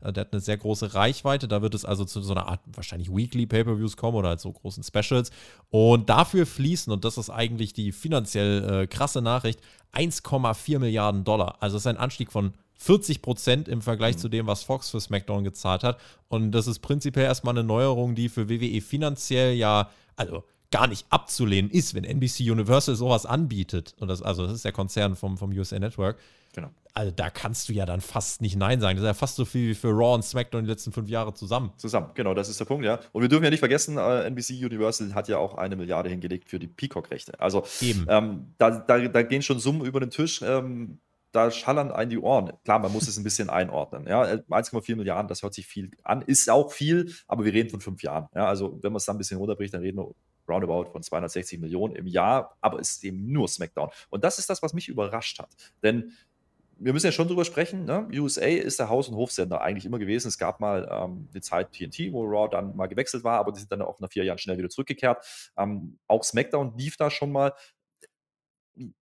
Äh, 0.00 0.12
Der 0.12 0.22
hat 0.22 0.32
eine 0.32 0.40
sehr 0.40 0.56
große 0.56 0.94
Reichweite. 0.94 1.48
Da 1.48 1.62
wird 1.62 1.74
es 1.74 1.84
also 1.84 2.04
zu 2.04 2.20
so 2.20 2.32
einer 2.32 2.46
Art 2.46 2.60
wahrscheinlich 2.66 3.10
Weekly 3.10 3.46
Pay-Per-Views 3.46 3.96
kommen 3.96 4.16
oder 4.16 4.30
halt 4.30 4.40
so 4.40 4.49
großen 4.52 4.82
Specials. 4.82 5.30
Und 5.70 6.08
dafür 6.08 6.46
fließen, 6.46 6.92
und 6.92 7.04
das 7.04 7.18
ist 7.18 7.30
eigentlich 7.30 7.72
die 7.72 7.92
finanziell 7.92 8.82
äh, 8.82 8.86
krasse 8.86 9.22
Nachricht, 9.22 9.60
1,4 9.92 10.78
Milliarden 10.78 11.24
Dollar. 11.24 11.56
Also 11.60 11.76
das 11.76 11.82
ist 11.82 11.86
ein 11.86 11.96
Anstieg 11.96 12.32
von 12.32 12.52
40 12.80 13.20
Prozent 13.20 13.68
im 13.68 13.82
Vergleich 13.82 14.16
zu 14.16 14.28
dem, 14.28 14.46
was 14.46 14.62
Fox 14.62 14.88
für 14.88 15.00
SmackDown 15.00 15.44
gezahlt 15.44 15.84
hat. 15.84 16.00
Und 16.28 16.52
das 16.52 16.66
ist 16.66 16.78
prinzipiell 16.78 17.26
erstmal 17.26 17.54
eine 17.54 17.64
Neuerung, 17.64 18.14
die 18.14 18.30
für 18.30 18.48
WWE 18.48 18.80
finanziell 18.80 19.54
ja, 19.54 19.90
also 20.16 20.44
gar 20.70 20.86
nicht 20.86 21.04
abzulehnen 21.10 21.70
ist, 21.70 21.94
wenn 21.94 22.04
NBC 22.04 22.50
Universal 22.50 22.94
sowas 22.94 23.26
anbietet. 23.26 23.94
Und 23.98 24.08
das, 24.08 24.22
also 24.22 24.44
das 24.44 24.54
ist 24.54 24.64
der 24.64 24.72
Konzern 24.72 25.16
vom, 25.16 25.36
vom 25.36 25.50
USA 25.50 25.78
Network. 25.78 26.16
Also 26.94 27.10
da 27.10 27.30
kannst 27.30 27.68
du 27.68 27.72
ja 27.72 27.86
dann 27.86 28.00
fast 28.00 28.40
nicht 28.40 28.56
Nein 28.56 28.80
sagen. 28.80 28.96
Das 28.96 29.02
ist 29.02 29.08
ja 29.08 29.14
fast 29.14 29.36
so 29.36 29.44
viel 29.44 29.70
wie 29.70 29.74
für 29.74 29.88
Raw 29.88 30.14
und 30.14 30.24
SmackDown 30.24 30.64
die 30.64 30.70
letzten 30.70 30.92
fünf 30.92 31.08
Jahre 31.08 31.34
zusammen. 31.34 31.72
Zusammen, 31.76 32.10
genau, 32.14 32.34
das 32.34 32.48
ist 32.48 32.58
der 32.60 32.64
Punkt, 32.64 32.84
ja. 32.84 33.00
Und 33.12 33.22
wir 33.22 33.28
dürfen 33.28 33.44
ja 33.44 33.50
nicht 33.50 33.60
vergessen, 33.60 33.98
äh, 33.98 34.24
NBC 34.24 34.64
Universal 34.64 35.14
hat 35.14 35.28
ja 35.28 35.38
auch 35.38 35.54
eine 35.54 35.76
Milliarde 35.76 36.08
hingelegt 36.08 36.48
für 36.48 36.58
die 36.58 36.66
Peacock-Rechte. 36.66 37.38
Also 37.40 37.64
Eben. 37.80 38.06
ähm, 38.08 38.54
da, 38.58 38.70
da, 38.70 38.98
da 38.98 39.22
gehen 39.22 39.42
schon 39.42 39.58
Summen 39.58 39.84
über 39.84 40.00
den 40.00 40.10
Tisch. 40.10 40.42
Ähm, 40.42 40.98
da 41.32 41.50
schallern 41.50 41.92
ein 41.92 42.10
die 42.10 42.18
Ohren. 42.18 42.52
Klar, 42.64 42.80
man 42.80 42.92
muss 42.92 43.06
es 43.06 43.16
ein 43.16 43.24
bisschen 43.24 43.50
einordnen. 43.50 44.06
Ja, 44.06 44.22
1,4 44.22 44.96
Milliarden, 44.96 45.28
das 45.28 45.42
hört 45.42 45.54
sich 45.54 45.66
viel 45.66 45.90
an, 46.02 46.22
ist 46.22 46.50
auch 46.50 46.72
viel, 46.72 47.14
aber 47.28 47.44
wir 47.44 47.52
reden 47.52 47.70
von 47.70 47.80
fünf 47.80 48.02
Jahren. 48.02 48.28
Ja, 48.34 48.46
also 48.46 48.78
wenn 48.82 48.92
man 48.92 48.98
es 48.98 49.04
dann 49.04 49.16
ein 49.16 49.18
bisschen 49.18 49.38
runterbricht, 49.38 49.74
dann 49.74 49.82
reden 49.82 49.98
wir 49.98 50.12
roundabout 50.48 50.90
von 50.90 51.02
260 51.02 51.60
Millionen 51.60 51.94
im 51.94 52.08
Jahr, 52.08 52.56
aber 52.60 52.80
es 52.80 52.90
ist 52.90 53.04
eben 53.04 53.30
nur 53.30 53.46
SmackDown. 53.46 53.90
Und 54.08 54.24
das 54.24 54.38
ist 54.38 54.50
das, 54.50 54.62
was 54.62 54.74
mich 54.74 54.88
überrascht 54.88 55.38
hat. 55.38 55.50
Denn 55.82 56.12
wir 56.80 56.94
müssen 56.94 57.06
ja 57.06 57.12
schon 57.12 57.28
drüber 57.28 57.44
sprechen. 57.44 57.84
Ne? 57.84 58.08
USA 58.14 58.46
ist 58.46 58.78
der 58.78 58.88
Haus- 58.88 59.08
und 59.08 59.16
Hofsender 59.16 59.60
eigentlich 59.60 59.84
immer 59.84 59.98
gewesen. 59.98 60.28
Es 60.28 60.38
gab 60.38 60.60
mal 60.60 60.88
ähm, 60.90 61.28
eine 61.30 61.42
Zeit 61.42 61.72
TNT, 61.72 62.12
wo 62.12 62.24
Raw 62.24 62.48
dann 62.50 62.74
mal 62.74 62.86
gewechselt 62.86 63.22
war, 63.22 63.38
aber 63.38 63.52
die 63.52 63.60
sind 63.60 63.70
dann 63.70 63.82
auch 63.82 64.00
nach 64.00 64.10
vier 64.10 64.24
Jahren 64.24 64.38
schnell 64.38 64.56
wieder 64.56 64.70
zurückgekehrt. 64.70 65.52
Ähm, 65.58 65.98
auch 66.06 66.24
SmackDown 66.24 66.76
lief 66.76 66.96
da 66.96 67.10
schon 67.10 67.32
mal. 67.32 67.52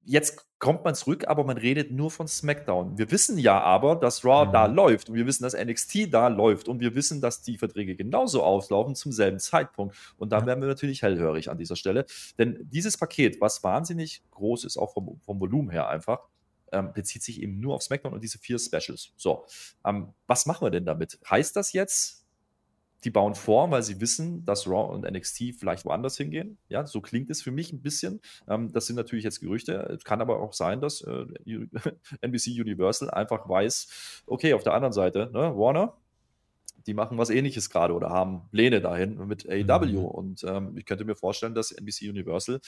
jetzt 0.04 0.44
kommt 0.58 0.84
man 0.84 0.96
zurück, 0.96 1.28
aber 1.28 1.44
man 1.44 1.56
redet 1.56 1.92
nur 1.92 2.10
von 2.10 2.26
SmackDown. 2.26 2.98
Wir 2.98 3.12
wissen 3.12 3.38
ja 3.38 3.60
aber, 3.60 3.94
dass 3.94 4.24
Raw 4.24 4.46
mhm. 4.46 4.52
da 4.52 4.66
läuft 4.66 5.08
und 5.08 5.14
wir 5.14 5.26
wissen, 5.26 5.44
dass 5.44 5.54
NXT 5.56 6.12
da 6.12 6.26
läuft 6.26 6.68
und 6.68 6.80
wir 6.80 6.96
wissen, 6.96 7.20
dass 7.20 7.42
die 7.42 7.58
Verträge 7.58 7.94
genauso 7.94 8.42
auslaufen 8.42 8.96
zum 8.96 9.12
selben 9.12 9.38
Zeitpunkt. 9.38 9.94
Und 10.16 10.32
da 10.32 10.40
ja. 10.40 10.46
werden 10.46 10.60
wir 10.60 10.68
natürlich 10.68 11.02
hellhörig 11.02 11.48
an 11.48 11.58
dieser 11.58 11.76
Stelle. 11.76 12.06
Denn 12.38 12.58
dieses 12.72 12.96
Paket, 12.96 13.40
was 13.40 13.62
wahnsinnig 13.62 14.24
groß 14.32 14.64
ist, 14.64 14.76
auch 14.78 14.94
vom, 14.94 15.20
vom 15.20 15.38
Volumen 15.38 15.70
her 15.70 15.86
einfach, 15.88 16.26
ähm, 16.72 16.92
bezieht 16.92 17.22
sich 17.22 17.42
eben 17.42 17.60
nur 17.60 17.74
auf 17.74 17.82
SmackDown 17.82 18.12
und 18.12 18.22
diese 18.22 18.38
vier 18.38 18.58
Specials. 18.58 19.12
So, 19.16 19.46
ähm, 19.84 20.12
was 20.26 20.46
machen 20.46 20.64
wir 20.64 20.70
denn 20.70 20.84
damit? 20.84 21.18
Heißt 21.28 21.56
das 21.56 21.72
jetzt, 21.72 22.18
die 23.04 23.10
bauen 23.10 23.34
vor, 23.34 23.70
weil 23.70 23.82
sie 23.82 24.00
wissen, 24.00 24.44
dass 24.44 24.66
Raw 24.66 24.92
und 24.92 25.08
NXT 25.08 25.54
vielleicht 25.58 25.84
woanders 25.84 26.16
hingehen. 26.16 26.58
Ja, 26.68 26.84
so 26.84 27.00
klingt 27.00 27.30
es 27.30 27.42
für 27.42 27.52
mich 27.52 27.72
ein 27.72 27.80
bisschen. 27.80 28.20
Ähm, 28.48 28.72
das 28.72 28.86
sind 28.86 28.96
natürlich 28.96 29.24
jetzt 29.24 29.40
Gerüchte. 29.40 29.74
Es 29.96 30.04
kann 30.04 30.20
aber 30.20 30.40
auch 30.40 30.52
sein, 30.52 30.80
dass 30.80 31.02
äh, 31.02 31.26
NBC 32.20 32.60
Universal 32.60 33.10
einfach 33.10 33.48
weiß, 33.48 34.24
okay, 34.26 34.54
auf 34.54 34.64
der 34.64 34.74
anderen 34.74 34.92
Seite, 34.92 35.30
ne, 35.32 35.56
Warner, 35.56 35.96
die 36.86 36.94
machen 36.94 37.18
was 37.18 37.30
ähnliches 37.30 37.70
gerade 37.70 37.94
oder 37.94 38.08
haben 38.10 38.48
Pläne 38.50 38.80
dahin 38.80 39.26
mit 39.26 39.48
AEW. 39.48 39.86
Mhm. 39.86 40.04
Und 40.04 40.44
ähm, 40.44 40.76
ich 40.76 40.86
könnte 40.86 41.04
mir 41.04 41.14
vorstellen, 41.14 41.54
dass 41.54 41.70
NBC 41.70 42.08
Universal 42.08 42.60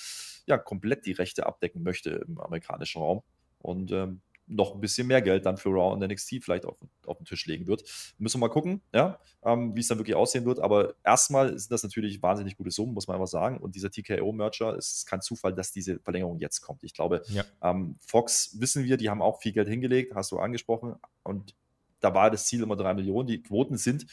ja 0.46 0.58
komplett 0.58 1.06
die 1.06 1.12
Rechte 1.12 1.46
abdecken 1.46 1.82
möchte 1.82 2.10
im 2.28 2.38
amerikanischen 2.38 3.00
Raum. 3.00 3.22
Und 3.60 3.92
ähm, 3.92 4.20
noch 4.50 4.74
ein 4.74 4.80
bisschen 4.80 5.06
mehr 5.06 5.22
Geld 5.22 5.46
dann 5.46 5.56
für 5.56 5.70
Raw 5.70 5.92
und 5.92 6.00
NXT 6.00 6.42
vielleicht 6.42 6.66
auf, 6.66 6.76
auf 7.06 7.18
den 7.18 7.24
Tisch 7.24 7.46
legen 7.46 7.66
wird. 7.66 7.84
Müssen 8.18 8.40
wir 8.40 8.48
mal 8.48 8.52
gucken, 8.52 8.82
ja, 8.92 9.18
ähm, 9.44 9.74
wie 9.74 9.80
es 9.80 9.88
dann 9.88 9.98
wirklich 9.98 10.16
aussehen 10.16 10.44
wird. 10.44 10.58
Aber 10.58 10.94
erstmal 11.04 11.56
sind 11.56 11.70
das 11.70 11.82
natürlich 11.82 12.20
wahnsinnig 12.20 12.56
gute 12.56 12.70
Summen, 12.70 12.92
muss 12.92 13.06
man 13.06 13.14
einfach 13.14 13.28
sagen. 13.28 13.58
Und 13.58 13.76
dieser 13.76 13.90
TKO-Merger, 13.90 14.76
es 14.76 14.92
ist 14.94 15.06
kein 15.06 15.22
Zufall, 15.22 15.54
dass 15.54 15.72
diese 15.72 16.00
Verlängerung 16.00 16.38
jetzt 16.38 16.60
kommt. 16.60 16.82
Ich 16.82 16.94
glaube, 16.94 17.22
ja. 17.28 17.44
ähm, 17.62 17.96
Fox 18.00 18.56
wissen 18.58 18.84
wir, 18.84 18.96
die 18.96 19.08
haben 19.08 19.22
auch 19.22 19.40
viel 19.40 19.52
Geld 19.52 19.68
hingelegt, 19.68 20.14
hast 20.14 20.32
du 20.32 20.38
angesprochen. 20.38 20.96
Und 21.22 21.54
da 22.00 22.12
war 22.12 22.30
das 22.30 22.46
Ziel 22.46 22.62
immer 22.62 22.76
drei 22.76 22.92
Millionen. 22.94 23.28
Die 23.28 23.42
Quoten 23.42 23.76
sind 23.76 24.06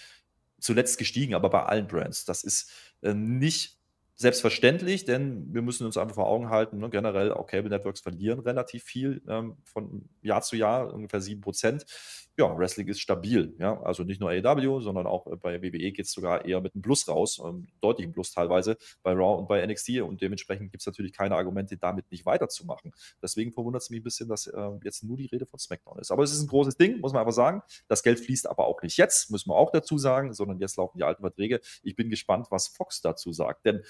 zuletzt 0.59 0.97
gestiegen, 0.97 1.33
aber 1.33 1.49
bei 1.49 1.63
allen 1.63 1.87
Brands. 1.87 2.25
Das 2.25 2.43
ist 2.43 2.69
äh, 3.01 3.13
nicht 3.13 3.76
selbstverständlich, 4.17 5.05
denn 5.05 5.53
wir 5.53 5.61
müssen 5.61 5.85
uns 5.85 5.95
einfach 5.95 6.15
vor 6.15 6.27
Augen 6.27 6.49
halten, 6.49 6.79
ne, 6.79 6.89
generell 6.89 7.31
auch 7.31 7.45
Cable 7.45 7.69
Networks 7.69 8.01
verlieren 8.01 8.39
relativ 8.39 8.83
viel 8.83 9.21
ähm, 9.29 9.57
von 9.63 10.09
Jahr 10.23 10.41
zu 10.41 10.55
Jahr, 10.55 10.91
ungefähr 10.91 11.21
7 11.21 11.39
Prozent. 11.39 11.85
Ja, 12.39 12.55
Wrestling 12.55 12.87
ist 12.87 12.99
stabil, 12.99 13.55
ja, 13.57 13.81
also 13.81 14.03
nicht 14.03 14.19
nur 14.19 14.29
AEW, 14.29 14.79
sondern 14.81 15.07
auch 15.07 15.25
äh, 15.27 15.35
bei 15.35 15.61
WWE 15.61 15.91
geht 15.91 16.05
es 16.05 16.11
sogar 16.11 16.45
eher 16.45 16.61
mit 16.61 16.73
einem 16.73 16.81
Plus 16.81 17.07
raus, 17.07 17.39
ähm, 17.43 17.67
deutlichen 17.81 18.11
Plus 18.11 18.31
teilweise 18.31 18.77
bei 19.03 19.11
Raw 19.11 19.39
und 19.39 19.47
bei 19.47 19.65
NXT 19.65 20.01
und 20.01 20.19
dementsprechend 20.21 20.71
gibt 20.71 20.81
es 20.81 20.87
natürlich 20.87 21.13
keine 21.13 21.35
Argumente, 21.35 21.77
damit 21.77 22.11
nicht 22.11 22.25
weiterzumachen. 22.25 22.93
Deswegen 23.21 23.53
verwundert 23.53 23.83
es 23.83 23.91
mich 23.91 24.01
ein 24.01 24.03
bisschen, 24.03 24.29
dass 24.29 24.47
äh, 24.47 24.69
jetzt 24.83 25.03
nur 25.03 25.17
die 25.17 25.27
Rede 25.27 25.45
von 25.45 25.59
SmackDown 25.59 25.99
ist. 25.99 26.11
Aber 26.11 26.23
es 26.23 26.31
ist 26.31 26.41
ein 26.41 26.47
großes 26.47 26.77
Ding, 26.77 26.99
muss 27.01 27.13
man 27.13 27.21
einfach 27.21 27.33
sagen. 27.33 27.61
Das 27.87 28.01
Geld 28.01 28.19
fließt 28.19 28.47
aber 28.47 28.65
auch 28.65 28.81
nicht 28.81 28.97
jetzt, 28.97 29.29
müssen 29.29 29.49
wir 29.49 29.55
auch 29.55 29.71
dazu 29.71 29.97
sagen, 29.99 30.33
sondern 30.33 30.59
jetzt 30.59 30.77
laufen 30.77 30.97
die 30.97 31.03
alten 31.03 31.21
Verträge. 31.21 31.59
Ich 31.83 31.95
bin 31.95 32.09
gespannt, 32.09 32.47
was 32.49 32.67
Fox 32.67 33.01
dazu 33.01 33.31
sagt, 33.31 33.65
denn 33.65 33.83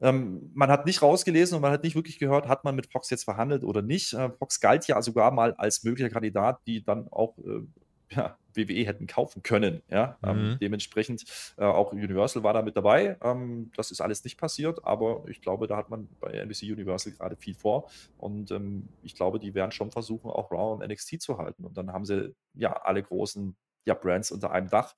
ähm, 0.00 0.50
man 0.54 0.70
hat 0.70 0.86
nicht 0.86 1.02
rausgelesen 1.02 1.56
und 1.56 1.62
man 1.62 1.72
hat 1.72 1.82
nicht 1.82 1.96
wirklich 1.96 2.18
gehört, 2.18 2.48
hat 2.48 2.64
man 2.64 2.76
mit 2.76 2.90
Fox 2.90 3.10
jetzt 3.10 3.24
verhandelt 3.24 3.64
oder 3.64 3.82
nicht. 3.82 4.12
Äh, 4.12 4.30
Fox 4.30 4.60
galt 4.60 4.86
ja 4.86 5.00
sogar 5.02 5.30
mal 5.30 5.54
als 5.54 5.82
möglicher 5.84 6.10
Kandidat, 6.10 6.60
die 6.66 6.84
dann 6.84 7.08
auch 7.08 7.36
äh, 7.38 7.62
ja, 8.10 8.36
WWE 8.54 8.86
hätten 8.86 9.06
kaufen 9.06 9.42
können. 9.42 9.82
Ja? 9.90 10.18
Ähm, 10.22 10.36
mhm. 10.36 10.52
Ähm, 10.52 10.58
dementsprechend 10.60 11.24
äh, 11.56 11.64
auch 11.64 11.92
Universal 11.92 12.42
war 12.42 12.52
da 12.52 12.62
mit 12.62 12.76
dabei. 12.76 13.16
Ähm, 13.22 13.70
das 13.76 13.90
ist 13.90 14.00
alles 14.00 14.24
nicht 14.24 14.38
passiert, 14.38 14.84
aber 14.84 15.24
ich 15.28 15.40
glaube, 15.40 15.66
da 15.66 15.76
hat 15.76 15.90
man 15.90 16.08
bei 16.20 16.32
NBC 16.32 16.72
Universal 16.72 17.12
gerade 17.12 17.36
viel 17.36 17.54
vor. 17.54 17.90
Und 18.16 18.50
ähm, 18.50 18.88
ich 19.02 19.14
glaube, 19.14 19.38
die 19.38 19.54
werden 19.54 19.72
schon 19.72 19.90
versuchen, 19.90 20.30
auch 20.30 20.50
Raw 20.50 20.74
und 20.74 20.88
NXT 20.88 21.20
zu 21.20 21.38
halten. 21.38 21.64
Und 21.64 21.76
dann 21.76 21.92
haben 21.92 22.04
sie 22.04 22.34
ja 22.54 22.72
alle 22.72 23.02
großen 23.02 23.56
ja, 23.84 23.94
Brands 23.94 24.30
unter 24.30 24.50
einem 24.50 24.68
Dach 24.68 24.94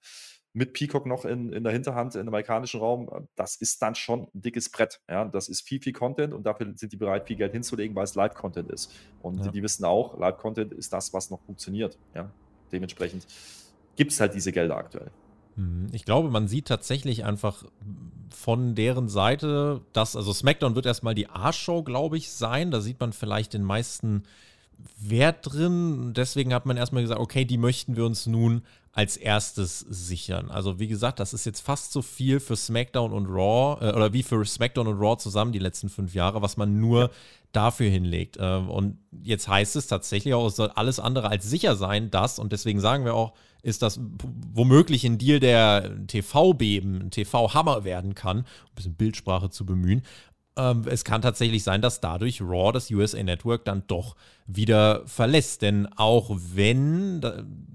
mit 0.52 0.72
Peacock 0.72 1.06
noch 1.06 1.24
in, 1.24 1.52
in 1.52 1.62
der 1.62 1.72
Hinterhand 1.72 2.14
im 2.16 2.26
amerikanischen 2.28 2.80
Raum, 2.80 3.08
äh, 3.12 3.20
das 3.36 3.56
ist 3.56 3.80
dann 3.82 3.94
schon 3.94 4.28
ein 4.34 4.40
dickes 4.40 4.68
Brett. 4.70 5.00
Ja? 5.08 5.24
Das 5.24 5.48
ist 5.48 5.62
viel, 5.62 5.80
viel 5.80 5.92
Content 5.92 6.34
und 6.34 6.44
dafür 6.44 6.72
sind 6.74 6.92
die 6.92 6.96
bereit, 6.96 7.26
viel 7.26 7.36
Geld 7.36 7.52
hinzulegen, 7.52 7.94
weil 7.94 8.04
es 8.04 8.14
Live-Content 8.14 8.70
ist. 8.70 8.92
Und 9.22 9.44
ja. 9.44 9.50
die 9.50 9.62
wissen 9.62 9.84
auch, 9.84 10.18
Live-Content 10.18 10.72
ist 10.72 10.92
das, 10.92 11.12
was 11.12 11.30
noch 11.30 11.40
funktioniert. 11.42 11.98
Ja? 12.14 12.30
Dementsprechend 12.72 13.26
gibt 13.96 14.12
es 14.12 14.20
halt 14.20 14.34
diese 14.34 14.52
Gelder 14.52 14.76
aktuell. 14.76 15.10
Mhm. 15.56 15.88
Ich 15.92 16.04
glaube, 16.04 16.30
man 16.30 16.48
sieht 16.48 16.66
tatsächlich 16.66 17.24
einfach 17.24 17.64
von 18.30 18.74
deren 18.74 19.08
Seite, 19.08 19.82
dass, 19.92 20.16
also 20.16 20.32
SmackDown 20.32 20.74
wird 20.74 20.86
erstmal 20.86 21.14
die 21.14 21.28
A-Show, 21.28 21.82
glaube 21.82 22.16
ich, 22.16 22.30
sein. 22.30 22.70
Da 22.70 22.80
sieht 22.80 23.00
man 23.00 23.12
vielleicht 23.12 23.54
den 23.54 23.64
meisten 23.64 24.22
Wert 24.98 25.38
drin. 25.42 26.12
Deswegen 26.14 26.54
hat 26.54 26.66
man 26.66 26.76
erstmal 26.76 27.02
gesagt, 27.02 27.20
okay, 27.20 27.44
die 27.44 27.58
möchten 27.58 27.96
wir 27.96 28.04
uns 28.04 28.26
nun 28.26 28.62
als 28.92 29.16
erstes 29.16 29.80
sichern. 29.80 30.50
Also 30.50 30.80
wie 30.80 30.88
gesagt, 30.88 31.20
das 31.20 31.32
ist 31.32 31.46
jetzt 31.46 31.60
fast 31.60 31.92
so 31.92 32.02
viel 32.02 32.40
für 32.40 32.56
SmackDown 32.56 33.12
und 33.12 33.26
Raw 33.26 33.84
äh, 33.84 33.94
oder 33.94 34.12
wie 34.12 34.22
für 34.22 34.44
SmackDown 34.44 34.88
und 34.88 34.98
Raw 34.98 35.16
zusammen 35.16 35.52
die 35.52 35.60
letzten 35.60 35.88
fünf 35.88 36.14
Jahre, 36.14 36.42
was 36.42 36.56
man 36.56 36.80
nur 36.80 37.02
ja. 37.02 37.10
dafür 37.52 37.88
hinlegt. 37.88 38.36
Äh, 38.38 38.56
und 38.56 38.98
jetzt 39.22 39.46
heißt 39.46 39.76
es 39.76 39.86
tatsächlich 39.86 40.34
auch, 40.34 40.46
es 40.46 40.56
soll 40.56 40.70
alles 40.74 40.98
andere 40.98 41.28
als 41.28 41.48
sicher 41.48 41.76
sein, 41.76 42.10
dass, 42.10 42.38
und 42.38 42.52
deswegen 42.52 42.80
sagen 42.80 43.04
wir 43.04 43.14
auch, 43.14 43.32
ist 43.62 43.82
das 43.82 44.00
womöglich 44.52 45.04
ein 45.04 45.18
Deal, 45.18 45.38
der 45.38 46.06
TV-Beben, 46.06 47.10
TV-Hammer 47.10 47.84
werden 47.84 48.14
kann, 48.14 48.38
ein 48.38 48.44
bisschen 48.74 48.94
Bildsprache 48.94 49.50
zu 49.50 49.66
bemühen. 49.66 50.02
Ähm, 50.60 50.84
es 50.86 51.04
kann 51.04 51.22
tatsächlich 51.22 51.62
sein, 51.62 51.80
dass 51.80 52.00
dadurch 52.00 52.42
Raw 52.42 52.72
das 52.72 52.90
USA 52.90 53.22
Network 53.22 53.64
dann 53.64 53.84
doch 53.86 54.16
wieder 54.46 55.02
verlässt. 55.06 55.62
Denn 55.62 55.88
auch 55.96 56.30
wenn, 56.30 57.20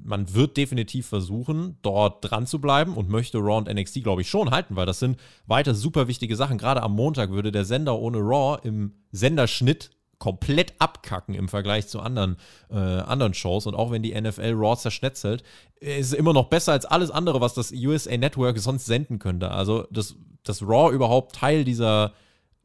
man 0.03 0.33
wird 0.33 0.57
definitiv 0.57 1.07
versuchen, 1.07 1.77
dort 1.81 2.29
dran 2.29 2.45
zu 2.45 2.61
bleiben 2.61 2.95
und 2.95 3.09
möchte 3.09 3.39
Raw 3.39 3.57
und 3.57 3.73
NXT, 3.73 4.03
glaube 4.03 4.21
ich, 4.21 4.29
schon 4.29 4.51
halten, 4.51 4.75
weil 4.75 4.85
das 4.85 4.99
sind 4.99 5.17
weiter 5.47 5.73
super 5.73 6.07
wichtige 6.07 6.35
Sachen. 6.35 6.57
Gerade 6.57 6.83
am 6.83 6.95
Montag 6.95 7.31
würde 7.31 7.51
der 7.51 7.65
Sender 7.65 7.97
ohne 7.97 8.19
Raw 8.19 8.59
im 8.63 8.93
Senderschnitt 9.11 9.89
komplett 10.19 10.73
abkacken 10.79 11.35
im 11.35 11.49
Vergleich 11.49 11.87
zu 11.87 11.99
anderen, 11.99 12.37
äh, 12.69 12.75
anderen 12.75 13.33
Shows. 13.33 13.65
Und 13.65 13.75
auch 13.75 13.91
wenn 13.91 14.03
die 14.03 14.19
NFL 14.19 14.53
Raw 14.55 14.77
zerschnetzelt, 14.77 15.43
ist 15.79 16.07
es 16.07 16.13
immer 16.13 16.33
noch 16.33 16.49
besser 16.49 16.71
als 16.71 16.85
alles 16.85 17.11
andere, 17.11 17.41
was 17.41 17.53
das 17.53 17.71
USA 17.71 18.15
Network 18.15 18.59
sonst 18.59 18.85
senden 18.85 19.19
könnte. 19.19 19.51
Also, 19.51 19.87
dass 19.91 20.15
das 20.43 20.61
Raw 20.61 20.93
überhaupt 20.93 21.35
Teil 21.35 21.63
dieser 21.63 22.13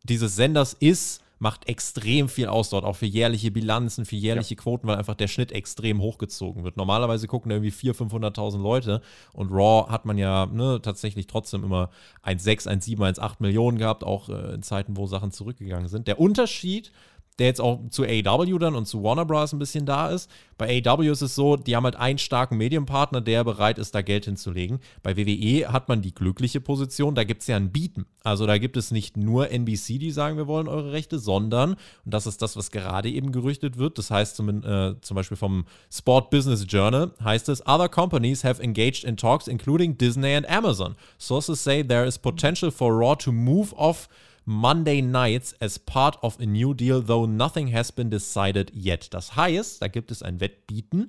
dieses 0.05 0.37
Senders 0.37 0.75
ist, 0.75 1.23
macht 1.41 1.69
extrem 1.69 2.29
viel 2.29 2.49
aus 2.49 2.69
dort, 2.69 2.85
auch 2.85 2.97
für 2.97 3.07
jährliche 3.07 3.51
Bilanzen, 3.51 4.05
für 4.05 4.15
jährliche 4.15 4.55
ja. 4.55 4.61
Quoten, 4.61 4.87
weil 4.87 4.99
einfach 4.99 5.15
der 5.15 5.27
Schnitt 5.27 5.53
extrem 5.53 6.03
hochgezogen 6.03 6.65
wird. 6.65 6.77
Normalerweise 6.77 7.27
gucken 7.27 7.49
da 7.49 7.57
irgendwie 7.57 7.73
400.000, 7.73 8.11
500.000 8.11 8.63
Leute 8.63 9.03
und 9.33 9.51
Raw 9.51 9.91
hat 9.91 10.05
man 10.05 10.19
ja 10.19 10.47
ne, 10.47 10.81
tatsächlich 10.83 11.27
trotzdem 11.27 11.65
immer 11.65 11.89
1,6, 12.25 12.69
1,7, 12.69 13.19
1,8 13.19 13.37
Millionen 13.39 13.79
gehabt, 13.79 14.05
auch 14.05 14.29
äh, 14.29 14.55
in 14.55 14.63
Zeiten, 14.63 14.99
wo 14.99 15.07
Sachen 15.07 15.33
zurückgegangen 15.33 15.89
sind. 15.89 16.09
Der 16.09 16.21
Unterschied 16.21 16.93
der 17.41 17.47
jetzt 17.47 17.61
auch 17.61 17.81
zu 17.89 18.05
AEW 18.05 18.59
dann 18.59 18.75
und 18.75 18.87
zu 18.87 19.03
Warner 19.03 19.25
Bros. 19.25 19.53
ein 19.53 19.59
bisschen 19.59 19.87
da 19.87 20.11
ist. 20.11 20.31
Bei 20.59 20.83
AEW 20.85 21.11
ist 21.11 21.23
es 21.23 21.35
so, 21.35 21.57
die 21.57 21.75
haben 21.75 21.85
halt 21.85 21.97
einen 21.97 22.19
starken 22.19 22.59
Medienpartner, 22.59 23.23
der 23.23 23.45
bereit 23.45 23.79
ist, 23.79 23.95
da 23.95 24.03
Geld 24.03 24.27
hinzulegen. 24.27 24.79
Bei 25.03 25.17
WWE 25.17 25.73
hat 25.73 25.89
man 25.89 26.03
die 26.03 26.15
glückliche 26.15 26.61
Position, 26.61 27.15
da 27.15 27.25
gibt 27.25 27.41
es 27.41 27.49
ja 27.49 27.57
ein 27.57 27.73
Bieten. 27.73 28.05
Also 28.23 28.45
da 28.45 28.59
gibt 28.59 28.77
es 28.77 28.91
nicht 28.91 29.17
nur 29.17 29.51
NBC, 29.51 29.99
die 29.99 30.11
sagen, 30.11 30.37
wir 30.37 30.47
wollen 30.47 30.69
eure 30.69 30.93
Rechte, 30.93 31.19
sondern, 31.19 31.71
und 31.71 31.79
das 32.05 32.27
ist 32.27 32.43
das, 32.43 32.59
was 32.59 32.71
gerade 32.71 33.09
eben 33.09 33.33
gerüchtet 33.33 33.79
wird, 33.79 33.97
das 33.97 34.11
heißt 34.11 34.37
zum, 34.37 34.63
äh, 34.63 35.01
zum 35.01 35.15
Beispiel 35.15 35.39
vom 35.39 35.65
Sport 35.91 36.29
Business 36.29 36.67
Journal, 36.69 37.13
heißt 37.25 37.49
es, 37.49 37.67
other 37.67 37.89
companies 37.89 38.45
have 38.45 38.63
engaged 38.63 39.05
in 39.05 39.17
talks 39.17 39.49
including 39.49 39.97
Disney 39.97 40.37
and 40.37 40.47
Amazon. 40.47 40.95
Sources 41.17 41.65
say 41.65 41.83
there 41.83 42.05
is 42.05 42.19
potential 42.19 42.71
for 42.71 42.93
Raw 42.93 43.15
to 43.15 43.33
move 43.33 43.73
off 43.79 44.09
Monday 44.51 45.01
Nights 45.01 45.55
as 45.61 45.79
part 45.79 46.21
of 46.25 46.41
a 46.41 46.45
new 46.45 46.75
deal, 46.75 47.01
though 47.01 47.25
nothing 47.25 47.73
has 47.73 47.93
been 47.93 48.11
decided 48.11 48.73
yet. 48.75 49.15
Das 49.15 49.37
heißt, 49.37 49.81
da 49.81 49.87
gibt 49.87 50.11
es 50.11 50.25
ein 50.25 50.41
Wettbieten. 50.41 51.09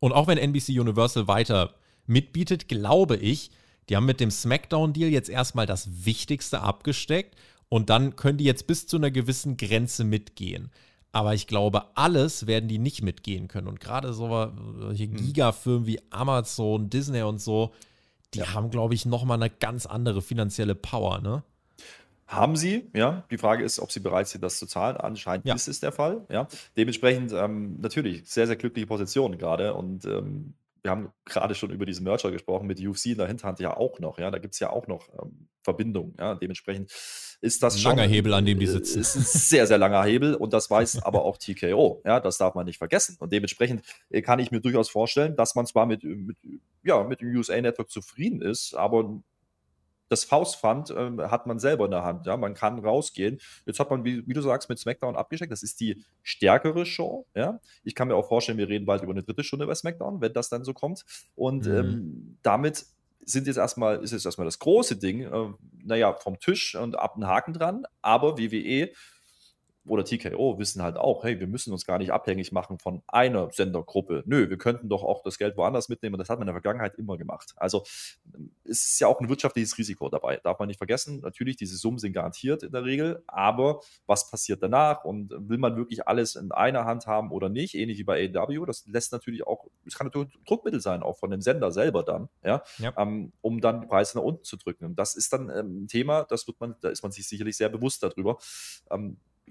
Und 0.00 0.12
auch 0.12 0.28
wenn 0.28 0.38
NBC 0.38 0.70
Universal 0.80 1.28
weiter 1.28 1.74
mitbietet, 2.06 2.66
glaube 2.66 3.16
ich, 3.16 3.50
die 3.90 3.96
haben 3.96 4.06
mit 4.06 4.18
dem 4.18 4.30
SmackDown-Deal 4.30 5.10
jetzt 5.10 5.28
erstmal 5.28 5.66
das 5.66 6.06
Wichtigste 6.06 6.62
abgesteckt 6.62 7.36
und 7.68 7.90
dann 7.90 8.16
können 8.16 8.38
die 8.38 8.44
jetzt 8.44 8.66
bis 8.66 8.86
zu 8.86 8.96
einer 8.96 9.10
gewissen 9.10 9.58
Grenze 9.58 10.04
mitgehen. 10.04 10.70
Aber 11.12 11.34
ich 11.34 11.48
glaube, 11.48 11.96
alles 11.96 12.46
werden 12.46 12.70
die 12.70 12.78
nicht 12.78 13.02
mitgehen 13.02 13.48
können. 13.48 13.68
Und 13.68 13.78
gerade 13.78 14.14
so 14.14 14.50
solche 14.78 15.04
hm. 15.04 15.16
Gigafirmen 15.16 15.86
wie 15.86 16.00
Amazon, 16.08 16.88
Disney 16.88 17.20
und 17.20 17.42
so, 17.42 17.74
die 18.32 18.38
ja. 18.38 18.54
haben, 18.54 18.70
glaube 18.70 18.94
ich, 18.94 19.04
nochmal 19.04 19.36
eine 19.36 19.50
ganz 19.50 19.84
andere 19.84 20.22
finanzielle 20.22 20.74
Power, 20.74 21.20
ne? 21.20 21.42
Haben 22.28 22.56
sie, 22.56 22.90
ja. 22.94 23.24
Die 23.30 23.38
Frage 23.38 23.64
ist, 23.64 23.80
ob 23.80 23.90
sie 23.90 24.00
bereit 24.00 24.28
sind, 24.28 24.44
das 24.44 24.58
zu 24.58 24.66
zahlen. 24.66 24.98
Anscheinend 24.98 25.46
ja. 25.46 25.54
ist 25.54 25.66
es 25.66 25.80
der 25.80 25.92
Fall, 25.92 26.26
ja. 26.28 26.46
Dementsprechend 26.76 27.32
ähm, 27.32 27.80
natürlich 27.80 28.28
sehr, 28.28 28.46
sehr 28.46 28.56
glückliche 28.56 28.86
Position 28.86 29.38
gerade. 29.38 29.72
Und 29.72 30.04
ähm, 30.04 30.52
wir 30.82 30.90
haben 30.90 31.10
gerade 31.24 31.54
schon 31.54 31.70
über 31.70 31.86
diesen 31.86 32.04
Merger 32.04 32.30
gesprochen 32.30 32.66
mit 32.66 32.86
UFC 32.86 33.06
in 33.06 33.16
der 33.16 33.28
Hinterhand 33.28 33.60
ja 33.60 33.74
auch 33.74 33.98
noch, 33.98 34.18
ja. 34.18 34.30
Da 34.30 34.38
gibt 34.38 34.52
es 34.52 34.60
ja 34.60 34.68
auch 34.68 34.86
noch 34.86 35.08
ähm, 35.22 35.48
Verbindung. 35.62 36.14
Ja, 36.18 36.34
dementsprechend 36.34 36.92
ist 37.40 37.62
das 37.62 37.80
schon. 37.80 37.96
Langer 37.96 38.08
Hebel, 38.08 38.34
an 38.34 38.44
dem 38.44 38.58
die 38.58 38.66
äh, 38.66 38.68
sitzen. 38.68 39.00
Ist 39.00 39.16
ein 39.16 39.22
sehr, 39.22 39.66
sehr 39.66 39.78
langer 39.78 40.04
Hebel 40.04 40.34
und 40.34 40.52
das 40.52 40.70
weiß 40.70 41.02
aber 41.04 41.24
auch 41.24 41.38
TKO. 41.38 42.02
Ja, 42.04 42.20
das 42.20 42.36
darf 42.36 42.54
man 42.54 42.66
nicht 42.66 42.76
vergessen. 42.76 43.16
Und 43.20 43.32
dementsprechend 43.32 43.82
äh, 44.10 44.20
kann 44.20 44.38
ich 44.38 44.50
mir 44.50 44.60
durchaus 44.60 44.90
vorstellen, 44.90 45.34
dass 45.34 45.54
man 45.54 45.64
zwar 45.64 45.86
mit, 45.86 46.04
mit, 46.04 46.36
ja, 46.82 47.02
mit 47.04 47.22
dem 47.22 47.34
USA-Network 47.34 47.90
zufrieden 47.90 48.42
ist, 48.42 48.74
aber 48.74 49.18
das 50.08 50.24
Faustpfand 50.24 50.90
äh, 50.90 51.10
hat 51.28 51.46
man 51.46 51.58
selber 51.58 51.84
in 51.84 51.90
der 51.90 52.04
Hand. 52.04 52.26
Ja? 52.26 52.36
Man 52.36 52.54
kann 52.54 52.78
rausgehen. 52.78 53.38
Jetzt 53.66 53.80
hat 53.80 53.90
man, 53.90 54.04
wie, 54.04 54.26
wie, 54.26 54.32
du 54.32 54.40
sagst, 54.40 54.68
mit 54.68 54.78
SmackDown 54.78 55.16
abgesteckt. 55.16 55.52
Das 55.52 55.62
ist 55.62 55.80
die 55.80 56.04
stärkere 56.22 56.86
Show. 56.86 57.26
Ja? 57.34 57.60
Ich 57.84 57.94
kann 57.94 58.08
mir 58.08 58.16
auch 58.16 58.28
vorstellen, 58.28 58.58
wir 58.58 58.68
reden 58.68 58.86
bald 58.86 59.02
über 59.02 59.12
eine 59.12 59.22
dritte 59.22 59.44
Stunde 59.44 59.66
bei 59.66 59.74
SmackDown, 59.74 60.20
wenn 60.20 60.32
das 60.32 60.48
dann 60.48 60.64
so 60.64 60.72
kommt. 60.72 61.04
Und 61.34 61.66
mhm. 61.66 61.74
ähm, 61.74 62.38
damit 62.42 62.86
sind 63.24 63.46
jetzt 63.46 63.58
erstmal, 63.58 64.02
ist 64.02 64.12
jetzt 64.12 64.24
erstmal 64.24 64.46
das 64.46 64.58
große 64.58 64.96
Ding, 64.96 65.22
äh, 65.22 65.52
naja, 65.84 66.14
vom 66.14 66.38
Tisch 66.40 66.74
und 66.74 66.98
ab 66.98 67.14
einen 67.14 67.26
Haken 67.26 67.52
dran. 67.52 67.84
Aber 68.00 68.38
WWE 68.38 68.90
oder 69.88 70.04
TKO 70.04 70.58
wissen 70.58 70.82
halt 70.82 70.96
auch, 70.96 71.24
hey, 71.24 71.40
wir 71.40 71.46
müssen 71.46 71.72
uns 71.72 71.86
gar 71.86 71.98
nicht 71.98 72.12
abhängig 72.12 72.52
machen 72.52 72.78
von 72.78 73.02
einer 73.06 73.50
Sendergruppe. 73.50 74.22
Nö, 74.26 74.48
wir 74.48 74.58
könnten 74.58 74.88
doch 74.88 75.02
auch 75.02 75.22
das 75.22 75.38
Geld 75.38 75.56
woanders 75.56 75.88
mitnehmen 75.88 76.14
und 76.14 76.18
das 76.18 76.28
hat 76.28 76.38
man 76.38 76.48
in 76.48 76.54
der 76.54 76.60
Vergangenheit 76.60 76.94
immer 76.96 77.16
gemacht. 77.16 77.54
Also 77.56 77.84
es 78.64 78.84
ist 78.84 79.00
ja 79.00 79.06
auch 79.08 79.20
ein 79.20 79.28
wirtschaftliches 79.28 79.78
Risiko 79.78 80.08
dabei, 80.08 80.36
darf 80.36 80.58
man 80.58 80.68
nicht 80.68 80.78
vergessen. 80.78 81.20
Natürlich, 81.20 81.56
diese 81.56 81.76
Summen 81.76 81.98
sind 81.98 82.12
garantiert 82.12 82.62
in 82.62 82.72
der 82.72 82.84
Regel, 82.84 83.22
aber 83.26 83.80
was 84.06 84.30
passiert 84.30 84.62
danach 84.62 85.04
und 85.04 85.30
will 85.30 85.58
man 85.58 85.76
wirklich 85.76 86.06
alles 86.06 86.36
in 86.36 86.52
einer 86.52 86.84
Hand 86.84 87.06
haben 87.06 87.30
oder 87.30 87.48
nicht, 87.48 87.74
ähnlich 87.74 87.98
wie 87.98 88.04
bei 88.04 88.30
AW, 88.34 88.66
das 88.66 88.86
lässt 88.86 89.12
natürlich 89.12 89.46
auch, 89.46 89.66
es 89.86 89.96
kann 89.96 90.06
natürlich 90.06 90.32
Druckmittel 90.46 90.80
sein, 90.80 91.02
auch 91.02 91.18
von 91.18 91.30
dem 91.30 91.40
Sender 91.40 91.70
selber 91.70 92.02
dann, 92.02 92.28
ja, 92.44 92.62
ja. 92.78 92.92
Ähm, 92.96 93.32
um 93.40 93.60
dann 93.60 93.80
die 93.80 93.86
Preise 93.86 94.18
nach 94.18 94.24
unten 94.24 94.44
zu 94.44 94.56
drücken. 94.56 94.84
Und 94.84 94.98
das 94.98 95.14
ist 95.14 95.32
dann 95.32 95.50
ähm, 95.50 95.84
ein 95.84 95.88
Thema, 95.88 96.24
das 96.24 96.46
wird 96.46 96.60
man, 96.60 96.76
da 96.80 96.88
ist 96.88 97.02
man 97.02 97.12
sich 97.12 97.26
sicherlich 97.26 97.56
sehr 97.56 97.68
bewusst 97.68 98.02
darüber. 98.02 98.38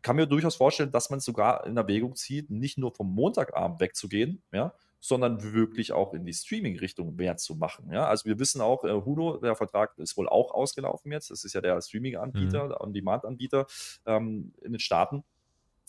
Kann 0.01 0.15
mir 0.15 0.27
durchaus 0.27 0.55
vorstellen, 0.55 0.91
dass 0.91 1.09
man 1.09 1.19
es 1.19 1.25
sogar 1.25 1.65
in 1.65 1.77
Erwägung 1.77 2.15
zieht, 2.15 2.49
nicht 2.49 2.77
nur 2.77 2.93
vom 2.93 3.13
Montagabend 3.13 3.79
wegzugehen, 3.79 4.41
ja, 4.51 4.73
sondern 4.99 5.53
wirklich 5.53 5.91
auch 5.91 6.13
in 6.13 6.25
die 6.25 6.33
Streaming-Richtung 6.33 7.15
mehr 7.15 7.37
zu 7.37 7.55
machen. 7.55 7.91
Ja? 7.91 8.07
Also 8.07 8.25
wir 8.25 8.39
wissen 8.39 8.61
auch, 8.61 8.83
äh, 8.83 8.91
Hudo, 8.91 9.37
der 9.37 9.55
Vertrag 9.55 9.97
ist 9.97 10.17
wohl 10.17 10.27
auch 10.27 10.51
ausgelaufen 10.51 11.11
jetzt. 11.11 11.31
Das 11.31 11.43
ist 11.43 11.53
ja 11.53 11.61
der 11.61 11.81
Streaming-Anbieter, 11.81 12.65
mhm. 12.65 12.69
der 12.69 12.81
On-Demand-Anbieter 12.81 13.67
ähm, 14.05 14.53
in 14.61 14.73
den 14.73 14.79
Staaten. 14.79 15.23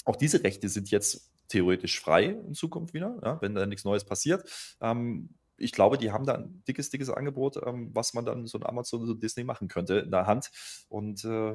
Auch 0.05 0.17
diese 0.17 0.43
Rechte 0.43 0.69
sind 0.69 0.91
jetzt 0.91 1.31
theoretisch 1.49 2.01
frei 2.01 2.27
in 2.27 2.55
Zukunft 2.55 2.95
wieder, 2.95 3.19
ja, 3.25 3.41
wenn 3.41 3.55
da 3.55 3.67
nichts 3.67 3.85
Neues 3.85 4.05
passiert. 4.05 4.77
Ähm, 4.81 5.31
ich 5.57 5.73
glaube, 5.73 5.99
die 5.99 6.13
haben 6.13 6.25
da 6.25 6.35
ein 6.35 6.63
dickes, 6.69 6.91
dickes 6.91 7.11
Angebot, 7.11 7.61
ähm, 7.67 7.91
was 7.93 8.15
man 8.15 8.25
dann 8.25 8.47
so 8.47 8.59
ein 8.59 8.67
Amazon, 8.67 9.07
so 9.07 9.15
Disney 9.15 9.45
machen 9.45 9.69
könnte 9.69 9.99
in 9.99 10.11
der 10.11 10.27
Hand. 10.27 10.51
Und 10.89 11.25
äh, 11.25 11.55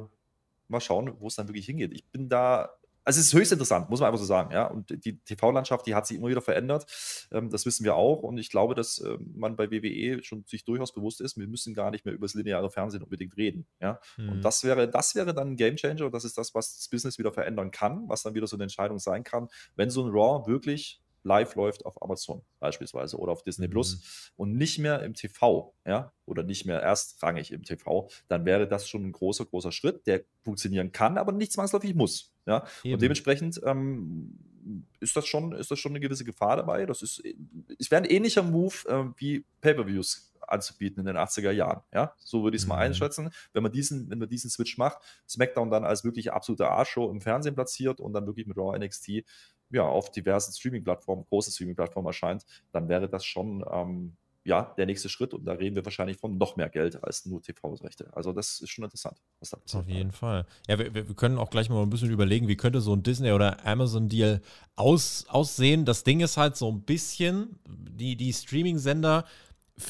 mal 0.68 0.80
schauen, 0.80 1.14
wo 1.18 1.26
es 1.26 1.36
dann 1.36 1.48
wirklich 1.48 1.66
hingeht. 1.66 1.92
Ich 1.92 2.06
bin 2.10 2.28
da, 2.28 2.70
also 3.04 3.20
es 3.20 3.26
ist 3.26 3.34
höchst 3.34 3.52
interessant, 3.52 3.90
muss 3.90 4.00
man 4.00 4.08
einfach 4.08 4.18
so 4.18 4.24
sagen, 4.24 4.52
ja. 4.52 4.66
Und 4.66 5.04
die 5.04 5.18
TV-Landschaft, 5.18 5.86
die 5.86 5.94
hat 5.94 6.06
sich 6.06 6.16
immer 6.16 6.28
wieder 6.28 6.40
verändert. 6.40 6.86
Ähm, 7.32 7.50
das 7.50 7.66
wissen 7.66 7.84
wir 7.84 7.96
auch. 7.96 8.22
Und 8.22 8.38
ich 8.38 8.50
glaube, 8.50 8.74
dass 8.74 8.98
äh, 8.98 9.18
man 9.34 9.56
bei 9.56 9.70
WWE 9.70 10.22
schon 10.22 10.44
sich 10.46 10.64
durchaus 10.64 10.94
bewusst 10.94 11.20
ist, 11.20 11.36
wir 11.36 11.46
müssen 11.46 11.74
gar 11.74 11.90
nicht 11.90 12.04
mehr 12.04 12.14
über 12.14 12.26
das 12.26 12.34
lineare 12.34 12.70
Fernsehen 12.70 13.02
unbedingt 13.02 13.36
reden. 13.36 13.66
Ja. 13.80 14.00
Mhm. 14.16 14.30
Und 14.30 14.44
das 14.44 14.64
wäre, 14.64 14.88
das 14.88 15.14
wäre 15.14 15.34
dann 15.34 15.52
ein 15.52 15.56
Gamechanger. 15.56 16.06
Und 16.06 16.14
das 16.14 16.24
ist 16.24 16.38
das, 16.38 16.54
was 16.54 16.76
das 16.76 16.88
Business 16.88 17.18
wieder 17.18 17.32
verändern 17.32 17.70
kann, 17.70 18.08
was 18.08 18.22
dann 18.22 18.34
wieder 18.34 18.46
so 18.46 18.56
eine 18.56 18.64
Entscheidung 18.64 18.98
sein 18.98 19.22
kann, 19.22 19.48
wenn 19.76 19.90
so 19.90 20.02
ein 20.02 20.10
Raw 20.10 20.46
wirklich 20.46 21.03
live 21.24 21.54
läuft 21.56 21.84
auf 21.84 22.00
Amazon 22.02 22.42
beispielsweise 22.60 23.16
oder 23.18 23.32
auf 23.32 23.42
Disney 23.42 23.68
Plus 23.68 23.96
mhm. 23.96 24.32
und 24.36 24.56
nicht 24.56 24.78
mehr 24.78 25.02
im 25.02 25.14
TV, 25.14 25.74
ja, 25.86 26.12
oder 26.26 26.42
nicht 26.42 26.66
mehr 26.66 26.80
erstrangig 26.80 27.50
im 27.52 27.64
TV, 27.64 28.08
dann 28.28 28.44
wäre 28.44 28.68
das 28.68 28.88
schon 28.88 29.04
ein 29.04 29.12
großer, 29.12 29.46
großer 29.46 29.72
Schritt, 29.72 30.06
der 30.06 30.24
funktionieren 30.42 30.92
kann, 30.92 31.18
aber 31.18 31.32
nicht 31.32 31.52
zwangsläufig 31.52 31.94
muss. 31.94 32.32
Ja. 32.46 32.64
Und 32.84 33.00
dementsprechend 33.00 33.60
ähm, 33.64 34.38
ist 35.00 35.16
das 35.16 35.26
schon, 35.26 35.52
ist 35.52 35.70
das 35.70 35.78
schon 35.78 35.92
eine 35.92 36.00
gewisse 36.00 36.24
Gefahr 36.24 36.56
dabei. 36.56 36.86
Das 36.86 37.02
ist, 37.02 37.22
es 37.78 37.90
wäre 37.90 38.02
ein 38.02 38.08
ähnlicher 38.08 38.42
Move 38.42 38.74
äh, 38.88 39.04
wie 39.16 39.44
Pay-Per-Views 39.60 40.34
anzubieten 40.48 41.00
in 41.00 41.06
den 41.06 41.16
80er 41.16 41.50
Jahren. 41.50 41.82
Ja, 41.92 42.14
so 42.18 42.44
würde 42.44 42.56
ich 42.56 42.62
es 42.62 42.68
mal 42.68 42.76
mhm. 42.76 42.82
einschätzen. 42.82 43.30
Wenn 43.52 43.62
man 43.62 43.72
diesen, 43.72 44.10
wenn 44.10 44.18
man 44.18 44.28
diesen 44.28 44.50
Switch 44.50 44.78
macht, 44.78 44.98
SmackDown 45.28 45.70
dann 45.70 45.84
als 45.84 46.04
wirklich 46.04 46.32
absolute 46.32 46.70
A-Show 46.70 47.10
im 47.10 47.20
Fernsehen 47.20 47.54
platziert 47.54 48.00
und 48.00 48.12
dann 48.12 48.26
wirklich 48.26 48.46
mit 48.46 48.56
Raw 48.56 48.78
NXT 48.78 49.24
ja, 49.74 49.84
auf 49.84 50.10
diversen 50.10 50.52
Streaming-Plattformen, 50.52 51.24
große 51.28 51.50
Streaming-Plattformen 51.50 52.06
erscheint, 52.06 52.44
dann 52.72 52.88
wäre 52.88 53.08
das 53.08 53.24
schon 53.24 53.64
ähm, 53.70 54.16
ja, 54.44 54.74
der 54.76 54.84
nächste 54.84 55.08
Schritt 55.08 55.32
und 55.32 55.46
da 55.46 55.54
reden 55.54 55.74
wir 55.74 55.84
wahrscheinlich 55.84 56.18
von 56.18 56.36
noch 56.36 56.56
mehr 56.56 56.68
Geld 56.68 57.02
als 57.02 57.24
nur 57.24 57.40
TV-Rechte. 57.42 58.10
Also 58.14 58.32
das 58.32 58.60
ist 58.60 58.68
schon 58.68 58.84
interessant, 58.84 59.16
was 59.40 59.50
da 59.50 59.56
passiert. 59.56 59.82
Auf 59.82 59.88
jeden 59.88 60.12
Fall. 60.12 60.46
Ja, 60.68 60.78
wir, 60.78 60.94
wir, 60.94 61.04
können 61.14 61.38
auch 61.38 61.48
gleich 61.48 61.70
mal 61.70 61.82
ein 61.82 61.88
bisschen 61.88 62.10
überlegen, 62.10 62.46
wie 62.46 62.56
könnte 62.56 62.82
so 62.82 62.94
ein 62.94 63.02
Disney- 63.02 63.32
oder 63.32 63.64
Amazon-Deal 63.64 64.42
aus, 64.76 65.24
aussehen. 65.28 65.86
Das 65.86 66.04
Ding 66.04 66.20
ist 66.20 66.36
halt 66.36 66.56
so 66.56 66.70
ein 66.70 66.82
bisschen, 66.82 67.58
die, 67.66 68.16
die 68.16 68.32
Streaming-Sender, 68.32 69.24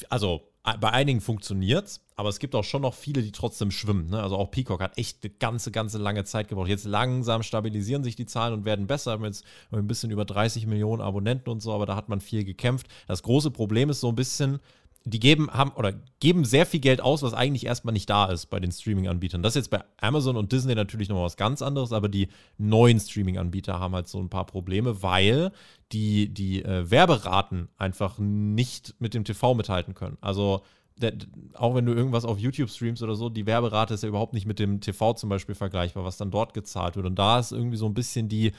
also 0.08 0.48
bei 0.62 0.90
einigen 0.90 1.20
funktioniert 1.20 1.86
es, 1.86 2.00
aber 2.16 2.28
es 2.28 2.38
gibt 2.38 2.54
auch 2.54 2.64
schon 2.64 2.82
noch 2.82 2.94
viele, 2.94 3.22
die 3.22 3.32
trotzdem 3.32 3.70
schwimmen. 3.70 4.08
Ne? 4.08 4.22
Also 4.22 4.36
auch 4.36 4.50
Peacock 4.50 4.80
hat 4.80 4.98
echt 4.98 5.24
eine 5.24 5.32
ganze, 5.34 5.72
ganze 5.72 5.98
lange 5.98 6.24
Zeit 6.24 6.48
gebraucht. 6.48 6.68
Jetzt 6.68 6.84
langsam 6.84 7.42
stabilisieren 7.42 8.04
sich 8.04 8.14
die 8.14 8.26
Zahlen 8.26 8.54
und 8.54 8.64
werden 8.64 8.86
besser. 8.86 9.12
Wir 9.12 9.14
haben 9.14 9.24
jetzt 9.24 9.44
ein 9.72 9.86
bisschen 9.86 10.10
über 10.10 10.24
30 10.24 10.66
Millionen 10.66 11.02
Abonnenten 11.02 11.50
und 11.50 11.60
so, 11.60 11.72
aber 11.72 11.86
da 11.86 11.96
hat 11.96 12.08
man 12.08 12.20
viel 12.20 12.44
gekämpft. 12.44 12.86
Das 13.08 13.22
große 13.24 13.50
Problem 13.50 13.90
ist 13.90 14.00
so 14.00 14.08
ein 14.08 14.14
bisschen, 14.14 14.60
die 15.04 15.18
geben, 15.18 15.50
haben 15.50 15.72
oder 15.72 15.92
geben 16.20 16.44
sehr 16.44 16.66
viel 16.66 16.80
Geld 16.80 17.00
aus, 17.00 17.22
was 17.22 17.34
eigentlich 17.34 17.66
erstmal 17.66 17.92
nicht 17.92 18.08
da 18.08 18.26
ist 18.26 18.46
bei 18.46 18.60
den 18.60 18.70
Streaming-Anbietern. 18.70 19.42
Das 19.42 19.56
ist 19.56 19.64
jetzt 19.66 19.70
bei 19.70 19.82
Amazon 20.00 20.36
und 20.36 20.52
Disney 20.52 20.74
natürlich 20.76 21.08
noch 21.08 21.22
was 21.22 21.36
ganz 21.36 21.62
anderes, 21.62 21.92
aber 21.92 22.08
die 22.08 22.28
neuen 22.58 23.00
Streaming-Anbieter 23.00 23.80
haben 23.80 23.94
halt 23.94 24.08
so 24.08 24.20
ein 24.20 24.30
paar 24.30 24.46
Probleme, 24.46 25.02
weil 25.02 25.50
die, 25.92 26.32
die 26.32 26.64
äh, 26.64 26.90
Werberaten 26.90 27.68
einfach 27.76 28.18
nicht 28.18 28.94
mit 29.00 29.14
dem 29.14 29.24
TV 29.24 29.54
mithalten 29.54 29.94
können. 29.94 30.16
Also 30.20 30.62
der, 30.96 31.12
auch 31.54 31.74
wenn 31.74 31.86
du 31.86 31.92
irgendwas 31.92 32.24
auf 32.24 32.38
YouTube 32.38 32.70
streamst 32.70 33.02
oder 33.02 33.14
so, 33.14 33.28
die 33.28 33.46
Werberate 33.46 33.94
ist 33.94 34.02
ja 34.02 34.08
überhaupt 34.08 34.32
nicht 34.32 34.46
mit 34.46 34.58
dem 34.58 34.80
TV 34.80 35.14
zum 35.14 35.28
Beispiel 35.28 35.54
vergleichbar, 35.54 36.04
was 36.04 36.16
dann 36.16 36.30
dort 36.30 36.54
gezahlt 36.54 36.96
wird. 36.96 37.06
Und 37.06 37.18
da 37.18 37.38
ist 37.38 37.52
irgendwie 37.52 37.76
so 37.76 37.86
ein 37.86 37.94
bisschen 37.94 38.28
die, 38.28 38.52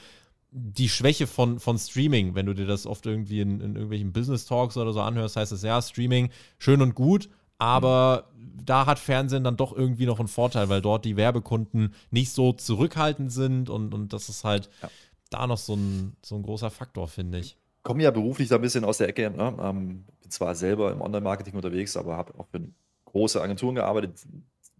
die 0.50 0.88
Schwäche 0.88 1.26
von, 1.26 1.58
von 1.58 1.78
Streaming, 1.78 2.34
wenn 2.34 2.46
du 2.46 2.54
dir 2.54 2.66
das 2.66 2.86
oft 2.86 3.06
irgendwie 3.06 3.40
in, 3.40 3.60
in 3.60 3.74
irgendwelchen 3.74 4.12
Business 4.12 4.44
Talks 4.44 4.76
oder 4.76 4.92
so 4.92 5.00
anhörst, 5.00 5.36
heißt 5.36 5.52
es 5.52 5.62
ja, 5.62 5.80
Streaming 5.80 6.30
schön 6.58 6.82
und 6.82 6.94
gut, 6.94 7.28
aber 7.58 8.28
mhm. 8.34 8.64
da 8.64 8.86
hat 8.86 8.98
Fernsehen 8.98 9.44
dann 9.44 9.56
doch 9.56 9.74
irgendwie 9.74 10.06
noch 10.06 10.18
einen 10.18 10.28
Vorteil, 10.28 10.68
weil 10.68 10.82
dort 10.82 11.04
die 11.04 11.16
Werbekunden 11.16 11.94
nicht 12.10 12.32
so 12.32 12.52
zurückhaltend 12.52 13.32
sind 13.32 13.70
und, 13.70 13.94
und 13.94 14.12
das 14.12 14.28
ist 14.28 14.44
halt 14.44 14.70
ja. 14.82 14.90
da 15.30 15.46
noch 15.46 15.58
so 15.58 15.74
ein, 15.74 16.16
so 16.22 16.36
ein 16.36 16.42
großer 16.42 16.70
Faktor, 16.70 17.08
finde 17.08 17.38
ich. 17.38 17.46
Ich 17.46 17.82
komme 17.82 18.02
ja 18.02 18.10
beruflich 18.10 18.48
da 18.48 18.56
ein 18.56 18.62
bisschen 18.62 18.84
aus 18.84 18.98
der 18.98 19.08
Ecke. 19.08 19.30
Ne? 19.30 19.56
Ähm, 19.60 20.04
bin 20.26 20.30
zwar 20.30 20.54
selber 20.54 20.92
im 20.92 21.00
Online-Marketing 21.00 21.54
unterwegs, 21.54 21.96
aber 21.96 22.16
habe 22.16 22.38
auch 22.38 22.48
für 22.48 22.60
große 23.04 23.40
Agenturen 23.40 23.76
gearbeitet, 23.76 24.26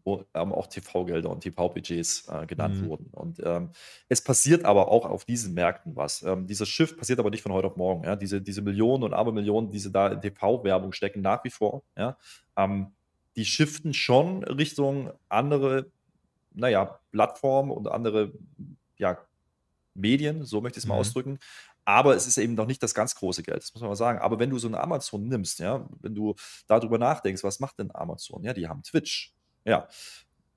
wo 0.04 0.24
auch 0.32 0.66
TV-Gelder 0.66 1.30
und 1.30 1.40
TV-Budgets 1.40 2.28
äh, 2.28 2.46
genannt 2.46 2.80
mhm. 2.80 2.88
wurden. 2.88 3.06
Und 3.12 3.40
ähm, 3.44 3.70
es 4.08 4.22
passiert 4.22 4.64
aber 4.64 4.88
auch 4.88 5.04
auf 5.04 5.24
diesen 5.24 5.54
Märkten 5.54 5.96
was. 5.96 6.22
Ähm, 6.22 6.46
dieser 6.46 6.66
Shift 6.66 6.96
passiert 6.96 7.18
aber 7.18 7.30
nicht 7.30 7.42
von 7.42 7.52
heute 7.52 7.66
auf 7.66 7.76
morgen. 7.76 8.04
Ja? 8.04 8.14
Diese, 8.14 8.40
diese 8.40 8.62
Millionen 8.62 9.04
und 9.04 9.14
Abermillionen, 9.14 9.70
die 9.70 9.78
sie 9.78 9.90
da 9.90 10.08
in 10.08 10.20
TV-Werbung 10.20 10.92
stecken, 10.92 11.22
nach 11.22 11.42
wie 11.44 11.50
vor, 11.50 11.82
ja? 11.96 12.16
Ähm, 12.56 12.92
die 13.36 13.44
shiften 13.44 13.92
schon 13.92 14.44
Richtung 14.44 15.12
andere, 15.28 15.90
naja, 16.54 17.00
Plattformen 17.12 17.70
und 17.70 17.86
andere 17.86 18.32
ja, 18.96 19.18
Medien, 19.92 20.44
so 20.44 20.62
möchte 20.62 20.78
ich 20.78 20.84
es 20.84 20.88
mal 20.88 20.94
mhm. 20.94 21.00
ausdrücken. 21.00 21.38
Aber 21.86 22.16
es 22.16 22.26
ist 22.26 22.36
eben 22.36 22.54
noch 22.54 22.66
nicht 22.66 22.82
das 22.82 22.94
ganz 22.94 23.14
große 23.14 23.44
Geld, 23.44 23.62
das 23.62 23.72
muss 23.72 23.80
man 23.80 23.90
mal 23.90 23.96
sagen. 23.96 24.18
Aber 24.18 24.40
wenn 24.40 24.50
du 24.50 24.58
so 24.58 24.66
eine 24.66 24.80
Amazon 24.80 25.28
nimmst, 25.28 25.60
ja, 25.60 25.88
wenn 26.00 26.16
du 26.16 26.34
darüber 26.66 26.98
nachdenkst, 26.98 27.44
was 27.44 27.60
macht 27.60 27.78
denn 27.78 27.94
Amazon? 27.94 28.42
Ja, 28.42 28.52
die 28.52 28.66
haben 28.66 28.82
Twitch, 28.82 29.32
ja, 29.64 29.88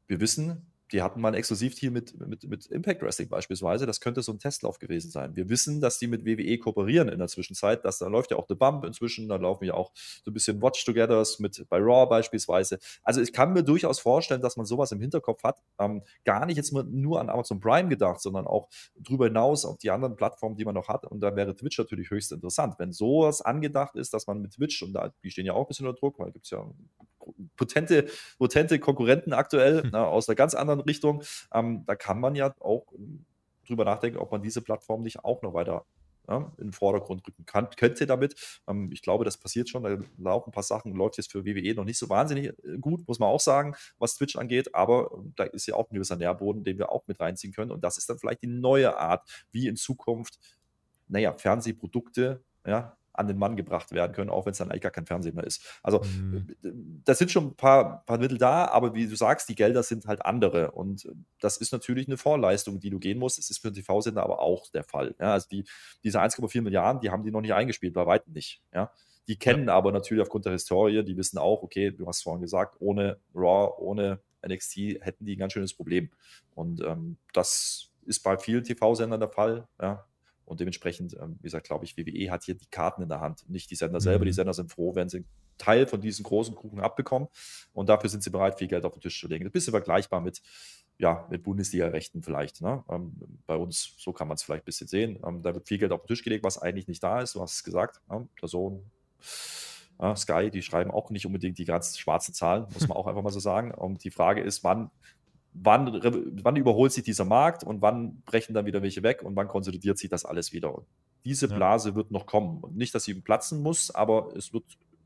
wir 0.07 0.19
wissen, 0.19 0.71
die 0.92 1.02
hatten 1.02 1.22
mal 1.22 1.30
ein 1.30 1.34
Exklusivdeal 1.36 1.92
mit, 1.92 2.20
mit, 2.20 2.44
mit 2.50 2.66
Impact 2.68 3.02
Wrestling 3.02 3.30
beispielsweise. 3.30 3.86
Das 3.86 4.02
könnte 4.02 4.22
so 4.22 4.32
ein 4.32 4.40
Testlauf 4.40 4.80
gewesen 4.80 5.12
sein. 5.12 5.36
Wir 5.36 5.50
wissen, 5.50 5.82
dass 5.82 6.00
die 6.00 6.08
mit 6.08 6.26
WWE 6.26 6.58
kooperieren 6.58 7.10
in 7.10 7.20
der 7.20 7.28
Zwischenzeit. 7.28 7.86
Dass, 7.86 8.00
da 8.00 8.08
läuft 8.08 8.32
ja 8.32 8.38
auch 8.38 8.46
The 8.48 8.56
Bump 8.56 8.86
inzwischen. 8.86 9.30
Da 9.30 9.36
laufen 9.36 9.66
ja 9.66 9.76
auch 9.76 9.92
so 9.96 10.32
ein 10.32 10.34
bisschen 10.34 10.62
Watch-Togethers 10.62 11.40
mit 11.40 11.66
bei 11.70 11.78
Raw 11.78 12.08
beispielsweise. 12.08 12.80
Also 13.04 13.22
ich 13.22 13.34
kann 13.34 13.54
mir 13.54 13.64
durchaus 13.64 14.00
vorstellen, 14.00 14.42
dass 14.42 14.58
man 14.58 14.66
sowas 14.66 14.92
im 14.92 15.00
Hinterkopf 15.00 15.44
hat. 15.44 15.62
Ähm, 15.80 16.02
gar 16.26 16.46
nicht 16.46 16.58
jetzt 16.58 16.74
nur 16.74 17.20
an 17.20 17.30
Amazon 17.30 17.60
Prime 17.60 17.90
gedacht, 17.90 18.22
sondern 18.22 18.48
auch 18.48 18.70
darüber 18.96 19.26
hinaus 19.26 19.66
auf 19.66 19.78
die 19.78 19.92
anderen 19.92 20.16
Plattformen, 20.16 20.56
die 20.56 20.66
man 20.66 20.76
noch 20.76 20.88
hat. 20.88 21.06
Und 21.06 21.22
da 21.22 21.36
wäre 21.36 21.56
Twitch 21.56 21.78
natürlich 21.78 22.10
höchst 22.10 22.32
interessant. 22.32 22.76
Wenn 22.80 22.92
sowas 22.92 23.42
angedacht 23.42 23.96
ist, 23.96 24.14
dass 24.14 24.28
man 24.28 24.42
mit 24.42 24.54
Twitch, 24.54 24.82
und 24.82 24.94
da, 24.94 25.14
die 25.24 25.30
stehen 25.30 25.46
ja 25.46 25.54
auch 25.54 25.66
ein 25.66 25.68
bisschen 25.68 25.88
unter 25.88 26.00
Druck, 26.00 26.20
weil 26.20 26.32
gibt 26.32 26.46
es 26.46 26.52
ja 26.52 26.66
potente, 27.56 28.08
potente 28.38 28.80
Konkurrenten 28.80 29.34
aktuell 29.34 29.84
hm. 29.84 29.90
na, 29.94 30.06
aus 30.06 30.28
einer 30.28 30.36
ganz 30.36 30.56
anderen 30.56 30.78
Richtung. 30.82 31.23
Ähm, 31.53 31.84
da 31.86 31.95
kann 31.95 32.19
man 32.19 32.36
ja 32.36 32.53
auch 32.59 32.91
ähm, 32.93 33.25
drüber 33.67 33.86
nachdenken, 33.86 34.19
ob 34.19 34.32
man 34.32 34.41
diese 34.41 34.61
Plattform 34.61 35.03
nicht 35.03 35.23
auch 35.23 35.41
noch 35.41 35.53
weiter 35.53 35.86
ja, 36.27 36.51
in 36.57 36.67
den 36.67 36.73
Vordergrund 36.73 37.27
rücken 37.27 37.45
kann, 37.45 37.69
könnte 37.71 38.05
damit. 38.05 38.61
Ähm, 38.67 38.91
ich 38.91 39.01
glaube, 39.01 39.25
das 39.25 39.38
passiert 39.38 39.69
schon. 39.69 39.84
Da 39.84 39.97
laufen 40.17 40.49
ein 40.49 40.53
paar 40.53 40.63
Sachen, 40.63 40.93
läuft 40.93 41.17
jetzt 41.17 41.32
für 41.32 41.45
WWE 41.45 41.73
noch 41.73 41.86
nicht 41.86 41.97
so 41.97 42.09
wahnsinnig 42.09 42.47
äh, 42.63 42.77
gut, 42.80 43.07
muss 43.07 43.19
man 43.19 43.30
auch 43.30 43.39
sagen, 43.39 43.75
was 43.97 44.15
Twitch 44.15 44.36
angeht. 44.36 44.75
Aber 44.75 45.11
ähm, 45.13 45.34
da 45.36 45.45
ist 45.45 45.65
ja 45.65 45.75
auch 45.75 45.89
ein 45.89 45.93
gewisser 45.95 46.15
Nährboden, 46.15 46.63
den 46.63 46.77
wir 46.77 46.91
auch 46.91 47.07
mit 47.07 47.19
reinziehen 47.19 47.53
können. 47.53 47.71
Und 47.71 47.84
das 47.84 47.97
ist 47.97 48.09
dann 48.09 48.19
vielleicht 48.19 48.43
die 48.43 48.47
neue 48.47 48.97
Art, 48.97 49.27
wie 49.51 49.67
in 49.67 49.75
Zukunft, 49.75 50.39
naja, 51.07 51.34
Fernsehprodukte 51.34 52.43
ja, 52.65 52.97
an 53.20 53.28
den 53.28 53.38
Mann 53.38 53.55
gebracht 53.55 53.91
werden 53.91 54.13
können, 54.13 54.30
auch 54.30 54.45
wenn 54.45 54.53
es 54.53 54.57
dann 54.57 54.72
eigentlich 54.72 54.82
gar 54.82 54.91
kein 54.91 55.05
Fernsehen 55.05 55.36
mehr 55.36 55.43
ist. 55.43 55.61
Also 55.84 56.01
mhm. 56.01 56.47
Äh, 56.63 56.72
da 57.03 57.13
sind 57.13 57.32
schon 57.32 57.47
ein 57.47 57.55
paar, 57.55 58.05
paar 58.05 58.17
Mittel 58.17 58.38
da, 58.38 58.65
aber 58.65 58.95
wie 58.95 59.07
du 59.07 59.15
sagst, 59.15 59.49
die 59.49 59.55
Gelder 59.55 59.84
sind 59.84 60.05
halt 60.05 60.26
andere. 60.26 60.72
Und 60.72 61.05
äh, 61.05 61.11
das 61.39 61.57
ist 61.57 61.72
natürlich 61.72 62.07
eine 62.07 62.17
Vorleistung, 62.17 62.80
die 62.80 62.89
du 62.89 62.99
gehen 62.99 63.20
musst. 63.20 63.38
Es 63.38 63.49
ist 63.49 63.59
für 63.59 63.72
den 63.72 63.76
TV-Sender 63.76 64.24
aber 64.24 64.39
auch 64.39 64.70
der 64.72 64.84
Fall. 64.84 65.15
Ja, 65.20 65.34
also 65.34 65.47
die, 65.49 65.65
diese 66.03 66.22
1,4 66.22 66.61
Milliarden, 66.61 67.01
die 67.01 67.11
haben 67.11 67.24
die 67.24 67.32
noch 67.32 67.41
nicht 67.41 67.53
eingespielt, 67.53 67.93
bei 67.93 68.05
weitem 68.05 68.34
nicht. 68.34 68.61
Ja. 68.74 68.91
Die 69.28 69.38
kennen 69.38 69.67
ja. 69.67 69.76
aber 69.76 69.91
natürlich 69.91 70.22
aufgrund 70.22 70.45
der 70.45 70.53
Historie, 70.53 71.03
die 71.03 71.17
wissen 71.17 71.38
auch, 71.38 71.61
okay, 71.61 71.91
du 71.91 72.07
hast 72.07 72.24
vorhin 72.24 72.41
gesagt, 72.41 72.78
ohne 72.80 73.20
Raw, 73.36 73.74
ohne 73.78 74.20
NXT 74.47 74.78
hätten 75.01 75.26
die 75.26 75.36
ein 75.36 75.39
ganz 75.39 75.53
schönes 75.53 75.74
Problem. 75.74 76.09
Und 76.55 76.82
ähm, 76.82 77.17
das 77.34 77.91
ist 78.05 78.22
bei 78.22 78.38
vielen 78.38 78.63
TV-Sendern 78.63 79.20
der 79.20 79.30
Fall. 79.30 79.67
Ja. 79.82 80.05
Und 80.50 80.60
dementsprechend, 80.60 81.14
ähm, 81.14 81.36
wie 81.39 81.43
gesagt, 81.43 81.68
glaube 81.68 81.86
ich, 81.86 81.95
WWE 81.95 82.32
hat 82.32 82.43
hier 82.43 82.56
die 82.56 82.66
Karten 82.66 83.04
in 83.04 83.10
der 83.10 83.20
Hand, 83.20 83.47
nicht 83.47 83.70
die 83.70 83.76
Sender 83.76 84.02
selber. 84.02 84.26
Die 84.26 84.32
mhm. 84.32 84.36
Sender 84.36 84.54
sind 84.54 84.72
froh, 84.72 84.95
wenn 84.95 85.08
sie 85.08 85.24
Teil 85.60 85.86
von 85.86 86.02
diesem 86.02 86.24
großen 86.24 86.56
Kuchen 86.56 86.80
abbekommen. 86.80 87.28
Und 87.72 87.88
dafür 87.88 88.10
sind 88.10 88.24
sie 88.24 88.32
bereit, 88.32 88.58
viel 88.58 88.68
Geld 88.68 88.84
auf 88.84 88.93
den 88.93 89.02
Tisch 89.02 89.20
zu 89.20 89.28
legen. 89.28 89.45
Ein 89.45 89.52
bisschen 89.52 89.72
vergleichbar 89.72 90.22
mit, 90.22 90.41
ja, 90.97 91.28
mit 91.30 91.43
Bundesliga-Rechten 91.43 92.24
vielleicht. 92.24 92.62
Ne? 92.62 92.84
Ähm, 92.89 93.14
bei 93.45 93.56
uns, 93.56 93.93
so 94.00 94.12
kann 94.12 94.28
man 94.28 94.36
es 94.36 94.43
vielleicht 94.43 94.64
ein 94.64 94.66
bisschen 94.66 94.88
sehen. 94.88 95.20
Ähm, 95.24 95.43
da 95.43 95.54
wird 95.54 95.68
viel 95.68 95.78
Geld 95.78 95.91
auf 95.91 96.02
den 96.02 96.08
Tisch 96.08 96.24
gelegt, 96.24 96.43
was 96.43 96.58
eigentlich 96.58 96.88
nicht 96.88 97.04
da 97.04 97.22
ist. 97.22 97.36
Du 97.36 97.41
hast 97.41 97.54
es 97.54 97.64
gesagt, 97.64 98.02
ne? 98.10 98.28
Person. 98.36 98.89
Ja, 100.02 100.16
Sky, 100.16 100.50
die 100.50 100.64
schreiben 100.64 100.89
auch 100.89 101.12
nicht 101.12 101.28
unbedingt 101.28 101.60
die 101.60 101.66
ganz 101.66 101.97
schwarzen 102.00 102.34
Zahlen, 102.34 102.66
muss 102.74 102.88
man 102.88 102.97
auch 102.97 103.06
einfach 103.06 103.22
mal 103.22 103.32
so 103.32 103.41
sagen. 103.41 103.72
Und 103.72 104.04
die 104.04 104.12
Frage 104.12 104.41
ist, 104.41 104.64
wann 104.64 104.89
wann, 105.54 106.00
wann 106.43 106.56
überholt 106.56 106.91
sich 106.91 107.04
dieser 107.04 107.26
Markt 107.26 107.64
und 107.64 107.82
wann 107.82 108.22
brechen 108.24 108.54
dann 108.54 108.66
wieder 108.66 108.82
welche 108.82 109.04
weg 109.04 109.24
und 109.24 109.36
wann 109.36 109.47
konsolidiert 109.47 109.97
sich 109.97 110.10
das 110.10 110.26
alles 110.26 110.54
wieder. 110.54 110.74
Und 110.74 110.86
diese 111.26 111.47
Blase 111.47 111.89
ja. 111.89 111.95
wird 111.95 112.12
noch 112.12 112.26
kommen. 112.26 112.60
Und 112.62 112.78
nicht, 112.78 112.93
dass 112.95 113.04
sie 113.04 113.14
platzen 113.16 113.62
muss, 113.62 113.91
aber 113.91 114.34
es 114.36 114.54
wird 114.54 114.64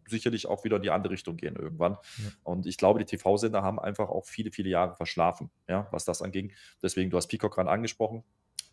sicherlich 0.08 0.48
auch 0.48 0.64
wieder 0.64 0.78
in 0.78 0.84
die 0.84 0.91
andere 0.91 1.14
Richtung 1.14 1.38
gehen 1.38 1.56
irgendwann. 1.56 1.94
Ja. 1.94 2.32
Und 2.44 2.66
ich 2.66 2.78
glaube, 2.78 3.00
die 3.00 3.06
TV-Sender 3.06 3.64
haben 3.64 3.80
einfach 3.80 4.10
auch 4.10 4.26
viele, 4.26 4.52
viele 4.52 4.70
Jahre 4.70 4.96
verschlafen, 4.96 5.50
ja, 5.68 5.88
was 5.91 6.06
das 6.06 6.22
anging. 6.22 6.52
Deswegen, 6.82 7.10
du 7.10 7.18
hast 7.18 7.28
Peacock 7.28 7.54
gerade 7.56 7.70
angesprochen. 7.70 8.24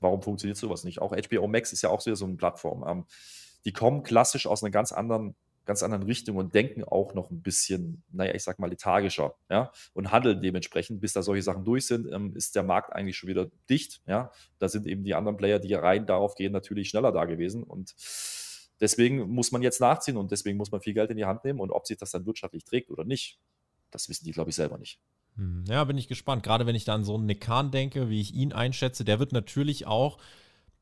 Warum 0.00 0.22
funktioniert 0.22 0.56
sowas 0.56 0.84
nicht? 0.84 1.00
Auch 1.00 1.12
HBO 1.12 1.46
Max 1.46 1.72
ist 1.72 1.82
ja 1.82 1.90
auch 1.90 2.00
so 2.00 2.24
eine 2.24 2.36
Plattform. 2.36 2.84
Ähm, 2.86 3.04
die 3.64 3.72
kommen 3.72 4.02
klassisch 4.02 4.46
aus 4.46 4.62
einer 4.62 4.70
ganz 4.70 4.92
anderen 4.92 5.34
ganz 5.66 5.82
anderen 5.82 6.04
Richtung 6.04 6.36
und 6.36 6.54
denken 6.54 6.84
auch 6.84 7.14
noch 7.14 7.30
ein 7.30 7.42
bisschen, 7.42 8.02
naja, 8.10 8.34
ich 8.34 8.42
sag 8.42 8.58
mal, 8.58 8.70
lethargischer, 8.70 9.34
ja, 9.48 9.70
und 9.92 10.10
handeln 10.10 10.40
dementsprechend, 10.40 11.00
bis 11.00 11.12
da 11.12 11.22
solche 11.22 11.42
Sachen 11.42 11.64
durch 11.64 11.86
sind, 11.86 12.10
ähm, 12.12 12.34
ist 12.34 12.56
der 12.56 12.62
Markt 12.62 12.92
eigentlich 12.92 13.16
schon 13.16 13.28
wieder 13.28 13.50
dicht, 13.68 14.00
ja. 14.06 14.30
Da 14.58 14.68
sind 14.68 14.86
eben 14.86 15.04
die 15.04 15.14
anderen 15.14 15.36
Player, 15.36 15.58
die 15.58 15.74
rein 15.74 16.06
darauf 16.06 16.34
gehen, 16.34 16.52
natürlich 16.52 16.88
schneller 16.88 17.12
da 17.12 17.24
gewesen 17.24 17.62
und 17.62 17.94
deswegen 18.80 19.28
muss 19.30 19.52
man 19.52 19.62
jetzt 19.62 19.80
nachziehen 19.80 20.16
und 20.16 20.30
deswegen 20.30 20.56
muss 20.56 20.70
man 20.70 20.80
viel 20.80 20.94
Geld 20.94 21.10
in 21.10 21.16
die 21.16 21.26
Hand 21.26 21.44
nehmen 21.44 21.60
und 21.60 21.70
ob 21.70 21.86
sich 21.86 21.98
das 21.98 22.10
dann 22.10 22.26
wirtschaftlich 22.26 22.64
trägt 22.64 22.90
oder 22.90 23.04
nicht, 23.04 23.38
das 23.90 24.08
wissen 24.08 24.24
die, 24.24 24.32
glaube 24.32 24.50
ich, 24.50 24.56
selber 24.56 24.78
nicht. 24.78 24.98
Hm, 25.36 25.64
ja, 25.68 25.84
bin 25.84 25.98
ich 25.98 26.08
gespannt. 26.08 26.42
Gerade 26.42 26.66
wenn 26.66 26.74
ich 26.74 26.84
da 26.84 26.94
an 26.94 27.04
so 27.04 27.14
einen 27.14 27.26
Nekan 27.26 27.70
denke, 27.70 28.08
wie 28.08 28.20
ich 28.20 28.34
ihn 28.34 28.52
einschätze, 28.52 29.04
der 29.04 29.18
wird 29.18 29.32
natürlich 29.32 29.86
auch 29.86 30.18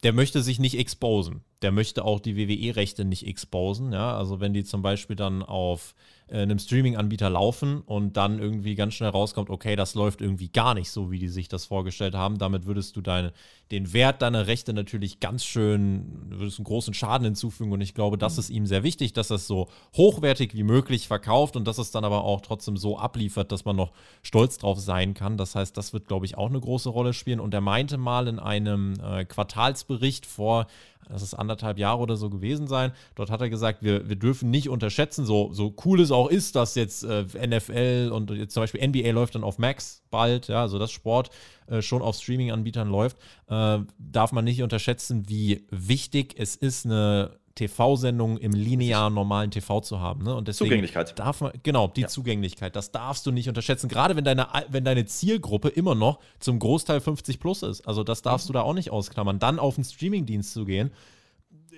der 0.02 0.12
möchte 0.12 0.42
sich 0.42 0.58
nicht 0.58 0.78
exposen. 0.78 1.42
Der 1.62 1.72
möchte 1.72 2.04
auch 2.04 2.20
die 2.20 2.36
WWE-Rechte 2.36 3.04
nicht 3.04 3.26
exposen. 3.26 3.92
Ja? 3.92 4.16
Also 4.16 4.40
wenn 4.40 4.52
die 4.52 4.64
zum 4.64 4.82
Beispiel 4.82 5.16
dann 5.16 5.42
auf 5.42 5.94
äh, 6.30 6.42
einem 6.42 6.58
Streaming-Anbieter 6.58 7.30
laufen 7.30 7.80
und 7.80 8.16
dann 8.16 8.38
irgendwie 8.38 8.74
ganz 8.74 8.94
schnell 8.94 9.10
rauskommt, 9.10 9.48
okay, 9.50 9.76
das 9.76 9.94
läuft 9.94 10.20
irgendwie 10.20 10.48
gar 10.48 10.74
nicht 10.74 10.90
so, 10.90 11.10
wie 11.10 11.18
die 11.18 11.28
sich 11.28 11.48
das 11.48 11.64
vorgestellt 11.64 12.14
haben. 12.14 12.38
Damit 12.38 12.66
würdest 12.66 12.96
du 12.96 13.00
deine, 13.00 13.32
den 13.70 13.92
Wert 13.92 14.20
deiner 14.20 14.46
Rechte 14.46 14.72
natürlich 14.72 15.20
ganz 15.20 15.44
schön, 15.44 16.26
würdest 16.28 16.58
einen 16.58 16.64
großen 16.64 16.92
Schaden 16.92 17.24
hinzufügen. 17.24 17.72
Und 17.72 17.80
ich 17.80 17.94
glaube, 17.94 18.18
das 18.18 18.34
mhm. 18.34 18.40
ist 18.40 18.50
ihm 18.50 18.66
sehr 18.66 18.82
wichtig, 18.82 19.14
dass 19.14 19.30
er 19.30 19.36
es 19.36 19.46
so 19.46 19.68
hochwertig 19.96 20.54
wie 20.54 20.64
möglich 20.64 21.08
verkauft 21.08 21.56
und 21.56 21.66
dass 21.66 21.78
es 21.78 21.90
dann 21.90 22.04
aber 22.04 22.24
auch 22.24 22.42
trotzdem 22.42 22.76
so 22.76 22.98
abliefert, 22.98 23.50
dass 23.50 23.64
man 23.64 23.76
noch 23.76 23.92
stolz 24.22 24.58
drauf 24.58 24.78
sein 24.78 25.14
kann. 25.14 25.38
Das 25.38 25.54
heißt, 25.54 25.76
das 25.76 25.94
wird, 25.94 26.08
glaube 26.08 26.26
ich, 26.26 26.36
auch 26.36 26.50
eine 26.50 26.60
große 26.60 26.90
Rolle 26.90 27.14
spielen. 27.14 27.40
Und 27.40 27.54
er 27.54 27.62
meinte 27.62 27.96
mal 27.96 28.28
in 28.28 28.38
einem 28.38 28.94
äh, 29.00 29.24
Quartalsbericht 29.24 30.26
vor 30.26 30.66
das 31.08 31.22
ist 31.22 31.34
anderthalb 31.34 31.78
Jahre 31.78 32.00
oder 32.00 32.16
so 32.16 32.30
gewesen 32.30 32.66
sein. 32.66 32.92
Dort 33.14 33.30
hat 33.30 33.40
er 33.40 33.48
gesagt, 33.48 33.82
wir, 33.82 34.08
wir 34.08 34.16
dürfen 34.16 34.50
nicht 34.50 34.68
unterschätzen, 34.68 35.24
so, 35.24 35.52
so 35.52 35.74
cool 35.84 36.00
es 36.00 36.10
auch 36.10 36.28
ist, 36.28 36.54
dass 36.56 36.74
jetzt 36.74 37.04
äh, 37.04 37.24
NFL 37.24 38.10
und 38.12 38.30
jetzt 38.30 38.54
zum 38.54 38.62
Beispiel 38.62 38.86
NBA 38.86 39.10
läuft 39.10 39.34
dann 39.34 39.44
auf 39.44 39.58
Max 39.58 40.02
bald, 40.10 40.48
ja, 40.48 40.62
also 40.62 40.78
das 40.78 40.90
Sport 40.90 41.30
äh, 41.66 41.82
schon 41.82 42.02
auf 42.02 42.16
Streaming-Anbietern 42.16 42.88
läuft, 42.88 43.16
äh, 43.48 43.78
darf 43.98 44.32
man 44.32 44.44
nicht 44.44 44.62
unterschätzen, 44.62 45.28
wie 45.28 45.66
wichtig 45.70 46.34
es 46.38 46.56
ist, 46.56 46.86
eine 46.86 47.37
TV-Sendungen 47.58 48.38
im 48.38 48.52
linearen 48.52 49.12
normalen 49.14 49.50
TV 49.50 49.80
zu 49.80 50.00
haben. 50.00 50.24
Ne? 50.24 50.34
Und 50.34 50.48
deswegen 50.48 50.68
Zugänglichkeit. 50.68 51.18
Darf 51.18 51.40
man, 51.40 51.52
genau, 51.62 51.88
die 51.88 52.02
ja. 52.02 52.08
Zugänglichkeit, 52.08 52.76
das 52.76 52.92
darfst 52.92 53.26
du 53.26 53.32
nicht 53.32 53.48
unterschätzen. 53.48 53.88
Gerade 53.88 54.16
wenn 54.16 54.24
deine, 54.24 54.48
wenn 54.68 54.84
deine 54.84 55.06
Zielgruppe 55.06 55.68
immer 55.68 55.94
noch 55.94 56.20
zum 56.38 56.58
Großteil 56.58 57.00
50 57.00 57.40
plus 57.40 57.62
ist. 57.62 57.86
Also 57.86 58.04
das 58.04 58.22
darfst 58.22 58.46
mhm. 58.46 58.52
du 58.52 58.52
da 58.54 58.62
auch 58.62 58.74
nicht 58.74 58.90
ausklammern. 58.90 59.38
Dann 59.38 59.58
auf 59.58 59.76
einen 59.76 59.84
Streamingdienst 59.84 60.52
zu 60.52 60.64
gehen, 60.64 60.90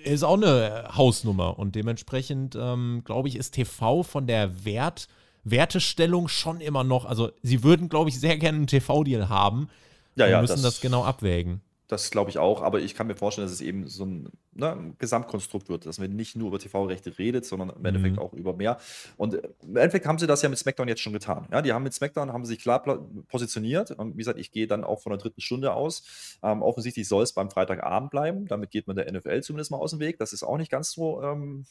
ist 0.03 0.23
auch 0.23 0.37
eine 0.37 0.89
Hausnummer. 0.95 1.57
Und 1.57 1.75
dementsprechend, 1.75 2.55
ähm, 2.55 3.01
glaube 3.03 3.27
ich, 3.27 3.35
ist 3.35 3.51
TV 3.51 4.03
von 4.03 4.27
der 4.27 4.65
Wert, 4.65 5.07
Wertestellung 5.43 6.27
schon 6.27 6.61
immer 6.61 6.83
noch, 6.83 7.05
also 7.05 7.31
sie 7.41 7.63
würden, 7.63 7.89
glaube 7.89 8.09
ich, 8.09 8.19
sehr 8.19 8.37
gerne 8.37 8.57
einen 8.57 8.67
TV-Deal 8.67 9.29
haben. 9.29 9.69
Ja, 10.15 10.27
ja, 10.27 10.41
müssen 10.41 10.53
das, 10.53 10.61
das 10.61 10.81
genau 10.81 11.03
abwägen. 11.03 11.61
Das 11.91 12.09
glaube 12.09 12.29
ich 12.29 12.37
auch, 12.37 12.61
aber 12.61 12.79
ich 12.79 12.95
kann 12.95 13.07
mir 13.07 13.17
vorstellen, 13.17 13.45
dass 13.45 13.51
es 13.51 13.59
eben 13.59 13.85
so 13.85 14.05
ein, 14.05 14.29
ne, 14.53 14.71
ein 14.71 14.95
Gesamtkonstrukt 14.97 15.67
wird, 15.67 15.85
dass 15.85 15.99
man 15.99 16.09
nicht 16.15 16.37
nur 16.37 16.47
über 16.47 16.57
TV-Rechte 16.57 17.19
redet, 17.19 17.45
sondern 17.45 17.69
im 17.71 17.83
Endeffekt 17.83 18.15
mhm. 18.15 18.21
auch 18.21 18.31
über 18.31 18.53
mehr. 18.53 18.77
Und 19.17 19.33
äh, 19.33 19.41
im 19.61 19.75
Endeffekt 19.75 20.05
haben 20.05 20.17
sie 20.17 20.25
das 20.25 20.41
ja 20.41 20.47
mit 20.47 20.57
SmackDown 20.57 20.87
jetzt 20.87 21.01
schon 21.01 21.11
getan. 21.11 21.49
Ja, 21.51 21.61
die 21.61 21.73
haben 21.73 21.83
mit 21.83 21.93
SmackDown 21.93 22.31
haben 22.31 22.45
sich 22.45 22.59
klar 22.59 22.81
positioniert. 23.27 23.91
Und 23.91 24.13
wie 24.13 24.19
gesagt, 24.19 24.39
ich 24.39 24.53
gehe 24.53 24.67
dann 24.67 24.85
auch 24.85 25.01
von 25.01 25.09
der 25.09 25.17
dritten 25.17 25.41
Stunde 25.41 25.73
aus. 25.73 26.37
Ähm, 26.41 26.61
offensichtlich 26.61 27.09
soll 27.09 27.23
es 27.23 27.33
beim 27.33 27.51
Freitagabend 27.51 28.09
bleiben. 28.09 28.47
Damit 28.47 28.71
geht 28.71 28.87
man 28.87 28.95
der 28.95 29.11
NFL 29.11 29.41
zumindest 29.41 29.71
mal 29.71 29.77
aus 29.77 29.91
dem 29.91 29.99
Weg. 29.99 30.17
Das 30.17 30.31
ist 30.31 30.43
auch 30.43 30.57
nicht 30.57 30.71
ganz 30.71 30.93
so 30.93 31.21
ähm, 31.21 31.65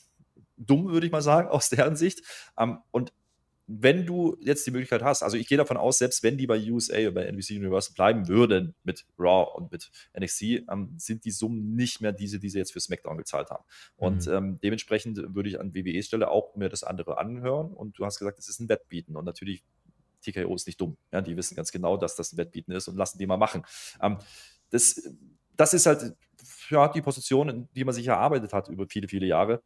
dumm, 0.58 0.90
würde 0.90 1.06
ich 1.06 1.12
mal 1.12 1.22
sagen, 1.22 1.48
aus 1.50 1.70
deren 1.70 1.96
Sicht. 1.96 2.22
Ähm, 2.58 2.80
und 2.90 3.10
wenn 3.72 4.04
du 4.04 4.36
jetzt 4.40 4.66
die 4.66 4.72
Möglichkeit 4.72 5.02
hast, 5.02 5.22
also 5.22 5.36
ich 5.36 5.46
gehe 5.46 5.56
davon 5.56 5.76
aus, 5.76 5.98
selbst 5.98 6.24
wenn 6.24 6.36
die 6.36 6.48
bei 6.48 6.58
USA 6.70 6.96
oder 6.96 7.12
bei 7.12 7.24
NBC 7.26 7.50
Universal 7.50 7.94
bleiben 7.94 8.26
würden 8.26 8.74
mit 8.82 9.06
Raw 9.16 9.48
und 9.54 9.70
mit 9.70 9.92
NXT, 10.18 10.42
ähm, 10.42 10.94
sind 10.96 11.24
die 11.24 11.30
Summen 11.30 11.76
nicht 11.76 12.00
mehr 12.00 12.12
diese, 12.12 12.40
die 12.40 12.48
sie 12.48 12.58
jetzt 12.58 12.72
für 12.72 12.80
SmackDown 12.80 13.16
gezahlt 13.16 13.50
haben. 13.50 13.64
Und 13.96 14.26
mhm. 14.26 14.32
ähm, 14.32 14.60
dementsprechend 14.60 15.18
würde 15.36 15.48
ich 15.48 15.60
an 15.60 15.72
WWE 15.72 16.02
Stelle 16.02 16.30
auch 16.30 16.56
mir 16.56 16.68
das 16.68 16.82
andere 16.82 17.18
anhören. 17.18 17.72
Und 17.72 17.96
du 17.96 18.04
hast 18.04 18.18
gesagt, 18.18 18.40
es 18.40 18.48
ist 18.48 18.58
ein 18.58 18.68
Wettbieten. 18.68 19.14
Und 19.14 19.24
natürlich, 19.24 19.62
TKO 20.22 20.52
ist 20.56 20.66
nicht 20.66 20.80
dumm. 20.80 20.96
Ja, 21.12 21.20
die 21.20 21.36
wissen 21.36 21.54
ganz 21.54 21.70
genau, 21.70 21.96
dass 21.96 22.16
das 22.16 22.32
ein 22.32 22.38
Wettbieten 22.38 22.72
ist 22.72 22.88
und 22.88 22.96
lassen 22.96 23.18
die 23.18 23.26
mal 23.26 23.36
machen. 23.36 23.62
Ähm, 24.02 24.18
das, 24.70 25.00
das 25.56 25.74
ist 25.74 25.86
halt 25.86 26.16
ja, 26.70 26.88
die 26.88 27.02
Position, 27.02 27.68
die 27.74 27.84
man 27.84 27.94
sich 27.94 28.08
erarbeitet 28.08 28.52
hat 28.52 28.68
über 28.68 28.86
viele, 28.88 29.06
viele 29.06 29.26
Jahre. 29.26 29.62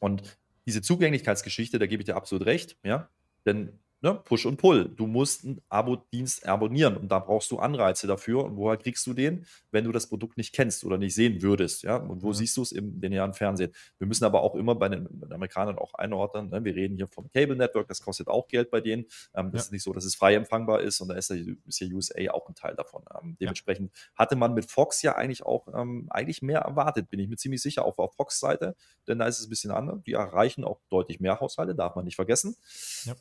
Und 0.00 0.38
diese 0.66 0.82
Zugänglichkeitsgeschichte, 0.82 1.78
da 1.78 1.86
gebe 1.86 2.02
ich 2.02 2.06
dir 2.06 2.16
absolut 2.16 2.46
recht, 2.46 2.76
ja, 2.84 3.08
denn 3.46 3.78
ne, 4.02 4.14
Push 4.14 4.46
und 4.46 4.56
Pull, 4.56 4.88
du 4.88 5.06
musst 5.06 5.44
einen 5.44 5.60
Abo-Dienst 5.68 6.46
abonnieren 6.46 6.96
und 6.96 7.08
da 7.10 7.20
brauchst 7.20 7.50
du 7.50 7.58
Anreize 7.58 8.06
dafür. 8.06 8.44
Und 8.44 8.56
woher 8.56 8.76
kriegst 8.76 9.06
du 9.06 9.14
den, 9.14 9.46
wenn 9.70 9.84
du 9.84 9.92
das 9.92 10.08
Produkt 10.08 10.36
nicht 10.36 10.52
kennst 10.54 10.84
oder 10.84 10.98
nicht 10.98 11.14
sehen 11.14 11.40
würdest? 11.40 11.82
Ja? 11.84 11.96
Und 11.96 12.22
wo 12.22 12.28
ja. 12.28 12.34
siehst 12.34 12.56
du 12.56 12.62
es 12.62 12.72
im 12.72 13.00
linearen 13.00 13.32
Fernsehen? 13.32 13.72
Wir 13.98 14.06
müssen 14.06 14.24
aber 14.24 14.42
auch 14.42 14.54
immer 14.56 14.74
bei 14.74 14.88
den, 14.88 15.08
bei 15.10 15.26
den 15.26 15.34
Amerikanern 15.34 15.78
auch 15.78 15.94
einordnen. 15.94 16.50
Ne? 16.50 16.64
Wir 16.64 16.74
reden 16.74 16.96
hier 16.96 17.08
vom 17.08 17.30
Cable 17.30 17.56
Network, 17.56 17.88
das 17.88 18.02
kostet 18.02 18.28
auch 18.28 18.48
Geld 18.48 18.70
bei 18.70 18.80
denen. 18.80 19.06
Ähm, 19.34 19.52
das 19.52 19.62
ja. 19.62 19.64
ist 19.66 19.72
nicht 19.72 19.82
so, 19.84 19.92
dass 19.92 20.04
es 20.04 20.14
frei 20.14 20.34
empfangbar 20.34 20.80
ist 20.80 21.00
und 21.00 21.08
da 21.08 21.14
ist 21.14 21.30
ja, 21.30 21.36
ist 21.66 21.80
ja 21.80 21.86
USA 21.92 22.30
auch 22.32 22.48
ein 22.48 22.54
Teil 22.54 22.74
davon. 22.74 23.04
Ähm, 23.22 23.36
dementsprechend 23.40 23.92
ja. 23.94 24.24
hatte 24.24 24.36
man 24.36 24.52
mit 24.54 24.70
Fox 24.70 25.02
ja 25.02 25.14
eigentlich 25.14 25.44
auch 25.44 25.68
ähm, 25.74 26.08
eigentlich 26.10 26.42
mehr 26.42 26.60
erwartet, 26.60 27.08
bin 27.08 27.20
ich 27.20 27.28
mir 27.28 27.36
ziemlich 27.36 27.62
sicher, 27.62 27.84
auch 27.84 27.98
auf 27.98 28.14
Fox-Seite, 28.14 28.74
denn 29.06 29.18
da 29.18 29.26
ist 29.26 29.38
es 29.38 29.46
ein 29.46 29.50
bisschen 29.50 29.70
anders. 29.70 30.00
Die 30.04 30.12
erreichen 30.12 30.64
auch 30.64 30.80
deutlich 30.90 31.20
mehr 31.20 31.40
Haushalte, 31.40 31.74
darf 31.74 31.94
man 31.94 32.04
nicht 32.04 32.16
vergessen. 32.16 32.56
Ja. 33.04 33.14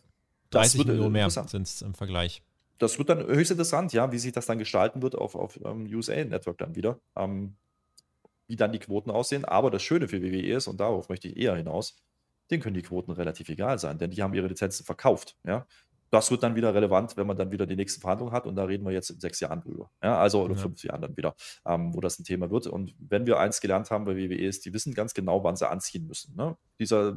30 0.51 0.79
wird, 0.79 0.87
Millionen 0.89 1.11
mehr 1.11 1.29
sind 1.29 1.67
es 1.67 1.81
im 1.81 1.93
Vergleich. 1.93 2.43
Das 2.77 2.97
wird 2.97 3.09
dann 3.09 3.25
höchst 3.25 3.51
interessant, 3.51 3.93
ja, 3.93 4.11
wie 4.11 4.19
sich 4.19 4.31
das 4.31 4.45
dann 4.45 4.57
gestalten 4.57 5.01
wird 5.01 5.15
auf, 5.15 5.35
auf 5.35 5.57
um, 5.57 5.85
ähm, 5.85 5.95
USA 5.95 6.23
Network 6.23 6.57
dann 6.57 6.75
wieder. 6.75 6.99
Ähm, 7.15 7.55
wie 8.47 8.55
dann 8.55 8.73
die 8.73 8.79
Quoten 8.79 9.11
aussehen. 9.11 9.45
Aber 9.45 9.71
das 9.71 9.81
Schöne 9.81 10.07
für 10.07 10.21
WWE 10.21 10.55
ist, 10.55 10.67
und 10.67 10.79
darauf 10.79 11.07
möchte 11.07 11.29
ich 11.29 11.37
eher 11.37 11.55
hinaus, 11.55 12.01
denen 12.49 12.61
können 12.61 12.73
die 12.73 12.81
Quoten 12.81 13.11
relativ 13.11 13.47
egal 13.47 13.79
sein, 13.79 13.97
denn 13.97 14.11
die 14.11 14.21
haben 14.21 14.33
ihre 14.33 14.47
Lizenzen 14.47 14.85
verkauft. 14.85 15.37
Ja? 15.45 15.65
das 16.11 16.29
wird 16.29 16.43
dann 16.43 16.55
wieder 16.55 16.75
relevant, 16.75 17.15
wenn 17.15 17.25
man 17.25 17.37
dann 17.37 17.51
wieder 17.51 17.65
die 17.65 17.77
nächste 17.77 18.01
Verhandlung 18.01 18.33
hat. 18.33 18.45
Und 18.45 18.55
da 18.57 18.65
reden 18.65 18.85
wir 18.85 18.91
jetzt 18.91 19.09
in 19.09 19.19
sechs 19.19 19.39
Jahren 19.39 19.61
drüber. 19.61 19.89
Ja, 20.03 20.19
also 20.19 20.43
oder 20.43 20.55
ja. 20.55 20.61
fünf 20.61 20.83
Jahren 20.83 21.01
dann 21.01 21.15
wieder, 21.15 21.35
ähm, 21.65 21.95
wo 21.95 22.01
das 22.01 22.19
ein 22.19 22.25
Thema 22.25 22.51
wird. 22.51 22.67
Und 22.67 22.93
wenn 22.99 23.25
wir 23.25 23.39
eins 23.39 23.61
gelernt 23.61 23.89
haben 23.89 24.03
bei 24.03 24.17
WWE 24.17 24.35
ist, 24.35 24.65
die 24.65 24.73
wissen 24.73 24.93
ganz 24.93 25.13
genau, 25.13 25.43
wann 25.43 25.55
sie 25.55 25.67
anziehen 25.67 26.05
müssen. 26.05 26.35
Ne? 26.35 26.57
Dieser 26.79 27.15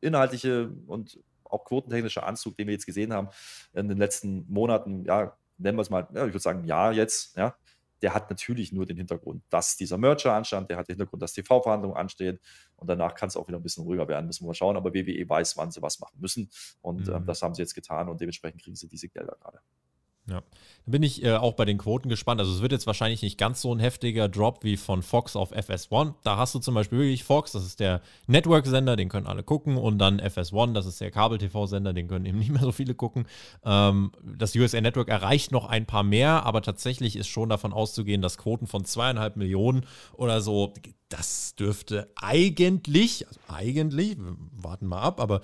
inhaltliche 0.00 0.72
und 0.86 1.20
auch 1.50 1.64
quotentechnische 1.64 2.22
Anzug, 2.22 2.56
den 2.56 2.66
wir 2.66 2.74
jetzt 2.74 2.86
gesehen 2.86 3.12
haben 3.12 3.28
in 3.72 3.88
den 3.88 3.98
letzten 3.98 4.50
Monaten, 4.52 5.04
ja, 5.04 5.36
nennen 5.58 5.78
wir 5.78 5.82
es 5.82 5.90
mal, 5.90 6.06
ja, 6.14 6.26
ich 6.26 6.32
würde 6.32 6.40
sagen, 6.40 6.64
ja, 6.64 6.92
jetzt, 6.92 7.36
ja, 7.36 7.56
der 8.02 8.14
hat 8.14 8.28
natürlich 8.28 8.72
nur 8.72 8.84
den 8.84 8.96
Hintergrund, 8.96 9.42
dass 9.48 9.76
dieser 9.76 9.96
Merger 9.96 10.34
anstand, 10.34 10.70
der 10.70 10.76
hat 10.76 10.88
den 10.88 10.94
Hintergrund, 10.94 11.22
dass 11.22 11.32
TV-Verhandlungen 11.32 11.96
anstehen 11.96 12.38
und 12.76 12.88
danach 12.88 13.14
kann 13.14 13.28
es 13.28 13.36
auch 13.36 13.48
wieder 13.48 13.58
ein 13.58 13.62
bisschen 13.62 13.84
ruhiger 13.84 14.06
werden, 14.06 14.26
müssen 14.26 14.44
wir 14.44 14.48
mal 14.48 14.54
schauen, 14.54 14.76
aber 14.76 14.92
WWE 14.92 15.28
weiß, 15.28 15.56
wann 15.56 15.70
sie 15.70 15.80
was 15.82 15.98
machen 15.98 16.20
müssen 16.20 16.50
und 16.82 17.00
ähm, 17.00 17.14
mhm. 17.14 17.20
ähm, 17.20 17.26
das 17.26 17.42
haben 17.42 17.54
sie 17.54 17.62
jetzt 17.62 17.74
getan 17.74 18.08
und 18.08 18.20
dementsprechend 18.20 18.62
kriegen 18.62 18.76
sie 18.76 18.88
diese 18.88 19.08
Gelder 19.08 19.36
gerade. 19.40 19.60
Ja. 20.28 20.42
Dann 20.84 20.92
bin 20.92 21.02
ich 21.02 21.24
äh, 21.24 21.36
auch 21.36 21.54
bei 21.54 21.64
den 21.64 21.78
Quoten 21.78 22.08
gespannt. 22.08 22.40
Also 22.40 22.52
es 22.52 22.60
wird 22.60 22.72
jetzt 22.72 22.86
wahrscheinlich 22.86 23.22
nicht 23.22 23.38
ganz 23.38 23.62
so 23.62 23.72
ein 23.72 23.78
heftiger 23.78 24.28
Drop 24.28 24.64
wie 24.64 24.76
von 24.76 25.02
Fox 25.02 25.36
auf 25.36 25.52
FS1. 25.52 26.14
Da 26.24 26.36
hast 26.36 26.54
du 26.54 26.58
zum 26.58 26.74
Beispiel 26.74 26.98
wirklich 26.98 27.24
Fox, 27.24 27.52
das 27.52 27.64
ist 27.64 27.78
der 27.78 28.02
Network-Sender, 28.26 28.96
den 28.96 29.08
können 29.08 29.26
alle 29.26 29.44
gucken. 29.44 29.76
Und 29.76 29.98
dann 29.98 30.20
FS1, 30.20 30.72
das 30.72 30.86
ist 30.86 31.00
der 31.00 31.12
Kabel-TV-Sender, 31.12 31.92
den 31.92 32.08
können 32.08 32.26
eben 32.26 32.38
nicht 32.40 32.50
mehr 32.50 32.62
so 32.62 32.72
viele 32.72 32.94
gucken. 32.94 33.26
Ähm, 33.64 34.10
das 34.22 34.54
USA 34.56 34.80
Network 34.80 35.08
erreicht 35.08 35.52
noch 35.52 35.64
ein 35.66 35.86
paar 35.86 36.02
mehr, 36.02 36.44
aber 36.44 36.60
tatsächlich 36.62 37.16
ist 37.16 37.28
schon 37.28 37.48
davon 37.48 37.72
auszugehen, 37.72 38.22
dass 38.22 38.38
Quoten 38.38 38.66
von 38.66 38.84
zweieinhalb 38.84 39.36
Millionen 39.36 39.86
oder 40.12 40.40
so, 40.40 40.74
das 41.08 41.54
dürfte 41.54 42.10
eigentlich, 42.16 43.26
also 43.28 43.40
eigentlich, 43.48 44.16
warten 44.52 44.86
mal 44.86 45.02
ab, 45.02 45.20
aber 45.20 45.40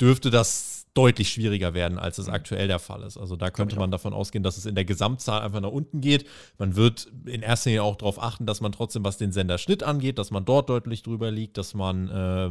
dürfte 0.00 0.30
das 0.30 0.75
deutlich 0.96 1.28
schwieriger 1.28 1.74
werden, 1.74 1.98
als 1.98 2.18
es 2.18 2.26
mhm. 2.26 2.34
aktuell 2.34 2.68
der 2.68 2.78
Fall 2.78 3.02
ist. 3.02 3.18
Also 3.18 3.36
da 3.36 3.50
könnte 3.50 3.76
man 3.76 3.90
davon 3.90 4.12
ausgehen, 4.12 4.42
dass 4.42 4.56
es 4.56 4.66
in 4.66 4.74
der 4.74 4.84
Gesamtzahl 4.84 5.42
einfach 5.42 5.60
nach 5.60 5.70
unten 5.70 6.00
geht. 6.00 6.26
Man 6.58 6.76
wird 6.76 7.08
in 7.26 7.42
erster 7.42 7.70
Linie 7.70 7.82
auch 7.82 7.96
darauf 7.96 8.22
achten, 8.22 8.46
dass 8.46 8.60
man 8.60 8.72
trotzdem, 8.72 9.04
was 9.04 9.18
den 9.18 9.32
Senderschnitt 9.32 9.82
angeht, 9.82 10.18
dass 10.18 10.30
man 10.30 10.44
dort 10.44 10.70
deutlich 10.70 11.02
drüber 11.02 11.30
liegt, 11.30 11.58
dass 11.58 11.74
man 11.74 12.08
äh, 12.08 12.50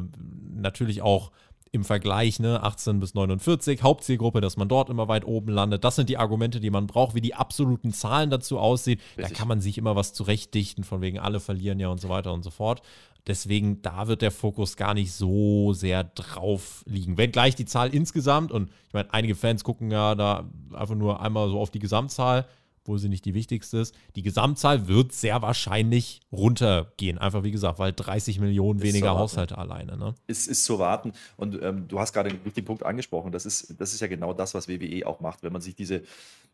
natürlich 0.55 1.01
auch 1.01 1.31
im 1.71 1.83
Vergleich, 1.83 2.39
ne, 2.39 2.63
18 2.63 2.99
bis 2.99 3.13
49, 3.13 3.83
Hauptzielgruppe, 3.83 4.39
dass 4.39 4.55
man 4.55 4.69
dort 4.69 4.89
immer 4.89 5.07
weit 5.07 5.25
oben 5.25 5.51
landet. 5.51 5.83
Das 5.83 5.97
sind 5.97 6.09
die 6.09 6.17
Argumente, 6.17 6.59
die 6.59 6.69
man 6.69 6.87
braucht, 6.87 7.15
wie 7.15 7.21
die 7.21 7.35
absoluten 7.35 7.91
Zahlen 7.91 8.29
dazu 8.29 8.57
aussehen. 8.57 8.99
Da 9.17 9.27
kann 9.29 9.47
man 9.47 9.59
sich 9.59 9.77
immer 9.77 9.95
was 9.95 10.13
zurechtdichten, 10.13 10.83
von 10.83 11.01
wegen 11.01 11.19
alle 11.19 11.39
verlieren 11.39 11.79
ja 11.79 11.89
und 11.89 11.99
so 11.99 12.07
weiter 12.07 12.33
und 12.33 12.43
so 12.43 12.49
fort. 12.49 12.81
Deswegen, 13.27 13.81
da 13.81 14.07
wird 14.07 14.21
der 14.21 14.31
Fokus 14.31 14.77
gar 14.77 14.93
nicht 14.93 15.11
so 15.11 15.73
sehr 15.73 16.03
drauf 16.03 16.83
liegen. 16.85 17.17
Wenn 17.17 17.31
gleich 17.31 17.55
die 17.55 17.65
Zahl 17.65 17.93
insgesamt, 17.93 18.51
und 18.51 18.69
ich 18.87 18.93
meine, 18.93 19.11
einige 19.13 19.35
Fans 19.35 19.63
gucken 19.63 19.89
ja 19.89 20.13
da 20.13 20.49
einfach 20.73 20.95
nur 20.95 21.21
einmal 21.21 21.49
so 21.49 21.59
auf 21.59 21.71
die 21.71 21.79
Gesamtzahl, 21.79 22.45
wo 22.87 22.97
sie 22.97 23.09
nicht 23.09 23.25
die 23.25 23.33
wichtigste 23.33 23.79
ist. 23.79 23.95
Die 24.15 24.21
Gesamtzahl 24.21 24.87
wird 24.87 25.11
sehr 25.11 25.41
wahrscheinlich 25.41 26.21
runtergehen. 26.31 27.17
Einfach 27.17 27.43
wie 27.43 27.51
gesagt, 27.51 27.79
weil 27.79 27.93
30 27.93 28.39
Millionen 28.39 28.79
ist 28.79 28.85
weniger 28.85 29.17
Haushalte 29.17 29.57
alleine. 29.57 29.97
Ne? 29.97 30.13
Ist, 30.27 30.47
ist 30.47 30.63
zu 30.65 30.77
warten. 30.77 31.13
Und 31.35 31.59
ähm, 31.63 31.87
du 31.87 31.99
hast 31.99 32.13
gerade 32.13 32.29
einen 32.29 32.45
wichtigen 32.45 32.67
Punkt 32.67 32.85
angesprochen. 32.85 33.31
Das 33.31 33.47
ist, 33.47 33.81
das 33.81 33.93
ist 33.93 34.01
ja 34.01 34.07
genau 34.07 34.33
das, 34.33 34.53
was 34.53 34.67
WWE 34.67 35.07
auch 35.07 35.19
macht. 35.19 35.41
Wenn 35.41 35.51
man 35.51 35.63
sich 35.63 35.75
diese, 35.75 36.03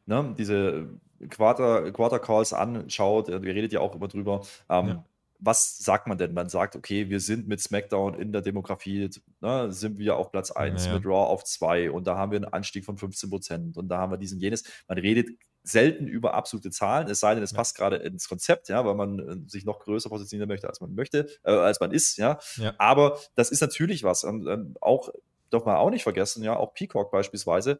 ne, 0.05 0.33
diese 0.37 0.87
Quarter, 1.29 1.91
Quarter 1.91 2.19
Calls 2.19 2.53
anschaut, 2.53 3.27
äh, 3.27 3.43
wir 3.43 3.53
redet 3.53 3.73
ja 3.73 3.81
auch 3.81 3.93
immer 3.93 4.07
drüber. 4.07 4.41
Ähm, 4.69 4.87
ja 4.87 5.03
was 5.41 5.79
sagt 5.79 6.07
man 6.07 6.17
denn? 6.17 6.33
Man 6.33 6.49
sagt, 6.49 6.75
okay, 6.75 7.09
wir 7.09 7.19
sind 7.19 7.47
mit 7.47 7.59
SmackDown 7.59 8.13
in 8.13 8.31
der 8.31 8.41
Demografie, 8.41 9.09
ne, 9.41 9.71
sind 9.71 9.97
wir 9.97 10.15
auf 10.15 10.31
Platz 10.31 10.51
1, 10.51 10.85
ja, 10.85 10.91
ja. 10.91 10.97
mit 10.97 11.05
Raw 11.05 11.31
auf 11.31 11.43
2 11.43 11.91
und 11.91 12.05
da 12.05 12.15
haben 12.15 12.31
wir 12.31 12.37
einen 12.37 12.53
Anstieg 12.53 12.85
von 12.85 12.97
15 12.97 13.29
Prozent 13.29 13.77
und 13.77 13.87
da 13.89 13.97
haben 13.97 14.11
wir 14.11 14.17
diesen 14.17 14.39
jenes. 14.39 14.63
Man 14.87 14.99
redet 14.99 15.29
selten 15.63 16.07
über 16.07 16.35
absolute 16.35 16.69
Zahlen, 16.69 17.07
es 17.07 17.19
sei 17.19 17.33
denn, 17.33 17.43
es 17.43 17.51
ja. 17.51 17.57
passt 17.57 17.75
gerade 17.75 17.97
ins 17.97 18.29
Konzept, 18.29 18.69
ja, 18.69 18.85
weil 18.85 18.95
man 18.95 19.19
äh, 19.19 19.49
sich 19.49 19.65
noch 19.65 19.79
größer 19.79 20.09
positionieren 20.09 20.47
möchte, 20.47 20.69
als 20.69 20.79
man 20.79 20.93
möchte, 20.93 21.27
äh, 21.43 21.51
als 21.51 21.79
man 21.79 21.91
ist, 21.91 22.17
ja. 22.17 22.39
Aber 22.77 23.19
das 23.35 23.49
ist 23.49 23.61
natürlich 23.61 24.03
was. 24.03 24.23
Und, 24.23 24.47
und 24.47 24.81
auch, 24.81 25.09
doch 25.49 25.65
mal 25.65 25.77
auch 25.77 25.89
nicht 25.89 26.03
vergessen, 26.03 26.43
ja, 26.43 26.55
auch 26.55 26.73
Peacock 26.73 27.11
beispielsweise. 27.11 27.79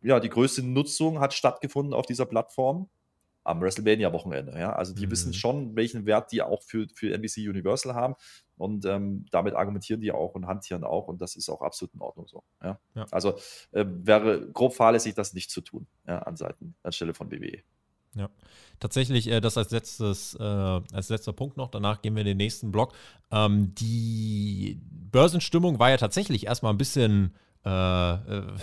Ja, 0.00 0.20
die 0.20 0.30
größte 0.30 0.62
Nutzung 0.62 1.20
hat 1.20 1.34
stattgefunden 1.34 1.94
auf 1.94 2.06
dieser 2.06 2.26
Plattform 2.26 2.88
am 3.44 3.60
WrestleMania-Wochenende. 3.60 4.58
Ja? 4.58 4.72
Also 4.72 4.94
die 4.94 5.06
mhm. 5.06 5.10
wissen 5.10 5.34
schon, 5.34 5.76
welchen 5.76 6.06
Wert 6.06 6.32
die 6.32 6.42
auch 6.42 6.62
für, 6.62 6.86
für 6.94 7.12
NBC 7.12 7.48
Universal 7.48 7.94
haben. 7.94 8.14
Und 8.56 8.84
ähm, 8.84 9.26
damit 9.30 9.54
argumentieren 9.54 10.00
die 10.00 10.12
auch 10.12 10.34
und 10.34 10.46
hantieren 10.46 10.84
auch. 10.84 11.08
Und 11.08 11.20
das 11.20 11.34
ist 11.34 11.48
auch 11.48 11.62
absolut 11.62 11.94
in 11.94 12.00
Ordnung 12.00 12.28
so. 12.28 12.44
Ja? 12.62 12.78
ja. 12.94 13.06
Also 13.10 13.38
äh, 13.72 13.84
wäre 13.86 14.48
grob 14.52 14.74
fahrlässig, 14.74 15.14
das 15.14 15.34
nicht 15.34 15.50
zu 15.50 15.60
tun 15.60 15.86
ja, 16.06 16.20
an 16.20 16.36
Seiten, 16.36 16.74
anstelle 16.82 17.14
von 17.14 17.30
WWE. 17.30 17.62
Ja, 18.14 18.28
tatsächlich 18.78 19.26
äh, 19.28 19.40
das 19.40 19.56
als 19.56 19.70
letztes, 19.70 20.34
äh, 20.34 20.42
als 20.42 21.08
letzter 21.08 21.32
Punkt 21.32 21.56
noch. 21.56 21.70
Danach 21.70 22.02
gehen 22.02 22.14
wir 22.14 22.20
in 22.20 22.26
den 22.26 22.36
nächsten 22.36 22.70
Block. 22.70 22.92
Ähm, 23.30 23.74
die 23.74 24.80
Börsenstimmung 25.10 25.78
war 25.78 25.90
ja 25.90 25.96
tatsächlich 25.96 26.46
erstmal 26.46 26.74
ein 26.74 26.78
bisschen 26.78 27.34
äh, 27.64 27.70
äh 27.70 28.56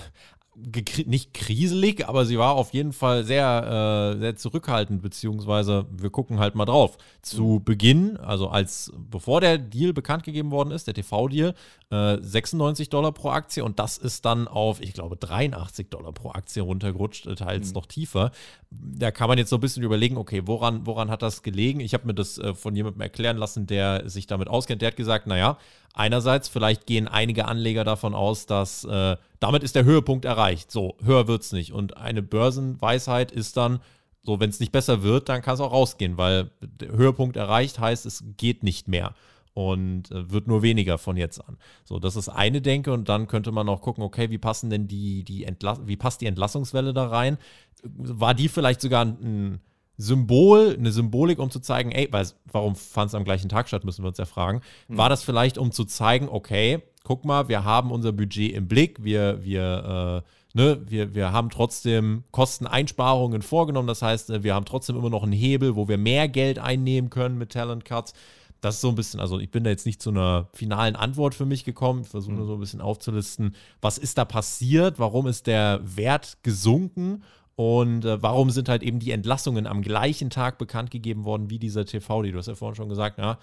nicht 0.55 1.33
kriselig, 1.33 2.07
aber 2.07 2.25
sie 2.25 2.37
war 2.37 2.53
auf 2.53 2.73
jeden 2.73 2.91
Fall 2.91 3.23
sehr, 3.23 4.15
äh, 4.15 4.19
sehr 4.19 4.35
zurückhaltend, 4.35 5.01
beziehungsweise 5.01 5.85
wir 5.89 6.09
gucken 6.09 6.39
halt 6.39 6.55
mal 6.55 6.65
drauf. 6.65 6.97
Zu 7.21 7.43
mhm. 7.43 7.63
Beginn, 7.63 8.17
also 8.17 8.49
als 8.49 8.91
bevor 8.97 9.41
der 9.41 9.57
Deal 9.57 9.93
bekannt 9.93 10.23
gegeben 10.23 10.51
worden 10.51 10.71
ist, 10.71 10.87
der 10.87 10.93
TV-Deal, 10.93 11.53
äh, 11.91 12.17
96 12.19 12.89
Dollar 12.89 13.11
pro 13.13 13.29
Aktie 13.29 13.63
und 13.63 13.79
das 13.79 13.97
ist 13.97 14.25
dann 14.25 14.47
auf, 14.47 14.81
ich 14.81 14.93
glaube, 14.93 15.15
83 15.15 15.89
Dollar 15.89 16.11
pro 16.11 16.31
Aktie 16.31 16.61
runtergerutscht, 16.61 17.27
äh, 17.27 17.35
teils 17.35 17.69
mhm. 17.69 17.73
noch 17.75 17.85
tiefer. 17.85 18.31
Da 18.69 19.11
kann 19.11 19.29
man 19.29 19.37
jetzt 19.37 19.49
so 19.49 19.57
ein 19.57 19.61
bisschen 19.61 19.83
überlegen, 19.83 20.17
okay, 20.17 20.43
woran, 20.45 20.85
woran 20.85 21.09
hat 21.09 21.21
das 21.21 21.41
gelegen? 21.41 21.79
Ich 21.79 21.93
habe 21.93 22.05
mir 22.05 22.13
das 22.13 22.37
äh, 22.37 22.53
von 22.53 22.75
jemandem 22.75 23.01
erklären 23.01 23.37
lassen, 23.37 23.65
der 23.65 24.09
sich 24.09 24.27
damit 24.27 24.49
auskennt. 24.49 24.81
Der 24.81 24.87
hat 24.87 24.97
gesagt, 24.97 25.25
naja, 25.25 25.57
Einerseits, 25.93 26.47
vielleicht 26.47 26.85
gehen 26.85 27.07
einige 27.07 27.45
Anleger 27.45 27.83
davon 27.83 28.13
aus, 28.13 28.45
dass 28.45 28.83
äh, 28.85 29.17
damit 29.39 29.63
ist 29.63 29.75
der 29.75 29.85
Höhepunkt 29.85 30.25
erreicht. 30.25 30.71
So, 30.71 30.95
höher 31.03 31.27
wird 31.27 31.41
es 31.41 31.51
nicht. 31.51 31.73
Und 31.73 31.97
eine 31.97 32.21
Börsenweisheit 32.21 33.31
ist 33.31 33.57
dann, 33.57 33.79
so, 34.21 34.39
wenn 34.39 34.49
es 34.49 34.59
nicht 34.59 34.71
besser 34.71 35.01
wird, 35.01 35.29
dann 35.29 35.41
kann 35.41 35.55
es 35.55 35.59
auch 35.61 35.71
rausgehen, 35.71 36.17
weil 36.17 36.51
der 36.61 36.91
Höhepunkt 36.91 37.37
erreicht 37.37 37.79
heißt, 37.79 38.05
es 38.05 38.23
geht 38.37 38.63
nicht 38.63 38.87
mehr 38.87 39.13
und 39.53 40.11
äh, 40.11 40.31
wird 40.31 40.47
nur 40.47 40.61
weniger 40.61 40.97
von 40.97 41.17
jetzt 41.17 41.39
an. 41.39 41.57
So, 41.83 41.99
das 41.99 42.15
ist 42.15 42.29
eine 42.29 42.61
Denke 42.61 42.93
und 42.93 43.09
dann 43.09 43.27
könnte 43.27 43.51
man 43.51 43.67
auch 43.67 43.81
gucken, 43.81 44.03
okay, 44.03 44.29
wie 44.29 44.37
passen 44.37 44.69
denn 44.69 44.87
die, 44.87 45.23
die 45.23 45.43
Entlass 45.43 45.79
wie 45.85 45.97
passt 45.97 46.21
die 46.21 46.27
Entlassungswelle 46.27 46.93
da 46.93 47.07
rein? 47.07 47.37
War 47.83 48.33
die 48.33 48.49
vielleicht 48.49 48.81
sogar 48.81 49.05
ein 49.05 49.61
Symbol, 50.01 50.77
eine 50.79 50.93
Symbolik, 50.93 51.39
um 51.39 51.51
zu 51.51 51.59
zeigen, 51.59 51.91
ey, 51.91 52.07
weil, 52.09 52.25
warum 52.49 52.75
fand 52.75 53.09
es 53.09 53.15
am 53.15 53.25
gleichen 53.25 53.49
Tag 53.49 53.67
statt, 53.67 53.83
müssen 53.83 54.01
wir 54.01 54.07
uns 54.07 54.17
ja 54.17 54.23
fragen. 54.23 54.61
Mhm. 54.87 54.97
War 54.97 55.09
das 55.09 55.23
vielleicht, 55.23 55.57
um 55.57 55.73
zu 55.73 55.83
zeigen, 55.83 56.29
okay, 56.29 56.81
guck 57.03 57.25
mal, 57.25 57.49
wir 57.49 57.65
haben 57.65 57.91
unser 57.91 58.13
Budget 58.13 58.53
im 58.53 58.69
Blick, 58.69 59.03
wir, 59.03 59.43
wir, 59.43 60.23
äh, 60.23 60.57
ne, 60.57 60.81
wir, 60.85 61.15
wir 61.15 61.33
haben 61.33 61.49
trotzdem 61.49 62.23
Kosteneinsparungen 62.31 63.41
vorgenommen, 63.41 63.89
das 63.89 64.01
heißt, 64.01 64.29
äh, 64.29 64.41
wir 64.41 64.55
haben 64.55 64.65
trotzdem 64.65 64.95
immer 64.95 65.09
noch 65.09 65.23
einen 65.23 65.33
Hebel, 65.33 65.75
wo 65.75 65.89
wir 65.89 65.97
mehr 65.97 66.29
Geld 66.29 66.59
einnehmen 66.59 67.09
können 67.09 67.37
mit 67.37 67.51
Talent 67.51 67.83
Cuts. 67.83 68.13
Das 68.61 68.75
ist 68.75 68.81
so 68.81 68.89
ein 68.89 68.95
bisschen, 68.95 69.19
also 69.19 69.37
ich 69.39 69.51
bin 69.51 69.65
da 69.65 69.69
jetzt 69.69 69.85
nicht 69.85 70.01
zu 70.01 70.11
einer 70.11 70.47
finalen 70.53 70.95
Antwort 70.95 71.35
für 71.35 71.45
mich 71.45 71.65
gekommen. 71.65 72.01
Ich 72.01 72.09
versuche 72.09 72.33
nur 72.33 72.43
mhm. 72.43 72.47
so 72.47 72.53
ein 72.53 72.59
bisschen 72.61 72.81
aufzulisten, 72.81 73.53
was 73.81 73.97
ist 73.97 74.17
da 74.17 74.23
passiert, 74.23 74.97
warum 74.97 75.27
ist 75.27 75.47
der 75.47 75.81
Wert 75.83 76.37
gesunken 76.43 77.23
und 77.59 78.05
äh, 78.05 78.23
warum 78.23 78.51
sind 78.51 78.69
halt 78.69 78.83
eben 78.83 78.99
die 78.99 79.11
Entlassungen 79.11 79.67
am 79.67 79.81
gleichen 79.81 80.29
Tag 80.29 80.57
bekannt 80.57 80.91
gegeben 80.91 81.25
worden 81.25 81.49
wie 81.49 81.59
dieser 81.59 81.83
TV, 81.83 82.23
die 82.23 82.31
du 82.31 82.37
hast 82.37 82.47
ja 82.47 82.55
vorhin 82.55 82.77
schon 82.77 82.87
gesagt, 82.87 83.17
ja, 83.17 83.37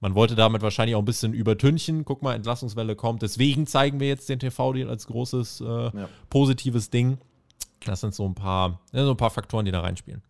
man 0.00 0.14
wollte 0.14 0.34
damit 0.34 0.62
wahrscheinlich 0.62 0.96
auch 0.96 1.02
ein 1.02 1.04
bisschen 1.04 1.34
übertünchen. 1.34 2.06
Guck 2.06 2.22
mal, 2.22 2.34
Entlassungswelle 2.34 2.96
kommt. 2.96 3.20
Deswegen 3.20 3.66
zeigen 3.66 4.00
wir 4.00 4.08
jetzt 4.08 4.26
den 4.30 4.38
TV-Deal 4.38 4.88
als 4.88 5.06
großes 5.06 5.60
äh, 5.60 5.64
ja. 5.66 6.08
positives 6.30 6.88
Ding. 6.88 7.18
Das 7.84 8.00
sind 8.00 8.14
so 8.14 8.24
ein 8.24 8.34
paar, 8.34 8.80
so 8.90 9.10
ein 9.10 9.18
paar 9.18 9.28
Faktoren, 9.28 9.66
die 9.66 9.70
da 9.70 9.80
reinspielen. 9.80 10.22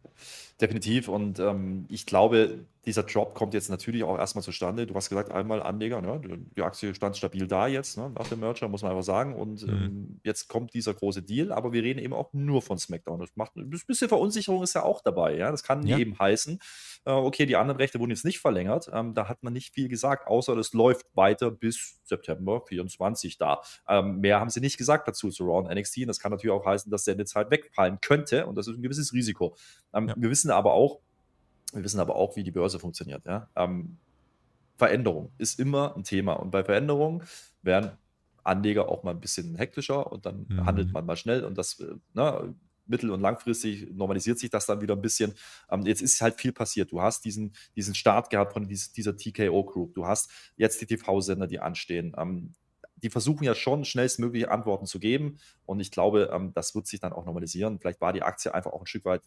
Definitiv. 0.61 1.07
Und 1.07 1.39
ähm, 1.39 1.87
ich 1.91 2.07
glaube, 2.07 2.65
dieser 2.89 3.03
Drop 3.03 3.35
kommt 3.35 3.53
jetzt 3.53 3.69
natürlich 3.69 4.03
auch 4.03 4.17
erstmal 4.17 4.43
zustande. 4.43 4.87
Du 4.87 4.95
hast 4.95 5.11
gesagt, 5.11 5.31
einmal 5.31 5.63
Anleger, 5.63 6.01
ne? 6.01 6.21
die 6.57 6.63
Aktie 6.63 6.95
stand 6.95 7.17
stabil 7.19 7.47
da 7.47 7.67
jetzt 7.67 7.99
ne? 7.99 8.11
nach 8.19 8.27
dem 8.29 8.41
Merger, 8.41 8.67
muss 8.69 8.81
man 8.83 8.93
einfach 8.93 9.05
sagen. 9.05 9.37
Und 9.37 9.67
mhm. 9.67 9.73
ähm, 9.73 10.21
jetzt 10.25 10.49
kommt 10.49 10.73
dieser 10.73 10.95
große 10.95 11.23
Deal, 11.23 11.53
aber 11.53 11.73
wir 11.73 11.83
reden 11.83 11.99
eben 11.99 12.15
auch 12.15 12.33
nur 12.33 12.63
von 12.63 12.79
SmackDown. 12.79 13.21
Das 13.21 13.37
macht 13.37 13.57
ein 13.57 13.69
bisschen 13.69 14.09
Verunsicherung 14.09 14.63
ist 14.63 14.75
ja 14.75 14.85
auch 14.85 15.03
dabei. 15.03 15.37
Ja? 15.37 15.51
Das 15.51 15.63
kann 15.63 15.87
ja. 15.87 15.99
eben 15.99 16.19
heißen, 16.19 16.59
äh, 17.05 17.11
okay, 17.11 17.45
die 17.45 17.57
anderen 17.57 17.77
Rechte 17.77 18.01
wurden 18.01 18.11
jetzt 18.11 18.25
nicht 18.25 18.39
verlängert. 18.39 18.91
Ähm, 18.93 19.13
da 19.13 19.29
hat 19.29 19.43
man 19.43 19.53
nicht 19.53 19.75
viel 19.75 19.89
gesagt, 19.89 20.27
außer 20.27 20.57
das 20.57 20.73
läuft 20.73 21.07
weiter 21.15 21.51
bis 21.51 22.01
September 22.05 22.63
24 22.67 23.37
da. 23.37 23.61
Ähm, 23.87 24.21
mehr 24.21 24.41
haben 24.41 24.49
sie 24.49 24.61
nicht 24.61 24.79
gesagt 24.79 25.07
dazu 25.07 25.29
zu 25.29 25.45
Raw 25.45 25.59
und 25.59 25.75
NXT. 25.75 25.99
Und 25.99 26.09
das 26.09 26.21
kann 26.21 26.33
natürlich 26.33 26.55
auch 26.55 26.65
heißen, 26.65 26.91
dass 26.91 27.05
Sendezeit 27.05 27.51
wegfallen 27.51 27.99
könnte. 28.01 28.47
Und 28.47 28.57
das 28.57 28.67
ist 28.67 28.77
ein 28.77 28.83
gewisses 28.83 29.13
Risiko. 29.13 29.57
Ähm, 29.93 30.09
ja. 30.09 30.15
Wir 30.17 30.31
wissen 30.31 30.51
aber 30.51 30.73
auch, 30.73 31.01
wir 31.73 31.85
wissen 31.85 32.01
aber 32.01 32.17
auch, 32.17 32.37
wie 32.37 32.45
die 32.45 32.51
Börse 32.51 32.79
funktioniert. 32.79 33.25
Ja? 33.27 33.49
Ähm, 33.57 33.99
Veränderung 34.77 35.33
ist 35.39 35.59
immer 35.59 35.97
ein 35.97 36.05
Thema. 36.05 36.35
Und 36.35 36.51
bei 36.51 36.65
Veränderungen 36.65 37.23
werden 37.63 37.93
Anleger 38.45 38.89
auch 38.89 39.03
mal 39.03 39.11
ein 39.11 39.21
bisschen 39.21 39.57
hektischer 39.57 40.11
und 40.11 40.25
dann 40.25 40.47
mhm. 40.49 40.65
handelt 40.65 40.93
man 40.93 41.05
mal 41.05 41.17
schnell 41.17 41.45
und 41.45 41.59
das 41.59 41.81
äh, 41.81 41.95
ne, 42.15 42.55
mittel- 42.87 43.11
und 43.11 43.21
langfristig 43.21 43.91
normalisiert 43.93 44.39
sich 44.39 44.51
das 44.51 44.67
dann 44.67 44.81
wieder 44.81 44.97
ein 44.97 45.03
bisschen. 45.03 45.35
Ähm, 45.71 45.85
jetzt 45.85 46.01
ist 46.01 46.21
halt 46.21 46.41
viel 46.41 46.53
passiert. 46.53 46.91
Du 46.91 47.03
hast 47.03 47.25
diesen, 47.25 47.53
diesen 47.77 47.95
Start 47.95 48.31
gehabt 48.31 48.55
von 48.55 48.67
dieser, 48.67 48.91
dieser 48.93 49.17
TKO 49.17 49.65
Group. 49.65 49.95
Du 49.95 50.07
hast 50.07 50.31
jetzt 50.57 50.81
die 50.81 50.87
TV-Sender, 50.87 51.47
die 51.47 51.61
anstehen. 51.61 52.15
Ähm, 52.17 52.55
die 52.97 53.11
versuchen 53.11 53.45
ja 53.45 53.55
schon 53.55 53.85
schnellstmögliche 53.85 54.51
Antworten 54.51 54.87
zu 54.87 54.99
geben. 54.99 55.39
Und 55.67 55.81
ich 55.81 55.91
glaube, 55.91 56.31
ähm, 56.33 56.53
das 56.55 56.75
wird 56.75 56.87
sich 56.87 57.01
dann 57.01 57.13
auch 57.13 57.27
normalisieren. 57.27 57.79
Vielleicht 57.79 58.01
war 58.01 58.13
die 58.13 58.23
Aktie 58.23 58.53
einfach 58.53 58.73
auch 58.73 58.81
ein 58.81 58.87
Stück 58.87 59.05
weit 59.05 59.23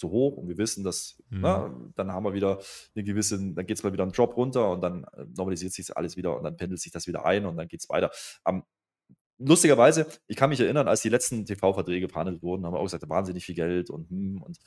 zu 0.00 0.10
hoch 0.10 0.36
und 0.36 0.48
wir 0.48 0.58
wissen, 0.58 0.82
dass 0.82 1.22
mhm. 1.28 1.40
na, 1.42 1.74
dann 1.94 2.12
haben 2.12 2.24
wir 2.24 2.34
wieder 2.34 2.58
eine 2.94 3.04
gewisse, 3.04 3.38
dann 3.38 3.66
geht 3.66 3.76
es 3.76 3.84
mal 3.84 3.92
wieder 3.92 4.02
einen 4.02 4.12
Drop 4.12 4.36
runter 4.36 4.70
und 4.70 4.80
dann 4.80 5.04
äh, 5.04 5.24
normalisiert 5.36 5.72
sich 5.72 5.96
alles 5.96 6.16
wieder 6.16 6.36
und 6.36 6.42
dann 6.42 6.56
pendelt 6.56 6.80
sich 6.80 6.90
das 6.90 7.06
wieder 7.06 7.24
ein 7.24 7.46
und 7.46 7.56
dann 7.56 7.68
geht 7.68 7.80
es 7.80 7.88
weiter. 7.88 8.10
Ähm, 8.46 8.64
lustigerweise, 9.38 10.06
ich 10.26 10.36
kann 10.36 10.50
mich 10.50 10.60
erinnern, 10.60 10.88
als 10.88 11.02
die 11.02 11.08
letzten 11.08 11.44
TV-Verträge 11.44 12.08
verhandelt 12.08 12.42
wurden, 12.42 12.66
haben 12.66 12.74
wir 12.74 12.80
auch 12.80 12.84
gesagt, 12.84 13.08
wahnsinnig 13.08 13.44
viel 13.44 13.54
Geld 13.54 13.90
und, 13.90 14.10
hm, 14.10 14.42
und 14.42 14.58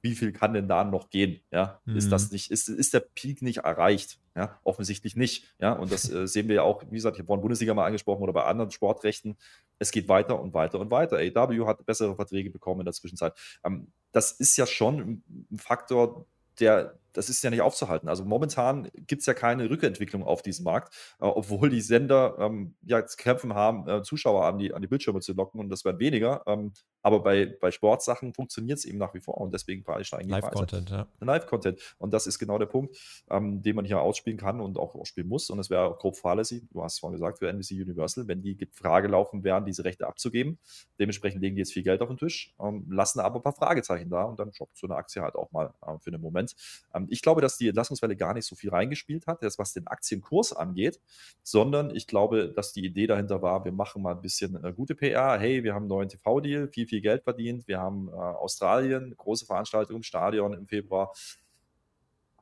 wie 0.00 0.14
viel 0.14 0.32
kann 0.32 0.54
denn 0.54 0.68
da 0.68 0.84
noch 0.84 1.10
gehen? 1.10 1.40
Ja, 1.50 1.80
mhm. 1.84 1.96
ist 1.96 2.10
das 2.10 2.28
mhm. 2.28 2.34
nicht, 2.34 2.50
ist, 2.50 2.68
ist 2.68 2.94
der 2.94 3.00
Peak 3.00 3.42
nicht 3.42 3.58
erreicht? 3.58 4.18
Ja, 4.36 4.58
offensichtlich 4.62 5.16
nicht. 5.16 5.52
Ja, 5.58 5.72
und 5.72 5.90
das 5.90 6.10
äh, 6.10 6.26
sehen 6.28 6.48
wir 6.48 6.56
ja 6.56 6.62
auch, 6.62 6.84
wie 6.90 6.94
gesagt, 6.96 7.16
ich 7.16 7.20
habe 7.20 7.26
vorhin 7.26 7.42
Bundesliga 7.42 7.74
mal 7.74 7.86
angesprochen 7.86 8.22
oder 8.22 8.32
bei 8.32 8.44
anderen 8.44 8.70
Sportrechten. 8.70 9.36
Es 9.80 9.90
geht 9.90 10.08
weiter 10.08 10.40
und 10.40 10.54
weiter 10.54 10.78
und 10.78 10.90
weiter. 10.90 11.16
AW 11.16 11.66
hat 11.66 11.84
bessere 11.84 12.14
Verträge 12.14 12.50
bekommen 12.50 12.80
in 12.80 12.84
der 12.84 12.94
Zwischenzeit. 12.94 13.34
Ähm, 13.64 13.88
das 14.12 14.32
ist 14.32 14.56
ja 14.56 14.66
schon 14.66 15.22
ein 15.50 15.58
Faktor, 15.58 16.26
der, 16.60 16.98
das 17.12 17.28
ist 17.28 17.42
ja 17.42 17.50
nicht 17.50 17.62
aufzuhalten. 17.62 18.08
Also 18.08 18.24
momentan 18.24 18.88
gibt 18.94 19.20
es 19.20 19.26
ja 19.26 19.34
keine 19.34 19.68
Rückentwicklung 19.70 20.22
auf 20.22 20.42
diesem 20.42 20.64
Markt, 20.64 20.94
äh, 21.20 21.24
obwohl 21.24 21.70
die 21.70 21.80
Sender 21.80 22.36
ähm, 22.38 22.74
ja 22.82 23.04
zu 23.06 23.16
kämpfen 23.16 23.54
haben, 23.54 23.88
äh, 23.88 24.02
Zuschauer 24.02 24.44
an 24.46 24.58
die, 24.58 24.72
an 24.74 24.82
die 24.82 24.88
Bildschirme 24.88 25.20
zu 25.20 25.32
locken 25.32 25.60
und 25.60 25.68
das 25.68 25.84
werden 25.84 25.98
weniger. 25.98 26.42
Ähm, 26.46 26.72
aber 27.02 27.22
bei, 27.22 27.46
bei 27.46 27.70
Sportsachen 27.70 28.34
funktioniert 28.34 28.78
es 28.78 28.84
eben 28.84 28.98
nach 28.98 29.14
wie 29.14 29.20
vor 29.20 29.38
und 29.38 29.54
deswegen 29.54 29.84
steigen 30.02 30.28
Live-Content, 30.28 30.90
ja. 30.90 31.06
Live-Content. 31.20 31.96
Und 31.98 32.12
das 32.12 32.26
ist 32.26 32.38
genau 32.38 32.58
der 32.58 32.66
Punkt, 32.66 32.96
ähm, 33.30 33.62
den 33.62 33.76
man 33.76 33.84
hier 33.84 34.00
ausspielen 34.00 34.38
kann 34.38 34.60
und 34.60 34.78
auch 34.78 34.94
ausspielen 34.94 35.28
muss. 35.28 35.48
Und 35.50 35.58
es 35.58 35.70
wäre 35.70 35.96
grob 35.98 36.16
fahrlässig, 36.16 36.64
du 36.70 36.82
hast 36.82 36.94
es 36.94 36.98
vorhin 36.98 37.18
gesagt, 37.18 37.38
für 37.38 37.48
NBC 37.48 37.82
Universal, 37.82 38.26
wenn 38.28 38.42
die 38.42 38.58
Frage 38.72 39.08
laufen 39.08 39.44
wären, 39.44 39.64
diese 39.64 39.84
Rechte 39.84 40.06
abzugeben. 40.06 40.58
Dementsprechend 40.98 41.40
legen 41.40 41.56
die 41.56 41.60
jetzt 41.60 41.72
viel 41.72 41.82
Geld 41.82 42.02
auf 42.02 42.08
den 42.08 42.18
Tisch, 42.18 42.54
ähm, 42.60 42.86
lassen 42.90 43.20
aber 43.20 43.36
ein 43.36 43.42
paar 43.42 43.54
Fragezeichen 43.54 44.10
da 44.10 44.24
und 44.24 44.38
dann 44.38 44.52
shoppt 44.52 44.76
so 44.76 44.86
eine 44.86 44.96
Aktie 44.96 45.22
halt 45.22 45.36
auch 45.36 45.50
mal 45.52 45.72
äh, 45.86 45.98
für 46.00 46.10
einen 46.10 46.20
Moment. 46.20 46.54
Ähm, 46.98 47.06
ich 47.10 47.22
glaube, 47.22 47.40
dass 47.40 47.56
die 47.56 47.68
Entlassungswelle 47.68 48.16
gar 48.16 48.34
nicht 48.34 48.46
so 48.46 48.56
viel 48.56 48.70
reingespielt 48.70 49.26
hat, 49.26 49.42
das 49.42 49.58
was 49.58 49.72
den 49.72 49.86
Aktienkurs 49.86 50.52
angeht, 50.52 51.00
sondern 51.42 51.94
ich 51.94 52.06
glaube, 52.06 52.52
dass 52.54 52.72
die 52.72 52.84
Idee 52.84 53.06
dahinter 53.06 53.42
war, 53.42 53.64
wir 53.64 53.72
machen 53.72 54.02
mal 54.02 54.14
ein 54.14 54.20
bisschen 54.20 54.62
äh, 54.62 54.72
gute 54.72 54.94
PR. 54.94 55.38
Hey, 55.38 55.64
wir 55.64 55.74
haben 55.74 55.82
einen 55.82 55.88
neuen 55.88 56.08
TV-Deal, 56.08 56.68
viel, 56.68 56.86
viel 56.86 57.00
Geld 57.00 57.24
verdient. 57.24 57.66
Wir 57.68 57.80
haben 57.80 58.08
äh, 58.08 58.12
Australien, 58.12 59.14
große 59.16 59.46
Veranstaltung 59.46 59.96
im 59.96 60.02
Stadion 60.02 60.52
im 60.52 60.66
Februar. 60.66 61.12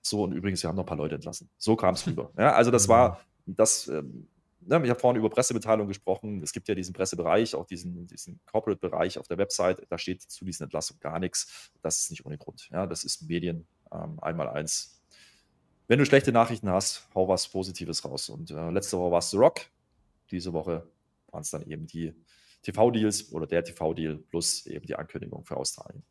So, 0.02 0.22
und 0.22 0.32
übrigens, 0.32 0.62
wir 0.62 0.68
haben 0.68 0.76
noch 0.76 0.84
ein 0.84 0.88
paar 0.88 0.96
Leute 0.96 1.16
entlassen. 1.16 1.50
So 1.58 1.76
kam 1.76 1.94
es 1.94 2.06
rüber. 2.06 2.30
Ja, 2.38 2.52
also 2.52 2.70
das 2.70 2.88
war 2.88 3.20
das. 3.44 3.88
Ähm, 3.88 4.28
ne, 4.60 4.80
ich 4.84 4.90
habe 4.90 5.00
vorhin 5.00 5.18
über 5.18 5.30
Pressemitteilung 5.30 5.88
gesprochen. 5.88 6.42
Es 6.42 6.52
gibt 6.52 6.68
ja 6.68 6.74
diesen 6.74 6.92
Pressebereich, 6.92 7.54
auch 7.54 7.66
diesen, 7.66 8.06
diesen 8.06 8.40
Corporate-Bereich 8.46 9.18
auf 9.18 9.26
der 9.26 9.38
Website. 9.38 9.82
Da 9.88 9.98
steht 9.98 10.22
zu 10.22 10.44
diesen 10.44 10.64
Entlassungen 10.64 11.00
gar 11.00 11.18
nichts. 11.18 11.70
Das 11.82 11.98
ist 11.98 12.10
nicht 12.10 12.24
ohne 12.24 12.38
Grund. 12.38 12.68
Ja, 12.70 12.86
das 12.86 13.04
ist 13.04 13.28
Medien 13.28 13.66
ähm, 13.92 14.18
einmal 14.20 14.48
eins. 14.48 15.02
Wenn 15.88 15.98
du 15.98 16.06
schlechte 16.06 16.32
Nachrichten 16.32 16.68
hast, 16.68 17.06
hau 17.14 17.28
was 17.28 17.48
Positives 17.48 18.04
raus. 18.04 18.28
Und 18.28 18.50
äh, 18.50 18.70
letzte 18.70 18.98
Woche 18.98 19.12
war 19.12 19.18
es 19.18 19.30
The 19.30 19.36
Rock. 19.36 19.60
Diese 20.30 20.52
Woche 20.52 20.86
waren 21.30 21.42
es 21.42 21.50
dann 21.50 21.62
eben 21.62 21.86
die 21.86 22.12
TV-Deals 22.62 23.32
oder 23.32 23.46
der 23.46 23.62
TV-Deal 23.62 24.16
plus 24.16 24.66
eben 24.66 24.86
die 24.86 24.96
Ankündigung 24.96 25.44
für 25.44 25.56
Australien. 25.56 26.02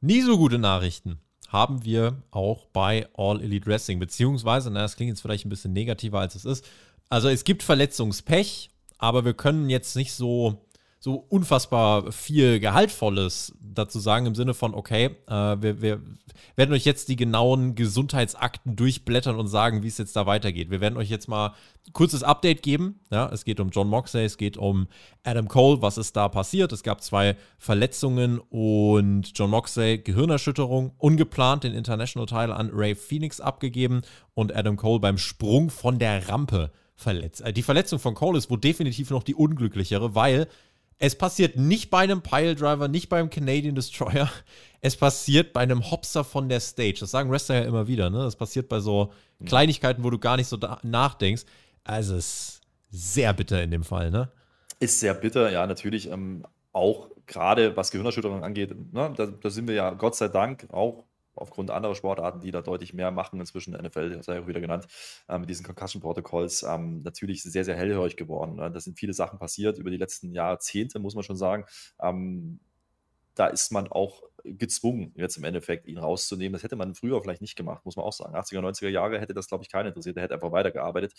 Nie 0.00 0.20
so 0.22 0.36
gute 0.36 0.58
Nachrichten 0.58 1.18
haben 1.48 1.84
wir 1.84 2.22
auch 2.30 2.66
bei 2.66 3.08
All 3.14 3.40
Elite 3.40 3.66
Wrestling, 3.66 3.98
beziehungsweise, 3.98 4.70
na, 4.70 4.82
das 4.82 4.96
klingt 4.96 5.08
jetzt 5.08 5.22
vielleicht 5.22 5.46
ein 5.46 5.48
bisschen 5.48 5.72
negativer, 5.72 6.20
als 6.20 6.34
es 6.34 6.44
ist. 6.44 6.66
Also 7.08 7.28
es 7.28 7.44
gibt 7.44 7.62
Verletzungspech, 7.62 8.70
aber 8.98 9.24
wir 9.24 9.32
können 9.32 9.70
jetzt 9.70 9.96
nicht 9.96 10.12
so 10.12 10.67
so 11.00 11.14
unfassbar 11.28 12.10
viel 12.10 12.58
Gehaltvolles 12.58 13.54
dazu 13.60 14.00
sagen, 14.00 14.26
im 14.26 14.34
Sinne 14.34 14.52
von, 14.52 14.74
okay, 14.74 15.16
äh, 15.28 15.32
wir, 15.32 15.80
wir, 15.80 16.02
werden 16.56 16.72
euch 16.72 16.84
jetzt 16.84 17.08
die 17.08 17.16
genauen 17.16 17.76
Gesundheitsakten 17.76 18.74
durchblättern 18.74 19.36
und 19.36 19.46
sagen, 19.46 19.82
wie 19.82 19.88
es 19.88 19.98
jetzt 19.98 20.16
da 20.16 20.26
weitergeht. 20.26 20.70
Wir 20.70 20.80
werden 20.80 20.96
euch 20.96 21.08
jetzt 21.08 21.28
mal 21.28 21.54
ein 21.86 21.92
kurzes 21.92 22.24
Update 22.24 22.62
geben. 22.62 23.00
Ja, 23.10 23.28
es 23.32 23.44
geht 23.44 23.60
um 23.60 23.70
John 23.70 23.88
Moxley, 23.88 24.24
es 24.24 24.36
geht 24.36 24.56
um 24.56 24.88
Adam 25.22 25.46
Cole, 25.46 25.82
was 25.82 25.98
ist 25.98 26.16
da 26.16 26.28
passiert. 26.28 26.72
Es 26.72 26.82
gab 26.82 27.02
zwei 27.02 27.36
Verletzungen 27.58 28.40
und 28.50 29.30
John 29.36 29.50
Moxley, 29.50 29.98
Gehirnerschütterung, 29.98 30.92
ungeplant 30.98 31.64
den 31.64 31.74
International-Teil 31.74 32.52
an 32.52 32.70
Ray 32.72 32.96
Phoenix 32.96 33.40
abgegeben 33.40 34.02
und 34.34 34.54
Adam 34.54 34.76
Cole 34.76 35.00
beim 35.00 35.18
Sprung 35.18 35.70
von 35.70 35.98
der 36.00 36.28
Rampe 36.28 36.72
verletzt. 36.98 37.42
Äh, 37.42 37.52
die 37.52 37.62
Verletzung 37.62 37.98
von 37.98 38.14
Cole 38.14 38.38
ist 38.38 38.50
wohl 38.50 38.58
definitiv 38.58 39.10
noch 39.10 39.22
die 39.22 39.34
unglücklichere, 39.34 40.14
weil 40.14 40.48
es 40.98 41.16
passiert 41.16 41.56
nicht 41.56 41.90
bei 41.90 41.98
einem 41.98 42.22
Piledriver, 42.22 42.88
nicht 42.88 43.08
beim 43.08 43.30
Canadian 43.30 43.74
Destroyer. 43.74 44.30
Es 44.80 44.94
passiert 44.94 45.52
bei 45.52 45.62
einem 45.62 45.90
Hopster 45.90 46.22
von 46.22 46.48
der 46.48 46.60
Stage. 46.60 46.98
Das 47.00 47.10
sagen 47.10 47.32
Wrestler 47.32 47.56
ja 47.56 47.64
immer 47.64 47.88
wieder, 47.88 48.10
ne? 48.10 48.18
Das 48.18 48.36
passiert 48.36 48.68
bei 48.68 48.78
so 48.78 49.12
Kleinigkeiten, 49.44 50.04
wo 50.04 50.10
du 50.10 50.20
gar 50.20 50.36
nicht 50.36 50.46
so 50.46 50.56
nachdenkst. 50.84 51.42
Also 51.82 52.14
es 52.14 52.26
ist 52.26 52.60
sehr 52.88 53.32
bitter 53.32 53.60
in 53.60 53.72
dem 53.72 53.82
Fall, 53.82 54.12
ne? 54.12 54.30
Ist 54.78 55.00
sehr 55.00 55.14
bitter, 55.14 55.50
ja, 55.50 55.66
natürlich. 55.66 56.08
Ähm, 56.08 56.44
auch 56.72 57.08
gerade 57.26 57.76
was 57.76 57.90
Gehirnerschütterung 57.90 58.44
angeht, 58.44 58.70
ne, 58.92 59.12
da, 59.16 59.26
da, 59.26 59.50
sind 59.50 59.68
wir 59.68 59.74
ja 59.74 59.90
Gott 59.90 60.16
sei 60.16 60.28
Dank 60.28 60.66
auch 60.72 61.04
aufgrund 61.38 61.70
anderer 61.70 61.94
Sportarten, 61.94 62.40
die 62.40 62.50
da 62.50 62.62
deutlich 62.62 62.94
mehr 62.94 63.10
machen, 63.10 63.40
inzwischen 63.40 63.72
NFL, 63.74 64.10
das 64.10 64.26
sei 64.26 64.40
auch 64.40 64.46
wieder 64.46 64.60
genannt, 64.60 64.86
äh, 65.28 65.38
mit 65.38 65.48
diesen 65.48 65.64
Concussion 65.64 66.02
Protocols, 66.02 66.62
ähm, 66.62 67.02
natürlich 67.02 67.42
sehr, 67.42 67.64
sehr 67.64 67.76
hellhörig 67.76 68.16
geworden. 68.16 68.56
Ne? 68.56 68.70
Da 68.70 68.80
sind 68.80 68.98
viele 68.98 69.12
Sachen 69.12 69.38
passiert 69.38 69.78
über 69.78 69.90
die 69.90 69.96
letzten 69.96 70.32
Jahrzehnte, 70.32 70.98
muss 70.98 71.14
man 71.14 71.24
schon 71.24 71.36
sagen. 71.36 71.64
Ähm, 72.00 72.60
da 73.34 73.46
ist 73.46 73.70
man 73.70 73.86
auch 73.88 74.22
gezwungen, 74.44 75.12
jetzt 75.16 75.36
im 75.36 75.44
Endeffekt 75.44 75.86
ihn 75.86 75.98
rauszunehmen. 75.98 76.52
Das 76.52 76.62
hätte 76.62 76.76
man 76.76 76.94
früher 76.94 77.20
vielleicht 77.22 77.40
nicht 77.40 77.56
gemacht, 77.56 77.84
muss 77.84 77.96
man 77.96 78.04
auch 78.04 78.12
sagen. 78.12 78.34
80er, 78.34 78.60
90er 78.60 78.88
Jahre 78.88 79.20
hätte 79.20 79.34
das, 79.34 79.48
glaube 79.48 79.62
ich, 79.64 79.70
keiner 79.70 79.88
interessiert. 79.88 80.16
Er 80.16 80.24
hätte 80.24 80.34
einfach 80.34 80.52
weitergearbeitet. 80.52 81.12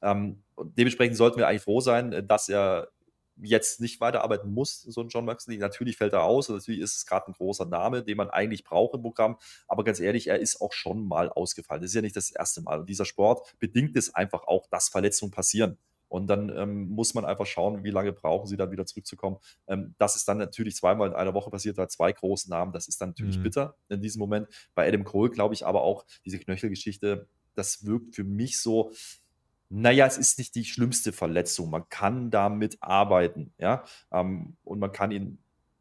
Ähm, 0.00 0.42
dementsprechend 0.58 1.16
sollten 1.16 1.38
wir 1.38 1.48
eigentlich 1.48 1.62
froh 1.62 1.80
sein, 1.80 2.26
dass 2.26 2.48
er 2.48 2.88
jetzt 3.42 3.80
nicht 3.80 4.00
weiterarbeiten 4.00 4.52
muss, 4.52 4.82
so 4.82 5.00
ein 5.00 5.08
John 5.08 5.24
Moxley. 5.24 5.58
Natürlich 5.58 5.96
fällt 5.96 6.12
er 6.12 6.24
aus 6.24 6.48
und 6.48 6.56
natürlich 6.56 6.80
ist 6.80 6.96
es 6.96 7.06
gerade 7.06 7.28
ein 7.28 7.34
großer 7.34 7.66
Name, 7.66 8.02
den 8.02 8.16
man 8.16 8.30
eigentlich 8.30 8.64
braucht 8.64 8.94
im 8.94 9.02
Programm. 9.02 9.38
Aber 9.66 9.84
ganz 9.84 10.00
ehrlich, 10.00 10.28
er 10.28 10.38
ist 10.38 10.60
auch 10.60 10.72
schon 10.72 11.06
mal 11.06 11.28
ausgefallen. 11.30 11.82
Das 11.82 11.90
ist 11.90 11.94
ja 11.94 12.02
nicht 12.02 12.16
das 12.16 12.30
erste 12.30 12.62
Mal. 12.62 12.80
Und 12.80 12.88
dieser 12.88 13.04
Sport 13.04 13.54
bedingt 13.58 13.96
es 13.96 14.14
einfach 14.14 14.44
auch, 14.46 14.66
dass 14.68 14.88
Verletzungen 14.88 15.30
passieren. 15.30 15.78
Und 16.08 16.26
dann 16.28 16.48
ähm, 16.56 16.88
muss 16.88 17.14
man 17.14 17.24
einfach 17.24 17.46
schauen, 17.46 17.84
wie 17.84 17.90
lange 17.90 18.12
brauchen 18.12 18.46
sie 18.46 18.56
dann 18.56 18.70
wieder 18.70 18.86
zurückzukommen. 18.86 19.36
Ähm, 19.66 19.94
dass 19.98 20.16
es 20.16 20.24
dann 20.24 20.38
natürlich 20.38 20.76
zweimal 20.76 21.08
in 21.08 21.14
einer 21.14 21.34
Woche 21.34 21.50
passiert 21.50 21.78
hat, 21.78 21.92
zwei 21.92 22.12
große 22.12 22.48
Namen, 22.48 22.72
das 22.72 22.88
ist 22.88 23.00
dann 23.00 23.10
natürlich 23.10 23.38
mhm. 23.38 23.42
bitter 23.42 23.76
in 23.88 24.00
diesem 24.00 24.20
Moment. 24.20 24.48
Bei 24.74 24.88
Adam 24.88 25.04
Cole 25.04 25.30
glaube 25.30 25.54
ich 25.54 25.66
aber 25.66 25.82
auch, 25.82 26.06
diese 26.24 26.38
Knöchelgeschichte, 26.38 27.28
das 27.54 27.84
wirkt 27.84 28.14
für 28.14 28.24
mich 28.24 28.58
so, 28.60 28.92
naja, 29.70 30.06
es 30.06 30.18
ist 30.18 30.38
nicht 30.38 30.54
die 30.54 30.64
schlimmste 30.64 31.12
Verletzung. 31.12 31.70
Man 31.70 31.88
kann 31.88 32.30
damit 32.30 32.78
arbeiten, 32.80 33.52
ja. 33.58 33.84
Ähm, 34.12 34.56
und 34.64 34.78
man 34.78 34.92
kann 34.92 35.10
ihn 35.10 35.38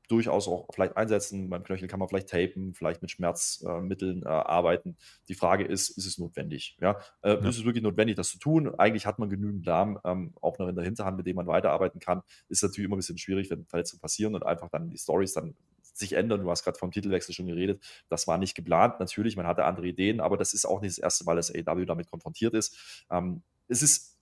durchaus 0.07 0.47
auch 0.47 0.67
vielleicht 0.73 0.95
einsetzen. 0.97 1.49
Beim 1.49 1.63
Knöchel 1.63 1.87
kann 1.87 1.99
man 1.99 2.07
vielleicht 2.07 2.29
tapen, 2.29 2.73
vielleicht 2.73 3.01
mit 3.01 3.11
Schmerzmitteln 3.11 4.23
äh, 4.23 4.27
arbeiten. 4.27 4.97
Die 5.27 5.35
Frage 5.35 5.65
ist, 5.65 5.89
ist 5.89 6.05
es 6.05 6.17
notwendig? 6.17 6.77
Ja? 6.79 6.99
Äh, 7.21 7.33
ja. 7.33 7.49
Ist 7.49 7.57
es 7.57 7.65
wirklich 7.65 7.83
notwendig, 7.83 8.15
das 8.15 8.29
zu 8.29 8.39
tun? 8.39 8.73
Eigentlich 8.75 9.05
hat 9.05 9.19
man 9.19 9.29
genügend 9.29 9.65
Lahm, 9.65 9.99
ähm, 10.05 10.33
auch 10.41 10.57
noch 10.59 10.67
in 10.67 10.75
der 10.75 10.85
Hinterhand, 10.85 11.17
mit 11.17 11.27
dem 11.27 11.35
man 11.35 11.47
weiterarbeiten 11.47 11.99
kann. 11.99 12.21
Ist 12.47 12.63
natürlich 12.63 12.85
immer 12.85 12.95
ein 12.95 12.99
bisschen 12.99 13.17
schwierig, 13.17 13.49
wenn 13.49 13.65
Verletzungen 13.65 13.99
passieren 13.99 14.35
und 14.35 14.45
einfach 14.45 14.69
dann 14.69 14.89
die 14.89 14.97
Stories 14.97 15.33
dann 15.33 15.55
sich 15.93 16.13
ändern. 16.13 16.41
Du 16.41 16.49
hast 16.49 16.63
gerade 16.63 16.77
vom 16.77 16.91
Titelwechsel 16.91 17.33
schon 17.33 17.47
geredet. 17.47 17.83
Das 18.07 18.27
war 18.27 18.37
nicht 18.37 18.55
geplant. 18.55 18.99
Natürlich, 18.99 19.35
man 19.35 19.47
hatte 19.47 19.65
andere 19.65 19.87
Ideen, 19.87 20.21
aber 20.21 20.37
das 20.37 20.53
ist 20.53 20.65
auch 20.65 20.81
nicht 20.81 20.97
das 20.97 20.99
erste 20.99 21.25
Mal, 21.25 21.35
dass 21.35 21.53
AW 21.53 21.85
damit 21.85 22.09
konfrontiert 22.09 22.53
ist. 22.53 23.05
Ähm, 23.09 23.41
es 23.67 23.81
ist, 23.81 24.17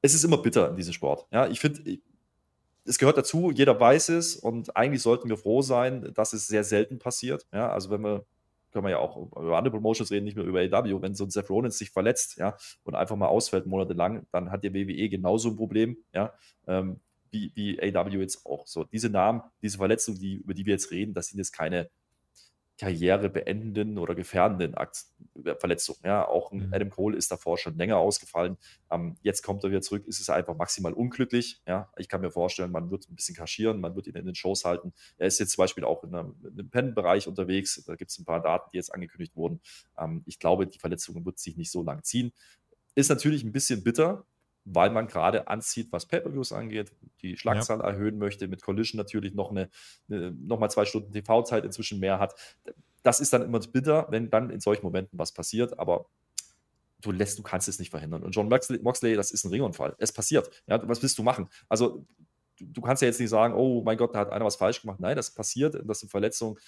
es 0.00 0.14
ist 0.14 0.24
immer 0.24 0.38
bitter 0.38 0.70
in 0.70 0.76
diesem 0.76 0.92
Sport. 0.92 1.26
Ja, 1.30 1.46
ich 1.46 1.60
finde, 1.60 1.98
es 2.84 2.98
gehört 2.98 3.16
dazu, 3.16 3.50
jeder 3.50 3.78
weiß 3.78 4.08
es 4.10 4.36
und 4.36 4.76
eigentlich 4.76 5.02
sollten 5.02 5.28
wir 5.28 5.36
froh 5.36 5.62
sein, 5.62 6.12
dass 6.14 6.32
es 6.32 6.46
sehr 6.46 6.64
selten 6.64 6.98
passiert. 6.98 7.46
Ja, 7.52 7.70
also 7.70 7.90
wenn 7.90 8.02
wir, 8.02 8.24
können 8.72 8.84
wir 8.84 8.90
ja 8.90 8.98
auch 8.98 9.16
über 9.16 9.56
andere 9.56 9.72
Promotions 9.72 10.10
reden, 10.10 10.24
nicht 10.24 10.36
mehr 10.36 10.44
über 10.44 10.60
AW, 10.60 11.02
wenn 11.02 11.14
so 11.14 11.24
ein 11.24 11.30
Seth 11.30 11.50
Rollins 11.50 11.78
sich 11.78 11.90
verletzt, 11.90 12.38
ja, 12.38 12.56
und 12.84 12.94
einfach 12.94 13.16
mal 13.16 13.28
ausfällt 13.28 13.66
monatelang, 13.66 14.26
dann 14.32 14.50
hat 14.50 14.64
der 14.64 14.74
WWE 14.74 15.08
genauso 15.08 15.50
ein 15.50 15.56
Problem, 15.56 15.96
ja, 16.12 16.32
ähm, 16.66 17.00
wie, 17.30 17.52
wie 17.54 17.96
AW 17.96 18.18
jetzt 18.18 18.44
auch. 18.44 18.66
So, 18.66 18.84
diese 18.84 19.08
Namen, 19.08 19.42
diese 19.62 19.78
Verletzungen, 19.78 20.18
die, 20.18 20.36
über 20.36 20.54
die 20.54 20.66
wir 20.66 20.72
jetzt 20.72 20.90
reden, 20.90 21.14
das 21.14 21.28
sind 21.28 21.38
jetzt 21.38 21.52
keine 21.52 21.88
Karriere 22.78 23.28
beendenden 23.28 23.98
oder 23.98 24.14
gefährdenden 24.14 24.74
Akt 24.74 25.04
Verletzung. 25.58 25.96
Ja, 26.04 26.26
auch 26.26 26.52
mhm. 26.52 26.68
Adam 26.72 26.90
Cole 26.90 27.16
ist 27.16 27.30
davor 27.30 27.58
schon 27.58 27.76
länger 27.76 27.96
ausgefallen. 27.98 28.56
Ähm, 28.90 29.16
jetzt 29.22 29.42
kommt 29.42 29.62
er 29.64 29.70
wieder 29.70 29.80
zurück, 29.80 30.04
ist 30.06 30.20
es 30.20 30.30
einfach 30.30 30.56
maximal 30.56 30.92
unglücklich. 30.92 31.60
Ja, 31.66 31.90
ich 31.96 32.08
kann 32.08 32.20
mir 32.20 32.30
vorstellen, 32.30 32.70
man 32.70 32.90
wird 32.90 33.08
ein 33.08 33.14
bisschen 33.14 33.36
kaschieren, 33.36 33.80
man 33.80 33.94
wird 33.94 34.06
ihn 34.06 34.16
in 34.16 34.26
den 34.26 34.34
Shows 34.34 34.64
halten. 34.64 34.92
Er 35.16 35.26
ist 35.26 35.38
jetzt 35.38 35.52
zum 35.52 35.62
Beispiel 35.62 35.84
auch 35.84 36.02
in 36.04 36.14
einem, 36.14 36.34
einem 36.44 36.70
Pen-Bereich 36.70 37.28
unterwegs. 37.28 37.82
Da 37.86 37.94
gibt 37.94 38.10
es 38.10 38.18
ein 38.18 38.24
paar 38.24 38.42
Daten, 38.42 38.70
die 38.72 38.76
jetzt 38.76 38.92
angekündigt 38.92 39.36
wurden. 39.36 39.60
Ähm, 39.98 40.22
ich 40.26 40.38
glaube, 40.38 40.66
die 40.66 40.78
Verletzung 40.78 41.24
wird 41.24 41.38
sich 41.38 41.56
nicht 41.56 41.70
so 41.70 41.82
lang 41.82 42.02
ziehen. 42.02 42.32
Ist 42.94 43.08
natürlich 43.08 43.42
ein 43.44 43.52
bisschen 43.52 43.82
bitter, 43.82 44.26
weil 44.64 44.90
man 44.90 45.06
gerade 45.08 45.48
anzieht, 45.48 45.88
was 45.90 46.06
Pay-Per-Views 46.06 46.52
angeht, 46.52 46.92
die 47.20 47.36
Schlagzahl 47.36 47.78
ja. 47.78 47.84
erhöhen 47.84 48.18
möchte, 48.18 48.48
mit 48.48 48.62
Collision 48.62 48.98
natürlich 48.98 49.34
noch, 49.34 49.50
eine, 49.50 49.70
eine 50.08 50.32
noch 50.32 50.58
mal 50.58 50.68
zwei 50.68 50.84
Stunden 50.84 51.12
TV-Zeit 51.12 51.64
inzwischen 51.64 51.98
mehr 51.98 52.18
hat. 52.18 52.34
Das 53.02 53.20
ist 53.20 53.32
dann 53.32 53.42
immer 53.42 53.58
bitter, 53.60 54.06
wenn 54.10 54.30
dann 54.30 54.50
in 54.50 54.60
solchen 54.60 54.82
Momenten 54.84 55.18
was 55.18 55.32
passiert, 55.32 55.78
aber 55.78 56.06
du 57.00 57.10
lässt, 57.10 57.38
du 57.38 57.42
kannst 57.42 57.68
es 57.68 57.78
nicht 57.78 57.90
verhindern. 57.90 58.22
Und 58.22 58.34
John 58.34 58.48
Moxley, 58.48 59.16
das 59.16 59.32
ist 59.32 59.44
ein 59.44 59.50
Ringunfall. 59.50 59.94
Es 59.98 60.12
passiert. 60.12 60.62
Ja, 60.66 60.80
was 60.88 61.02
willst 61.02 61.18
du 61.18 61.22
machen? 61.24 61.48
Also 61.68 62.06
du, 62.58 62.66
du 62.66 62.80
kannst 62.80 63.02
ja 63.02 63.08
jetzt 63.08 63.20
nicht 63.20 63.30
sagen, 63.30 63.54
oh 63.54 63.82
mein 63.82 63.96
Gott, 63.96 64.14
da 64.14 64.20
hat 64.20 64.30
einer 64.30 64.44
was 64.44 64.56
falsch 64.56 64.80
gemacht. 64.80 65.00
Nein, 65.00 65.16
das 65.16 65.32
passiert, 65.34 65.76
das 65.84 66.00
sind 66.00 66.10
Verletzungen, 66.10 66.58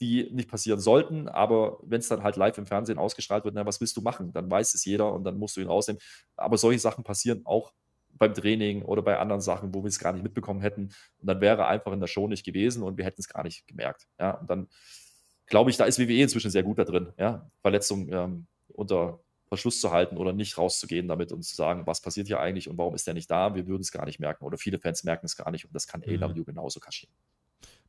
die 0.00 0.30
nicht 0.32 0.48
passieren 0.48 0.80
sollten, 0.80 1.28
aber 1.28 1.78
wenn 1.82 2.00
es 2.00 2.08
dann 2.08 2.22
halt 2.22 2.36
live 2.36 2.56
im 2.58 2.66
Fernsehen 2.66 2.98
ausgestrahlt 2.98 3.44
wird, 3.44 3.54
na, 3.54 3.66
was 3.66 3.80
willst 3.80 3.96
du 3.96 4.00
machen? 4.00 4.32
Dann 4.32 4.50
weiß 4.50 4.74
es 4.74 4.84
jeder 4.84 5.12
und 5.12 5.24
dann 5.24 5.38
musst 5.38 5.56
du 5.56 5.60
ihn 5.60 5.66
rausnehmen. 5.66 6.00
Aber 6.36 6.56
solche 6.56 6.78
Sachen 6.78 7.04
passieren 7.04 7.42
auch 7.44 7.72
beim 8.14 8.34
Training 8.34 8.82
oder 8.82 9.02
bei 9.02 9.18
anderen 9.18 9.40
Sachen, 9.40 9.74
wo 9.74 9.82
wir 9.82 9.88
es 9.88 9.98
gar 9.98 10.12
nicht 10.12 10.22
mitbekommen 10.22 10.60
hätten. 10.60 10.90
Und 11.18 11.26
dann 11.26 11.40
wäre 11.40 11.66
einfach 11.66 11.92
in 11.92 12.00
der 12.00 12.06
Show 12.06 12.28
nicht 12.28 12.44
gewesen 12.44 12.82
und 12.82 12.96
wir 12.98 13.04
hätten 13.04 13.20
es 13.20 13.28
gar 13.28 13.42
nicht 13.42 13.66
gemerkt. 13.66 14.06
Ja, 14.18 14.32
und 14.32 14.48
dann 14.48 14.68
glaube 15.46 15.70
ich, 15.70 15.76
da 15.76 15.84
ist 15.84 15.98
WWE 15.98 16.22
inzwischen 16.22 16.50
sehr 16.50 16.62
gut 16.62 16.78
da 16.78 16.84
drin, 16.84 17.12
ja, 17.18 17.50
Verletzungen 17.60 18.12
ähm, 18.12 18.46
unter 18.68 19.20
Verschluss 19.48 19.80
zu 19.80 19.90
halten 19.90 20.16
oder 20.16 20.32
nicht 20.32 20.56
rauszugehen 20.56 21.08
damit 21.08 21.32
und 21.32 21.42
zu 21.42 21.56
sagen, 21.56 21.86
was 21.86 22.00
passiert 22.00 22.28
hier 22.28 22.38
eigentlich 22.38 22.68
und 22.68 22.78
warum 22.78 22.94
ist 22.94 23.06
der 23.06 23.14
nicht 23.14 23.30
da? 23.30 23.54
Wir 23.54 23.66
würden 23.66 23.82
es 23.82 23.90
gar 23.90 24.06
nicht 24.06 24.20
merken 24.20 24.44
oder 24.44 24.56
viele 24.56 24.78
Fans 24.78 25.02
merken 25.02 25.26
es 25.26 25.36
gar 25.36 25.50
nicht 25.50 25.64
und 25.64 25.74
das 25.74 25.88
kann 25.88 26.02
mhm. 26.06 26.22
AW 26.22 26.44
genauso 26.44 26.78
kaschieren. 26.78 27.12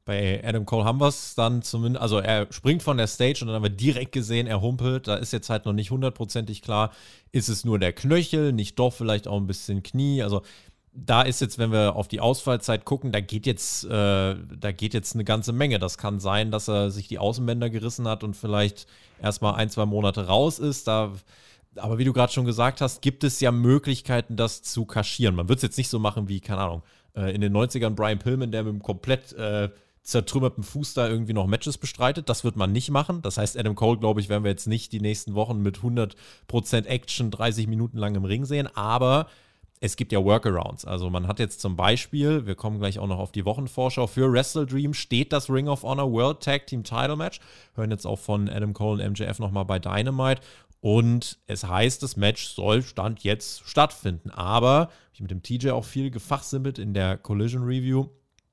Bei 0.05 0.41
Adam 0.43 0.65
Cole 0.65 0.83
haben 0.83 0.99
wir 0.99 1.07
es 1.07 1.35
dann 1.35 1.61
zumindest, 1.61 2.01
also 2.01 2.17
er 2.17 2.47
springt 2.51 2.81
von 2.81 2.97
der 2.97 3.07
Stage 3.07 3.39
und 3.41 3.47
dann 3.47 3.55
haben 3.55 3.63
wir 3.63 3.69
direkt 3.69 4.11
gesehen, 4.11 4.47
er 4.47 4.61
humpelt. 4.61 5.07
Da 5.07 5.15
ist 5.15 5.31
jetzt 5.31 5.49
halt 5.49 5.65
noch 5.65 5.73
nicht 5.73 5.91
hundertprozentig 5.91 6.61
klar, 6.61 6.91
ist 7.31 7.49
es 7.49 7.65
nur 7.65 7.77
der 7.77 7.93
Knöchel, 7.93 8.51
nicht 8.51 8.79
doch 8.79 8.91
vielleicht 8.91 9.27
auch 9.27 9.37
ein 9.37 9.47
bisschen 9.47 9.83
Knie. 9.83 10.23
Also 10.23 10.41
da 10.93 11.21
ist 11.21 11.39
jetzt, 11.39 11.57
wenn 11.57 11.71
wir 11.71 11.95
auf 11.95 12.07
die 12.07 12.19
Ausfallzeit 12.19 12.83
gucken, 12.83 13.11
da 13.11 13.21
geht 13.21 13.45
jetzt, 13.45 13.85
äh, 13.85 13.89
da 13.89 14.71
geht 14.75 14.93
jetzt 14.93 15.15
eine 15.15 15.23
ganze 15.23 15.53
Menge. 15.53 15.79
Das 15.79 15.97
kann 15.97 16.19
sein, 16.19 16.51
dass 16.51 16.67
er 16.67 16.91
sich 16.91 17.07
die 17.07 17.19
Außenbänder 17.19 17.69
gerissen 17.69 18.07
hat 18.07 18.23
und 18.23 18.35
vielleicht 18.35 18.87
erstmal 19.21 19.55
ein, 19.55 19.69
zwei 19.69 19.85
Monate 19.85 20.27
raus 20.27 20.59
ist. 20.59 20.87
Da, 20.87 21.13
aber 21.75 21.97
wie 21.97 22.03
du 22.03 22.11
gerade 22.11 22.33
schon 22.33 22.45
gesagt 22.45 22.81
hast, 22.81 23.01
gibt 23.01 23.23
es 23.23 23.39
ja 23.39 23.51
Möglichkeiten, 23.51 24.35
das 24.35 24.63
zu 24.63 24.85
kaschieren. 24.85 25.35
Man 25.35 25.47
wird 25.47 25.57
es 25.57 25.63
jetzt 25.63 25.77
nicht 25.77 25.89
so 25.89 25.99
machen 25.99 26.27
wie, 26.27 26.41
keine 26.41 26.61
Ahnung, 26.61 26.83
äh, 27.15 27.33
in 27.33 27.39
den 27.39 27.55
90ern 27.55 27.91
Brian 27.91 28.19
Pillman, 28.19 28.51
der 28.51 28.63
mit 28.63 28.71
einem 28.71 28.83
komplett 28.83 29.31
äh, 29.33 29.69
zertrümmerten 30.03 30.63
Fuß 30.63 30.93
da 30.93 31.07
irgendwie 31.07 31.33
noch 31.33 31.47
Matches 31.47 31.77
bestreitet. 31.77 32.27
Das 32.29 32.43
wird 32.43 32.55
man 32.55 32.71
nicht 32.71 32.89
machen. 32.89 33.21
Das 33.21 33.37
heißt, 33.37 33.57
Adam 33.57 33.75
Cole, 33.75 33.99
glaube 33.99 34.19
ich, 34.19 34.29
werden 34.29 34.43
wir 34.43 34.51
jetzt 34.51 34.67
nicht 34.67 34.91
die 34.91 34.99
nächsten 34.99 35.35
Wochen 35.35 35.61
mit 35.61 35.79
100% 35.79 36.85
Action 36.85 37.31
30 37.31 37.67
Minuten 37.67 37.97
lang 37.97 38.15
im 38.15 38.25
Ring 38.25 38.45
sehen. 38.45 38.67
Aber 38.75 39.27
es 39.79 39.95
gibt 39.95 40.11
ja 40.11 40.23
Workarounds. 40.23 40.85
Also 40.85 41.09
man 41.09 41.27
hat 41.27 41.39
jetzt 41.39 41.59
zum 41.59 41.75
Beispiel, 41.75 42.45
wir 42.45 42.55
kommen 42.55 42.79
gleich 42.79 42.99
auch 42.99 43.07
noch 43.07 43.19
auf 43.19 43.31
die 43.31 43.45
Wochenvorschau, 43.45 44.07
für 44.07 44.31
Wrestle 44.31 44.65
Dream 44.67 44.93
steht 44.93 45.33
das 45.33 45.49
Ring 45.49 45.67
of 45.67 45.83
Honor 45.83 46.11
World 46.11 46.41
Tag 46.41 46.67
Team 46.67 46.83
Title 46.83 47.15
Match. 47.15 47.39
Hören 47.75 47.91
jetzt 47.91 48.05
auch 48.05 48.19
von 48.19 48.47
Adam 48.47 48.73
Cole 48.73 49.03
und 49.03 49.19
MJF 49.19 49.39
nochmal 49.39 49.65
bei 49.65 49.79
Dynamite. 49.79 50.41
Und 50.81 51.39
es 51.45 51.63
heißt, 51.63 52.01
das 52.01 52.15
Match 52.15 52.47
soll 52.47 52.81
Stand 52.81 53.23
jetzt 53.23 53.67
stattfinden. 53.67 54.31
Aber, 54.31 54.89
ich 55.13 55.21
mit 55.21 55.31
dem 55.31 55.43
TJ 55.43 55.71
auch 55.71 55.85
viel 55.85 56.09
gefachsimmelt 56.09 56.79
in 56.79 56.93
der 56.93 57.17
Collision 57.17 57.63
Review, 57.63 58.07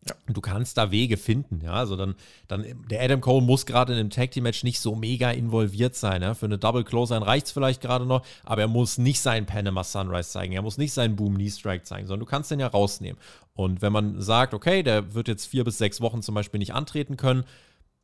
ja. 0.08 0.14
Du 0.26 0.40
kannst 0.40 0.76
da 0.78 0.90
Wege 0.90 1.16
finden, 1.16 1.60
ja. 1.62 1.72
Also 1.72 1.96
dann, 1.96 2.14
dann 2.46 2.64
der 2.90 3.02
Adam 3.02 3.20
Cole 3.20 3.44
muss 3.44 3.66
gerade 3.66 3.92
in 3.92 3.98
einem 3.98 4.10
Tag 4.10 4.30
Team 4.30 4.44
Match 4.44 4.64
nicht 4.64 4.80
so 4.80 4.94
mega 4.94 5.30
involviert 5.30 5.94
sein. 5.94 6.22
Ja? 6.22 6.34
Für 6.34 6.46
eine 6.46 6.58
Double 6.58 6.84
Close 6.84 7.20
reicht 7.20 7.46
es 7.46 7.52
vielleicht 7.52 7.80
gerade 7.80 8.06
noch, 8.06 8.24
aber 8.44 8.62
er 8.62 8.68
muss 8.68 8.98
nicht 8.98 9.20
seinen 9.20 9.46
Panama 9.46 9.84
Sunrise 9.84 10.30
zeigen, 10.30 10.52
er 10.52 10.62
muss 10.62 10.78
nicht 10.78 10.92
seinen 10.92 11.16
Boom 11.16 11.34
Knee 11.34 11.50
Strike 11.50 11.84
zeigen, 11.84 12.06
sondern 12.06 12.26
du 12.26 12.30
kannst 12.30 12.50
den 12.50 12.60
ja 12.60 12.68
rausnehmen. 12.68 13.20
Und 13.54 13.82
wenn 13.82 13.92
man 13.92 14.20
sagt, 14.20 14.54
okay, 14.54 14.82
der 14.82 15.14
wird 15.14 15.28
jetzt 15.28 15.46
vier 15.46 15.64
bis 15.64 15.78
sechs 15.78 16.00
Wochen 16.00 16.22
zum 16.22 16.34
Beispiel 16.34 16.58
nicht 16.58 16.74
antreten 16.74 17.16
können, 17.16 17.44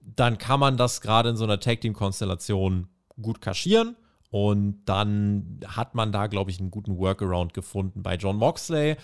dann 0.01 0.39
kann 0.39 0.61
man 0.61 0.77
das 0.77 1.01
gerade 1.01 1.31
in 1.31 1.37
so 1.37 1.45
einer 1.45 1.61
Tag 1.61 1.81
Team 1.81 1.95
Konstellation 1.95 2.89
gut 3.21 3.41
kaschieren. 3.41 3.97
Und 4.31 4.83
dann 4.87 5.61
hat 5.65 5.95
man 5.95 6.11
da, 6.11 6.27
glaube 6.27 6.51
ich, 6.51 6.59
einen 6.59 6.73
guten 6.73 6.99
Workaround 6.99 7.55
gefunden. 7.55 8.03
Bei 8.03 8.17
John 8.17 8.37
Moxley 8.37 8.97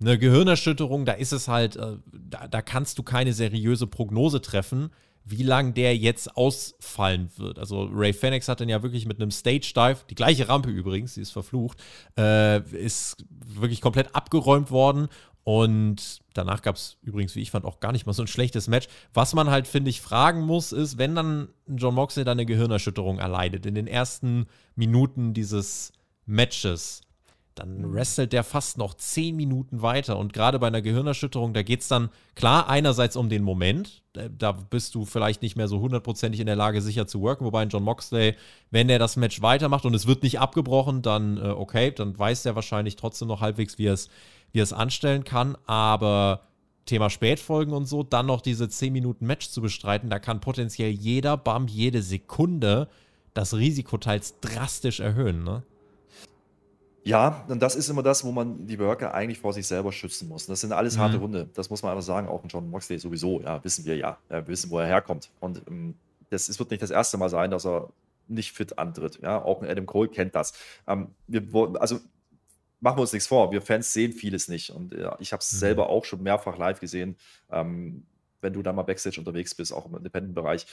eine 0.00 0.18
Gehirnerschütterung, 0.18 1.04
da 1.04 1.12
ist 1.12 1.32
es 1.32 1.48
halt, 1.48 1.76
äh, 1.76 1.96
da, 2.12 2.48
da 2.48 2.62
kannst 2.62 2.98
du 2.98 3.02
keine 3.02 3.32
seriöse 3.32 3.86
Prognose 3.86 4.40
treffen, 4.42 4.90
wie 5.24 5.42
lange 5.42 5.72
der 5.72 5.96
jetzt 5.96 6.36
ausfallen 6.36 7.30
wird. 7.36 7.58
Also 7.58 7.88
Ray 7.92 8.12
Phoenix 8.12 8.48
hat 8.48 8.60
dann 8.60 8.68
ja 8.68 8.82
wirklich 8.82 9.06
mit 9.06 9.20
einem 9.20 9.32
Stage 9.32 9.72
Dive, 9.74 9.98
die 10.08 10.14
gleiche 10.14 10.48
Rampe 10.48 10.70
übrigens, 10.70 11.14
die 11.14 11.20
ist 11.20 11.32
verflucht, 11.32 11.82
äh, 12.16 12.60
ist 12.70 13.24
wirklich 13.30 13.80
komplett 13.80 14.14
abgeräumt 14.14 14.70
worden. 14.70 15.08
Und 15.42 16.20
danach 16.34 16.60
gab 16.62 16.74
es 16.74 16.96
übrigens, 17.02 17.36
wie 17.36 17.40
ich 17.40 17.52
fand, 17.52 17.64
auch 17.64 17.78
gar 17.78 17.92
nicht 17.92 18.04
mal 18.04 18.12
so 18.12 18.22
ein 18.22 18.28
schlechtes 18.28 18.66
Match. 18.66 18.88
Was 19.14 19.32
man 19.32 19.48
halt, 19.48 19.68
finde 19.68 19.90
ich, 19.90 20.00
fragen 20.00 20.42
muss, 20.42 20.72
ist, 20.72 20.98
wenn 20.98 21.14
dann 21.14 21.48
John 21.68 21.94
Moxley 21.94 22.24
dann 22.24 22.38
eine 22.38 22.46
Gehirnerschütterung 22.46 23.18
erleidet 23.18 23.64
in 23.64 23.76
den 23.76 23.86
ersten 23.86 24.46
Minuten 24.74 25.34
dieses 25.34 25.92
Matches, 26.24 27.02
dann 27.56 27.92
wrestelt 27.94 28.32
der 28.32 28.44
fast 28.44 28.76
noch 28.76 28.94
zehn 28.94 29.34
Minuten 29.34 29.80
weiter. 29.80 30.18
Und 30.18 30.32
gerade 30.32 30.58
bei 30.58 30.66
einer 30.66 30.82
Gehirnerschütterung, 30.82 31.54
da 31.54 31.62
geht 31.62 31.80
es 31.80 31.88
dann 31.88 32.10
klar 32.34 32.68
einerseits 32.68 33.16
um 33.16 33.30
den 33.30 33.42
Moment. 33.42 34.02
Da 34.12 34.52
bist 34.52 34.94
du 34.94 35.06
vielleicht 35.06 35.40
nicht 35.40 35.56
mehr 35.56 35.66
so 35.66 35.80
hundertprozentig 35.80 36.40
in 36.40 36.46
der 36.46 36.56
Lage, 36.56 36.82
sicher 36.82 37.06
zu 37.06 37.22
worken. 37.22 37.46
Wobei 37.46 37.64
John 37.64 37.82
Moxley, 37.82 38.34
wenn 38.70 38.90
er 38.90 38.98
das 38.98 39.16
Match 39.16 39.40
weitermacht 39.40 39.86
und 39.86 39.94
es 39.94 40.06
wird 40.06 40.22
nicht 40.22 40.38
abgebrochen, 40.38 41.00
dann 41.00 41.38
äh, 41.38 41.48
okay, 41.48 41.90
dann 41.90 42.18
weiß 42.18 42.44
er 42.44 42.54
wahrscheinlich 42.54 42.96
trotzdem 42.96 43.28
noch 43.28 43.40
halbwegs, 43.40 43.78
wie 43.78 43.86
er 43.86 43.94
es 43.94 44.10
wie 44.52 44.62
anstellen 44.62 45.24
kann. 45.24 45.56
Aber 45.66 46.42
Thema 46.84 47.10
Spätfolgen 47.10 47.72
und 47.72 47.86
so, 47.86 48.02
dann 48.02 48.26
noch 48.26 48.42
diese 48.42 48.68
10 48.68 48.92
Minuten 48.92 49.26
Match 49.26 49.48
zu 49.48 49.60
bestreiten, 49.60 50.10
da 50.10 50.18
kann 50.18 50.40
potenziell 50.40 50.90
jeder 50.90 51.36
Bump, 51.36 51.70
jede 51.70 52.02
Sekunde 52.02 52.88
das 53.34 53.54
Risiko 53.54 53.98
teils 53.98 54.40
drastisch 54.40 55.00
erhöhen, 55.00 55.42
ne? 55.42 55.62
Ja, 57.06 57.44
und 57.46 57.62
das 57.62 57.76
ist 57.76 57.88
immer 57.88 58.02
das, 58.02 58.24
wo 58.24 58.32
man 58.32 58.66
die 58.66 58.80
Worker 58.80 59.14
eigentlich 59.14 59.38
vor 59.38 59.52
sich 59.52 59.64
selber 59.64 59.92
schützen 59.92 60.26
muss. 60.26 60.46
Das 60.46 60.60
sind 60.60 60.72
alles 60.72 60.98
harte 60.98 61.18
mhm. 61.18 61.22
Hunde. 61.22 61.50
Das 61.54 61.70
muss 61.70 61.84
man 61.84 61.92
einfach 61.92 62.02
sagen. 62.02 62.26
Auch 62.26 62.42
ein 62.42 62.48
John 62.48 62.68
Moxley 62.68 62.98
sowieso. 62.98 63.40
Ja, 63.42 63.62
wissen 63.62 63.84
wir 63.84 63.96
ja. 63.96 64.18
ja 64.28 64.36
wir 64.38 64.48
wissen, 64.48 64.70
wo 64.70 64.80
er 64.80 64.88
herkommt. 64.88 65.30
Und 65.38 65.62
ähm, 65.68 65.94
das 66.30 66.48
es 66.48 66.58
wird 66.58 66.72
nicht 66.72 66.82
das 66.82 66.90
erste 66.90 67.16
Mal 67.16 67.28
sein, 67.28 67.52
dass 67.52 67.64
er 67.64 67.90
nicht 68.26 68.50
fit 68.50 68.76
antritt. 68.76 69.20
Ja, 69.22 69.40
auch 69.40 69.62
ein 69.62 69.70
Adam 69.70 69.86
Cole 69.86 70.08
kennt 70.08 70.34
das. 70.34 70.52
Ähm, 70.88 71.14
wir, 71.28 71.44
also 71.78 72.00
machen 72.80 72.96
wir 72.96 73.02
uns 73.02 73.12
nichts 73.12 73.28
vor. 73.28 73.52
Wir 73.52 73.62
Fans 73.62 73.92
sehen 73.92 74.12
vieles 74.12 74.48
nicht. 74.48 74.70
Und 74.70 74.92
äh, 74.92 75.08
ich 75.20 75.32
habe 75.32 75.40
es 75.40 75.52
mhm. 75.52 75.58
selber 75.58 75.88
auch 75.90 76.04
schon 76.04 76.24
mehrfach 76.24 76.58
live 76.58 76.80
gesehen. 76.80 77.16
Ähm, 77.52 78.04
wenn 78.46 78.52
du 78.52 78.62
da 78.62 78.72
mal 78.72 78.84
Backstage 78.84 79.18
unterwegs 79.18 79.54
bist, 79.56 79.72
auch 79.72 79.86
im 79.86 79.96
Independent-Bereich, 79.96 80.66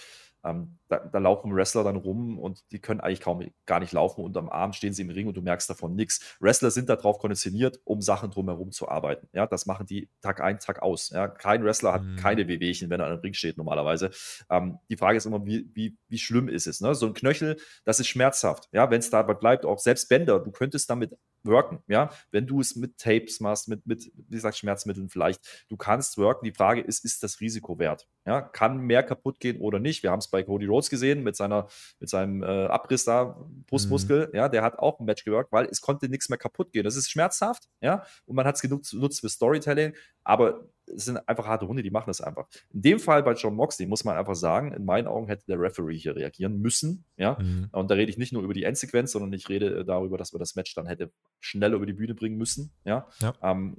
ähm, 0.45 0.77
da, 0.89 0.99
da, 0.99 1.17
laufen 1.19 1.55
Wrestler 1.55 1.83
dann 1.83 1.95
rum 1.95 2.37
und 2.37 2.71
die 2.71 2.79
können 2.79 2.99
eigentlich 2.99 3.21
kaum 3.21 3.43
gar 3.65 3.79
nicht 3.79 3.93
laufen 3.93 4.23
und 4.23 4.37
am 4.37 4.49
Arm 4.49 4.73
stehen 4.73 4.93
sie 4.93 5.01
im 5.01 5.09
Ring 5.09 5.27
und 5.27 5.35
du 5.35 5.41
merkst 5.41 5.69
davon 5.69 5.95
nichts. 5.95 6.35
Wrestler 6.39 6.69
sind 6.69 6.89
darauf 6.89 7.17
konditioniert, 7.17 7.79
um 7.83 8.01
Sachen 8.01 8.29
drumherum 8.29 8.71
zu 8.71 8.89
arbeiten. 8.89 9.27
Ja, 9.33 9.47
das 9.47 9.65
machen 9.65 9.87
die 9.87 10.09
Tag 10.21 10.41
ein, 10.41 10.59
Tag 10.59 10.83
aus. 10.83 11.09
Ja, 11.09 11.27
kein 11.27 11.63
Wrestler 11.63 11.93
hat 11.93 12.03
mhm. 12.03 12.17
keine 12.17 12.47
Wehwehchen, 12.47 12.89
wenn 12.89 12.99
er 12.99 13.07
an 13.07 13.13
einem 13.13 13.21
Ring 13.21 13.33
steht 13.33 13.57
normalerweise. 13.57 14.11
Ähm, 14.49 14.77
die 14.89 14.97
Frage 14.97 15.17
ist 15.17 15.25
immer, 15.25 15.45
wie, 15.45 15.69
wie, 15.73 15.97
wie 16.09 16.19
schlimm 16.19 16.47
ist 16.47 16.67
es? 16.67 16.81
Ne? 16.81 16.93
So 16.93 17.07
ein 17.07 17.13
Knöchel, 17.13 17.57
das 17.85 17.99
ist 17.99 18.07
schmerzhaft. 18.07 18.69
Ja, 18.71 18.91
wenn 18.91 18.99
es 18.99 19.09
dabei 19.09 19.33
bleibt, 19.33 19.65
auch 19.65 19.79
selbst 19.79 20.09
Bänder, 20.09 20.39
du 20.39 20.51
könntest 20.51 20.89
damit 20.89 21.17
worken. 21.45 21.79
Ja, 21.87 22.11
wenn 22.31 22.47
du 22.47 22.59
es 22.59 22.75
mit 22.75 22.97
Tapes 22.97 23.39
machst, 23.39 23.67
mit, 23.67 23.85
mit, 23.85 24.11
wie 24.15 24.35
gesagt, 24.35 24.57
Schmerzmitteln 24.57 25.09
vielleicht, 25.09 25.65
du 25.69 25.77
kannst 25.77 26.17
worken. 26.17 26.45
Die 26.45 26.53
Frage 26.53 26.81
ist, 26.81 27.03
ist 27.05 27.23
das 27.23 27.39
Risiko 27.39 27.79
wert? 27.79 28.07
Ja, 28.25 28.41
kann 28.41 28.77
mehr 28.79 29.03
kaputt 29.03 29.39
gehen 29.39 29.59
oder 29.59 29.79
nicht? 29.79 30.01
Wir 30.01 30.11
haben 30.11 30.19
es 30.19 30.29
bei 30.29 30.43
Cody 30.43 30.65
Rhodes 30.65 30.89
gesehen 30.89 31.23
mit 31.23 31.35
seiner, 31.35 31.67
mit 31.99 32.09
seinem 32.09 32.41
äh, 32.41 32.65
Abriss 32.67 33.03
da, 33.03 33.37
Brustmuskel. 33.67 34.27
Mhm. 34.27 34.35
Ja, 34.35 34.49
der 34.49 34.61
hat 34.61 34.79
auch 34.79 34.99
ein 34.99 35.05
Match 35.05 35.25
geworkt, 35.25 35.51
weil 35.51 35.65
es 35.65 35.81
konnte 35.81 36.07
nichts 36.07 36.29
mehr 36.29 36.37
kaputt 36.37 36.71
gehen. 36.71 36.83
Das 36.85 36.95
ist 36.95 37.11
schmerzhaft, 37.11 37.67
ja, 37.81 38.05
und 38.25 38.35
man 38.35 38.45
hat 38.45 38.55
es 38.55 38.61
genutzt 38.61 39.19
für 39.19 39.29
Storytelling, 39.29 39.93
aber 40.23 40.69
es 40.85 41.05
sind 41.05 41.17
einfach 41.27 41.47
harte 41.47 41.67
Hunde, 41.67 41.83
die 41.83 41.91
machen 41.91 42.07
das 42.07 42.21
einfach. 42.21 42.47
In 42.73 42.81
dem 42.81 42.99
Fall 42.99 43.23
bei 43.23 43.33
John 43.33 43.55
Moxley 43.55 43.87
muss 43.87 44.03
man 44.03 44.17
einfach 44.17 44.35
sagen, 44.35 44.73
in 44.73 44.85
meinen 44.85 45.07
Augen 45.07 45.27
hätte 45.27 45.45
der 45.47 45.59
Referee 45.59 45.97
hier 45.97 46.15
reagieren 46.15 46.59
müssen, 46.59 47.05
ja. 47.17 47.37
Mhm. 47.39 47.69
Und 47.71 47.91
da 47.91 47.95
rede 47.95 48.09
ich 48.09 48.17
nicht 48.17 48.33
nur 48.33 48.43
über 48.43 48.53
die 48.53 48.63
Endsequenz, 48.63 49.11
sondern 49.11 49.33
ich 49.33 49.49
rede 49.49 49.79
äh, 49.79 49.85
darüber, 49.85 50.17
dass 50.17 50.31
man 50.33 50.39
das 50.39 50.55
Match 50.55 50.73
dann 50.75 50.87
hätte 50.87 51.11
schneller 51.41 51.75
über 51.75 51.85
die 51.85 51.93
Bühne 51.93 52.15
bringen 52.15 52.37
müssen, 52.37 52.71
ja. 52.85 53.07
ja. 53.21 53.33
Ähm, 53.41 53.77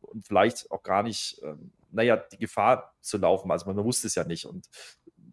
und 0.00 0.26
vielleicht 0.26 0.70
auch 0.70 0.82
gar 0.82 1.02
nicht, 1.02 1.40
ähm, 1.42 1.72
naja, 1.96 2.16
die 2.16 2.38
Gefahr 2.38 2.94
zu 3.00 3.18
laufen. 3.18 3.50
Also 3.50 3.66
man, 3.66 3.76
man 3.76 3.84
wusste 3.84 4.06
es 4.06 4.14
ja 4.14 4.24
nicht. 4.24 4.44
Und 4.44 4.68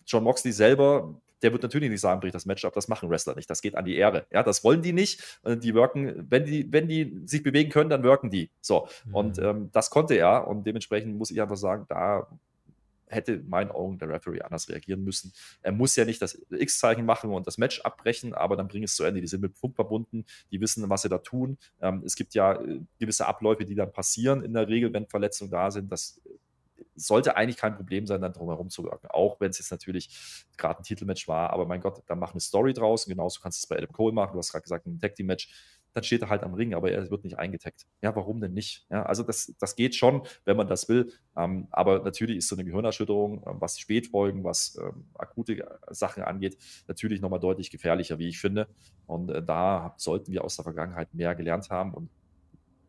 John 0.08 0.24
Moxley 0.24 0.52
selber, 0.52 1.22
der 1.42 1.52
wird 1.52 1.62
natürlich 1.62 1.90
nicht 1.90 2.02
sagen, 2.02 2.22
bricht 2.22 2.36
das 2.36 2.46
Match 2.46 2.64
ab, 2.66 2.74
das 2.74 2.88
machen 2.88 3.10
Wrestler 3.10 3.36
nicht. 3.36 3.50
Das 3.50 3.62
geht 3.62 3.76
an 3.76 3.86
die 3.86 3.96
Ehre. 3.96 4.26
Ja, 4.32 4.44
das 4.44 4.64
wollen 4.64 4.82
die 4.82 4.94
nicht. 4.94 5.40
Die 5.46 5.76
worken, 5.76 6.26
wenn 6.30 6.46
die, 6.46 6.72
wenn 6.72 6.88
die 6.88 7.22
sich 7.26 7.44
bewegen 7.44 7.70
können, 7.70 7.90
dann 7.90 8.04
worken 8.04 8.30
die. 8.30 8.50
So. 8.62 8.88
Mhm. 9.06 9.16
Und 9.16 9.40
ähm, 9.40 9.70
das 9.74 9.90
konnte 9.90 10.16
er. 10.16 10.48
Und 10.48 10.66
dementsprechend 10.66 11.18
muss 11.18 11.32
ich 11.32 11.42
einfach 11.42 11.58
sagen, 11.58 11.86
da 11.90 12.28
hätte 13.14 13.34
in 13.34 13.50
meinen 13.50 13.72
Augen 13.72 13.98
der 13.98 14.10
Referee 14.10 14.42
anders 14.42 14.70
reagieren 14.70 15.04
müssen. 15.04 15.34
Er 15.62 15.72
muss 15.72 15.96
ja 15.96 16.06
nicht 16.06 16.22
das 16.22 16.42
X-Zeichen 16.50 17.06
machen 17.06 17.32
und 17.32 17.48
das 17.48 17.58
Match 17.58 17.82
abbrechen, 17.82 18.34
aber 18.34 18.56
dann 18.58 18.68
bring 18.68 18.84
es 18.84 18.96
zu 18.96 19.04
Ende. 19.04 19.22
Die 19.22 19.28
sind 19.28 19.42
mit 19.42 19.58
Funk 19.58 19.76
verbunden, 19.76 20.26
die 20.52 20.60
wissen, 20.60 20.90
was 20.90 21.04
sie 21.04 21.10
da 21.10 21.20
tun. 21.20 21.58
Ähm, 21.82 22.04
es 22.06 22.16
gibt 22.16 22.34
ja 22.34 22.54
äh, 22.54 22.82
gewisse 23.00 23.28
Abläufe, 23.28 23.66
die 23.66 23.76
dann 23.76 23.92
passieren 23.92 24.44
in 24.44 24.54
der 24.54 24.68
Regel, 24.68 24.92
wenn 24.94 25.08
Verletzungen 25.08 25.52
da 25.52 25.72
sind. 25.72 25.92
Das 25.92 26.22
sollte 26.96 27.36
eigentlich 27.36 27.58
kein 27.58 27.76
Problem 27.76 28.06
sein, 28.06 28.22
dann 28.22 28.34
drumherum 28.34 28.70
zu 28.70 28.84
wirken. 28.84 29.08
Auch 29.10 29.40
wenn 29.40 29.50
es 29.50 29.60
jetzt 29.60 29.72
natürlich 29.72 30.48
gerade 30.58 30.80
ein 30.80 30.84
Titelmatch 30.84 31.28
war. 31.28 31.52
Aber 31.52 31.66
mein 31.66 31.82
Gott, 31.82 32.02
dann 32.08 32.20
mach 32.20 32.32
eine 32.32 32.42
Story 32.42 32.74
draus. 32.74 33.06
Und 33.06 33.12
genauso 33.12 33.42
kannst 33.42 33.62
du 33.62 33.66
es 33.66 33.68
bei 33.68 33.78
Adam 33.78 33.92
Cole 33.92 34.14
machen. 34.14 34.34
Du 34.34 34.40
hast 34.40 34.52
gerade 34.52 34.64
gesagt, 34.64 34.86
ein 34.86 35.00
Tag 35.00 35.16
Team 35.16 35.28
Match 35.28 35.50
dann 35.94 36.04
steht 36.04 36.24
er 36.24 36.30
halt 36.30 36.44
am 36.44 36.54
Ring, 36.54 36.74
aber 36.74 36.92
er 36.92 37.10
wird 37.10 37.24
nicht 37.24 37.38
eingetaggt. 37.38 37.86
Ja, 38.02 38.16
warum 38.16 38.42
denn 38.42 38.54
nicht? 38.54 38.86
Ja, 38.90 39.04
also 39.04 39.24
das, 39.24 39.54
das 39.60 39.76
geht 39.76 39.96
schon, 39.96 40.24
wenn 40.44 40.58
man 40.58 40.68
das 40.68 40.90
will. 40.90 41.14
Ähm, 41.38 41.68
aber 41.72 42.00
natürlich 42.04 42.38
ist 42.38 42.48
so 42.48 42.56
eine 42.56 42.66
Gehirnerschütterung, 42.66 43.44
ähm, 43.48 43.62
was 43.62 43.80
Spätfolgen, 43.80 44.44
was 44.44 44.78
ähm, 44.82 45.06
akute 45.14 45.60
äh, 45.60 45.66
Sachen 45.92 46.24
angeht, 46.24 46.58
natürlich 46.88 47.22
nochmal 47.22 47.40
deutlich 47.40 47.70
gefährlicher, 47.70 48.18
wie 48.18 48.28
ich 48.28 48.40
finde. 48.40 48.68
Und 49.06 49.30
äh, 49.30 49.44
da 49.44 49.94
sollten 49.98 50.32
wir 50.32 50.44
aus 50.44 50.56
der 50.56 50.64
Vergangenheit 50.64 51.14
mehr 51.14 51.36
gelernt 51.36 51.70
haben. 51.70 51.94
Und 51.94 52.10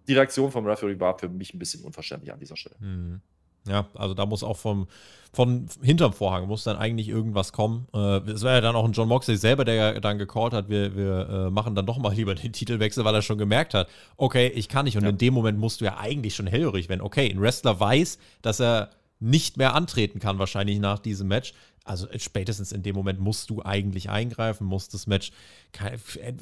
die 0.09 0.15
Reaktion 0.15 0.51
vom 0.51 0.67
Referee 0.67 0.99
war 0.99 1.19
für 1.19 1.29
mich 1.29 1.53
ein 1.53 1.59
bisschen 1.59 1.85
unverständlich 1.85 2.33
an 2.33 2.41
dieser 2.41 2.57
Stelle. 2.57 2.77
Mhm. 2.81 3.21
Ja, 3.67 3.87
also 3.95 4.15
da 4.15 4.27
muss 4.27 4.43
auch 4.43 4.59
vom, 4.59 4.87
von 5.33 5.67
hinterm 5.83 6.13
Vorhang 6.13 6.47
muss 6.47 6.65
dann 6.65 6.77
eigentlich 6.77 7.09
irgendwas 7.09 7.53
kommen. 7.53 7.87
Äh, 7.95 8.19
es 8.31 8.43
war 8.43 8.53
ja 8.53 8.61
dann 8.61 8.77
auch 8.77 8.85
ein 8.85 8.93
John 8.93 9.09
Moxley 9.09 9.37
selber, 9.37 9.65
der 9.65 9.75
ja 9.75 10.01
dann 10.01 10.19
gecallt 10.19 10.53
hat, 10.53 10.69
wir, 10.69 10.95
wir 10.97 11.29
äh, 11.29 11.51
machen 11.51 11.75
dann 11.75 11.87
doch 11.87 11.99
mal 11.99 12.13
lieber 12.15 12.35
den 12.35 12.53
Titelwechsel, 12.53 13.05
weil 13.05 13.15
er 13.15 13.23
schon 13.23 13.39
gemerkt 13.39 13.75
hat, 13.75 13.89
okay, 14.17 14.49
ich 14.49 14.69
kann 14.69 14.85
nicht. 14.85 14.97
Und 14.97 15.05
ja. 15.05 15.11
in 15.11 15.19
dem 15.19 15.35
Moment 15.35 15.59
musst 15.59 15.81
du 15.81 15.87
ja 15.87 15.97
eigentlich 15.99 16.35
schon 16.35 16.47
hellhörig 16.47 16.89
werden. 16.89 17.01
Okay, 17.01 17.31
ein 17.31 17.41
Wrestler 17.41 17.81
weiß, 17.81 18.19
dass 18.43 18.61
er 18.61 18.91
nicht 19.21 19.57
mehr 19.57 19.75
antreten 19.75 20.19
kann, 20.19 20.39
wahrscheinlich 20.39 20.79
nach 20.79 20.99
diesem 20.99 21.29
Match 21.29 21.55
also 21.85 22.07
spätestens 22.17 22.73
in 22.73 22.83
dem 22.83 22.97
Moment 22.97 23.21
musst 23.21 23.51
du 23.51 23.63
eigentlich 23.63 24.09
eingreifen, 24.09 24.67
musst 24.67 24.95
das 24.95 25.07
Match, 25.07 25.33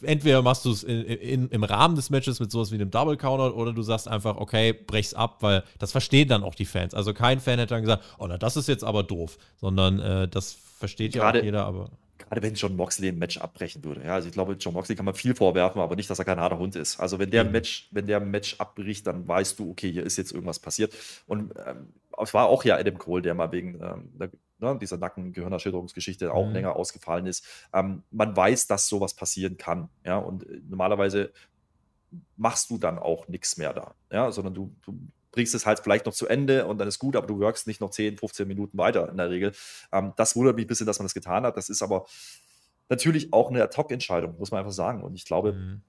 entweder 0.02 0.40
machst 0.40 0.64
du 0.64 0.70
es 0.70 0.84
im 0.84 1.64
Rahmen 1.64 1.96
des 1.96 2.10
Matches 2.10 2.38
mit 2.38 2.52
sowas 2.52 2.70
wie 2.70 2.76
einem 2.76 2.92
Double 2.92 3.16
Counter 3.16 3.56
oder 3.56 3.72
du 3.72 3.82
sagst 3.82 4.06
einfach, 4.06 4.36
okay, 4.36 4.72
brech's 4.72 5.14
ab, 5.14 5.38
weil 5.40 5.64
das 5.80 5.90
verstehen 5.90 6.28
dann 6.28 6.44
auch 6.44 6.54
die 6.54 6.64
Fans. 6.64 6.94
Also 6.94 7.12
kein 7.12 7.40
Fan 7.40 7.58
hätte 7.58 7.74
dann 7.74 7.82
gesagt, 7.82 8.04
oh, 8.18 8.26
na, 8.28 8.38
das 8.38 8.56
ist 8.56 8.68
jetzt 8.68 8.84
aber 8.84 9.02
doof, 9.02 9.36
sondern 9.56 9.98
äh, 9.98 10.28
das 10.28 10.52
versteht 10.78 11.16
ja 11.16 11.28
auch 11.28 11.34
jeder, 11.34 11.66
aber 11.66 11.90
gerade 12.18 12.40
wenn 12.40 12.54
John 12.54 12.76
Moxley 12.76 13.08
ein 13.08 13.18
Match 13.18 13.36
abbrechen 13.38 13.82
würde. 13.82 14.04
Ja, 14.04 14.14
also 14.14 14.28
ich 14.28 14.32
glaube, 14.32 14.54
John 14.58 14.74
Moxley 14.74 14.94
kann 14.94 15.04
man 15.04 15.14
viel 15.14 15.34
vorwerfen, 15.34 15.82
aber 15.82 15.96
nicht, 15.96 16.08
dass 16.08 16.20
er 16.20 16.24
kein 16.24 16.38
harter 16.38 16.58
Hund 16.58 16.76
ist. 16.76 17.00
Also 17.00 17.18
wenn 17.18 17.30
der 17.30 17.44
mhm. 17.44 17.50
Match, 17.50 17.88
wenn 17.90 18.06
der 18.06 18.20
Match 18.20 18.56
abbricht, 18.58 19.06
dann 19.06 19.26
weißt 19.26 19.58
du, 19.58 19.70
okay, 19.70 19.90
hier 19.90 20.04
ist 20.04 20.16
jetzt 20.16 20.32
irgendwas 20.32 20.58
passiert. 20.60 20.94
Und 21.26 21.52
ähm, 21.66 21.88
es 22.22 22.34
war 22.34 22.46
auch 22.46 22.64
ja 22.64 22.76
Adam 22.76 22.98
Cole, 22.98 23.22
der 23.22 23.34
mal 23.34 23.52
wegen 23.52 23.80
ähm, 23.82 24.10
der, 24.18 24.30
ne, 24.58 24.78
dieser 24.80 24.96
Nacken-Gehirnerschütterungsgeschichte 24.98 26.32
auch 26.32 26.46
mhm. 26.46 26.52
länger 26.52 26.76
ausgefallen 26.76 27.26
ist. 27.26 27.46
Ähm, 27.72 28.02
man 28.10 28.36
weiß, 28.36 28.66
dass 28.66 28.88
sowas 28.88 29.14
passieren 29.14 29.56
kann. 29.56 29.88
Ja, 30.04 30.18
und 30.18 30.48
äh, 30.48 30.60
normalerweise 30.68 31.32
machst 32.36 32.70
du 32.70 32.78
dann 32.78 32.98
auch 32.98 33.28
nichts 33.28 33.56
mehr 33.56 33.72
da. 33.72 33.94
Ja, 34.10 34.30
sondern 34.32 34.54
du, 34.54 34.74
du 34.82 34.98
bringst 35.32 35.54
es 35.54 35.66
halt 35.66 35.80
vielleicht 35.80 36.06
noch 36.06 36.12
zu 36.12 36.26
Ende 36.26 36.66
und 36.66 36.78
dann 36.78 36.88
ist 36.88 36.98
gut, 36.98 37.16
aber 37.16 37.26
du 37.26 37.40
workst 37.40 37.66
nicht 37.66 37.80
noch 37.80 37.90
10, 37.90 38.18
15 38.18 38.46
Minuten 38.46 38.78
weiter 38.78 39.08
in 39.08 39.16
der 39.16 39.30
Regel. 39.30 39.52
Ähm, 39.92 40.12
das 40.16 40.36
wundert 40.36 40.56
mich 40.56 40.66
ein 40.66 40.68
bisschen, 40.68 40.86
dass 40.86 40.98
man 40.98 41.06
das 41.06 41.14
getan 41.14 41.44
hat. 41.44 41.56
Das 41.56 41.68
ist 41.68 41.82
aber 41.82 42.06
natürlich 42.88 43.32
auch 43.32 43.50
eine 43.50 43.62
Ad-Hoc-Entscheidung, 43.62 44.38
muss 44.38 44.50
man 44.50 44.60
einfach 44.60 44.72
sagen. 44.72 45.02
Und 45.02 45.14
ich 45.14 45.24
glaube, 45.24 45.54
mhm. 45.54 45.82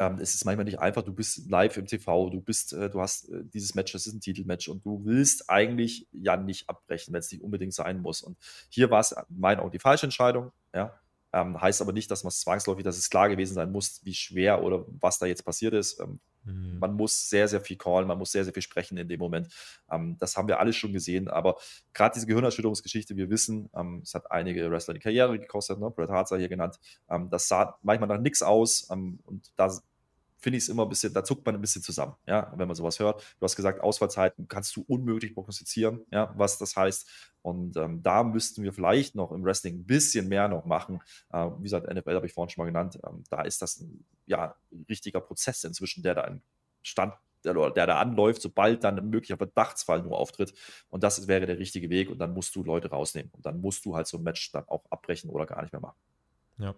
Ähm, 0.00 0.18
es 0.18 0.34
ist 0.34 0.46
manchmal 0.46 0.64
nicht 0.64 0.80
einfach. 0.80 1.02
Du 1.02 1.12
bist 1.12 1.48
live 1.50 1.76
im 1.76 1.86
TV, 1.86 2.30
du 2.30 2.40
bist, 2.40 2.72
äh, 2.72 2.88
du 2.88 3.02
hast 3.02 3.28
äh, 3.28 3.44
dieses 3.44 3.74
Match, 3.74 3.92
das 3.92 4.06
ist 4.06 4.14
ein 4.14 4.20
Titelmatch 4.20 4.68
und 4.68 4.84
du 4.84 5.04
willst 5.04 5.50
eigentlich 5.50 6.08
ja 6.10 6.38
nicht 6.38 6.70
abbrechen, 6.70 7.12
wenn 7.12 7.20
es 7.20 7.30
nicht 7.30 7.42
unbedingt 7.42 7.74
sein 7.74 8.00
muss. 8.00 8.22
Und 8.22 8.38
hier 8.70 8.90
war 8.90 9.00
es 9.00 9.12
in 9.12 9.38
meinen 9.38 9.60
Augen 9.60 9.70
die 9.70 9.78
falsche 9.78 10.06
Entscheidung. 10.06 10.52
Ja, 10.74 10.98
ähm, 11.32 11.60
heißt 11.60 11.82
aber 11.82 11.92
nicht, 11.92 12.10
dass 12.10 12.24
man 12.24 12.28
es 12.28 12.40
zwangsläufig, 12.40 12.82
dass 12.82 12.96
es 12.96 13.10
klar 13.10 13.28
gewesen 13.28 13.54
sein 13.54 13.70
muss, 13.70 14.00
wie 14.04 14.14
schwer 14.14 14.64
oder 14.64 14.86
was 15.00 15.18
da 15.18 15.26
jetzt 15.26 15.44
passiert 15.44 15.74
ist. 15.74 16.00
Ähm, 16.00 16.18
mhm. 16.44 16.78
Man 16.78 16.94
muss 16.94 17.28
sehr, 17.28 17.46
sehr 17.46 17.60
viel 17.60 17.76
callen, 17.76 18.08
man 18.08 18.18
muss 18.18 18.32
sehr, 18.32 18.44
sehr 18.44 18.54
viel 18.54 18.62
sprechen 18.62 18.96
in 18.96 19.06
dem 19.06 19.20
Moment. 19.20 19.52
Ähm, 19.92 20.16
das 20.18 20.36
haben 20.36 20.48
wir 20.48 20.58
alle 20.58 20.72
schon 20.72 20.94
gesehen, 20.94 21.28
aber 21.28 21.56
gerade 21.92 22.14
diese 22.14 22.26
Gehirnerschütterungsgeschichte, 22.26 23.16
wir 23.16 23.28
wissen, 23.28 23.68
ähm, 23.76 24.00
es 24.02 24.14
hat 24.14 24.30
einige 24.30 24.70
Wrestler 24.70 24.94
die 24.94 25.00
Karriere 25.00 25.38
gekostet, 25.38 25.78
ne? 25.78 25.90
Bret 25.90 26.08
Hart 26.08 26.28
sei 26.28 26.38
hier 26.38 26.48
genannt. 26.48 26.80
Ähm, 27.08 27.28
das 27.30 27.46
sah 27.48 27.78
manchmal 27.82 28.08
nach 28.08 28.20
nichts 28.20 28.42
aus 28.42 28.82
und 28.82 29.52
da 29.56 29.70
finde 30.40 30.58
ich 30.58 30.64
es 30.64 30.68
immer 30.68 30.84
ein 30.84 30.88
bisschen, 30.88 31.12
da 31.12 31.22
zuckt 31.22 31.44
man 31.44 31.54
ein 31.54 31.60
bisschen 31.60 31.82
zusammen, 31.82 32.14
ja, 32.26 32.52
wenn 32.56 32.66
man 32.66 32.74
sowas 32.74 32.98
hört. 32.98 33.22
Du 33.38 33.44
hast 33.44 33.56
gesagt, 33.56 33.80
Ausfallzeiten 33.80 34.48
kannst 34.48 34.74
du 34.76 34.84
unmöglich 34.88 35.34
prognostizieren, 35.34 36.00
ja, 36.10 36.32
was 36.36 36.58
das 36.58 36.76
heißt. 36.76 37.08
Und 37.42 37.76
ähm, 37.76 38.02
da 38.02 38.22
müssten 38.22 38.62
wir 38.62 38.72
vielleicht 38.72 39.14
noch 39.14 39.32
im 39.32 39.44
Wrestling 39.44 39.80
ein 39.80 39.86
bisschen 39.86 40.28
mehr 40.28 40.48
noch 40.48 40.64
machen. 40.64 41.00
Äh, 41.32 41.46
wie 41.58 41.64
gesagt, 41.64 41.92
NFL 41.92 42.14
habe 42.14 42.26
ich 42.26 42.32
vorhin 42.32 42.50
schon 42.50 42.62
mal 42.62 42.70
genannt. 42.70 42.98
Ähm, 43.06 43.24
da 43.30 43.42
ist 43.42 43.62
das 43.62 43.80
ein 43.80 44.04
ja, 44.26 44.54
richtiger 44.88 45.20
Prozess 45.20 45.64
inzwischen, 45.64 46.02
der 46.02 46.14
da 46.14 46.24
in 46.24 46.42
Stand 46.82 47.14
der, 47.44 47.70
der 47.70 47.86
da 47.86 47.98
anläuft, 47.98 48.42
sobald 48.42 48.84
dann 48.84 48.98
ein 48.98 49.08
möglicher 49.08 49.36
Verdachtsfall 49.36 50.02
nur 50.02 50.18
auftritt. 50.18 50.52
Und 50.88 51.02
das 51.02 51.26
wäre 51.28 51.46
der 51.46 51.58
richtige 51.58 51.90
Weg. 51.90 52.10
Und 52.10 52.18
dann 52.18 52.34
musst 52.34 52.54
du 52.54 52.62
Leute 52.62 52.90
rausnehmen. 52.90 53.30
Und 53.34 53.46
dann 53.46 53.60
musst 53.60 53.84
du 53.84 53.96
halt 53.96 54.06
so 54.06 54.18
ein 54.18 54.22
Match 54.22 54.52
dann 54.52 54.68
auch 54.68 54.84
abbrechen 54.90 55.30
oder 55.30 55.46
gar 55.46 55.62
nicht 55.62 55.72
mehr 55.72 55.80
machen. 55.80 55.96
Ja. 56.60 56.74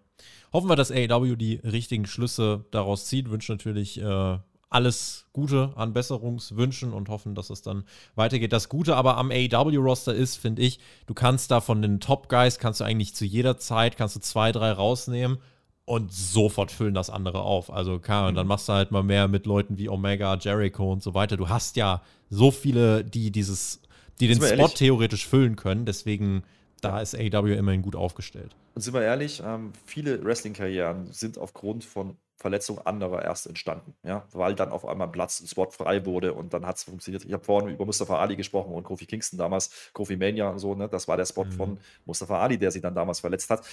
Hoffen 0.53 0.69
wir, 0.69 0.77
dass 0.77 0.91
AEW 0.91 1.37
die 1.37 1.57
richtigen 1.57 2.07
Schlüsse 2.07 2.65
daraus 2.71 3.07
zieht. 3.07 3.31
Wünsche 3.31 3.53
natürlich 3.53 4.01
äh, 4.01 4.39
alles 4.73 5.27
Gute 5.33 5.73
an 5.77 5.93
Besserungswünschen 5.93 6.93
und 6.93 7.09
hoffen, 7.09 7.35
dass 7.35 7.51
es 7.51 7.63
dann 7.63 7.85
weitergeht. 8.15 8.53
Das 8.53 8.69
Gute 8.69 8.97
aber 8.97 9.17
am 9.17 9.31
AEW-Roster 9.31 10.15
ist, 10.15 10.37
finde 10.37 10.63
ich, 10.63 10.79
du 11.07 11.15
kannst 11.15 11.51
da 11.51 11.61
von 11.61 11.83
den 11.83 12.01
Top-Guys, 12.01 12.59
kannst 12.59 12.81
du 12.81 12.85
eigentlich 12.85 13.15
zu 13.15 13.25
jeder 13.25 13.59
Zeit, 13.59 13.97
kannst 13.97 14.17
du 14.17 14.21
zwei, 14.21 14.53
drei 14.53 14.73
rausnehmen 14.73 15.39
und 15.85 16.13
sofort 16.13 16.71
füllen 16.71 16.95
das 16.95 17.11
andere 17.11 17.43
auf. 17.43 17.73
Also 17.73 17.99
klar, 17.99 18.29
und 18.29 18.35
dann 18.35 18.47
machst 18.47 18.69
du 18.69 18.73
halt 18.73 18.93
mal 18.93 19.03
mehr 19.03 19.29
mit 19.29 19.47
Leuten 19.47 19.79
wie 19.79 19.89
Omega, 19.89 20.37
Jericho 20.37 20.91
und 20.91 21.03
so 21.03 21.15
weiter. 21.15 21.37
Du 21.37 21.49
hast 21.49 21.77
ja 21.77 22.03
so 22.31 22.51
viele, 22.51 23.05
die 23.05 23.31
dieses, 23.31 23.83
die 24.21 24.29
den 24.29 24.37
Spot 24.37 24.47
ehrlich? 24.47 24.75
theoretisch 24.75 25.27
füllen 25.27 25.57
können. 25.57 25.85
Deswegen, 25.85 26.45
da 26.83 27.01
ist 27.01 27.15
AEW 27.15 27.55
immerhin 27.55 27.83
gut 27.83 27.97
aufgestellt. 27.97 28.55
Und 28.75 28.83
sind 28.83 28.93
wir 28.95 29.03
ehrlich, 29.03 29.43
ähm, 29.45 29.73
viele 29.87 30.23
Wrestling-Karrieren 30.25 31.13
sind 31.13 31.39
aufgrund 31.39 31.85
von 31.85 32.17
Verletzung 32.37 32.85
anderer 32.85 33.23
erst 33.23 33.47
entstanden, 33.47 33.95
ja, 34.03 34.27
weil 34.33 34.55
dann 34.57 34.71
auf 34.71 34.85
einmal 34.85 35.09
Platz, 35.09 35.41
ein 35.41 35.47
Spot 35.47 35.71
frei 35.71 36.05
wurde 36.05 36.35
und 36.35 36.53
dann 36.53 36.67
hat 36.67 36.77
es 36.77 36.83
funktioniert. 36.83 37.25
Ich 37.25 37.33
habe 37.33 37.45
vorhin 37.45 37.71
über 37.71 37.87
Mustafa 37.87 38.19
Ali 38.19 38.35
gesprochen 38.35 38.75
und 38.75 38.83
Kofi 38.83 39.07
Kingston 39.07 39.39
damals, 39.39 39.91
Kofi 39.93 40.17
Mania 40.17 40.49
und 40.49 40.59
so, 40.59 40.75
ne, 40.75 40.89
das 40.89 41.07
war 41.07 41.17
der 41.17 41.25
Spot 41.25 41.45
mhm. 41.45 41.53
von 41.53 41.79
Mustafa 42.05 42.41
Ali, 42.41 42.59
der 42.59 42.73
sich 42.73 42.83
dann 42.83 42.97
damals 42.97 43.21
verletzt 43.21 43.49
hat. 43.49 43.65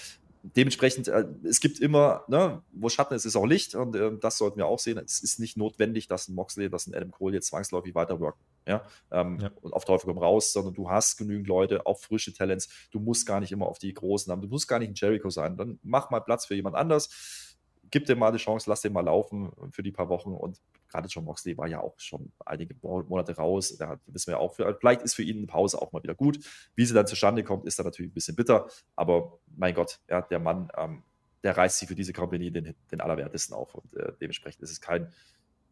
Dementsprechend, 0.42 1.10
äh, 1.10 1.26
es 1.44 1.60
gibt 1.60 1.80
immer, 1.80 2.24
ne, 2.28 2.62
wo 2.72 2.88
Schatten 2.88 3.14
ist, 3.14 3.26
ist 3.26 3.36
auch 3.36 3.46
Licht 3.46 3.76
und 3.76 3.96
äh, 3.96 4.18
das 4.20 4.38
sollten 4.38 4.58
wir 4.58 4.68
auch 4.68 4.80
sehen. 4.80 4.98
Es 4.98 5.22
ist 5.22 5.40
nicht 5.40 5.58
notwendig, 5.58 6.08
dass 6.08 6.30
ein 6.30 6.36
Moxley, 6.36 6.70
dass 6.70 6.88
ein 6.88 6.96
Adam 6.96 7.12
Cole 7.12 7.36
jetzt 7.36 7.48
zwangsläufig 7.48 7.94
weiterwirken, 7.94 8.42
ja, 8.66 8.86
ähm, 9.12 9.40
ja. 9.42 9.52
und 9.62 9.74
auf 9.74 9.84
Teufel 9.84 10.08
komm 10.08 10.18
raus, 10.18 10.54
sondern 10.54 10.74
du 10.74 10.90
hast 10.90 11.18
genügend 11.18 11.48
Leute, 11.48 11.86
auch 11.86 12.00
frische 12.00 12.34
Talents. 12.34 12.70
Du 12.92 13.00
musst 13.00 13.26
gar 13.26 13.42
nicht 13.42 13.52
immer 13.52 13.66
auf 13.66 13.80
die 13.80 13.94
Großen 13.94 14.32
haben, 14.32 14.42
du 14.42 14.48
musst 14.48 14.68
gar 14.68 14.80
nicht 14.80 14.90
ein 14.90 14.96
Jericho 14.96 15.30
sein, 15.30 15.58
dann 15.58 15.80
mach 15.84 16.10
mal 16.10 16.22
Platz 16.22 16.46
für 16.46 16.56
jemand 16.56 16.76
anders 16.76 17.48
gib 17.92 18.06
dem 18.06 18.20
mal 18.20 18.30
eine 18.30 18.38
Chance, 18.38 18.70
lass 18.70 18.82
den 18.82 18.94
mal 18.94 19.02
laufen 19.02 19.52
für 19.72 19.84
die 19.84 19.92
paar 19.92 20.10
Wochen. 20.10 20.34
Und 20.34 20.62
gerade 20.90 21.08
John 21.08 21.26
Moxley 21.26 21.58
war 21.58 21.68
ja 21.68 21.80
auch 21.80 22.00
schon 22.00 22.32
einige 22.46 22.76
Monate 22.82 23.36
raus. 23.36 23.76
Da 23.78 24.00
wissen 24.08 24.28
wir 24.28 24.34
ja 24.34 24.40
auch, 24.40 24.56
vielleicht 24.56 25.02
ist 25.02 25.16
für 25.16 25.24
ihn 25.24 25.38
eine 25.38 25.48
Pause 25.48 25.82
auch 25.82 25.92
mal 25.92 26.04
wieder 26.04 26.16
gut. 26.16 26.40
Wie 26.76 26.86
sie 26.86 26.94
dann 26.94 27.08
zustande 27.08 27.44
kommt, 27.44 27.66
ist 27.66 27.80
dann 27.80 27.86
natürlich 27.86 28.12
ein 28.12 28.14
bisschen 28.14 28.36
bitter. 28.36 28.68
Aber 28.96 29.40
mein 29.56 29.74
Gott, 29.74 30.00
ja, 30.10 30.22
der 30.22 30.40
Mann, 30.40 30.70
ähm, 30.78 31.04
der 31.44 31.56
reißt 31.56 31.80
sich 31.80 31.88
für 31.88 31.96
diese 31.96 32.14
Company 32.14 32.52
den, 32.52 32.76
den 32.92 33.02
Allerwertesten 33.02 33.56
auf. 33.56 33.74
Und 33.76 33.94
äh, 33.96 34.14
dementsprechend 34.20 34.62
ist 34.64 34.72
es 34.72 34.82
kein, 34.82 35.14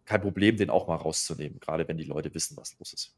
kein 0.05 0.21
Problem, 0.21 0.55
den 0.57 0.69
auch 0.69 0.87
mal 0.87 0.95
rauszunehmen, 0.95 1.59
gerade 1.59 1.87
wenn 1.87 1.97
die 1.97 2.05
Leute 2.05 2.33
wissen, 2.33 2.55
was 2.55 2.77
los 2.79 2.93
ist. 2.93 3.15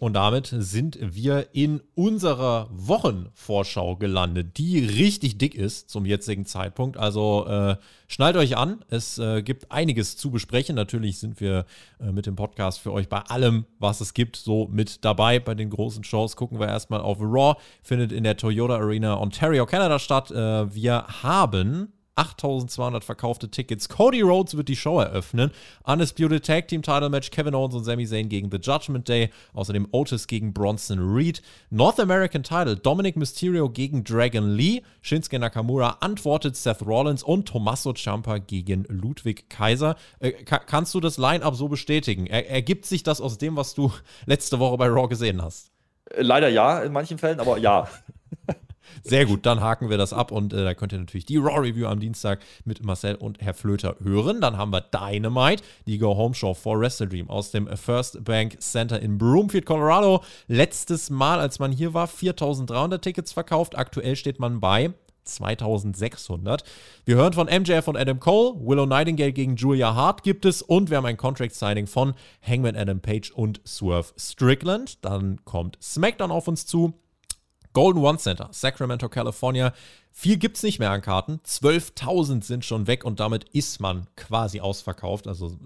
Und 0.00 0.14
damit 0.14 0.52
sind 0.58 0.98
wir 1.00 1.50
in 1.52 1.80
unserer 1.94 2.68
Wochenvorschau 2.72 3.94
gelandet, 3.94 4.58
die 4.58 4.80
richtig 4.80 5.38
dick 5.38 5.54
ist 5.54 5.88
zum 5.88 6.04
jetzigen 6.04 6.46
Zeitpunkt. 6.46 6.96
Also 6.96 7.46
äh, 7.46 7.76
schnallt 8.08 8.36
euch 8.36 8.56
an, 8.56 8.84
es 8.88 9.18
äh, 9.18 9.42
gibt 9.42 9.70
einiges 9.70 10.16
zu 10.16 10.32
besprechen. 10.32 10.74
Natürlich 10.74 11.18
sind 11.18 11.40
wir 11.40 11.64
äh, 12.00 12.10
mit 12.10 12.26
dem 12.26 12.34
Podcast 12.34 12.80
für 12.80 12.92
euch 12.92 13.08
bei 13.08 13.20
allem, 13.20 13.66
was 13.78 14.00
es 14.00 14.14
gibt, 14.14 14.34
so 14.34 14.66
mit 14.66 15.04
dabei. 15.04 15.38
Bei 15.38 15.54
den 15.54 15.70
großen 15.70 16.02
Shows 16.02 16.34
gucken 16.34 16.58
wir 16.58 16.66
erstmal 16.66 17.00
auf 17.00 17.20
Raw, 17.20 17.54
findet 17.84 18.10
in 18.10 18.24
der 18.24 18.36
Toyota 18.36 18.74
Arena 18.74 19.20
Ontario, 19.20 19.64
Canada 19.64 20.00
statt. 20.00 20.32
Äh, 20.32 20.74
wir 20.74 21.06
haben 21.22 21.92
8200 22.16 23.02
verkaufte 23.02 23.50
Tickets. 23.50 23.88
Cody 23.88 24.20
Rhodes 24.20 24.56
wird 24.56 24.68
die 24.68 24.76
Show 24.76 25.00
eröffnen. 25.00 25.50
Undisputed 25.84 26.44
Tag 26.44 26.68
Team 26.68 26.82
Title 26.82 27.08
Match 27.08 27.30
Kevin 27.30 27.54
Owens 27.54 27.74
und 27.74 27.84
Sami 27.84 28.06
Zayn 28.06 28.28
gegen 28.28 28.50
The 28.50 28.58
Judgment 28.58 29.08
Day. 29.08 29.30
Außerdem 29.52 29.88
Otis 29.90 30.26
gegen 30.26 30.52
Bronson 30.52 30.98
Reed. 30.98 31.42
North 31.70 31.98
American 31.98 32.42
Title 32.42 32.76
Dominic 32.76 33.16
Mysterio 33.16 33.68
gegen 33.68 34.04
Dragon 34.04 34.48
Lee. 34.48 34.82
Shinsuke 35.00 35.38
Nakamura 35.38 35.98
antwortet 36.00 36.56
Seth 36.56 36.82
Rollins 36.82 37.22
und 37.22 37.48
Tommaso 37.48 37.92
Ciampa 37.92 38.38
gegen 38.38 38.84
Ludwig 38.88 39.50
Kaiser. 39.50 39.96
Äh, 40.20 40.32
kannst 40.44 40.94
du 40.94 41.00
das 41.00 41.18
Line-Up 41.18 41.54
so 41.54 41.68
bestätigen? 41.68 42.26
Er 42.26 42.48
ergibt 42.48 42.86
sich 42.86 43.02
das 43.02 43.20
aus 43.20 43.38
dem, 43.38 43.56
was 43.56 43.74
du 43.74 43.92
letzte 44.26 44.58
Woche 44.60 44.76
bei 44.76 44.86
Raw 44.86 45.08
gesehen 45.08 45.42
hast? 45.42 45.72
Leider 46.16 46.48
ja, 46.48 46.80
in 46.80 46.92
manchen 46.92 47.18
Fällen, 47.18 47.40
aber 47.40 47.58
ja. 47.58 47.88
Sehr 49.02 49.26
gut, 49.26 49.46
dann 49.46 49.60
haken 49.60 49.90
wir 49.90 49.98
das 49.98 50.12
ab 50.12 50.30
und 50.30 50.52
äh, 50.52 50.64
da 50.64 50.74
könnt 50.74 50.92
ihr 50.92 50.98
natürlich 50.98 51.26
die 51.26 51.36
Raw 51.36 51.60
Review 51.60 51.86
am 51.86 52.00
Dienstag 52.00 52.40
mit 52.64 52.84
Marcel 52.84 53.16
und 53.16 53.40
Herr 53.40 53.54
Flöter 53.54 53.96
hören. 54.02 54.40
Dann 54.40 54.56
haben 54.56 54.72
wir 54.72 54.80
Dynamite, 54.80 55.62
die 55.86 55.98
Go 55.98 56.16
Home 56.16 56.34
Show 56.34 56.54
for 56.54 56.78
Wrestle 56.78 57.08
Dream 57.08 57.28
aus 57.30 57.50
dem 57.50 57.66
First 57.76 58.24
Bank 58.24 58.60
Center 58.60 59.00
in 59.00 59.18
Broomfield, 59.18 59.66
Colorado. 59.66 60.22
Letztes 60.48 61.10
Mal, 61.10 61.40
als 61.40 61.58
man 61.58 61.72
hier 61.72 61.94
war, 61.94 62.06
4300 62.06 63.02
Tickets 63.02 63.32
verkauft. 63.32 63.76
Aktuell 63.76 64.16
steht 64.16 64.38
man 64.38 64.60
bei 64.60 64.92
2600. 65.24 66.64
Wir 67.04 67.16
hören 67.16 67.32
von 67.32 67.46
MJF 67.46 67.88
und 67.88 67.96
Adam 67.96 68.20
Cole, 68.20 68.54
Willow 68.60 68.86
Nightingale 68.86 69.32
gegen 69.32 69.56
Julia 69.56 69.94
Hart 69.94 70.22
gibt 70.22 70.44
es 70.44 70.62
und 70.62 70.90
wir 70.90 70.98
haben 70.98 71.06
ein 71.06 71.16
Contract 71.16 71.54
Signing 71.54 71.86
von 71.86 72.14
Hangman 72.46 72.76
Adam 72.76 73.00
Page 73.00 73.30
und 73.30 73.60
Swerve 73.66 74.12
Strickland. 74.18 75.04
Dann 75.04 75.44
kommt 75.44 75.78
SmackDown 75.82 76.30
auf 76.30 76.48
uns 76.48 76.66
zu. 76.66 76.94
Golden 77.74 78.02
One 78.02 78.18
Center, 78.18 78.48
Sacramento, 78.52 79.08
California. 79.08 79.74
Viel 80.10 80.38
gibt 80.38 80.56
es 80.56 80.62
nicht 80.62 80.78
mehr 80.78 80.90
an 80.90 81.02
Karten. 81.02 81.40
12.000 81.44 82.42
sind 82.42 82.64
schon 82.64 82.86
weg 82.86 83.04
und 83.04 83.20
damit 83.20 83.44
ist 83.50 83.80
man 83.80 84.06
quasi 84.16 84.60
ausverkauft. 84.60 85.26
Also 85.26 85.58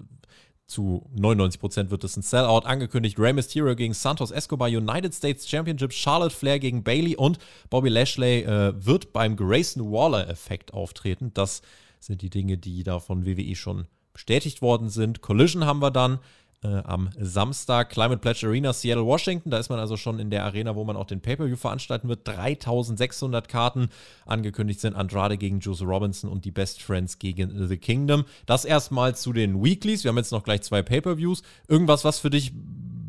zu 0.66 1.08
99% 1.16 1.90
wird 1.90 2.04
es 2.04 2.16
ein 2.16 2.22
Sellout 2.22 2.66
angekündigt. 2.66 3.18
Rey 3.18 3.32
Mysterio 3.32 3.76
gegen 3.76 3.94
Santos 3.94 4.30
Escobar, 4.30 4.68
United 4.68 5.14
States 5.14 5.48
Championship, 5.48 5.92
Charlotte 5.92 6.34
Flair 6.34 6.58
gegen 6.58 6.82
Bailey 6.82 7.16
und 7.16 7.38
Bobby 7.70 7.88
Lashley 7.88 8.42
äh, 8.42 8.72
wird 8.76 9.12
beim 9.12 9.36
Grayson 9.36 9.90
Waller-Effekt 9.90 10.74
auftreten. 10.74 11.30
Das 11.34 11.62
sind 12.00 12.22
die 12.22 12.30
Dinge, 12.30 12.58
die 12.58 12.82
da 12.82 13.00
von 13.00 13.24
WWE 13.24 13.54
schon 13.54 13.86
bestätigt 14.12 14.62
worden 14.62 14.90
sind. 14.90 15.20
Collision 15.22 15.64
haben 15.64 15.80
wir 15.80 15.90
dann 15.90 16.18
äh, 16.64 16.82
am 16.84 17.10
Samstag. 17.18 17.90
Climate 17.90 18.18
Pledge 18.18 18.46
Arena, 18.46 18.72
Seattle, 18.72 19.04
Washington. 19.04 19.50
Da 19.50 19.58
ist 19.58 19.68
man 19.68 19.78
also 19.78 19.96
schon 19.96 20.18
in 20.18 20.30
der 20.30 20.44
Arena, 20.44 20.74
wo 20.74 20.84
man 20.84 20.96
auch 20.96 21.06
den 21.06 21.20
Pay-Per-View 21.20 21.56
veranstalten 21.56 22.08
wird. 22.08 22.26
3600 22.26 23.48
Karten. 23.48 23.88
Angekündigt 24.26 24.80
sind 24.80 24.94
Andrade 24.94 25.38
gegen 25.38 25.60
Jose 25.60 25.84
Robinson 25.84 26.30
und 26.30 26.44
die 26.44 26.50
Best 26.50 26.82
Friends 26.82 27.18
gegen 27.18 27.68
The 27.68 27.76
Kingdom. 27.76 28.24
Das 28.46 28.64
erstmal 28.64 29.14
zu 29.14 29.32
den 29.32 29.62
Weeklies. 29.62 30.04
Wir 30.04 30.10
haben 30.10 30.18
jetzt 30.18 30.32
noch 30.32 30.44
gleich 30.44 30.62
zwei 30.62 30.82
Pay-Per-Views. 30.82 31.42
Irgendwas, 31.68 32.04
was 32.04 32.18
für 32.18 32.30
dich 32.30 32.52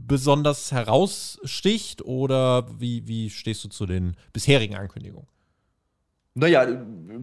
besonders 0.08 0.72
heraussticht 0.72 2.02
oder 2.02 2.68
wie, 2.80 3.08
wie 3.08 3.30
stehst 3.30 3.64
du 3.64 3.70
zu 3.70 3.86
den 3.86 4.16
bisherigen 4.34 4.76
Ankündigungen? 4.76 5.28
Naja, 6.36 6.66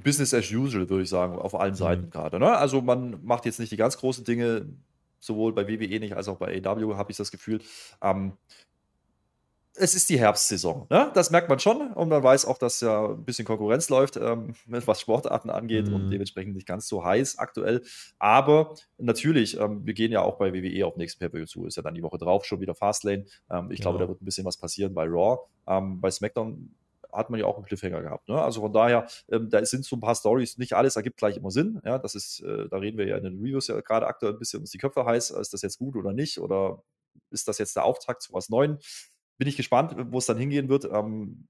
Business 0.02 0.34
as 0.34 0.50
usual, 0.50 0.88
würde 0.88 1.02
ich 1.02 1.08
sagen, 1.08 1.38
auf 1.38 1.58
allen 1.58 1.74
Seiten 1.74 2.06
mhm. 2.06 2.10
gerade. 2.10 2.38
Ne? 2.38 2.56
Also 2.56 2.82
man 2.82 3.24
macht 3.24 3.46
jetzt 3.46 3.60
nicht 3.60 3.72
die 3.72 3.76
ganz 3.76 3.96
großen 3.96 4.24
Dinge 4.24 4.66
sowohl 5.18 5.52
bei 5.52 5.68
WWE 5.68 6.00
nicht 6.00 6.16
als 6.16 6.28
auch 6.28 6.36
bei 6.36 6.62
AW 6.64 6.94
habe 6.94 7.10
ich 7.10 7.16
das 7.16 7.30
Gefühl. 7.30 7.60
Ähm, 8.02 8.36
es 9.78 9.94
ist 9.94 10.08
die 10.08 10.18
Herbstsaison. 10.18 10.86
Ne? 10.90 11.10
Das 11.14 11.30
merkt 11.30 11.48
man 11.48 11.58
schon 11.58 11.92
und 11.92 12.08
man 12.08 12.22
weiß 12.22 12.46
auch, 12.46 12.58
dass 12.58 12.80
ja 12.80 13.10
ein 13.10 13.24
bisschen 13.24 13.44
Konkurrenz 13.44 13.88
läuft, 13.88 14.16
ähm, 14.16 14.54
was 14.66 15.00
Sportarten 15.00 15.50
angeht 15.50 15.88
mhm. 15.88 15.94
und 15.94 16.10
dementsprechend 16.10 16.54
nicht 16.54 16.66
ganz 16.66 16.88
so 16.88 17.04
heiß 17.04 17.38
aktuell. 17.38 17.82
Aber 18.18 18.74
natürlich, 18.98 19.58
ähm, 19.58 19.84
wir 19.84 19.94
gehen 19.94 20.12
ja 20.12 20.22
auch 20.22 20.38
bei 20.38 20.52
WWE 20.52 20.86
auf 20.86 20.96
nächsten 20.96 21.20
Pay-Per-View 21.20 21.46
zu. 21.46 21.66
Ist 21.66 21.76
ja 21.76 21.82
dann 21.82 21.94
die 21.94 22.02
Woche 22.02 22.18
drauf 22.18 22.44
schon 22.44 22.60
wieder 22.60 22.74
Fastlane. 22.74 23.26
Ähm, 23.50 23.70
ich 23.70 23.78
ja. 23.78 23.84
glaube, 23.84 23.98
da 23.98 24.08
wird 24.08 24.22
ein 24.22 24.24
bisschen 24.24 24.46
was 24.46 24.56
passieren 24.56 24.94
bei 24.94 25.04
Raw. 25.04 25.38
Ähm, 25.66 26.00
bei 26.00 26.10
SmackDown 26.10 26.74
hat 27.16 27.30
man 27.30 27.40
ja 27.40 27.46
auch 27.46 27.56
einen 27.56 27.64
Cliffhanger 27.64 28.02
gehabt. 28.02 28.28
Ne? 28.28 28.40
Also 28.40 28.60
von 28.60 28.72
daher, 28.72 29.06
ähm, 29.30 29.48
da 29.50 29.64
sind 29.64 29.84
so 29.84 29.96
ein 29.96 30.00
paar 30.00 30.14
Stories, 30.14 30.58
nicht 30.58 30.74
alles 30.74 30.96
ergibt 30.96 31.16
gleich 31.16 31.36
immer 31.36 31.50
Sinn. 31.50 31.80
Ja, 31.84 31.98
das 31.98 32.14
ist, 32.14 32.40
äh, 32.40 32.68
da 32.68 32.78
reden 32.78 32.98
wir 32.98 33.06
ja 33.06 33.16
in 33.16 33.24
den 33.24 33.38
Reviews 33.38 33.68
ja 33.68 33.80
gerade 33.80 34.06
aktuell 34.06 34.32
ein 34.32 34.38
bisschen 34.38 34.60
uns 34.60 34.70
die 34.70 34.78
Köpfe 34.78 35.04
heiß. 35.04 35.30
Ist 35.30 35.52
das 35.52 35.62
jetzt 35.62 35.78
gut 35.78 35.96
oder 35.96 36.12
nicht? 36.12 36.38
Oder 36.38 36.82
ist 37.30 37.48
das 37.48 37.58
jetzt 37.58 37.76
der 37.76 37.84
Auftakt 37.84 38.22
zu 38.22 38.32
was 38.32 38.48
Neuem? 38.48 38.78
Bin 39.38 39.48
ich 39.48 39.56
gespannt, 39.56 39.94
wo 40.12 40.18
es 40.18 40.26
dann 40.26 40.38
hingehen 40.38 40.68
wird. 40.68 40.84
Ähm, 40.84 41.48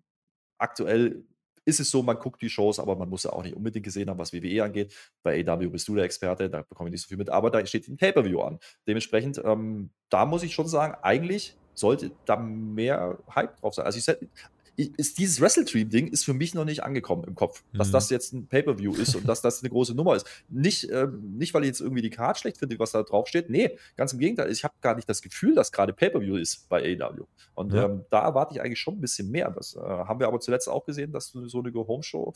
aktuell 0.59 1.25
ist 1.67 1.81
es 1.81 1.91
so, 1.91 2.03
man 2.03 2.19
guckt 2.19 2.41
die 2.41 2.49
Shows, 2.49 2.79
aber 2.79 2.97
man 2.97 3.09
muss 3.09 3.25
ja 3.25 3.33
auch 3.33 3.43
nicht 3.43 3.57
unbedingt 3.57 3.85
gesehen 3.85 4.09
haben, 4.09 4.19
was 4.19 4.33
WWE 4.33 4.63
angeht. 4.63 4.95
Bei 5.23 5.45
AW 5.47 5.67
bist 5.69 5.89
du 5.89 5.97
der 5.97 6.05
Experte, 6.05 6.49
da 6.49 6.63
bekomme 6.63 6.89
ich 6.89 6.93
nicht 6.93 7.03
so 7.03 7.09
viel 7.09 7.17
mit, 7.17 7.29
aber 7.29 7.51
da 7.51 7.65
steht 7.67 7.89
ein 7.89 7.97
Pay-Per-View 7.97 8.41
an. 8.41 8.61
Dementsprechend, 8.87 9.43
ähm, 9.45 9.91
da 10.09 10.25
muss 10.27 10.45
ich 10.45 10.55
schon 10.55 10.69
sagen, 10.69 10.97
eigentlich 11.03 11.57
sollte 11.75 12.13
da 12.25 12.37
mehr 12.37 13.19
Hype 13.35 13.57
drauf 13.61 13.75
sein. 13.75 13.85
Also 13.85 13.99
ich, 13.99 14.17
ist 14.77 15.19
dieses 15.19 15.41
Wrestle-Dream-Ding 15.41 16.09
ist 16.09 16.25
für 16.25 16.35
mich 16.35 16.55
noch 16.55 16.65
nicht 16.65 16.83
angekommen 16.83 17.25
im 17.25 17.35
Kopf, 17.35 17.63
dass 17.73 17.89
mhm. 17.89 17.93
das 17.93 18.11
jetzt 18.11 18.33
ein 18.33 18.47
Pay-Per-View 18.47 18.95
ist 18.95 19.15
und 19.17 19.27
dass 19.27 19.41
das 19.41 19.63
eine 19.63 19.71
große 19.71 19.95
Nummer 19.95 20.17
ist. 20.17 20.27
Nicht, 20.49 20.91
äh, 20.91 21.09
nicht 21.23 21.55
weil 21.55 21.63
ich 21.63 21.69
jetzt 21.69 21.81
irgendwie 21.81 22.03
die 22.03 22.11
Karte 22.11 22.41
schlecht 22.41 22.59
finde, 22.59 22.79
was 22.79 22.93
da 22.93 23.03
drauf 23.03 23.27
steht. 23.27 23.49
Nee, 23.49 23.79
ganz 23.97 24.13
im 24.13 24.19
Gegenteil. 24.19 24.51
Ich 24.51 24.65
habe 24.65 24.75
gar 24.81 24.95
nicht 24.95 25.09
das 25.09 25.23
Gefühl, 25.23 25.55
dass 25.55 25.73
gerade 25.73 25.93
Pay-Per-View 25.93 26.37
ist 26.37 26.69
bei 26.69 26.83
AEW. 26.83 27.25
Und 27.55 27.73
ja. 27.73 27.87
ähm, 27.87 28.05
da 28.11 28.21
erwarte 28.21 28.55
ich 28.55 28.61
eigentlich 28.61 28.81
schon 28.81 28.95
ein 28.95 29.01
bisschen 29.01 29.31
mehr. 29.31 29.51
Das 29.51 29.75
äh, 29.75 29.81
haben 29.81 30.21
wir 30.21 30.29
aber 30.29 30.41
zuletzt 30.41 30.69
auch 30.69 30.85
gesehen, 30.85 31.13
dass 31.13 31.29
so 31.29 31.59
eine 31.59 31.73
Go-Home-Show 31.73 32.35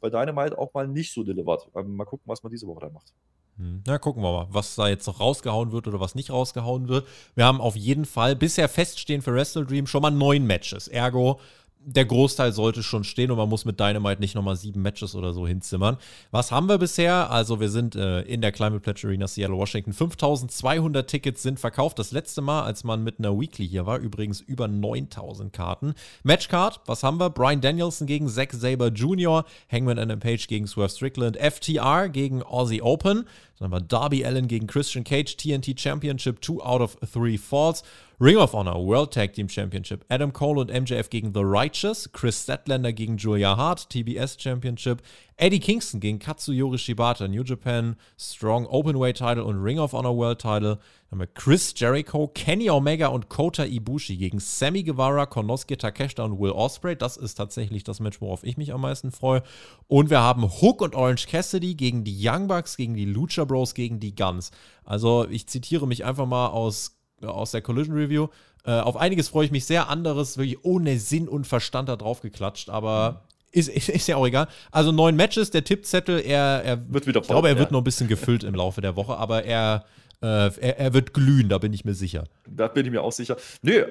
bei 0.00 0.08
Dynamite 0.08 0.58
auch 0.58 0.72
mal 0.72 0.88
nicht 0.88 1.12
so 1.12 1.22
delivert. 1.22 1.68
Ähm, 1.76 1.94
mal 1.96 2.04
gucken, 2.04 2.24
was 2.26 2.42
man 2.42 2.50
diese 2.50 2.66
Woche 2.66 2.80
dann 2.80 2.92
macht. 2.94 3.12
Hm. 3.58 3.82
Na, 3.86 3.98
gucken 3.98 4.22
wir 4.22 4.32
mal, 4.32 4.46
was 4.50 4.74
da 4.74 4.88
jetzt 4.88 5.06
noch 5.06 5.20
rausgehauen 5.20 5.72
wird 5.72 5.86
oder 5.86 6.00
was 6.00 6.14
nicht 6.14 6.30
rausgehauen 6.30 6.88
wird. 6.88 7.06
Wir 7.34 7.44
haben 7.44 7.60
auf 7.60 7.76
jeden 7.76 8.06
Fall 8.06 8.34
bisher 8.34 8.68
feststehen 8.68 9.20
für 9.20 9.34
Wrestle 9.34 9.66
Dream 9.66 9.86
schon 9.86 10.02
mal 10.02 10.10
neun 10.10 10.46
Matches. 10.46 10.88
Ergo 10.88 11.38
der 11.84 12.04
Großteil 12.04 12.52
sollte 12.52 12.82
schon 12.82 13.04
stehen 13.04 13.30
und 13.30 13.38
man 13.38 13.48
muss 13.48 13.64
mit 13.64 13.80
Dynamite 13.80 14.20
nicht 14.20 14.34
nochmal 14.34 14.56
sieben 14.56 14.82
Matches 14.82 15.14
oder 15.14 15.32
so 15.32 15.46
hinzimmern. 15.46 15.96
Was 16.30 16.52
haben 16.52 16.68
wir 16.68 16.78
bisher? 16.78 17.30
Also 17.30 17.60
wir 17.60 17.70
sind 17.70 17.96
äh, 17.96 18.22
in 18.22 18.40
der 18.40 18.52
Climate 18.52 18.80
Pledge 18.80 19.06
Arena 19.06 19.26
Seattle, 19.26 19.56
Washington. 19.56 19.92
5200 19.92 21.08
Tickets 21.08 21.42
sind 21.42 21.58
verkauft. 21.58 21.98
Das 21.98 22.12
letzte 22.12 22.40
Mal, 22.40 22.62
als 22.62 22.84
man 22.84 23.02
mit 23.02 23.18
einer 23.18 23.38
Weekly 23.38 23.66
hier 23.66 23.86
war, 23.86 23.98
übrigens 23.98 24.40
über 24.40 24.68
9000 24.68 25.52
Karten. 25.52 25.94
Matchcard, 26.22 26.80
was 26.86 27.02
haben 27.02 27.18
wir? 27.18 27.30
Brian 27.30 27.60
Danielson 27.60 28.06
gegen 28.06 28.28
Zack 28.28 28.52
Saber 28.52 28.88
Jr., 28.88 29.44
Hangman 29.70 29.98
Adam 29.98 30.20
Page 30.20 30.46
gegen 30.46 30.66
Swerve 30.66 30.90
Strickland, 30.90 31.36
FTR 31.36 32.08
gegen 32.08 32.42
Aussie 32.42 32.82
Open. 32.82 33.24
Dann 33.58 33.70
haben 33.70 33.82
wir 33.82 33.86
Darby 33.86 34.24
Allen 34.24 34.48
gegen 34.48 34.66
Christian 34.66 35.04
Cage, 35.04 35.36
TNT 35.36 35.78
Championship, 35.78 36.44
2 36.44 36.64
out 36.64 36.80
of 36.80 36.96
3 37.12 37.38
falls. 37.38 37.84
Ring 38.22 38.36
of 38.36 38.54
Honor, 38.54 38.76
World 38.76 39.12
Tag 39.12 39.32
Team 39.32 39.48
Championship, 39.48 40.04
Adam 40.08 40.32
Cole 40.32 40.60
und 40.60 40.70
MJF 40.70 41.10
gegen 41.10 41.34
The 41.34 41.42
Righteous, 41.42 42.08
Chris 42.12 42.40
Statlander 42.40 42.92
gegen 42.92 43.16
Julia 43.16 43.56
Hart, 43.56 43.90
TBS 43.90 44.40
Championship, 44.40 45.02
Eddie 45.36 45.58
Kingston 45.58 45.98
gegen 45.98 46.20
Katsuyori 46.20 46.78
Shibata, 46.78 47.26
New 47.26 47.42
Japan, 47.42 47.96
Strong 48.16 48.66
Openweight 48.66 49.16
Title 49.16 49.42
und 49.42 49.60
Ring 49.60 49.80
of 49.80 49.92
Honor 49.92 50.16
World 50.16 50.40
Title. 50.40 50.78
Dann 51.10 51.18
haben 51.18 51.18
wir 51.18 51.26
Chris 51.26 51.74
Jericho, 51.76 52.28
Kenny 52.28 52.70
Omega 52.70 53.08
und 53.08 53.28
Kota 53.28 53.64
Ibushi 53.64 54.16
gegen 54.16 54.38
Sammy 54.38 54.84
Guevara, 54.84 55.26
Konosuke 55.26 55.76
Takeshita 55.76 56.22
und 56.22 56.38
Will 56.38 56.52
Ospreay. 56.52 56.94
Das 56.94 57.16
ist 57.16 57.34
tatsächlich 57.34 57.82
das 57.82 57.98
Match, 57.98 58.20
worauf 58.20 58.44
ich 58.44 58.56
mich 58.56 58.72
am 58.72 58.82
meisten 58.82 59.10
freue. 59.10 59.42
Und 59.88 60.10
wir 60.10 60.20
haben 60.20 60.44
Hook 60.44 60.80
und 60.80 60.94
Orange 60.94 61.26
Cassidy 61.26 61.74
gegen 61.74 62.04
die 62.04 62.16
Young 62.16 62.46
Bucks, 62.46 62.76
gegen 62.76 62.94
die 62.94 63.04
Lucha 63.04 63.44
Bros, 63.44 63.74
gegen 63.74 63.98
die 63.98 64.14
Guns. 64.14 64.52
Also 64.84 65.26
ich 65.28 65.48
zitiere 65.48 65.88
mich 65.88 66.04
einfach 66.04 66.26
mal 66.26 66.46
aus 66.46 67.01
aus 67.24 67.50
der 67.50 67.62
Collision 67.62 67.96
Review. 67.96 68.28
Äh, 68.64 68.72
auf 68.72 68.96
einiges 68.96 69.28
freue 69.28 69.44
ich 69.44 69.50
mich 69.50 69.64
sehr, 69.64 69.88
anderes 69.88 70.38
wirklich 70.38 70.64
ohne 70.64 70.98
Sinn 70.98 71.28
und 71.28 71.46
Verstand 71.46 71.88
da 71.88 71.96
drauf 71.96 72.20
geklatscht, 72.20 72.70
aber 72.70 73.22
ist, 73.50 73.68
ist, 73.68 73.88
ist, 73.88 74.06
ja 74.06 74.16
auch 74.16 74.26
egal. 74.26 74.48
Also 74.70 74.92
neun 74.92 75.16
Matches, 75.16 75.50
der 75.50 75.64
Tippzettel, 75.64 76.20
er, 76.20 76.62
er 76.64 76.92
wird 76.92 77.06
wieder 77.06 77.20
voll, 77.20 77.24
Ich 77.24 77.28
glaube, 77.28 77.48
er 77.48 77.54
ja. 77.54 77.60
wird 77.60 77.70
noch 77.70 77.80
ein 77.80 77.84
bisschen 77.84 78.08
gefüllt 78.08 78.44
im 78.44 78.54
Laufe 78.54 78.80
der 78.80 78.96
Woche, 78.96 79.16
aber 79.16 79.44
er, 79.44 79.84
äh, 80.22 80.26
er, 80.26 80.78
er, 80.78 80.94
wird 80.94 81.12
glühen, 81.12 81.48
da 81.48 81.58
bin 81.58 81.72
ich 81.72 81.84
mir 81.84 81.94
sicher. 81.94 82.24
Da 82.48 82.68
bin 82.68 82.86
ich 82.86 82.92
mir 82.92 83.02
auch 83.02 83.12
sicher. 83.12 83.36
Nö, 83.62 83.84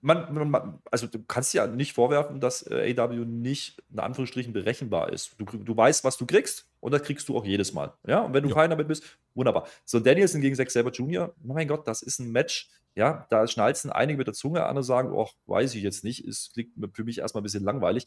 man, 0.00 0.50
man, 0.50 0.78
also 0.90 1.06
du 1.06 1.22
kannst 1.24 1.54
ja 1.54 1.66
nicht 1.66 1.92
vorwerfen, 1.92 2.40
dass 2.40 2.62
äh, 2.70 2.94
AW 2.96 3.24
nicht 3.24 3.82
in 3.90 3.98
Anführungsstrichen 3.98 4.52
berechenbar 4.52 5.12
ist. 5.12 5.34
Du, 5.38 5.44
du 5.44 5.76
weißt, 5.76 6.04
was 6.04 6.16
du 6.16 6.26
kriegst 6.26 6.68
und 6.80 6.92
das 6.92 7.02
kriegst 7.02 7.28
du 7.28 7.36
auch 7.36 7.44
jedes 7.44 7.72
Mal. 7.72 7.94
Ja, 8.06 8.20
und 8.20 8.34
wenn 8.34 8.42
du 8.42 8.48
ja. 8.48 8.54
fein 8.54 8.70
damit 8.70 8.88
bist, 8.88 9.04
wunderbar. 9.34 9.66
So, 9.84 9.98
Danielson 9.98 10.40
gegen 10.40 10.54
Zack 10.54 10.70
Saber 10.70 10.90
Jr., 10.90 11.34
mein 11.42 11.68
Gott, 11.68 11.86
das 11.88 12.02
ist 12.02 12.20
ein 12.20 12.30
Match. 12.30 12.70
Ja, 12.94 13.26
da 13.30 13.46
schnalzen 13.46 13.90
einige 13.92 14.18
mit 14.18 14.26
der 14.26 14.34
Zunge, 14.34 14.64
andere 14.64 14.82
sagen, 14.82 15.12
oh, 15.12 15.28
weiß 15.46 15.74
ich 15.74 15.82
jetzt 15.82 16.02
nicht, 16.02 16.26
es 16.26 16.50
klingt 16.52 16.72
für 16.94 17.04
mich 17.04 17.18
erstmal 17.18 17.42
ein 17.42 17.44
bisschen 17.44 17.64
langweilig 17.64 18.06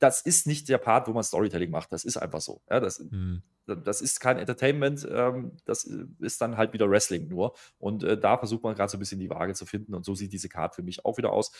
das 0.00 0.22
ist 0.22 0.46
nicht 0.46 0.68
der 0.68 0.78
Part, 0.78 1.06
wo 1.06 1.12
man 1.12 1.22
Storytelling 1.22 1.70
macht. 1.70 1.92
Das 1.92 2.04
ist 2.04 2.16
einfach 2.16 2.40
so. 2.40 2.62
Ja, 2.70 2.80
das, 2.80 2.98
mhm. 2.98 3.42
das 3.66 4.00
ist 4.00 4.18
kein 4.18 4.38
Entertainment, 4.38 5.06
ähm, 5.10 5.52
das 5.66 5.84
ist 5.84 6.40
dann 6.40 6.56
halt 6.56 6.72
wieder 6.72 6.90
Wrestling 6.90 7.28
nur. 7.28 7.54
Und 7.78 8.02
äh, 8.02 8.18
da 8.18 8.38
versucht 8.38 8.62
man 8.62 8.74
gerade 8.74 8.90
so 8.90 8.96
ein 8.96 9.00
bisschen 9.00 9.20
die 9.20 9.30
Waage 9.30 9.54
zu 9.54 9.66
finden. 9.66 9.94
Und 9.94 10.04
so 10.04 10.14
sieht 10.14 10.32
diese 10.32 10.48
Card 10.48 10.74
für 10.74 10.82
mich 10.82 11.04
auch 11.04 11.18
wieder 11.18 11.32
aus. 11.32 11.52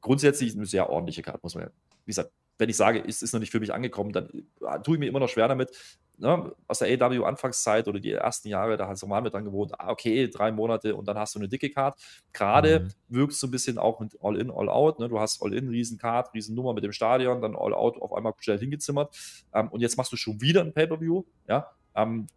Grundsätzlich 0.00 0.56
eine 0.56 0.66
sehr 0.66 0.88
ordentliche 0.88 1.22
Card, 1.22 1.42
muss 1.42 1.54
man 1.54 1.64
ja, 1.64 1.70
wie 2.06 2.10
gesagt, 2.10 2.32
wenn 2.56 2.70
ich 2.70 2.76
sage, 2.76 3.04
es 3.06 3.20
ist 3.20 3.32
noch 3.32 3.40
nicht 3.40 3.52
für 3.52 3.60
mich 3.60 3.74
angekommen, 3.74 4.12
dann 4.12 4.28
äh, 4.62 4.80
tue 4.82 4.96
ich 4.96 5.00
mir 5.00 5.06
immer 5.06 5.20
noch 5.20 5.28
schwer 5.28 5.48
damit. 5.48 5.70
Ne? 6.16 6.52
Aus 6.68 6.78
der 6.78 6.88
AW-Anfangszeit 6.88 7.88
oder 7.88 7.98
die 7.98 8.12
ersten 8.12 8.48
Jahre, 8.48 8.76
da 8.76 8.88
waren 8.88 9.24
wir 9.24 9.30
dann 9.30 9.44
gewohnt, 9.44 9.72
ah, 9.78 9.90
okay, 9.90 10.28
drei 10.28 10.52
Monate 10.52 10.94
und 10.94 11.08
dann 11.08 11.18
hast 11.18 11.34
du 11.34 11.38
eine 11.38 11.48
dicke 11.48 11.70
Card. 11.70 11.98
Gerade 12.32 12.88
mhm. 13.08 13.28
es 13.28 13.40
so 13.40 13.46
ein 13.46 13.50
bisschen 13.50 13.78
auch 13.78 14.00
mit 14.00 14.16
All-In, 14.22 14.50
All-Out. 14.50 15.00
Ne? 15.00 15.08
Du 15.08 15.18
hast 15.18 15.42
All-In, 15.42 15.68
riesen 15.68 15.98
Card, 15.98 16.32
riesen 16.34 16.54
Nummer 16.54 16.72
mit 16.72 16.84
dem 16.84 16.92
Stadion, 16.92 17.42
dann 17.42 17.56
All-Out 17.56 18.00
auf 18.00 18.12
einmal 18.12 18.34
schnell 18.38 18.58
hingezimmert. 18.58 19.14
Ähm, 19.52 19.68
und 19.68 19.80
jetzt 19.80 19.96
machst 19.96 20.12
du 20.12 20.16
schon 20.16 20.40
wieder 20.40 20.60
ein 20.60 20.72
Pay-Per-View. 20.72 21.24
Ja? 21.48 21.70
Ähm, 21.94 22.28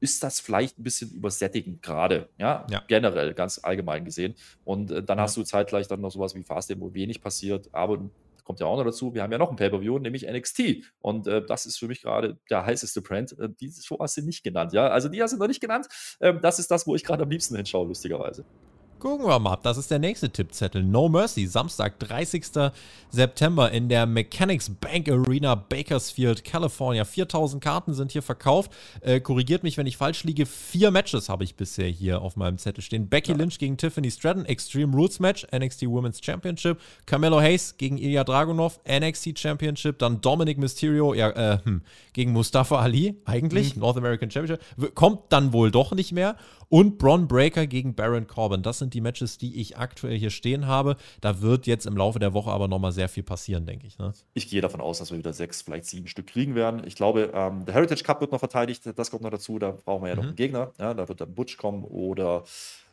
ist 0.00 0.22
das 0.22 0.40
vielleicht 0.40 0.78
ein 0.78 0.82
bisschen 0.82 1.10
übersättigend 1.10 1.82
gerade, 1.82 2.30
ja? 2.38 2.66
ja? 2.70 2.82
generell, 2.88 3.34
ganz 3.34 3.60
allgemein 3.62 4.04
gesehen. 4.04 4.34
Und 4.64 4.90
äh, 4.90 5.02
dann 5.02 5.18
ja. 5.18 5.24
hast 5.24 5.36
du 5.36 5.42
zeitgleich 5.42 5.86
dann 5.88 6.00
noch 6.00 6.10
sowas 6.10 6.34
wie 6.34 6.42
Fast, 6.42 6.72
wo 6.80 6.94
wenig 6.94 7.20
passiert, 7.20 7.68
aber 7.72 7.98
kommt 8.50 8.58
ja 8.58 8.66
auch 8.66 8.76
noch 8.76 8.84
dazu, 8.84 9.14
wir 9.14 9.22
haben 9.22 9.30
ja 9.30 9.38
noch 9.38 9.50
ein 9.50 9.54
Pay-Per-View, 9.54 10.00
nämlich 10.00 10.26
NXT. 10.28 10.82
Und 10.98 11.28
äh, 11.28 11.46
das 11.46 11.66
ist 11.66 11.78
für 11.78 11.86
mich 11.86 12.02
gerade 12.02 12.36
der 12.50 12.66
heißeste 12.66 13.00
Brand. 13.00 13.38
Äh, 13.38 13.50
diese 13.60 13.80
Show 13.80 13.96
hast 14.00 14.16
du 14.16 14.22
nicht 14.22 14.42
genannt, 14.42 14.72
ja. 14.72 14.88
Also 14.88 15.08
die 15.08 15.22
hast 15.22 15.34
du 15.34 15.36
noch 15.36 15.46
nicht 15.46 15.60
genannt. 15.60 15.86
Ähm, 16.20 16.40
das 16.42 16.58
ist 16.58 16.68
das, 16.68 16.84
wo 16.84 16.96
ich 16.96 17.04
gerade 17.04 17.22
am 17.22 17.30
liebsten 17.30 17.54
hinschaue, 17.54 17.86
lustigerweise. 17.86 18.44
Gucken 19.00 19.26
wir 19.26 19.38
mal, 19.38 19.56
das 19.62 19.78
ist 19.78 19.90
der 19.90 19.98
nächste 19.98 20.28
Tippzettel. 20.28 20.84
No 20.84 21.08
Mercy, 21.08 21.46
Samstag, 21.46 21.98
30. 22.00 22.70
September 23.10 23.70
in 23.72 23.88
der 23.88 24.06
Mechanics 24.06 24.70
Bank 24.70 25.08
Arena, 25.08 25.54
Bakersfield, 25.54 26.44
California. 26.44 27.04
4000 27.04 27.62
Karten 27.62 27.94
sind 27.94 28.12
hier 28.12 28.22
verkauft. 28.22 28.70
Äh, 29.00 29.20
korrigiert 29.20 29.62
mich, 29.62 29.78
wenn 29.78 29.86
ich 29.86 29.96
falsch 29.96 30.24
liege. 30.24 30.44
Vier 30.44 30.90
Matches 30.90 31.28
habe 31.30 31.44
ich 31.44 31.56
bisher 31.56 31.88
hier 31.88 32.20
auf 32.20 32.36
meinem 32.36 32.58
Zettel 32.58 32.82
stehen. 32.82 33.08
Becky 33.08 33.32
ja. 33.32 33.38
Lynch 33.38 33.58
gegen 33.58 33.78
Tiffany 33.78 34.10
Stratton, 34.10 34.44
Extreme 34.44 34.94
Rules 34.94 35.18
Match, 35.18 35.46
NXT 35.50 35.86
Women's 35.86 36.20
Championship. 36.22 36.78
Carmelo 37.06 37.40
Hayes 37.40 37.76
gegen 37.78 37.96
Ilya 37.96 38.22
Dragunov, 38.22 38.80
NXT 38.86 39.38
Championship. 39.38 39.98
Dann 39.98 40.20
Dominic 40.20 40.58
Mysterio 40.58 41.14
ja, 41.14 41.30
äh, 41.30 41.58
hm, 41.64 41.82
gegen 42.12 42.32
Mustafa 42.32 42.78
Ali, 42.78 43.16
eigentlich, 43.24 43.74
mhm. 43.74 43.80
North 43.80 43.96
American 43.96 44.30
Championship. 44.30 44.94
Kommt 44.94 45.20
dann 45.30 45.54
wohl 45.54 45.70
doch 45.70 45.92
nicht 45.92 46.12
mehr. 46.12 46.36
Und 46.70 46.98
Bron 46.98 47.26
Breaker 47.26 47.66
gegen 47.66 47.96
Baron 47.96 48.28
Corbin. 48.28 48.62
Das 48.62 48.78
sind 48.78 48.94
die 48.94 49.00
Matches, 49.00 49.38
die 49.38 49.60
ich 49.60 49.76
aktuell 49.76 50.16
hier 50.16 50.30
stehen 50.30 50.68
habe. 50.68 50.96
Da 51.20 51.42
wird 51.42 51.66
jetzt 51.66 51.84
im 51.84 51.96
Laufe 51.96 52.20
der 52.20 52.32
Woche 52.32 52.52
aber 52.52 52.68
nochmal 52.68 52.92
sehr 52.92 53.08
viel 53.08 53.24
passieren, 53.24 53.66
denke 53.66 53.88
ich. 53.88 53.98
Ne? 53.98 54.12
Ich 54.34 54.48
gehe 54.48 54.60
davon 54.60 54.80
aus, 54.80 55.00
dass 55.00 55.10
wir 55.10 55.18
wieder 55.18 55.32
sechs, 55.32 55.62
vielleicht 55.62 55.86
sieben 55.86 56.06
Stück 56.06 56.28
kriegen 56.28 56.54
werden. 56.54 56.84
Ich 56.86 56.94
glaube, 56.94 57.32
ähm, 57.34 57.64
der 57.64 57.74
Heritage 57.74 58.04
Cup 58.04 58.20
wird 58.20 58.30
noch 58.30 58.38
verteidigt. 58.38 58.88
Das 58.96 59.10
kommt 59.10 59.24
noch 59.24 59.30
dazu. 59.30 59.58
Da 59.58 59.72
brauchen 59.72 60.04
wir 60.04 60.10
ja 60.10 60.14
mhm. 60.14 60.20
noch 60.20 60.26
einen 60.28 60.36
Gegner. 60.36 60.72
Ja, 60.78 60.94
da 60.94 61.08
wird 61.08 61.20
dann 61.20 61.34
Butch 61.34 61.56
kommen 61.56 61.82
oder 61.82 62.44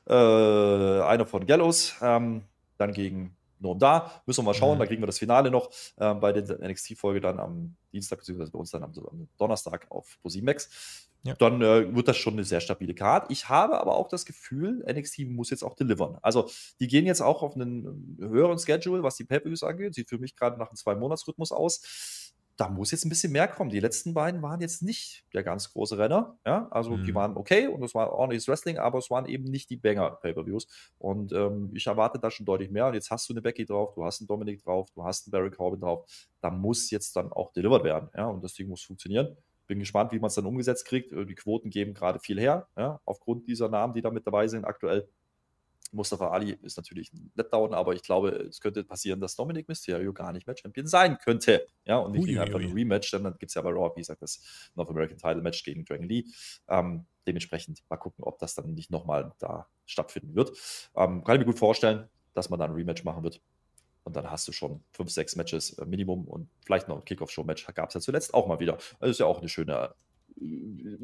äh, 0.07 0.13
einer 0.13 1.27
von 1.27 1.45
Gallows. 1.45 1.97
Ähm, 2.01 2.41
dann 2.79 2.93
gegen 2.93 3.35
nur 3.59 3.73
um 3.73 3.79
da. 3.79 4.11
Müssen 4.25 4.39
wir 4.39 4.45
mal 4.45 4.53
schauen, 4.55 4.77
mhm. 4.77 4.79
da 4.79 4.85
kriegen 4.87 5.03
wir 5.03 5.07
das 5.07 5.19
Finale 5.19 5.51
noch 5.51 5.69
äh, 5.97 6.15
bei 6.15 6.31
der 6.33 6.67
NXT-Folge 6.67 7.21
dann 7.21 7.39
am 7.39 7.75
Dienstag, 7.93 8.19
beziehungsweise 8.19 8.51
bei 8.51 8.59
uns 8.59 8.71
dann 8.71 8.83
am, 8.83 8.91
am 8.91 9.27
Donnerstag 9.37 9.85
auf 9.89 10.17
ProSimax. 10.21 11.06
Ja. 11.27 11.35
Dann 11.35 11.61
äh, 11.61 11.93
wird 11.93 12.07
das 12.07 12.15
schon 12.15 12.33
eine 12.33 12.45
sehr 12.45 12.61
stabile 12.61 12.93
Card. 12.93 13.29
Ich 13.29 13.49
habe 13.49 13.79
aber 13.81 13.97
auch 13.97 14.07
das 14.07 14.25
Gefühl, 14.25 14.83
NXT 14.89 15.27
muss 15.27 15.49
jetzt 15.49 15.63
auch 15.63 15.75
delivern. 15.75 16.17
Also, 16.21 16.49
die 16.79 16.87
gehen 16.87 17.05
jetzt 17.05 17.21
auch 17.21 17.43
auf 17.43 17.55
einen 17.55 18.17
höheren 18.19 18.57
Schedule, 18.57 19.03
was 19.03 19.17
die 19.17 19.25
Pay-Per-Views 19.25 19.63
angeht. 19.63 19.93
Sieht 19.93 20.09
für 20.09 20.19
mich 20.19 20.37
gerade 20.37 20.57
nach 20.57 20.69
einem 20.69 20.77
Zwei-Monats-Rhythmus 20.77 21.51
aus. 21.51 22.33
Da 22.55 22.69
muss 22.69 22.91
jetzt 22.91 23.05
ein 23.05 23.09
bisschen 23.09 23.33
mehr 23.33 23.47
kommen. 23.47 23.69
Die 23.69 23.79
letzten 23.81 24.13
beiden 24.13 24.41
waren 24.41 24.61
jetzt 24.61 24.81
nicht 24.81 25.25
der 25.33 25.43
ganz 25.43 25.71
große 25.73 25.97
Renner. 25.97 26.39
Ja, 26.45 26.67
also 26.71 26.91
mhm. 26.91 27.03
die 27.03 27.13
waren 27.13 27.35
okay 27.35 27.67
und 27.67 27.83
es 27.83 27.93
war 27.93 28.11
ordentliches 28.13 28.47
Wrestling, 28.47 28.77
aber 28.79 28.97
es 28.97 29.11
waren 29.11 29.27
eben 29.27 29.43
nicht 29.43 29.69
die 29.69 29.75
Banger-Pay-Per-Views. 29.77 30.67
Und 30.97 31.33
ähm, 31.33 31.71
ich 31.75 31.85
erwarte 31.85 32.19
da 32.19 32.31
schon 32.31 32.45
deutlich 32.45 32.71
mehr. 32.71 32.87
Und 32.87 32.93
jetzt 32.93 33.11
hast 33.11 33.29
du 33.29 33.33
eine 33.33 33.41
Becky 33.41 33.65
drauf, 33.65 33.93
du 33.93 34.05
hast 34.05 34.21
einen 34.21 34.27
Dominik 34.27 34.63
drauf, 34.63 34.89
du 34.95 35.03
hast 35.03 35.27
einen 35.27 35.31
Barry 35.31 35.51
Corbin 35.51 35.81
drauf. 35.81 36.05
Da 36.41 36.49
muss 36.49 36.89
jetzt 36.89 37.15
dann 37.17 37.31
auch 37.31 37.51
delivered 37.51 37.83
werden. 37.83 38.09
Ja, 38.15 38.27
und 38.27 38.43
das 38.43 38.53
Ding 38.53 38.69
muss 38.69 38.81
funktionieren. 38.81 39.37
Bin 39.67 39.79
gespannt, 39.79 40.11
wie 40.11 40.19
man 40.19 40.29
es 40.29 40.35
dann 40.35 40.45
umgesetzt 40.45 40.85
kriegt. 40.85 41.11
Äh, 41.11 41.25
die 41.25 41.35
Quoten 41.35 41.69
geben 41.69 41.93
gerade 41.93 42.19
viel 42.19 42.39
her, 42.39 42.67
ja, 42.77 42.99
aufgrund 43.05 43.47
dieser 43.47 43.69
Namen, 43.69 43.93
die 43.93 44.01
da 44.01 44.11
mit 44.11 44.25
dabei 44.25 44.47
sind 44.47 44.65
aktuell. 44.65 45.07
Mustafa 45.91 46.29
Ali 46.29 46.57
ist 46.61 46.77
natürlich 46.77 47.13
ein 47.13 47.31
Letdown, 47.35 47.73
aber 47.73 47.93
ich 47.93 48.03
glaube, 48.03 48.29
es 48.29 48.59
könnte 48.59 48.83
passieren, 48.83 49.19
dass 49.19 49.35
Dominic 49.35 49.67
Mysterio 49.67 50.13
gar 50.13 50.31
nicht 50.33 50.47
mehr 50.47 50.55
Champion 50.57 50.87
sein 50.87 51.17
könnte. 51.17 51.65
Ja, 51.85 51.97
und 51.97 52.13
nicht 52.13 52.39
einfach 52.39 52.59
ein 52.59 52.73
Rematch, 52.73 53.11
denn 53.11 53.23
dann 53.23 53.37
gibt 53.37 53.51
es 53.51 53.55
ja 53.55 53.61
bei 53.61 53.69
Raw, 53.69 53.91
wie 53.95 54.01
gesagt, 54.01 54.21
das 54.21 54.71
North 54.75 54.89
American 54.89 55.17
Title 55.17 55.41
Match 55.41 55.63
gegen 55.63 55.85
Dragon 55.85 56.07
Lee. 56.07 56.25
Ähm, 56.67 57.05
dementsprechend 57.25 57.83
mal 57.89 57.97
gucken, 57.97 58.23
ob 58.23 58.39
das 58.39 58.55
dann 58.55 58.73
nicht 58.73 58.91
nochmal 58.91 59.33
da 59.39 59.67
stattfinden 59.85 60.35
wird. 60.35 60.51
Ähm, 60.95 61.23
kann 61.23 61.35
ich 61.35 61.39
mir 61.39 61.45
gut 61.45 61.59
vorstellen, 61.59 62.09
dass 62.33 62.49
man 62.49 62.59
da 62.59 62.65
ein 62.65 62.71
Rematch 62.71 63.03
machen 63.03 63.23
wird. 63.23 63.41
Und 64.07 64.15
dann 64.15 64.31
hast 64.31 64.47
du 64.47 64.53
schon 64.53 64.79
fünf, 64.93 65.11
sechs 65.11 65.35
Matches 65.35 65.73
äh, 65.73 65.85
Minimum 65.85 66.25
und 66.29 66.49
vielleicht 66.65 66.87
noch 66.87 66.97
ein 66.97 67.03
Kickoff-Show-Match. 67.03 67.67
Gab 67.75 67.89
es 67.89 67.95
ja 67.95 67.99
zuletzt 67.99 68.33
auch 68.33 68.47
mal 68.47 68.61
wieder. 68.61 68.77
Das 69.01 69.09
ist 69.09 69.19
ja 69.19 69.25
auch 69.25 69.39
eine 69.39 69.49
schöne, 69.49 69.93
äh, 70.39 70.97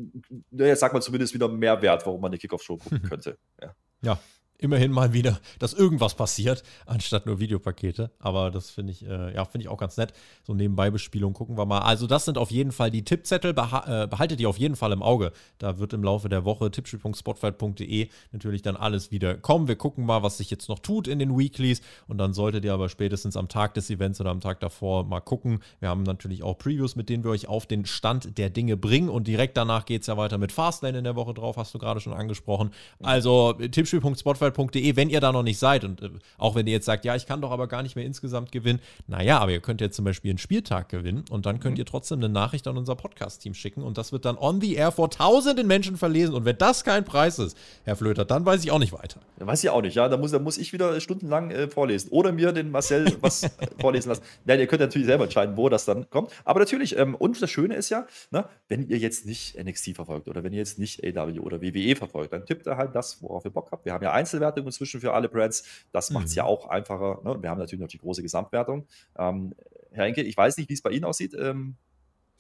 naja, 0.52 0.76
sag 0.78 0.94
mal 0.94 1.02
zumindest 1.02 1.34
wieder 1.34 1.50
mehr 1.50 1.82
Wert, 1.82 2.06
warum 2.06 2.22
man 2.22 2.32
eine 2.32 2.38
Kickoff-Show 2.38 2.78
gucken 2.78 3.02
könnte. 3.10 3.38
Ja. 3.62 3.76
ja 4.04 4.20
immerhin 4.64 4.92
mal 4.92 5.14
wieder, 5.14 5.40
dass 5.60 5.74
irgendwas 5.74 6.16
passiert, 6.16 6.64
anstatt 6.86 7.26
nur 7.26 7.40
Videopakete. 7.40 8.12
Aber 8.20 8.50
das 8.50 8.70
finde 8.70 8.94
ich, 8.94 9.06
äh, 9.06 9.34
ja, 9.36 9.46
finde 9.46 9.66
ich 9.66 9.70
auch 9.70 9.78
ganz 9.78 9.98
nett. 9.98 10.14
So 10.44 10.54
nebenbei 10.54 10.90
Bespielung 10.90 11.34
gucken 11.34 11.58
wir 11.58 11.66
mal. 11.66 11.80
Also, 11.80 12.08
das 12.08 12.26
sind 12.26 12.38
auf 12.38 12.50
jeden 12.50 12.72
Fall 12.72 12.90
die 12.90 13.04
Tippzettel. 13.04 13.54
Beha 13.54 14.04
äh, 14.04 14.08
behaltet 14.08 14.40
die 14.40 14.48
auf 14.48 14.58
jeden 14.58 14.76
Fall 14.76 14.92
im 14.92 15.04
Auge. 15.04 15.34
Da 15.58 15.80
wird 15.80 15.94
im 15.94 16.04
Laufe 16.04 16.30
der 16.30 16.46
Woche 16.46 16.72
tippspiel.spotfight.de 16.72 18.08
natürlich 18.32 18.62
dann 18.62 18.78
alles 18.78 19.12
wieder 19.12 19.36
kommen. 19.36 19.68
Wir 19.68 19.76
gucken 19.76 20.06
mal, 20.06 20.24
was 20.24 20.38
sich 20.38 20.50
jetzt 20.50 20.70
noch 20.70 20.80
tut 20.80 21.08
in 21.08 21.20
den 21.20 21.38
Weeklies. 21.38 21.82
Und 22.08 22.18
dann 22.18 22.34
solltet 22.34 22.64
ihr 22.64 22.74
aber 22.74 22.90
spätestens 22.90 23.36
am 23.36 23.50
Tag 23.50 23.74
des 23.74 23.90
Events 23.90 24.22
oder 24.22 24.32
am 24.32 24.40
Tag 24.40 24.60
davor 24.62 25.04
mal 25.04 25.22
gucken. 25.22 25.60
Wir 25.80 25.90
haben 25.90 26.04
natürlich 26.04 26.44
auch 26.44 26.58
Previews, 26.58 26.96
mit 26.96 27.10
denen 27.10 27.24
wir 27.24 27.32
euch 27.32 27.48
auf 27.48 27.66
den 27.66 27.86
Stand 27.86 28.38
der 28.38 28.50
Dinge 28.50 28.78
bringen. 28.78 29.10
Und 29.10 29.28
direkt 29.28 29.58
danach 29.58 29.86
geht 29.86 30.02
es 30.02 30.08
ja 30.08 30.18
weiter 30.18 30.38
mit 30.38 30.52
Fastlane 30.52 30.98
in 30.98 31.04
der 31.04 31.16
Woche 31.16 31.34
drauf, 31.34 31.58
hast 31.58 31.74
du 31.74 31.80
gerade 31.80 32.00
schon 32.00 32.14
angesprochen. 32.14 32.72
Also, 33.02 33.54
tippspiel.spotfight.de 33.54 34.53
fußball.de, 34.54 34.96
wenn 34.96 35.10
ihr 35.10 35.20
da 35.20 35.32
noch 35.32 35.44
nicht 35.44 35.60
seid. 35.60 35.84
Und 35.84 36.02
äh, 36.02 36.10
auch 36.38 36.56
wenn 36.56 36.68
ihr 36.68 36.74
jetzt 36.74 36.86
sagt, 36.86 37.06
ja, 37.06 37.16
ich 37.16 37.26
kann 37.26 37.42
doch 37.42 37.52
aber 37.52 37.68
gar 37.68 37.84
nicht 37.84 37.96
mehr 37.96 38.06
insgesamt 38.06 38.52
gewinnen. 38.52 38.80
Naja, 39.08 39.40
aber 39.40 39.52
ihr 39.52 39.60
könnt 39.60 39.82
jetzt 39.82 39.96
zum 39.96 40.06
Beispiel 40.06 40.32
einen 40.32 40.38
Spieltag 40.38 40.90
gewinnen 40.90 41.26
und 41.30 41.46
dann 41.46 41.60
könnt 41.60 41.76
mhm. 41.76 41.82
ihr 41.82 41.86
trotzdem 41.86 42.20
eine 42.20 42.30
Nachricht 42.30 42.68
an 42.68 42.78
unser 42.78 42.96
Podcast-Team 42.96 43.54
schicken 43.54 43.84
und 43.84 43.98
das 43.98 44.12
wird 44.12 44.26
dann 44.26 44.38
on 44.38 44.62
the 44.62 44.76
air 44.76 44.92
vor 44.92 45.10
tausenden 45.10 45.68
Menschen 45.68 45.98
verlesen. 45.98 46.34
Und 46.36 46.46
wenn 46.46 46.58
das 46.58 46.84
kein 46.84 47.06
Preis 47.06 47.40
ist, 47.40 47.58
Herr 47.84 47.96
Flöter, 47.96 48.26
dann 48.26 48.46
weiß 48.46 48.64
ich 48.64 48.72
auch 48.72 48.80
nicht 48.80 48.94
weiter. 48.94 49.20
Ja, 49.40 49.48
weiß 49.48 49.64
ich 49.64 49.70
auch 49.70 49.82
nicht, 49.82 49.96
ja. 49.96 50.08
Da 50.10 50.18
muss, 50.18 50.32
da 50.32 50.40
muss 50.40 50.58
ich 50.58 50.74
wieder 50.74 51.00
stundenlang 51.00 51.52
äh, 51.52 51.68
vorlesen. 51.68 52.10
Oder 52.12 52.32
mir 52.32 52.52
den 52.52 52.72
Marcel 52.72 53.18
was 53.22 53.50
vorlesen 53.80 54.10
lassen. 54.10 54.24
Nein, 54.46 54.60
ihr 54.60 54.68
könnt 54.68 54.82
natürlich 54.82 55.08
selber 55.08 55.26
entscheiden, 55.26 55.58
wo 55.58 55.70
das 55.70 55.86
dann 55.86 56.10
kommt. 56.10 56.32
Aber 56.46 56.60
natürlich, 56.60 56.98
ähm, 56.98 57.16
und 57.16 57.42
das 57.42 57.50
Schöne 57.50 57.76
ist 57.76 57.90
ja, 57.90 58.06
ne, 58.32 58.46
wenn 58.68 58.88
ihr 58.88 58.98
jetzt 58.98 59.26
nicht 59.26 59.62
NXT 59.62 59.96
verfolgt 59.96 60.28
oder 60.28 60.44
wenn 60.44 60.54
ihr 60.54 60.60
jetzt 60.60 60.80
nicht 60.80 61.04
AW 61.04 61.40
oder 61.40 61.62
WWE 61.62 61.96
verfolgt, 61.96 62.34
dann 62.34 62.46
tippt 62.46 62.68
ihr 62.68 62.78
halt 62.78 62.96
das, 62.96 63.22
worauf 63.22 63.46
ihr 63.46 63.52
Bock 63.52 63.70
habt. 63.72 63.86
Wir 63.86 63.94
haben 63.94 64.04
ja 64.04 64.12
Einzelwertungen 64.44 64.68
inzwischen 64.68 65.02
für 65.02 65.14
alle 65.14 65.30
Brands. 65.30 65.64
Das 65.92 66.12
macht 66.12 66.26
es 66.26 66.32
mhm. 66.32 66.38
ja 66.38 66.44
auch 66.46 66.68
einfacher. 66.68 67.22
Ne? 67.24 67.42
Wir 67.42 67.50
haben 67.50 67.60
natürlich 67.60 67.82
noch 67.82 67.88
die 67.88 67.98
große 67.98 68.22
Gesamtwertung. 68.22 68.88
Ähm, 69.18 69.56
Herr 69.92 70.06
Enke, 70.06 70.22
ich 70.22 70.36
weiß 70.36 70.58
nicht, 70.58 70.70
wie 70.70 70.74
es 70.74 70.82
bei 70.82 70.92
Ihnen 70.92 71.06
aussieht. 71.06 71.34
Ähm, 71.34 71.76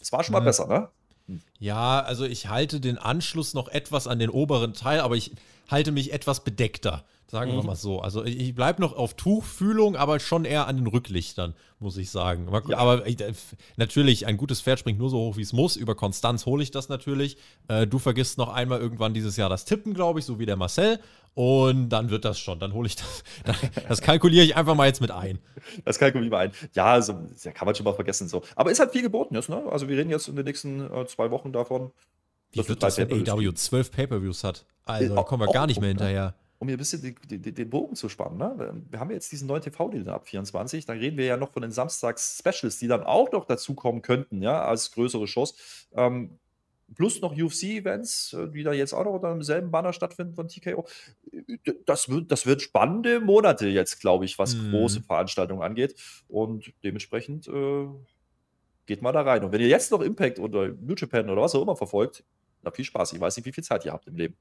es 0.01 0.11
war 0.11 0.23
schon 0.23 0.33
mal 0.33 0.41
mhm. 0.41 0.45
besser, 0.45 0.67
ne? 0.67 0.89
Hm. 1.27 1.41
Ja, 1.59 2.01
also 2.01 2.25
ich 2.25 2.49
halte 2.49 2.81
den 2.81 2.97
Anschluss 2.97 3.53
noch 3.53 3.69
etwas 3.69 4.07
an 4.07 4.19
den 4.19 4.29
oberen 4.29 4.73
Teil, 4.73 4.99
aber 4.99 5.15
ich 5.15 5.31
halte 5.69 5.91
mich 5.91 6.11
etwas 6.11 6.43
bedeckter. 6.43 7.05
Sagen 7.27 7.51
mhm. 7.51 7.55
wir 7.57 7.63
mal 7.63 7.75
so. 7.75 7.99
Also 7.99 8.23
ich 8.23 8.53
bleibe 8.53 8.81
noch 8.81 8.95
auf 8.95 9.15
Tuchfühlung, 9.15 9.95
aber 9.95 10.19
schon 10.19 10.45
eher 10.45 10.67
an 10.67 10.77
den 10.77 10.87
Rücklichtern, 10.87 11.55
muss 11.79 11.97
ich 11.97 12.11
sagen. 12.11 12.47
Aber, 12.47 12.61
ja. 12.69 12.77
aber 12.77 13.07
äh, 13.07 13.33
natürlich, 13.75 14.27
ein 14.27 14.37
gutes 14.37 14.61
Pferd 14.61 14.79
springt 14.79 14.99
nur 14.99 15.09
so 15.09 15.17
hoch, 15.17 15.37
wie 15.37 15.41
es 15.41 15.53
muss. 15.53 15.75
Über 15.75 15.95
Konstanz 15.95 16.45
hole 16.45 16.61
ich 16.61 16.71
das 16.71 16.89
natürlich. 16.89 17.37
Äh, 17.67 17.87
du 17.87 17.97
vergisst 17.97 18.37
noch 18.37 18.53
einmal 18.53 18.79
irgendwann 18.79 19.13
dieses 19.13 19.37
Jahr 19.37 19.49
das 19.49 19.65
Tippen, 19.65 19.93
glaube 19.93 20.19
ich, 20.19 20.25
so 20.25 20.37
wie 20.37 20.45
der 20.45 20.57
Marcel. 20.57 20.99
Und 21.33 21.89
dann 21.89 22.11
wird 22.11 22.25
das 22.25 22.39
schon. 22.39 22.59
Dann 22.59 22.73
hole 22.73 22.87
ich 22.87 22.97
das. 22.97 23.23
Das 23.87 24.01
kalkuliere 24.01 24.45
ich 24.45 24.55
einfach 24.55 24.75
mal 24.75 24.85
jetzt 24.85 25.01
mit 25.01 25.09
ein. 25.09 25.39
Das 25.85 25.97
kalkuliere 25.97 26.25
ich 26.25 26.31
mal 26.31 26.45
ein. 26.45 26.51
Ja, 26.73 26.85
also, 26.85 27.19
ja, 27.41 27.51
kann 27.51 27.65
man 27.65 27.73
schon 27.73 27.85
mal 27.85 27.93
vergessen. 27.93 28.27
So. 28.27 28.43
Aber 28.55 28.69
ist 28.69 28.79
halt 28.79 28.91
viel 28.91 29.01
geboten 29.01 29.33
jetzt, 29.33 29.49
ne? 29.49 29.63
Also 29.71 29.87
wir 29.87 29.97
reden 29.97 30.09
jetzt 30.11 30.27
in 30.27 30.35
den 30.35 30.45
nächsten 30.45 30.81
äh, 30.81 31.05
zwei 31.07 31.31
Wochen 31.31 31.51
davon. 31.51 31.91
Wie 32.51 32.67
wird 32.67 32.83
das, 32.83 32.97
wenn 32.99 33.27
AW 33.27 33.53
zwölf 33.55 33.91
Pay-Per-Views 33.91 34.43
hat? 34.43 34.65
Also, 34.85 35.15
da 35.15 35.23
kommen 35.23 35.41
wir 35.41 35.51
gar 35.51 35.65
nicht 35.65 35.79
mehr 35.79 35.89
hinterher 35.89 36.35
um 36.63 36.69
hier 36.69 36.77
ein 36.77 36.79
bisschen 36.79 37.01
die, 37.01 37.39
die, 37.41 37.51
den 37.53 37.69
Bogen 37.69 37.93
zu 37.93 38.07
spannen, 38.07 38.37
ne? 38.37 38.73
wir 38.89 38.99
haben 39.01 39.11
jetzt 39.11 39.33
diesen 39.33 39.49
neuen 39.49 39.61
TV-Deal 39.61 40.07
ab 40.07 40.29
24, 40.29 40.85
dann 40.85 40.97
reden 40.97 41.17
wir 41.17 41.25
ja 41.25 41.35
noch 41.35 41.51
von 41.51 41.61
den 41.61 41.71
Samstags-Specials, 41.71 42.79
die 42.79 42.87
dann 42.87 43.03
auch 43.03 43.33
noch 43.33 43.43
dazukommen 43.43 44.01
könnten, 44.01 44.41
ja, 44.41 44.63
als 44.63 44.91
größere 44.91 45.27
Shows. 45.27 45.87
Ähm, 45.93 46.39
plus 46.95 47.19
noch 47.19 47.33
UFC-Events, 47.33 48.31
äh, 48.31 48.47
die 48.47 48.63
da 48.63 48.71
jetzt 48.71 48.93
auch 48.93 49.03
noch 49.03 49.11
unter 49.11 49.33
demselben 49.33 49.71
Banner 49.71 49.91
stattfinden 49.91 50.35
von 50.35 50.47
TKO. 50.47 50.87
Das 51.85 52.07
wird, 52.07 52.31
das 52.31 52.45
wird 52.45 52.61
spannende 52.61 53.19
Monate 53.19 53.67
jetzt, 53.67 53.99
glaube 53.99 54.23
ich, 54.23 54.39
was 54.39 54.55
mhm. 54.55 54.71
große 54.71 55.01
Veranstaltungen 55.01 55.63
angeht. 55.63 55.95
Und 56.29 56.71
dementsprechend 56.85 57.49
äh, 57.49 57.87
geht 58.85 59.01
mal 59.01 59.11
da 59.11 59.23
rein. 59.23 59.43
Und 59.43 59.51
wenn 59.51 59.59
ihr 59.59 59.67
jetzt 59.67 59.91
noch 59.91 60.01
Impact 60.01 60.39
oder 60.39 60.69
New 60.69 60.95
Japan 60.95 61.29
oder 61.29 61.41
was 61.41 61.55
auch 61.55 61.61
immer 61.61 61.75
verfolgt, 61.75 62.23
na 62.63 62.71
viel 62.71 62.85
Spaß. 62.85 63.13
Ich 63.13 63.19
weiß 63.19 63.35
nicht, 63.37 63.45
wie 63.45 63.51
viel 63.51 63.63
Zeit 63.63 63.85
ihr 63.85 63.91
habt 63.91 64.07
im 64.07 64.15
Leben. 64.15 64.35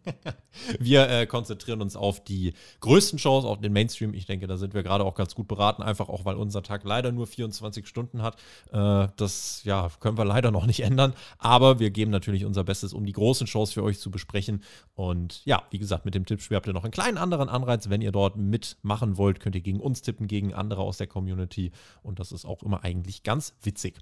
wir 0.78 1.08
äh, 1.08 1.26
konzentrieren 1.26 1.80
uns 1.80 1.96
auf 1.96 2.22
die 2.22 2.54
größten 2.80 3.18
Shows, 3.18 3.44
auf 3.44 3.60
den 3.60 3.72
Mainstream. 3.72 4.14
Ich 4.14 4.26
denke, 4.26 4.46
da 4.46 4.56
sind 4.56 4.74
wir 4.74 4.82
gerade 4.82 5.04
auch 5.04 5.14
ganz 5.14 5.34
gut 5.34 5.48
beraten, 5.48 5.82
einfach 5.82 6.08
auch, 6.08 6.24
weil 6.24 6.36
unser 6.36 6.62
Tag 6.62 6.84
leider 6.84 7.12
nur 7.12 7.26
24 7.26 7.86
Stunden 7.86 8.22
hat. 8.22 8.36
Äh, 8.72 9.08
das 9.16 9.62
ja, 9.64 9.90
können 10.00 10.18
wir 10.18 10.24
leider 10.24 10.50
noch 10.50 10.66
nicht 10.66 10.80
ändern, 10.80 11.14
aber 11.38 11.78
wir 11.78 11.90
geben 11.90 12.10
natürlich 12.10 12.44
unser 12.44 12.64
Bestes, 12.64 12.92
um 12.92 13.06
die 13.06 13.12
großen 13.12 13.46
Shows 13.46 13.72
für 13.72 13.82
euch 13.82 13.98
zu 13.98 14.10
besprechen. 14.10 14.62
Und 14.94 15.44
ja, 15.44 15.62
wie 15.70 15.78
gesagt, 15.78 16.04
mit 16.04 16.14
dem 16.14 16.26
Tippspiel 16.26 16.56
habt 16.56 16.66
ihr 16.66 16.72
noch 16.72 16.84
einen 16.84 16.92
kleinen 16.92 17.18
anderen 17.18 17.48
Anreiz. 17.48 17.88
Wenn 17.88 18.02
ihr 18.02 18.12
dort 18.12 18.36
mitmachen 18.36 19.16
wollt, 19.16 19.40
könnt 19.40 19.54
ihr 19.54 19.60
gegen 19.60 19.80
uns 19.80 20.02
tippen, 20.02 20.26
gegen 20.26 20.54
andere 20.54 20.82
aus 20.82 20.96
der 20.98 21.06
Community. 21.06 21.70
Und 22.02 22.18
das 22.18 22.32
ist 22.32 22.44
auch 22.44 22.62
immer 22.62 22.82
eigentlich 22.84 23.22
ganz 23.22 23.54
witzig. 23.62 23.98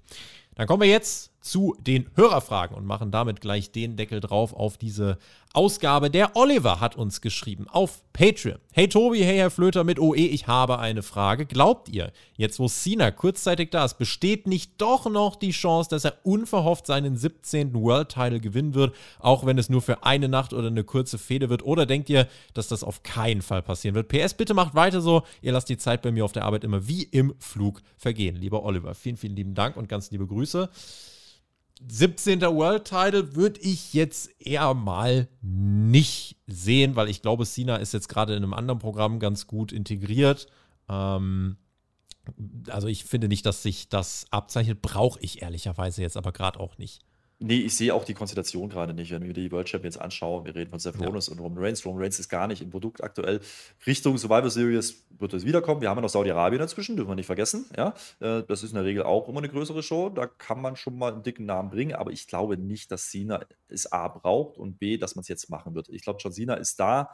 Dann 0.55 0.67
kommen 0.67 0.81
wir 0.81 0.89
jetzt 0.89 1.31
zu 1.41 1.75
den 1.79 2.09
Hörerfragen 2.15 2.75
und 2.75 2.85
machen 2.85 3.11
damit 3.11 3.41
gleich 3.41 3.71
den 3.71 3.97
Deckel 3.97 4.21
drauf 4.21 4.53
auf 4.53 4.77
diese 4.77 5.17
Ausgabe. 5.55 6.09
Der 6.09 6.35
Oliver 6.35 6.79
hat 6.79 6.97
uns 6.97 7.21
geschrieben 7.21 7.67
auf 7.69 8.01
Patreon. 8.11 8.59
Hey 8.73 8.89
Tobi, 8.89 9.23
hey 9.23 9.37
Herr 9.37 9.49
Flöter 9.49 9.83
mit 9.83 9.99
OE, 9.99 10.15
ich 10.15 10.47
habe 10.47 10.79
eine 10.79 11.01
Frage. 11.01 11.45
Glaubt 11.45 11.89
ihr, 11.89 12.11
jetzt 12.35 12.59
wo 12.59 12.67
Cena 12.67 13.11
kurzzeitig 13.11 13.71
da 13.71 13.85
ist, 13.85 13.97
besteht 13.97 14.47
nicht 14.47 14.73
doch 14.79 15.09
noch 15.09 15.35
die 15.35 15.51
Chance, 15.51 15.89
dass 15.89 16.05
er 16.05 16.17
unverhofft 16.23 16.85
seinen 16.87 17.15
17. 17.15 17.73
World 17.73 18.09
Title 18.09 18.39
gewinnen 18.39 18.73
wird, 18.73 18.95
auch 19.19 19.45
wenn 19.45 19.57
es 19.57 19.69
nur 19.69 19.81
für 19.81 20.03
eine 20.03 20.27
Nacht 20.27 20.53
oder 20.53 20.67
eine 20.67 20.83
kurze 20.83 21.17
Fehde 21.17 21.49
wird? 21.49 21.63
Oder 21.63 21.85
denkt 21.85 22.09
ihr, 22.09 22.27
dass 22.53 22.67
das 22.67 22.83
auf 22.83 23.03
keinen 23.03 23.41
Fall 23.41 23.61
passieren 23.61 23.95
wird? 23.95 24.09
PS, 24.09 24.33
bitte 24.33 24.53
macht 24.53 24.75
weiter 24.75 25.01
so. 25.01 25.23
Ihr 25.41 25.53
lasst 25.53 25.69
die 25.69 25.77
Zeit 25.77 26.01
bei 26.01 26.11
mir 26.11 26.25
auf 26.25 26.33
der 26.33 26.43
Arbeit 26.43 26.63
immer 26.63 26.87
wie 26.87 27.03
im 27.03 27.33
Flug 27.39 27.81
vergehen. 27.97 28.35
Lieber 28.35 28.63
Oliver, 28.63 28.93
vielen, 28.93 29.17
vielen 29.17 29.35
lieben 29.35 29.55
Dank 29.55 29.77
und 29.77 29.87
ganz 29.87 30.11
liebe 30.11 30.27
Grüße. 30.27 30.69
17. 31.87 32.41
World 32.41 32.85
Title 32.85 33.35
würde 33.35 33.59
ich 33.61 33.93
jetzt 33.93 34.29
eher 34.39 34.73
mal 34.73 35.27
nicht 35.41 36.37
sehen, 36.47 36.95
weil 36.95 37.09
ich 37.09 37.21
glaube, 37.21 37.45
Cena 37.45 37.77
ist 37.77 37.93
jetzt 37.93 38.09
gerade 38.09 38.35
in 38.35 38.43
einem 38.43 38.53
anderen 38.53 38.79
Programm 38.79 39.19
ganz 39.19 39.47
gut 39.47 39.71
integriert. 39.71 40.47
Ähm, 40.89 41.57
also 42.69 42.87
ich 42.87 43.05
finde 43.05 43.27
nicht, 43.27 43.45
dass 43.45 43.61
sich 43.61 43.89
das 43.89 44.25
abzeichnet. 44.31 44.81
Brauche 44.81 45.19
ich 45.19 45.41
ehrlicherweise 45.41 46.01
jetzt 46.01 46.17
aber 46.17 46.31
gerade 46.31 46.59
auch 46.59 46.77
nicht. 46.77 47.01
Nee, 47.45 47.59
ich 47.59 47.75
sehe 47.75 47.93
auch 47.93 48.03
die 48.03 48.15
Konstellation 48.15 48.69
gerade 48.69 48.95
nicht, 48.95 49.11
wenn 49.11 49.23
wir 49.23 49.33
die 49.33 49.51
World 49.51 49.69
Champions 49.69 49.99
anschauen. 49.99 50.45
Wir 50.45 50.55
reden 50.55 50.71
von 50.71 50.79
Seth 50.79 50.99
Rollins 50.99 51.27
ja. 51.27 51.33
und 51.33 51.39
Roman 51.39 51.63
Reigns. 51.63 51.85
Roman 51.85 52.01
Reigns 52.01 52.17
ist 52.17 52.27
gar 52.27 52.47
nicht 52.47 52.63
im 52.63 52.71
Produkt 52.71 53.03
aktuell. 53.03 53.39
Richtung 53.85 54.17
Survivor 54.17 54.49
Series 54.49 55.05
wird 55.11 55.31
es 55.35 55.45
wiederkommen. 55.45 55.79
Wir 55.79 55.89
haben 55.89 55.97
ja 55.97 56.01
noch 56.01 56.09
Saudi-Arabien 56.09 56.59
dazwischen, 56.59 56.95
dürfen 56.95 57.11
wir 57.11 57.15
nicht 57.15 57.27
vergessen. 57.27 57.67
Ja, 57.77 57.93
äh, 58.19 58.41
das 58.47 58.63
ist 58.63 58.71
in 58.71 58.77
der 58.77 58.85
Regel 58.85 59.03
auch 59.03 59.29
immer 59.29 59.37
eine 59.37 59.49
größere 59.49 59.83
Show. 59.83 60.09
Da 60.09 60.25
kann 60.25 60.59
man 60.59 60.75
schon 60.75 60.97
mal 60.97 61.13
einen 61.13 61.21
dicken 61.21 61.45
Namen 61.45 61.69
bringen, 61.69 61.93
aber 61.93 62.09
ich 62.09 62.25
glaube 62.25 62.57
nicht, 62.57 62.91
dass 62.91 63.11
Cena 63.11 63.41
es 63.67 63.91
A 63.91 64.07
braucht 64.07 64.57
und 64.57 64.79
B, 64.79 64.97
dass 64.97 65.15
man 65.15 65.21
es 65.21 65.27
jetzt 65.27 65.51
machen 65.51 65.75
wird. 65.75 65.87
Ich 65.89 66.01
glaube, 66.01 66.17
John 66.19 66.33
Cena 66.33 66.55
ist 66.55 66.79
da, 66.79 67.11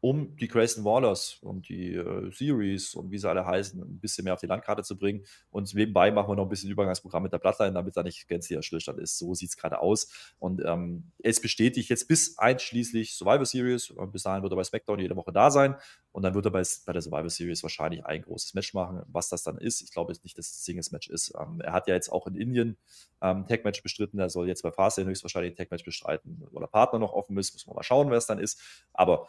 um 0.00 0.34
die 0.36 0.48
Grayson 0.48 0.84
Wallers 0.84 1.38
und 1.42 1.68
die 1.68 1.94
äh, 1.94 2.32
Series 2.32 2.94
und 2.94 3.10
wie 3.10 3.18
sie 3.18 3.28
alle 3.28 3.44
heißen, 3.44 3.80
ein 3.82 4.00
bisschen 4.00 4.24
mehr 4.24 4.32
auf 4.32 4.40
die 4.40 4.46
Landkarte 4.46 4.82
zu 4.82 4.96
bringen. 4.96 5.24
Und 5.50 5.74
nebenbei 5.74 6.10
machen 6.10 6.28
wir 6.30 6.36
noch 6.36 6.44
ein 6.44 6.48
bisschen 6.48 6.70
Übergangsprogramm 6.70 7.22
mit 7.22 7.32
der 7.32 7.38
Bloodline, 7.38 7.72
damit 7.72 7.96
da 7.96 8.02
nicht 8.02 8.26
gänzlicher 8.26 8.62
Stillstand 8.62 8.98
ist. 8.98 9.18
So 9.18 9.34
sieht 9.34 9.50
es 9.50 9.56
gerade 9.58 9.80
aus. 9.80 10.34
Und 10.38 10.62
ähm, 10.64 11.12
es 11.22 11.40
bestätigt 11.42 11.90
jetzt 11.90 12.08
bis 12.08 12.38
einschließlich 12.38 13.14
Survivor 13.14 13.44
Series. 13.44 13.90
Und 13.90 14.12
bis 14.12 14.22
dahin 14.22 14.42
wird 14.42 14.52
er 14.52 14.56
bei 14.56 14.64
SmackDown 14.64 15.00
jede 15.00 15.16
Woche 15.16 15.32
da 15.32 15.50
sein. 15.50 15.76
Und 16.12 16.22
dann 16.22 16.34
wird 16.34 16.46
er 16.46 16.50
bei, 16.50 16.62
bei 16.86 16.92
der 16.94 17.02
Survivor 17.02 17.28
Series 17.28 17.62
wahrscheinlich 17.62 18.04
ein 18.06 18.22
großes 18.22 18.54
Match 18.54 18.72
machen. 18.72 19.02
Was 19.06 19.28
das 19.28 19.42
dann 19.42 19.58
ist, 19.58 19.82
ich 19.82 19.92
glaube 19.92 20.14
nicht, 20.22 20.38
dass 20.38 20.46
es 20.46 20.60
ein 20.60 20.64
Singles-Match 20.64 21.10
ist. 21.10 21.34
Ähm, 21.38 21.60
er 21.60 21.74
hat 21.74 21.88
ja 21.88 21.94
jetzt 21.94 22.10
auch 22.10 22.26
in 22.26 22.36
Indien 22.36 22.78
ähm, 23.20 23.46
Tag-Match 23.46 23.82
bestritten. 23.82 24.18
Er 24.18 24.30
soll 24.30 24.48
jetzt 24.48 24.62
bei 24.62 24.72
Fastlane 24.72 25.10
höchstwahrscheinlich 25.10 25.52
ein 25.52 25.56
Tag-Match 25.56 25.84
bestreiten, 25.84 26.42
wo 26.50 26.58
der 26.58 26.68
Partner 26.68 26.98
noch 26.98 27.12
offen 27.12 27.36
ist. 27.36 27.52
Muss 27.52 27.66
man 27.66 27.76
mal 27.76 27.82
schauen, 27.82 28.08
wer 28.10 28.16
es 28.16 28.26
dann 28.26 28.38
ist. 28.38 28.60
Aber 28.94 29.28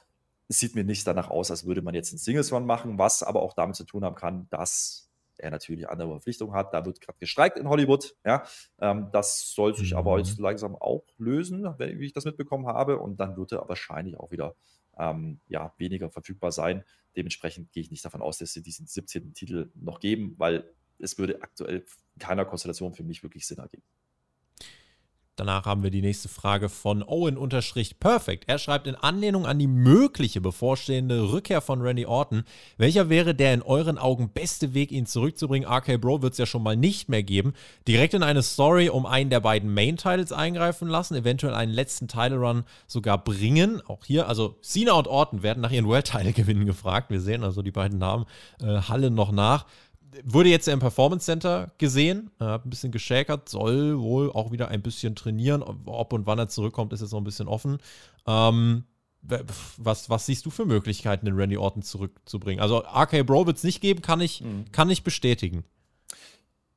es 0.51 0.59
sieht 0.59 0.75
mir 0.75 0.83
nicht 0.83 1.07
danach 1.07 1.29
aus, 1.29 1.49
als 1.49 1.65
würde 1.65 1.81
man 1.81 1.95
jetzt 1.95 2.11
einen 2.11 2.19
Singles-Run 2.19 2.65
machen, 2.65 2.97
was 2.97 3.23
aber 3.23 3.41
auch 3.41 3.53
damit 3.53 3.77
zu 3.77 3.85
tun 3.85 4.03
haben 4.03 4.17
kann, 4.17 4.49
dass 4.49 5.09
er 5.37 5.49
natürlich 5.49 5.87
andere 5.87 6.09
Verpflichtungen 6.09 6.53
hat. 6.53 6.73
Da 6.73 6.85
wird 6.85 6.99
gerade 6.99 7.17
gestreikt 7.19 7.57
in 7.57 7.69
Hollywood. 7.69 8.17
Ja, 8.25 8.43
ähm, 8.81 9.07
das 9.13 9.53
soll 9.53 9.73
sich 9.73 9.91
mhm. 9.91 9.97
aber 9.97 10.17
jetzt 10.17 10.37
langsam 10.39 10.75
auch 10.75 11.05
lösen, 11.17 11.63
wenn, 11.77 11.99
wie 12.01 12.05
ich 12.05 12.11
das 12.11 12.25
mitbekommen 12.25 12.67
habe. 12.67 12.99
Und 12.99 13.21
dann 13.21 13.37
wird 13.37 13.53
er 13.53 13.67
wahrscheinlich 13.69 14.19
auch 14.19 14.29
wieder 14.31 14.55
ähm, 14.97 15.39
ja, 15.47 15.73
weniger 15.77 16.09
verfügbar 16.09 16.51
sein. 16.51 16.83
Dementsprechend 17.15 17.71
gehe 17.71 17.81
ich 17.81 17.89
nicht 17.89 18.03
davon 18.03 18.21
aus, 18.21 18.37
dass 18.37 18.51
sie 18.51 18.61
diesen 18.61 18.87
17. 18.87 19.33
Titel 19.33 19.71
noch 19.73 20.01
geben, 20.01 20.35
weil 20.37 20.69
es 20.99 21.17
würde 21.17 21.41
aktuell 21.41 21.85
keiner 22.19 22.43
Konstellation 22.43 22.93
für 22.93 23.03
mich 23.03 23.23
wirklich 23.23 23.47
Sinn 23.47 23.59
ergeben. 23.59 23.83
Danach 25.41 25.65
haben 25.65 25.81
wir 25.81 25.89
die 25.89 26.03
nächste 26.03 26.29
Frage 26.29 26.69
von 26.69 27.01
Owen-Perfect. 27.01 28.43
Er 28.45 28.59
schreibt 28.59 28.85
in 28.85 28.93
Anlehnung 28.93 29.47
an 29.47 29.57
die 29.57 29.65
mögliche 29.65 30.39
bevorstehende 30.39 31.31
Rückkehr 31.31 31.61
von 31.61 31.81
Randy 31.81 32.05
Orton. 32.05 32.43
Welcher 32.77 33.09
wäre 33.09 33.33
der 33.33 33.55
in 33.55 33.63
euren 33.63 33.97
Augen 33.97 34.29
beste 34.29 34.75
Weg, 34.75 34.91
ihn 34.91 35.07
zurückzubringen? 35.07 35.67
RK 35.67 35.99
Bro 35.99 36.21
wird 36.21 36.33
es 36.33 36.37
ja 36.37 36.45
schon 36.45 36.61
mal 36.61 36.77
nicht 36.77 37.09
mehr 37.09 37.23
geben. 37.23 37.55
Direkt 37.87 38.13
in 38.13 38.21
eine 38.21 38.43
Story 38.43 38.89
um 38.89 39.07
einen 39.07 39.31
der 39.31 39.39
beiden 39.39 39.73
Main-Titles 39.73 40.31
eingreifen 40.31 40.87
lassen, 40.87 41.15
eventuell 41.15 41.55
einen 41.55 41.73
letzten 41.73 42.07
Title-Run 42.07 42.63
sogar 42.85 43.17
bringen. 43.17 43.81
Auch 43.87 44.05
hier, 44.05 44.27
also 44.27 44.57
Cena 44.61 44.91
und 44.91 45.07
Orton 45.07 45.41
werden 45.41 45.61
nach 45.61 45.71
ihren 45.71 45.87
World-Title-Gewinnen 45.87 46.67
gefragt. 46.67 47.09
Wir 47.09 47.19
sehen 47.19 47.43
also 47.43 47.63
die 47.63 47.71
beiden 47.71 47.97
Namen 47.97 48.27
äh, 48.61 48.81
hallen 48.81 49.15
noch 49.15 49.31
nach 49.31 49.65
wurde 50.23 50.49
jetzt 50.49 50.67
im 50.67 50.79
Performance 50.79 51.25
Center 51.25 51.71
gesehen, 51.77 52.31
hat 52.39 52.65
ein 52.65 52.69
bisschen 52.69 52.91
geschäkert, 52.91 53.49
soll 53.49 53.99
wohl 53.99 54.31
auch 54.31 54.51
wieder 54.51 54.67
ein 54.69 54.81
bisschen 54.81 55.15
trainieren. 55.15 55.63
Ob 55.63 56.13
und 56.13 56.25
wann 56.25 56.39
er 56.39 56.47
zurückkommt, 56.47 56.93
ist 56.93 57.01
jetzt 57.01 57.11
noch 57.11 57.21
ein 57.21 57.25
bisschen 57.25 57.47
offen. 57.47 57.77
Ähm, 58.27 58.83
was, 59.21 60.09
was 60.09 60.25
siehst 60.25 60.45
du 60.45 60.49
für 60.49 60.65
Möglichkeiten, 60.65 61.25
den 61.25 61.35
Randy 61.35 61.57
Orton 61.57 61.83
zurückzubringen? 61.83 62.61
Also 62.61 62.79
RK 62.79 63.23
Bro 63.25 63.45
wird 63.45 63.57
es 63.57 63.63
nicht 63.63 63.81
geben, 63.81 64.01
kann 64.01 64.21
ich, 64.21 64.41
mhm. 64.41 64.65
kann 64.71 64.89
ich 64.89 65.03
bestätigen. 65.03 65.63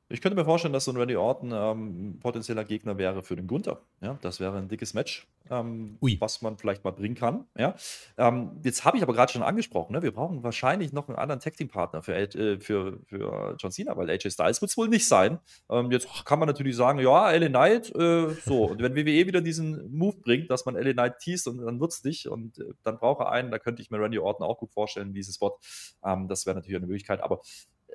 Ich 0.07 0.21
könnte 0.21 0.35
mir 0.35 0.45
vorstellen, 0.45 0.71
dass 0.71 0.85
so 0.85 0.91
ein 0.91 0.97
Randy 0.97 1.15
Orton 1.15 1.51
ähm, 1.51 2.09
ein 2.09 2.19
potenzieller 2.19 2.63
Gegner 2.63 2.99
wäre 2.99 3.23
für 3.23 3.35
den 3.35 3.47
Gunther. 3.47 3.81
Ja, 4.01 4.19
das 4.21 4.39
wäre 4.39 4.55
ein 4.55 4.67
dickes 4.67 4.93
Match, 4.93 5.27
ähm, 5.49 5.97
was 6.19 6.43
man 6.43 6.59
vielleicht 6.59 6.83
mal 6.83 6.91
bringen 6.91 7.15
kann. 7.15 7.45
Ja, 7.57 7.73
ähm, 8.17 8.61
jetzt 8.63 8.85
habe 8.85 8.97
ich 8.97 9.03
aber 9.03 9.13
gerade 9.13 9.33
schon 9.33 9.41
angesprochen, 9.41 9.93
ne? 9.93 10.03
wir 10.03 10.11
brauchen 10.11 10.43
wahrscheinlich 10.43 10.93
noch 10.93 11.07
einen 11.07 11.17
anderen 11.17 11.41
Tag 11.41 11.57
Team 11.57 11.69
Partner 11.69 12.03
für, 12.03 12.15
äh, 12.15 12.59
für, 12.59 12.99
für 13.07 13.55
John 13.57 13.71
Cena, 13.71 13.97
weil 13.97 14.11
AJ 14.11 14.29
Styles 14.29 14.61
wird 14.61 14.69
es 14.69 14.77
wohl 14.77 14.89
nicht 14.89 15.07
sein. 15.07 15.39
Ähm, 15.71 15.89
jetzt 15.89 16.07
kann 16.23 16.37
man 16.37 16.47
natürlich 16.47 16.75
sagen, 16.75 16.99
ja, 16.99 17.31
LA 17.31 17.47
Knight, 17.47 17.95
äh, 17.95 18.29
so. 18.45 18.65
Und 18.65 18.83
wenn 18.83 18.95
WWE 18.95 19.25
wieder 19.25 19.41
diesen 19.41 19.91
Move 19.91 20.17
bringt, 20.17 20.51
dass 20.51 20.67
man 20.67 20.75
LA 20.75 20.93
Knight 20.93 21.17
teast 21.17 21.47
und 21.47 21.57
dann 21.65 21.79
wird 21.79 21.93
es 21.93 22.03
nicht 22.03 22.27
und 22.27 22.59
äh, 22.59 22.73
dann 22.83 22.99
braucht 22.99 23.21
er 23.21 23.31
einen, 23.31 23.49
da 23.49 23.57
könnte 23.57 23.81
ich 23.81 23.89
mir 23.89 23.99
Randy 23.99 24.19
Orton 24.19 24.45
auch 24.45 24.59
gut 24.59 24.71
vorstellen, 24.71 25.13
diesen 25.13 25.33
Spot. 25.33 25.57
Ähm, 26.03 26.27
das 26.27 26.45
wäre 26.45 26.55
natürlich 26.55 26.77
eine 26.77 26.85
Möglichkeit, 26.85 27.21
aber 27.21 27.41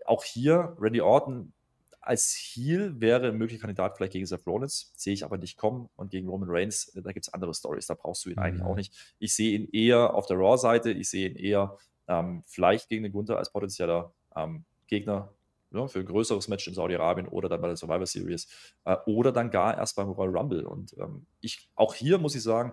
auch 0.06 0.24
hier, 0.24 0.76
Randy 0.80 1.00
Orton 1.00 1.52
als 2.00 2.34
Heel 2.34 3.00
wäre 3.00 3.28
ein 3.28 3.38
möglicher 3.38 3.60
Kandidat 3.60 3.96
vielleicht 3.96 4.12
gegen 4.12 4.26
Seth 4.26 4.46
Rollins, 4.46 4.92
sehe 4.96 5.12
ich 5.12 5.24
aber 5.24 5.38
nicht 5.38 5.56
kommen. 5.56 5.88
Und 5.96 6.10
gegen 6.10 6.28
Roman 6.28 6.48
Reigns, 6.50 6.88
äh, 6.96 7.02
da 7.02 7.12
gibt 7.12 7.26
es 7.26 7.32
andere 7.32 7.54
Stories, 7.54 7.86
da 7.86 7.94
brauchst 7.94 8.24
du 8.24 8.30
ihn 8.30 8.36
mhm. 8.36 8.42
eigentlich 8.42 8.62
auch 8.62 8.76
nicht. 8.76 9.14
Ich 9.18 9.34
sehe 9.34 9.58
ihn 9.58 9.68
eher 9.72 10.14
auf 10.14 10.26
der 10.26 10.36
Raw-Seite, 10.38 10.90
ich 10.90 11.10
sehe 11.10 11.28
ihn 11.28 11.36
eher 11.36 11.76
ähm, 12.08 12.42
vielleicht 12.46 12.88
gegen 12.88 13.02
den 13.02 13.12
Gunther 13.12 13.38
als 13.38 13.52
potenzieller 13.52 14.12
ähm, 14.34 14.64
Gegner 14.86 15.32
ja, 15.72 15.86
für 15.86 16.00
ein 16.00 16.06
größeres 16.06 16.48
Match 16.48 16.66
in 16.66 16.74
Saudi-Arabien 16.74 17.28
oder 17.28 17.48
dann 17.48 17.60
bei 17.60 17.68
der 17.68 17.76
Survivor 17.76 18.06
Series 18.06 18.48
äh, 18.84 18.96
oder 19.06 19.30
dann 19.30 19.50
gar 19.50 19.76
erst 19.76 19.96
beim 19.96 20.08
Royal 20.08 20.36
Rumble. 20.36 20.66
Und 20.66 20.96
ähm, 20.98 21.26
ich, 21.40 21.68
auch 21.76 21.94
hier 21.94 22.18
muss 22.18 22.34
ich 22.34 22.42
sagen, 22.42 22.72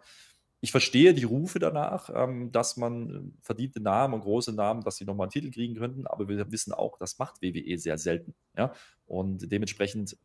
ich 0.59 0.71
verstehe 0.71 1.13
die 1.13 1.23
Rufe 1.23 1.59
danach, 1.59 2.09
ähm, 2.13 2.51
dass 2.51 2.77
man 2.77 3.09
äh, 3.09 3.43
verdiente 3.43 3.79
Namen 3.79 4.15
und 4.15 4.21
große 4.21 4.53
Namen, 4.53 4.83
dass 4.83 4.97
sie 4.97 5.05
nochmal 5.05 5.25
einen 5.25 5.31
Titel 5.31 5.51
kriegen 5.51 5.75
könnten, 5.75 6.07
aber 6.07 6.27
wir 6.27 6.51
wissen 6.51 6.73
auch, 6.73 6.97
das 6.97 7.19
macht 7.19 7.41
WWE 7.41 7.77
sehr 7.77 7.97
selten. 7.97 8.33
Ja? 8.57 8.73
Und 9.05 9.51
dementsprechend 9.51 10.17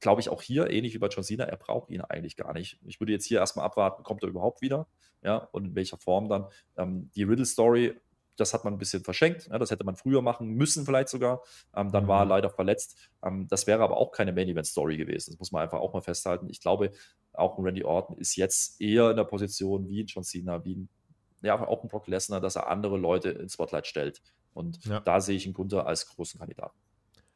glaube 0.00 0.20
ich 0.20 0.28
auch 0.28 0.42
hier, 0.42 0.70
ähnlich 0.70 0.94
wie 0.94 0.98
bei 0.98 1.08
John 1.08 1.24
Cena, 1.24 1.44
er 1.44 1.56
braucht 1.56 1.90
ihn 1.90 2.00
eigentlich 2.00 2.36
gar 2.36 2.52
nicht. 2.52 2.78
Ich 2.84 3.00
würde 3.00 3.12
jetzt 3.12 3.26
hier 3.26 3.38
erstmal 3.38 3.66
abwarten, 3.66 4.02
kommt 4.02 4.22
er 4.22 4.28
überhaupt 4.28 4.60
wieder? 4.60 4.88
Ja, 5.24 5.36
und 5.52 5.64
in 5.66 5.74
welcher 5.76 5.98
Form 5.98 6.28
dann. 6.28 6.46
Ähm, 6.76 7.10
die 7.14 7.22
Riddle-Story 7.22 7.94
das 8.36 8.54
hat 8.54 8.64
man 8.64 8.74
ein 8.74 8.78
bisschen 8.78 9.04
verschenkt. 9.04 9.48
Ja, 9.48 9.58
das 9.58 9.70
hätte 9.70 9.84
man 9.84 9.96
früher 9.96 10.22
machen 10.22 10.48
müssen, 10.54 10.84
vielleicht 10.84 11.08
sogar. 11.08 11.42
Ähm, 11.74 11.92
dann 11.92 12.08
war 12.08 12.20
er 12.20 12.24
mhm. 12.24 12.30
leider 12.30 12.50
verletzt. 12.50 13.10
Ähm, 13.22 13.46
das 13.48 13.66
wäre 13.66 13.82
aber 13.82 13.96
auch 13.96 14.12
keine 14.12 14.32
Main 14.32 14.48
Event 14.48 14.66
Story 14.66 14.96
gewesen. 14.96 15.32
Das 15.32 15.38
muss 15.38 15.52
man 15.52 15.62
einfach 15.62 15.80
auch 15.80 15.92
mal 15.92 16.00
festhalten. 16.00 16.48
Ich 16.48 16.60
glaube, 16.60 16.92
auch 17.34 17.58
ein 17.58 17.64
Randy 17.64 17.84
Orton 17.84 18.16
ist 18.18 18.36
jetzt 18.36 18.80
eher 18.80 19.10
in 19.10 19.16
der 19.16 19.24
Position 19.24 19.88
wie 19.88 20.02
ein 20.02 20.06
John 20.06 20.24
Cena, 20.24 20.64
wie 20.64 20.76
ein, 20.76 20.88
ja, 21.42 21.66
auch 21.66 21.82
ein 21.82 21.88
Brock 21.88 22.06
Lesnar, 22.06 22.40
dass 22.40 22.56
er 22.56 22.68
andere 22.68 22.98
Leute 22.98 23.30
ins 23.30 23.54
Spotlight 23.54 23.86
stellt. 23.86 24.22
Und 24.54 24.84
ja. 24.84 25.00
da 25.00 25.20
sehe 25.20 25.36
ich 25.36 25.44
einen 25.46 25.54
Gunther 25.54 25.86
als 25.86 26.06
großen 26.06 26.38
Kandidaten. 26.38 26.76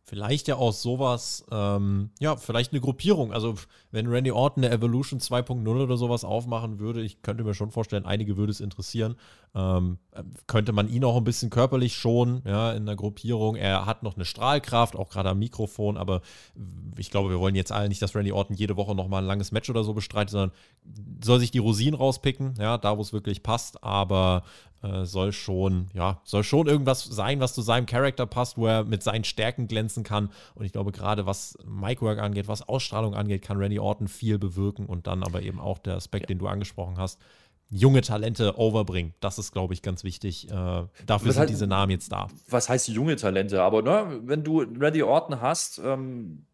vielleicht 0.05 0.49
ja 0.49 0.57
auch 0.57 0.73
sowas, 0.73 1.45
ähm, 1.51 2.11
ja, 2.21 2.37
vielleicht 2.37 2.73
eine 2.73 2.81
Gruppierung. 2.81 3.33
Also, 3.33 3.55
wenn 3.91 4.07
Randy 4.07 4.31
Orton 4.31 4.65
eine 4.65 4.75
Evolution 4.75 5.19
2.0 5.19 5.67
oder 5.67 5.97
sowas 5.97 6.25
aufmachen 6.25 6.79
würde, 6.79 7.03
ich 7.03 7.23
könnte 7.23 7.43
mir 7.43 7.55
schon 7.55 7.71
vorstellen, 7.71 8.05
einige 8.05 8.37
würde 8.37 8.53
es 8.53 8.61
interessieren. 8.61 9.17
Ähm, 9.57 9.97
könnte 10.47 10.73
man 10.73 10.91
ihn 10.91 11.03
auch 11.03 11.17
ein 11.17 11.25
bisschen 11.25 11.49
körperlich 11.49 11.97
schonen, 11.97 12.43
ja, 12.45 12.73
in 12.73 12.85
der 12.85 12.95
Gruppierung. 12.95 13.57
Er 13.57 13.87
hat 13.87 14.03
noch 14.03 14.17
eine 14.17 14.27
Strahlkraft, 14.27 14.95
auch 14.97 15.09
gerade 15.09 15.31
am 15.31 15.39
Mikrofon, 15.39 15.97
aber 15.97 16.21
ich 16.99 17.11
glaube, 17.11 17.31
wir 17.31 17.41
wollen 17.41 17.55
jetzt 17.55 17.73
alle 17.73 17.89
nicht, 17.89 18.03
dass 18.03 18.15
Randy 18.15 18.33
Orton 18.33 18.55
jede 18.55 18.77
Woche 18.77 18.95
nochmal 18.95 19.23
ein 19.23 19.27
langes 19.27 19.53
Match 19.53 19.71
oder 19.71 19.83
so 19.83 19.95
bestreitet, 19.95 20.31
sondern 20.31 20.53
soll 21.25 21.41
sich 21.41 21.53
die 21.53 21.59
Rosinen 21.59 21.99
rauspicken, 21.99 22.55
ja, 22.59 22.77
da 22.77 22.99
wo 22.99 23.01
es 23.01 23.15
wirklich 23.15 23.43
passt, 23.43 23.83
aber 23.83 24.43
äh, 24.83 25.07
soll 25.07 25.33
schon, 25.33 25.87
ja, 25.95 26.21
soll 26.25 26.45
schon 26.45 26.67
irgendwas 26.67 27.05
sein, 27.05 27.41
was 27.41 27.55
zu 27.55 27.63
seinem 27.63 27.87
Charakter 27.87 28.27
passt, 28.27 28.59
wo 28.59 28.67
er 28.67 28.85
mit 28.85 29.03
seinen 29.03 29.25
Stärken 29.25 29.69
glänzen 29.69 30.05
kann. 30.05 30.31
Und 30.55 30.67
ich 30.67 30.73
glaube, 30.73 30.93
gerade 30.93 31.25
was 31.25 31.57
Micwork 31.65 32.19
angeht, 32.19 32.47
was 32.47 32.69
Ausstrahlung 32.69 33.15
angeht, 33.15 33.41
kann 33.41 33.57
Randy 33.57 33.79
Orton 33.79 34.09
viel 34.09 34.39
bewirken 34.39 34.85
und 34.85 35.07
dann 35.07 35.23
aber 35.23 35.41
eben 35.41 35.61
auch 35.61 35.79
der 35.79 35.97
Aspekt, 35.97 36.25
ja. 36.25 36.27
den 36.29 36.39
du 36.39 36.47
angesprochen 36.47 36.99
hast, 36.99 37.19
junge 37.71 38.01
Talente 38.01 38.59
overbringen. 38.59 39.15
Das 39.21 39.39
ist, 39.39 39.53
glaube 39.53 39.75
ich, 39.75 39.83
ganz 39.83 40.05
wichtig. 40.05 40.49
Äh, 40.49 40.53
dafür 40.53 40.89
was 41.07 41.23
sind 41.23 41.37
heißt, 41.39 41.51
diese 41.51 41.67
Namen 41.67 41.91
jetzt 41.91 42.13
da. 42.13 42.29
Was 42.49 42.69
heißt 42.69 42.89
junge 42.89 43.17
Talente? 43.17 43.63
Aber 43.63 43.83
ne, 43.83 44.21
wenn 44.25 44.45
du 44.45 44.61
Randy 44.61 45.03
Orton 45.03 45.41
hast, 45.41 45.79
ähm, 45.79 46.47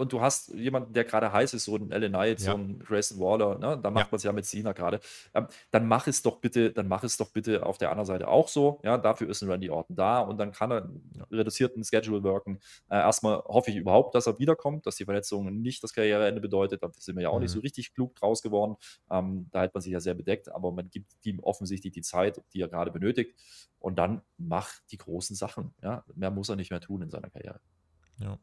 und 0.00 0.12
du 0.12 0.20
hast 0.22 0.48
jemanden, 0.54 0.94
der 0.94 1.04
gerade 1.04 1.30
heiß 1.30 1.52
ist, 1.52 1.66
so 1.66 1.76
ein 1.76 1.90
Ellen 1.92 2.12
Knight, 2.12 2.40
ja. 2.40 2.52
so 2.52 2.56
ein 2.56 2.78
Grayson 2.78 3.20
Waller, 3.20 3.58
ne? 3.58 3.78
da 3.82 3.90
macht 3.90 4.06
ja. 4.06 4.08
man 4.10 4.16
es 4.16 4.22
ja 4.22 4.32
mit 4.32 4.46
Cena 4.46 4.72
gerade, 4.72 4.98
ähm, 5.34 5.46
dann 5.70 5.86
mach 5.86 6.06
es 6.06 6.22
doch 6.22 6.40
bitte, 6.40 6.72
dann 6.72 6.88
mach 6.88 7.04
es 7.04 7.18
doch 7.18 7.30
bitte 7.30 7.66
auf 7.66 7.76
der 7.76 7.90
anderen 7.90 8.06
Seite 8.06 8.28
auch 8.28 8.48
so, 8.48 8.80
ja, 8.82 8.96
dafür 8.96 9.28
ist 9.28 9.42
ein 9.42 9.50
Randy 9.50 9.68
Orton 9.68 9.94
da 9.94 10.20
und 10.20 10.38
dann 10.38 10.52
kann 10.52 10.72
er 10.72 10.90
ja. 11.16 11.24
reduzierten 11.30 11.84
Schedule 11.84 12.22
worken. 12.22 12.60
Äh, 12.88 12.96
erstmal 12.96 13.42
hoffe 13.44 13.70
ich 13.70 13.76
überhaupt, 13.76 14.14
dass 14.14 14.26
er 14.26 14.38
wiederkommt, 14.38 14.86
dass 14.86 14.96
die 14.96 15.04
Verletzung 15.04 15.60
nicht 15.60 15.84
das 15.84 15.92
Karriereende 15.92 16.40
bedeutet, 16.40 16.82
da 16.82 16.90
sind 16.96 17.16
wir 17.16 17.24
ja 17.24 17.28
auch 17.28 17.34
mhm. 17.34 17.42
nicht 17.42 17.52
so 17.52 17.60
richtig 17.60 17.92
klug 17.92 18.14
draus 18.16 18.40
geworden, 18.40 18.76
ähm, 19.10 19.48
da 19.52 19.60
hält 19.60 19.74
man 19.74 19.82
sich 19.82 19.92
ja 19.92 20.00
sehr 20.00 20.14
bedeckt, 20.14 20.50
aber 20.50 20.72
man 20.72 20.88
gibt 20.88 21.12
ihm 21.24 21.40
offensichtlich 21.40 21.92
die 21.92 22.02
Zeit, 22.02 22.40
die 22.54 22.62
er 22.62 22.68
gerade 22.68 22.90
benötigt 22.90 23.38
und 23.78 23.98
dann 23.98 24.22
macht 24.38 24.82
die 24.92 24.98
großen 24.98 25.36
Sachen, 25.36 25.74
ja, 25.82 26.04
mehr 26.14 26.30
muss 26.30 26.48
er 26.48 26.56
nicht 26.56 26.70
mehr 26.70 26.80
tun 26.80 27.02
in 27.02 27.10
seiner 27.10 27.28
Karriere. 27.28 27.60
Ja. 28.18 28.38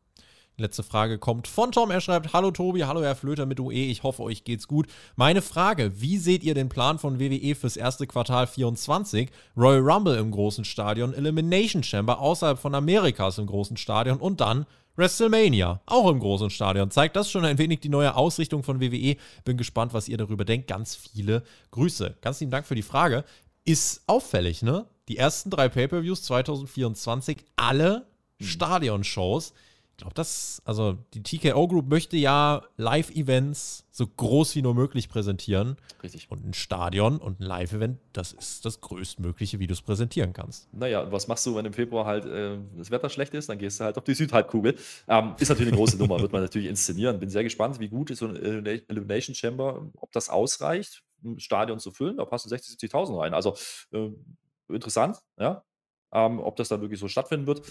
Letzte 0.59 0.81
Frage 0.81 1.19
kommt 1.19 1.47
von 1.47 1.71
Tom. 1.71 1.91
Er 1.91 2.01
schreibt: 2.01 2.33
Hallo 2.33 2.49
Tobi, 2.49 2.79
hallo 2.79 3.03
Herr 3.03 3.15
Flöter 3.15 3.45
mit 3.45 3.59
UE. 3.59 3.73
Ich 3.73 4.01
hoffe, 4.01 4.23
euch 4.23 4.43
geht's 4.43 4.67
gut. 4.67 4.87
Meine 5.15 5.43
Frage: 5.43 6.01
Wie 6.01 6.17
seht 6.17 6.43
ihr 6.43 6.55
den 6.55 6.67
Plan 6.67 6.97
von 6.97 7.19
WWE 7.19 7.53
fürs 7.53 7.77
erste 7.77 8.07
Quartal 8.07 8.47
24? 8.47 9.29
Royal 9.55 9.87
Rumble 9.87 10.17
im 10.17 10.31
großen 10.31 10.65
Stadion, 10.65 11.13
Elimination 11.13 11.83
Chamber 11.83 12.19
außerhalb 12.19 12.57
von 12.57 12.73
Amerikas 12.73 13.37
im 13.37 13.45
großen 13.45 13.77
Stadion 13.77 14.17
und 14.17 14.41
dann 14.41 14.65
WrestleMania, 14.95 15.79
auch 15.85 16.09
im 16.09 16.19
großen 16.19 16.49
Stadion. 16.49 16.89
Zeigt 16.89 17.15
das 17.15 17.29
schon 17.29 17.45
ein 17.45 17.59
wenig 17.59 17.81
die 17.81 17.89
neue 17.89 18.15
Ausrichtung 18.15 18.63
von 18.63 18.81
WWE? 18.81 19.15
Bin 19.45 19.57
gespannt, 19.57 19.93
was 19.93 20.09
ihr 20.09 20.17
darüber 20.17 20.43
denkt. 20.43 20.67
Ganz 20.67 20.95
viele 20.95 21.43
Grüße. 21.69 22.15
Ganz 22.21 22.39
lieben 22.39 22.51
Dank 22.51 22.65
für 22.65 22.73
die 22.73 22.81
Frage. 22.81 23.25
Ist 23.63 24.01
auffällig, 24.07 24.63
ne? 24.63 24.87
Die 25.07 25.17
ersten 25.17 25.51
drei 25.51 25.69
Pay-Per-Views 25.69 26.23
2024, 26.23 27.45
alle 27.57 28.07
hm. 28.39 28.47
Stadionshows. 28.47 29.53
Ich 29.97 30.03
glaube, 30.03 30.13
das, 30.13 30.61
also 30.63 30.95
die 31.15 31.23
TKO 31.23 31.67
Group 31.67 31.89
möchte 31.89 32.17
ja 32.17 32.61
Live-Events 32.77 33.83
so 33.89 34.05
groß 34.05 34.53
wie 34.53 34.61
nur 34.61 34.75
möglich 34.75 35.09
präsentieren. 35.09 35.75
Richtig. 36.03 36.29
Und 36.29 36.45
ein 36.45 36.53
Stadion 36.53 37.17
und 37.17 37.39
ein 37.39 37.43
Live-Event, 37.43 37.97
das 38.13 38.31
ist 38.31 38.63
das 38.63 38.79
größtmögliche, 38.79 39.57
wie 39.57 39.65
du 39.65 39.73
es 39.73 39.81
präsentieren 39.81 40.33
kannst. 40.33 40.71
Naja, 40.71 41.11
was 41.11 41.27
machst 41.27 41.47
du, 41.47 41.55
wenn 41.55 41.65
im 41.65 41.73
Februar 41.73 42.05
halt 42.05 42.25
äh, 42.25 42.59
das 42.77 42.91
Wetter 42.91 43.09
schlecht 43.09 43.33
ist? 43.33 43.49
Dann 43.49 43.57
gehst 43.57 43.79
du 43.79 43.85
halt 43.85 43.97
auf 43.97 44.03
die 44.03 44.13
Südhalbkugel. 44.13 44.75
Ähm, 45.07 45.33
ist 45.39 45.49
natürlich 45.49 45.69
eine 45.69 45.77
große 45.77 45.97
Nummer, 45.97 46.19
wird 46.21 46.31
man 46.31 46.43
natürlich 46.43 46.67
inszenieren. 46.67 47.19
Bin 47.19 47.31
sehr 47.31 47.43
gespannt, 47.43 47.79
wie 47.79 47.89
gut 47.89 48.11
ist 48.11 48.19
so 48.19 48.27
ein 48.27 48.35
Elimination 48.35 49.33
Chamber, 49.33 49.83
ob 49.95 50.11
das 50.11 50.29
ausreicht, 50.29 51.03
ein 51.23 51.39
Stadion 51.39 51.79
zu 51.79 51.89
füllen. 51.89 52.17
Da 52.17 52.25
passen 52.25 52.49
60.000, 52.49 52.91
70.000 52.91 53.19
rein. 53.19 53.33
Also 53.33 53.55
äh, 53.91 54.11
interessant, 54.69 55.17
ja. 55.39 55.63
Ähm, 56.13 56.39
ob 56.39 56.55
das 56.55 56.69
dann 56.69 56.81
wirklich 56.81 56.99
so 56.99 57.07
stattfinden 57.07 57.47
wird. 57.47 57.63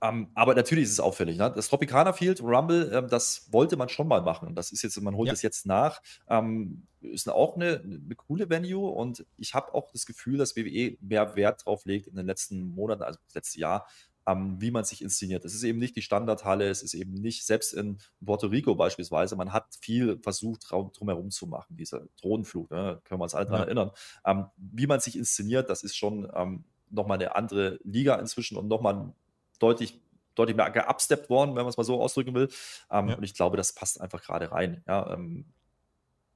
Ähm, 0.00 0.28
aber 0.34 0.54
natürlich 0.54 0.84
ist 0.84 0.92
es 0.92 1.00
auffällig. 1.00 1.38
Ne? 1.38 1.52
Das 1.54 1.68
Tropicana 1.68 2.12
Field 2.12 2.40
Rumble, 2.40 2.90
ähm, 2.92 3.08
das 3.08 3.48
wollte 3.50 3.76
man 3.76 3.88
schon 3.88 4.06
mal 4.06 4.22
machen. 4.22 4.54
Das 4.54 4.70
ist 4.70 4.82
jetzt, 4.82 5.00
man 5.00 5.16
holt 5.16 5.32
es 5.32 5.42
jetzt 5.42 5.66
nach. 5.66 6.00
Ähm, 6.28 6.86
ist 7.00 7.28
auch 7.28 7.56
eine, 7.56 7.80
eine, 7.82 8.14
coole 8.14 8.48
Venue 8.48 8.90
und 8.90 9.24
ich 9.36 9.54
habe 9.54 9.74
auch 9.74 9.90
das 9.92 10.06
Gefühl, 10.06 10.38
dass 10.38 10.56
WWE 10.56 10.96
mehr 11.00 11.36
Wert 11.36 11.64
drauf 11.64 11.84
legt 11.84 12.06
in 12.06 12.16
den 12.16 12.26
letzten 12.26 12.74
Monaten, 12.74 13.02
also 13.02 13.18
das 13.26 13.34
letzte 13.34 13.60
Jahr, 13.60 13.86
ähm, 14.26 14.60
wie 14.60 14.70
man 14.70 14.84
sich 14.84 15.02
inszeniert. 15.02 15.44
Es 15.44 15.54
ist 15.54 15.62
eben 15.64 15.78
nicht 15.78 15.96
die 15.96 16.02
Standardhalle, 16.02 16.68
es 16.68 16.82
ist 16.82 16.94
eben 16.94 17.14
nicht, 17.14 17.44
selbst 17.44 17.72
in 17.72 17.98
Puerto 18.24 18.48
Rico 18.48 18.74
beispielsweise, 18.74 19.36
man 19.36 19.52
hat 19.52 19.66
viel 19.80 20.18
versucht, 20.22 20.70
drumherum 20.70 21.30
zu 21.30 21.46
machen, 21.46 21.76
dieser 21.76 22.02
Drohnenflug, 22.20 22.70
ne? 22.70 23.00
können 23.04 23.20
wir 23.20 23.24
uns 23.24 23.34
alle 23.34 23.46
daran 23.46 23.60
ja. 23.60 23.66
erinnern. 23.66 23.90
Ähm, 24.24 24.46
wie 24.56 24.86
man 24.86 25.00
sich 25.00 25.16
inszeniert, 25.16 25.70
das 25.70 25.82
ist 25.82 25.96
schon 25.96 26.30
ähm, 26.34 26.64
nochmal 26.90 27.18
eine 27.18 27.34
andere 27.34 27.80
Liga 27.84 28.16
inzwischen 28.16 28.56
und 28.56 28.68
nochmal 28.68 28.94
ein 28.94 29.14
deutlich, 29.58 30.00
deutlich 30.34 30.56
mehr 30.56 30.70
geupsteppt 30.70 31.30
worden, 31.30 31.50
wenn 31.50 31.62
man 31.62 31.68
es 31.68 31.76
mal 31.76 31.84
so 31.84 32.00
ausdrücken 32.00 32.34
will. 32.34 32.48
Ähm, 32.90 33.08
ja. 33.08 33.16
Und 33.16 33.22
ich 33.22 33.34
glaube, 33.34 33.56
das 33.56 33.72
passt 33.72 34.00
einfach 34.00 34.22
gerade 34.22 34.52
rein. 34.52 34.82
Ja, 34.86 35.12
ähm, 35.12 35.46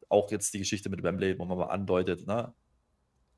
auch 0.08 0.30
jetzt 0.30 0.52
die 0.54 0.58
Geschichte 0.58 0.90
mit 0.90 1.02
Wembley, 1.02 1.38
wo 1.38 1.44
man 1.44 1.58
mal 1.58 1.66
andeutet, 1.66 2.26
ne? 2.26 2.52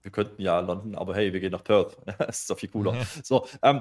wir 0.04 0.12
könnten 0.12 0.40
ja 0.40 0.60
London, 0.60 0.94
aber 0.94 1.14
hey, 1.14 1.32
wir 1.32 1.40
gehen 1.40 1.52
nach 1.52 1.64
Perth. 1.64 1.96
das 2.18 2.40
ist 2.42 2.50
doch 2.50 2.58
viel 2.58 2.68
cooler. 2.68 2.94
Ja. 2.94 3.06
So, 3.22 3.46
ähm, 3.62 3.80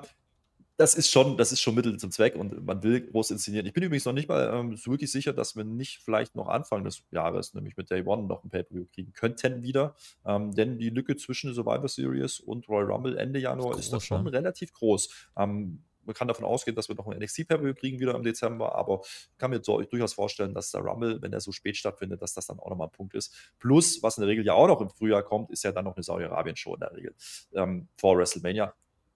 das 0.77 0.95
ist 0.95 1.11
schon, 1.11 1.38
das 1.38 1.51
ist 1.51 1.61
schon 1.61 1.75
Mittel 1.75 1.97
zum 1.97 2.09
Zweck 2.11 2.35
und 2.35 2.65
man 2.65 2.81
will 2.81 3.01
groß 3.01 3.31
inszenieren. 3.31 3.67
Ich 3.67 3.73
bin 3.73 3.84
übrigens 3.84 4.05
noch 4.05 4.13
nicht 4.13 4.27
mal 4.27 4.51
ähm, 4.53 4.75
so 4.75 4.89
wirklich 4.89 5.11
sicher, 5.11 5.34
dass 5.34 5.55
wir 5.55 5.63
nicht 5.63 5.99
vielleicht 5.99 6.35
noch 6.35 6.47
Anfang 6.47 6.84
des 6.84 7.03
Jahres, 7.11 7.53
nämlich 7.53 7.77
mit 7.77 7.91
Day 7.91 8.03
One, 8.05 8.23
noch 8.23 8.43
ein 8.43 8.49
Pay-Per-View 8.49 8.85
kriegen 8.91 9.13
könnten 9.13 9.61
wieder. 9.61 9.95
Ähm, 10.25 10.55
denn 10.55 10.80
die 10.80 10.89
Lücke 10.89 11.15
zwischen 11.15 11.47
der 11.47 11.55
Survivor 11.55 11.88
Series 11.88 12.39
und 12.39 12.67
Royal 12.69 12.91
Rumble 12.91 13.17
Ende 13.17 13.39
Januar 13.39 13.73
ist, 13.73 13.85
ist 13.85 13.93
doch 13.93 14.01
schon 14.01 14.25
relativ 14.25 14.73
groß. 14.73 15.30
Ähm, 15.38 15.84
man 16.05 16.13
kann 16.13 16.27
davon 16.27 16.45
ausgehen, 16.45 16.75
dass 16.75 16.89
wir 16.89 16.95
noch 16.95 17.07
ein 17.07 17.17
NXT 17.19 17.47
Pay 17.47 17.73
kriegen 17.73 17.99
wieder 17.99 18.15
im 18.15 18.23
Dezember, 18.23 18.75
aber 18.75 19.01
ich 19.03 19.38
kann 19.38 19.51
mir 19.51 19.59
durchaus 19.59 20.13
vorstellen, 20.13 20.53
dass 20.53 20.71
der 20.71 20.81
Rumble, 20.81 21.21
wenn 21.21 21.34
er 21.34 21.39
so 21.39 21.51
spät 21.51 21.77
stattfindet, 21.77 22.21
dass 22.21 22.34
das 22.34 22.47
dann 22.47 22.59
auch 22.59 22.69
nochmal 22.69 22.88
ein 22.88 22.91
Punkt 22.91 23.15
ist. 23.15 23.34
Plus, 23.59 24.01
was 24.03 24.17
in 24.17 24.21
der 24.21 24.30
Regel 24.30 24.45
ja 24.45 24.53
auch 24.53 24.67
noch 24.67 24.81
im 24.81 24.89
Frühjahr 24.89 25.23
kommt, 25.23 25.51
ist 25.51 25.63
ja 25.63 25.71
dann 25.71 25.85
noch 25.85 25.95
eine 25.95 26.03
Saudi-Arabien-Show 26.03 26.73
in 26.75 26.80
der 26.80 26.93
Regel 26.93 27.15
ähm, 27.53 27.88
vor 27.97 28.17
WrestleMania. 28.17 28.73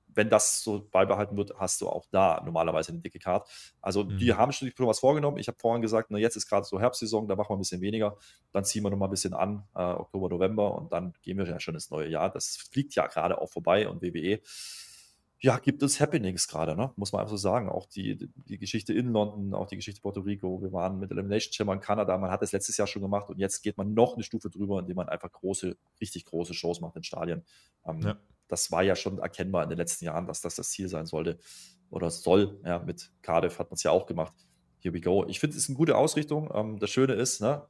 Wenn 0.07 0.29
das 0.31 0.63
so 0.63 0.87
beibehalten 0.89 1.37
wird, 1.37 1.53
hast 1.59 1.79
du 1.79 1.89
auch 1.89 2.07
da 2.09 2.41
normalerweise 2.43 2.91
eine 2.91 3.01
dicke 3.01 3.19
Card. 3.19 3.47
Also, 3.81 4.03
mhm. 4.03 4.17
die 4.17 4.33
haben 4.33 4.51
schon 4.51 4.71
was 4.79 4.99
vorgenommen. 4.99 5.37
Ich 5.37 5.47
habe 5.47 5.59
vorhin 5.59 5.83
gesagt, 5.83 6.09
na, 6.09 6.17
jetzt 6.17 6.35
ist 6.35 6.49
gerade 6.49 6.65
so 6.65 6.79
Herbstsaison, 6.79 7.27
da 7.27 7.35
machen 7.35 7.51
wir 7.51 7.55
ein 7.55 7.59
bisschen 7.59 7.81
weniger. 7.81 8.17
Dann 8.51 8.65
ziehen 8.65 8.81
wir 8.81 8.89
nochmal 8.89 9.09
ein 9.09 9.11
bisschen 9.11 9.35
an, 9.35 9.67
äh, 9.75 9.81
Oktober, 9.81 10.29
November, 10.29 10.73
und 10.73 10.91
dann 10.91 11.13
gehen 11.21 11.37
wir 11.37 11.47
ja 11.47 11.59
schon 11.59 11.75
ins 11.75 11.91
neue 11.91 12.09
Jahr. 12.09 12.31
Das 12.31 12.57
fliegt 12.71 12.95
ja 12.95 13.05
gerade 13.05 13.39
auch 13.39 13.51
vorbei 13.51 13.87
und 13.87 14.01
WWE 14.01 14.41
ja, 15.39 15.59
gibt 15.59 15.83
es 15.83 15.99
Happenings 15.99 16.47
gerade, 16.47 16.75
ne? 16.75 16.91
muss 16.95 17.11
man 17.11 17.21
einfach 17.21 17.31
so 17.31 17.37
sagen. 17.37 17.69
Auch 17.69 17.85
die, 17.85 18.29
die 18.35 18.57
Geschichte 18.57 18.93
in 18.93 19.11
London, 19.11 19.53
auch 19.53 19.67
die 19.67 19.75
Geschichte 19.75 20.01
Puerto 20.01 20.21
Rico. 20.21 20.61
Wir 20.61 20.71
waren 20.71 20.97
mit 20.97 21.11
Elimination 21.11 21.53
Chamber 21.53 21.73
in 21.73 21.79
Kanada, 21.79 22.17
man 22.17 22.31
hat 22.31 22.41
das 22.41 22.51
letztes 22.53 22.77
Jahr 22.77 22.87
schon 22.87 23.03
gemacht 23.03 23.29
und 23.29 23.37
jetzt 23.37 23.61
geht 23.61 23.77
man 23.77 23.93
noch 23.93 24.15
eine 24.15 24.23
Stufe 24.23 24.49
drüber, 24.49 24.79
indem 24.79 24.95
man 24.95 25.09
einfach 25.09 25.31
große, 25.31 25.77
richtig 26.01 26.25
große 26.25 26.55
Shows 26.55 26.81
macht 26.81 26.95
in 26.95 27.03
Stadien. 27.03 27.43
Ähm, 27.85 28.01
ja. 28.01 28.17
Das 28.47 28.71
war 28.71 28.81
ja 28.81 28.95
schon 28.95 29.19
erkennbar 29.19 29.63
in 29.63 29.69
den 29.69 29.77
letzten 29.77 30.05
Jahren, 30.05 30.25
dass 30.25 30.41
das 30.41 30.55
das 30.55 30.69
Ziel 30.69 30.87
sein 30.87 31.05
sollte 31.05 31.37
oder 31.91 32.09
soll. 32.09 32.59
Ja, 32.65 32.79
mit 32.79 33.11
Cardiff 33.21 33.59
hat 33.59 33.69
man 33.69 33.75
es 33.75 33.83
ja 33.83 33.91
auch 33.91 34.07
gemacht. 34.07 34.33
Here 34.79 34.93
we 34.93 35.01
go. 35.01 35.25
Ich 35.27 35.39
finde, 35.39 35.55
es 35.55 35.63
ist 35.63 35.69
eine 35.69 35.77
gute 35.77 35.97
Ausrichtung. 35.97 36.49
Ähm, 36.53 36.79
das 36.79 36.89
Schöne 36.89 37.13
ist, 37.13 37.41
ne? 37.41 37.67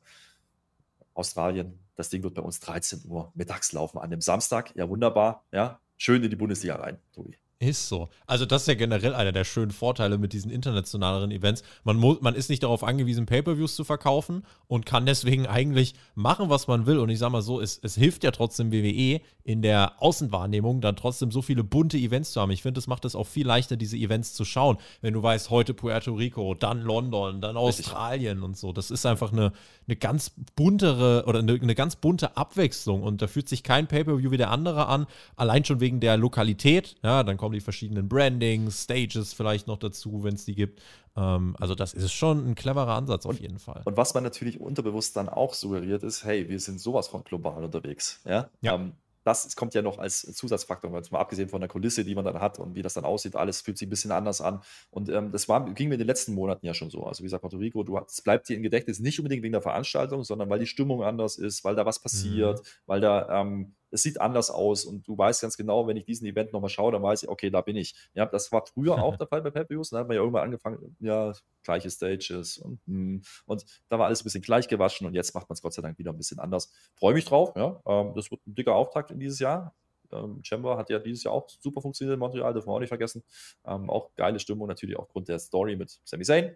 Australien, 1.13 1.79
das 1.95 2.09
Ding 2.09 2.23
wird 2.23 2.35
bei 2.35 2.43
uns 2.43 2.59
13 2.59 3.01
Uhr 3.09 3.31
mittags 3.33 3.73
laufen 3.73 3.97
an 3.97 4.11
dem 4.11 4.21
Samstag. 4.21 4.73
Ja, 4.75 4.87
wunderbar. 4.87 5.45
Ja, 5.51 5.81
schön 5.97 6.23
in 6.23 6.29
die 6.29 6.35
Bundesliga 6.35 6.75
rein, 6.75 6.99
Tobi. 7.11 7.37
Ist 7.59 7.89
so. 7.89 8.09
Also 8.27 8.45
das 8.45 8.61
ist 8.61 8.67
ja 8.67 8.75
generell 8.75 9.15
einer 9.15 9.31
der 9.31 9.43
schönen 9.43 9.71
Vorteile 9.71 10.19
mit 10.19 10.31
diesen 10.31 10.51
internationaleren 10.51 11.31
Events. 11.31 11.63
Man, 11.83 11.97
muss, 11.97 12.21
man 12.21 12.35
ist 12.35 12.51
nicht 12.51 12.61
darauf 12.61 12.83
angewiesen, 12.83 13.25
Pay-per-Views 13.25 13.75
zu 13.75 13.83
verkaufen 13.83 14.43
und 14.67 14.85
kann 14.85 15.07
deswegen 15.07 15.47
eigentlich 15.47 15.95
machen, 16.13 16.49
was 16.49 16.67
man 16.67 16.85
will. 16.85 16.99
Und 16.99 17.09
ich 17.09 17.17
sage 17.17 17.31
mal 17.31 17.41
so, 17.41 17.59
es, 17.59 17.79
es 17.81 17.95
hilft 17.95 18.23
ja 18.23 18.29
trotzdem 18.29 18.71
WWE 18.71 19.21
in 19.43 19.63
der 19.63 19.93
Außenwahrnehmung 20.03 20.81
dann 20.81 20.95
trotzdem 20.95 21.31
so 21.31 21.41
viele 21.41 21.63
bunte 21.63 21.97
Events 21.97 22.33
zu 22.33 22.41
haben. 22.41 22.51
Ich 22.51 22.61
finde, 22.61 22.77
das 22.77 22.85
macht 22.85 23.05
es 23.05 23.15
auch 23.15 23.25
viel 23.25 23.47
leichter, 23.47 23.75
diese 23.75 23.97
Events 23.97 24.35
zu 24.35 24.45
schauen. 24.45 24.77
Wenn 25.01 25.15
du 25.15 25.23
weißt, 25.23 25.49
heute 25.49 25.73
Puerto 25.73 26.13
Rico, 26.13 26.53
dann 26.53 26.81
London, 26.81 27.41
dann 27.41 27.57
Australien 27.57 28.43
und 28.43 28.55
so. 28.55 28.71
Das 28.71 28.91
ist 28.91 29.07
einfach 29.07 29.31
eine, 29.31 29.51
eine 29.87 29.95
ganz 29.95 30.31
buntere 30.55 31.23
oder 31.25 31.39
eine, 31.39 31.53
eine 31.53 31.73
ganz 31.73 31.95
bunte 31.95 32.37
Abwechslung. 32.37 33.01
Und 33.01 33.23
da 33.23 33.27
fühlt 33.27 33.49
sich 33.49 33.63
kein 33.63 33.87
Pay-per-View 33.87 34.29
wie 34.29 34.37
der 34.37 34.51
andere 34.51 34.85
an. 34.85 35.07
Allein 35.35 35.65
schon 35.65 35.79
wegen 35.79 35.99
der 36.01 36.17
Lokalität. 36.17 36.97
Ja, 37.01 37.23
dann 37.23 37.37
kommt 37.37 37.46
kommen 37.47 37.53
die 37.53 37.61
verschiedenen 37.61 38.09
Brandings, 38.09 38.83
Stages 38.83 39.31
vielleicht 39.31 39.67
noch 39.67 39.77
dazu, 39.77 40.21
wenn 40.25 40.33
es 40.33 40.43
die 40.43 40.53
gibt. 40.53 40.81
Ähm, 41.15 41.55
also 41.57 41.75
das 41.75 41.93
ist 41.93 42.11
schon 42.11 42.45
ein 42.45 42.55
cleverer 42.55 42.89
Ansatz 42.89 43.25
auf 43.25 43.35
und, 43.35 43.39
jeden 43.39 43.57
Fall. 43.57 43.83
Und 43.85 43.95
was 43.95 44.13
man 44.13 44.23
natürlich 44.23 44.59
unterbewusst 44.59 45.15
dann 45.15 45.29
auch 45.29 45.53
suggeriert 45.53 46.03
ist, 46.03 46.25
hey, 46.25 46.49
wir 46.49 46.59
sind 46.59 46.81
sowas 46.81 47.07
von 47.07 47.23
global 47.23 47.63
unterwegs. 47.63 48.19
Ja. 48.25 48.49
ja. 48.59 48.75
Ähm, 48.75 48.91
das 49.23 49.55
kommt 49.55 49.73
ja 49.73 49.81
noch 49.81 49.97
als 49.97 50.21
Zusatzfaktor, 50.21 50.89
mal 50.89 51.19
abgesehen 51.19 51.47
von 51.47 51.61
der 51.61 51.69
Kulisse, 51.69 52.03
die 52.03 52.15
man 52.15 52.25
dann 52.25 52.41
hat 52.41 52.59
und 52.59 52.75
wie 52.75 52.81
das 52.81 52.93
dann 52.93 53.05
aussieht, 53.05 53.37
alles 53.37 53.61
fühlt 53.61 53.77
sich 53.77 53.87
ein 53.87 53.89
bisschen 53.89 54.11
anders 54.11 54.41
an. 54.41 54.61
Und 54.89 55.07
ähm, 55.07 55.31
das 55.31 55.47
war, 55.47 55.73
ging 55.73 55.87
mir 55.87 55.95
in 55.95 55.99
den 55.99 56.07
letzten 56.07 56.33
Monaten 56.33 56.65
ja 56.65 56.73
schon 56.73 56.89
so. 56.89 57.03
Also 57.03 57.23
wie 57.23 57.27
gesagt, 57.27 57.41
Puerto 57.41 57.57
Rico, 57.57 57.83
du, 57.83 57.97
es 57.97 58.21
bleibt 58.21 58.49
dir 58.49 58.57
im 58.57 58.63
Gedächtnis 58.63 58.99
nicht 58.99 59.19
unbedingt 59.19 59.43
wegen 59.43 59.53
der 59.53 59.61
Veranstaltung, 59.61 60.25
sondern 60.25 60.49
weil 60.49 60.59
die 60.59 60.67
Stimmung 60.67 61.03
anders 61.03 61.37
ist, 61.37 61.63
weil 61.63 61.75
da 61.75 61.85
was 61.85 61.99
passiert, 61.99 62.59
mhm. 62.59 62.63
weil 62.87 63.01
da 63.01 63.41
ähm, 63.41 63.75
es 63.91 64.03
sieht 64.03 64.19
anders 64.19 64.49
aus 64.49 64.85
und 64.85 65.07
du 65.07 65.17
weißt 65.17 65.41
ganz 65.41 65.57
genau, 65.57 65.87
wenn 65.87 65.97
ich 65.97 66.05
diesen 66.05 66.27
Event 66.27 66.53
nochmal 66.53 66.69
schaue, 66.69 66.91
dann 66.91 67.03
weiß 67.03 67.23
ich, 67.23 67.29
okay, 67.29 67.49
da 67.49 67.61
bin 67.61 67.75
ich. 67.75 67.95
Ja, 68.13 68.25
das 68.25 68.51
war 68.51 68.65
früher 68.65 69.01
auch 69.01 69.17
der 69.17 69.27
Fall 69.27 69.41
bei 69.41 69.51
Pepius. 69.51 69.89
Da 69.89 69.99
hat 69.99 70.07
man 70.07 70.15
ja 70.15 70.21
irgendwann 70.21 70.43
angefangen, 70.43 70.95
ja, 70.99 71.33
gleiche 71.63 71.89
Stages 71.89 72.57
und, 72.57 72.79
hm, 72.85 73.21
und 73.45 73.65
da 73.89 73.99
war 73.99 74.07
alles 74.07 74.21
ein 74.21 74.23
bisschen 74.25 74.41
gleich 74.41 74.67
gewaschen 74.67 75.07
und 75.07 75.13
jetzt 75.13 75.33
macht 75.33 75.49
man 75.49 75.53
es 75.53 75.61
Gott 75.61 75.73
sei 75.73 75.81
Dank 75.81 75.97
wieder 75.97 76.11
ein 76.11 76.17
bisschen 76.17 76.39
anders. 76.39 76.71
Freue 76.95 77.13
mich 77.13 77.25
drauf, 77.25 77.53
ja. 77.55 77.81
Ähm, 77.85 78.13
das 78.15 78.31
wird 78.31 78.45
ein 78.47 78.55
dicker 78.55 78.75
Auftakt 78.75 79.11
in 79.11 79.19
dieses 79.19 79.39
Jahr. 79.39 79.73
Ähm, 80.11 80.39
Chamber 80.43 80.77
hat 80.77 80.89
ja 80.89 80.99
dieses 80.99 81.23
Jahr 81.23 81.33
auch 81.33 81.49
super 81.49 81.81
funktioniert 81.81 82.13
in 82.13 82.19
Montreal, 82.19 82.53
dürfen 82.53 82.69
wir 82.69 82.73
auch 82.73 82.79
nicht 82.79 82.89
vergessen. 82.89 83.23
Ähm, 83.65 83.89
auch 83.89 84.13
geile 84.15 84.39
Stimmung, 84.39 84.67
natürlich 84.67 84.97
aufgrund 84.97 85.27
der 85.27 85.39
Story 85.39 85.75
mit 85.75 85.99
Sami 86.03 86.23
Zayn. 86.23 86.55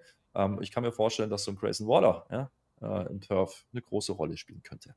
Ich 0.62 0.72
kann 0.72 0.84
mir 0.84 0.94
vorstellen, 0.94 1.30
dass 1.30 1.44
so 1.44 1.52
ein 1.52 1.58
Grayson 1.58 1.90
Waller 1.90 2.26
ja, 2.32 2.50
äh, 2.82 3.10
im 3.10 3.20
Turf 3.20 3.66
eine 3.74 3.82
große 3.82 4.14
Rolle 4.14 4.38
spielen 4.38 4.64
könnte. 4.64 4.96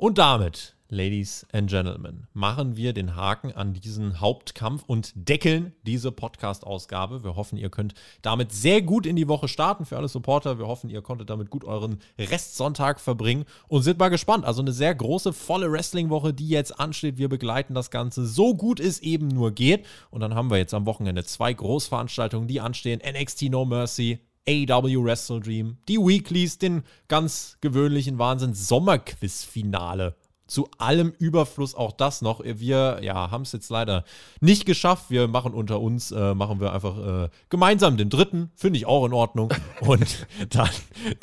Und 0.00 0.16
damit, 0.18 0.76
Ladies 0.90 1.44
and 1.52 1.68
Gentlemen, 1.68 2.28
machen 2.32 2.76
wir 2.76 2.92
den 2.92 3.16
Haken 3.16 3.50
an 3.50 3.74
diesen 3.74 4.20
Hauptkampf 4.20 4.84
und 4.86 5.10
deckeln 5.16 5.72
diese 5.82 6.12
Podcast-Ausgabe. 6.12 7.24
Wir 7.24 7.34
hoffen, 7.34 7.58
ihr 7.58 7.68
könnt 7.68 7.94
damit 8.22 8.52
sehr 8.52 8.80
gut 8.80 9.06
in 9.06 9.16
die 9.16 9.26
Woche 9.26 9.48
starten 9.48 9.84
für 9.84 9.96
alle 9.96 10.06
Supporter. 10.06 10.56
Wir 10.56 10.68
hoffen, 10.68 10.88
ihr 10.88 11.02
konntet 11.02 11.30
damit 11.30 11.50
gut 11.50 11.64
euren 11.64 11.98
Restsonntag 12.16 13.00
verbringen 13.00 13.44
und 13.66 13.82
sind 13.82 13.98
mal 13.98 14.08
gespannt. 14.08 14.44
Also 14.44 14.62
eine 14.62 14.70
sehr 14.70 14.94
große, 14.94 15.32
volle 15.32 15.72
Wrestling-Woche, 15.72 16.32
die 16.32 16.48
jetzt 16.48 16.78
ansteht. 16.78 17.18
Wir 17.18 17.28
begleiten 17.28 17.74
das 17.74 17.90
Ganze 17.90 18.24
so 18.24 18.54
gut 18.54 18.78
es 18.78 19.00
eben 19.00 19.26
nur 19.26 19.50
geht. 19.50 19.84
Und 20.12 20.20
dann 20.20 20.36
haben 20.36 20.48
wir 20.48 20.58
jetzt 20.58 20.74
am 20.74 20.86
Wochenende 20.86 21.24
zwei 21.24 21.52
Großveranstaltungen, 21.52 22.46
die 22.46 22.60
anstehen. 22.60 23.02
NXT 23.04 23.50
No 23.50 23.64
Mercy, 23.64 24.20
AW 24.48 25.04
Wrestle 25.04 25.40
Dream, 25.40 25.76
die 25.88 25.98
Weeklies, 25.98 26.56
den 26.56 26.82
ganz 27.06 27.58
gewöhnlichen 27.60 28.18
Wahnsinn 28.18 28.54
Sommerquiz-Finale. 28.54 30.16
Zu 30.46 30.70
allem 30.78 31.12
Überfluss 31.18 31.74
auch 31.74 31.92
das 31.92 32.22
noch. 32.22 32.40
Wir 32.42 33.00
ja, 33.02 33.30
haben 33.30 33.42
es 33.42 33.52
jetzt 33.52 33.68
leider 33.68 34.04
nicht 34.40 34.64
geschafft. 34.64 35.10
Wir 35.10 35.28
machen 35.28 35.52
unter 35.52 35.78
uns, 35.78 36.10
äh, 36.10 36.34
machen 36.34 36.58
wir 36.58 36.72
einfach 36.72 37.24
äh, 37.24 37.28
gemeinsam 37.50 37.98
den 37.98 38.08
dritten. 38.08 38.50
Finde 38.54 38.78
ich 38.78 38.86
auch 38.86 39.04
in 39.04 39.12
Ordnung. 39.12 39.52
Und 39.80 40.26
dann, 40.48 40.70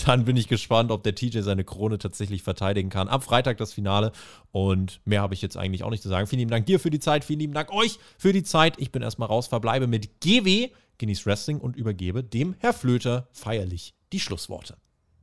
dann 0.05 0.25
bin 0.25 0.37
ich 0.37 0.47
gespannt, 0.47 0.91
ob 0.91 1.01
der 1.01 1.15
TJ 1.15 1.39
seine 1.39 1.63
Krone 1.63 1.97
tatsächlich 1.97 2.43
verteidigen 2.43 2.91
kann. 2.91 3.07
Am 3.07 3.21
Freitag 3.21 3.57
das 3.57 3.73
Finale. 3.73 4.11
Und 4.51 5.01
mehr 5.05 5.23
habe 5.23 5.33
ich 5.33 5.41
jetzt 5.41 5.57
eigentlich 5.57 5.83
auch 5.83 5.89
nicht 5.89 6.03
zu 6.03 6.09
sagen. 6.09 6.27
Vielen 6.27 6.41
lieben 6.41 6.51
Dank 6.51 6.67
dir 6.67 6.79
für 6.79 6.91
die 6.91 6.99
Zeit. 6.99 7.25
Vielen 7.25 7.39
lieben 7.39 7.53
Dank 7.55 7.73
euch 7.73 7.97
für 8.19 8.31
die 8.31 8.43
Zeit. 8.43 8.75
Ich 8.77 8.91
bin 8.91 9.01
erstmal 9.01 9.29
raus, 9.29 9.47
verbleibe 9.47 9.87
mit 9.87 10.21
GW 10.21 10.69
genieß 10.97 11.25
Wrestling 11.25 11.59
und 11.59 11.75
übergebe 11.75 12.23
dem 12.23 12.55
Herr 12.59 12.73
Flöter 12.73 13.27
feierlich 13.31 13.93
die 14.13 14.19
Schlussworte. 14.19 14.77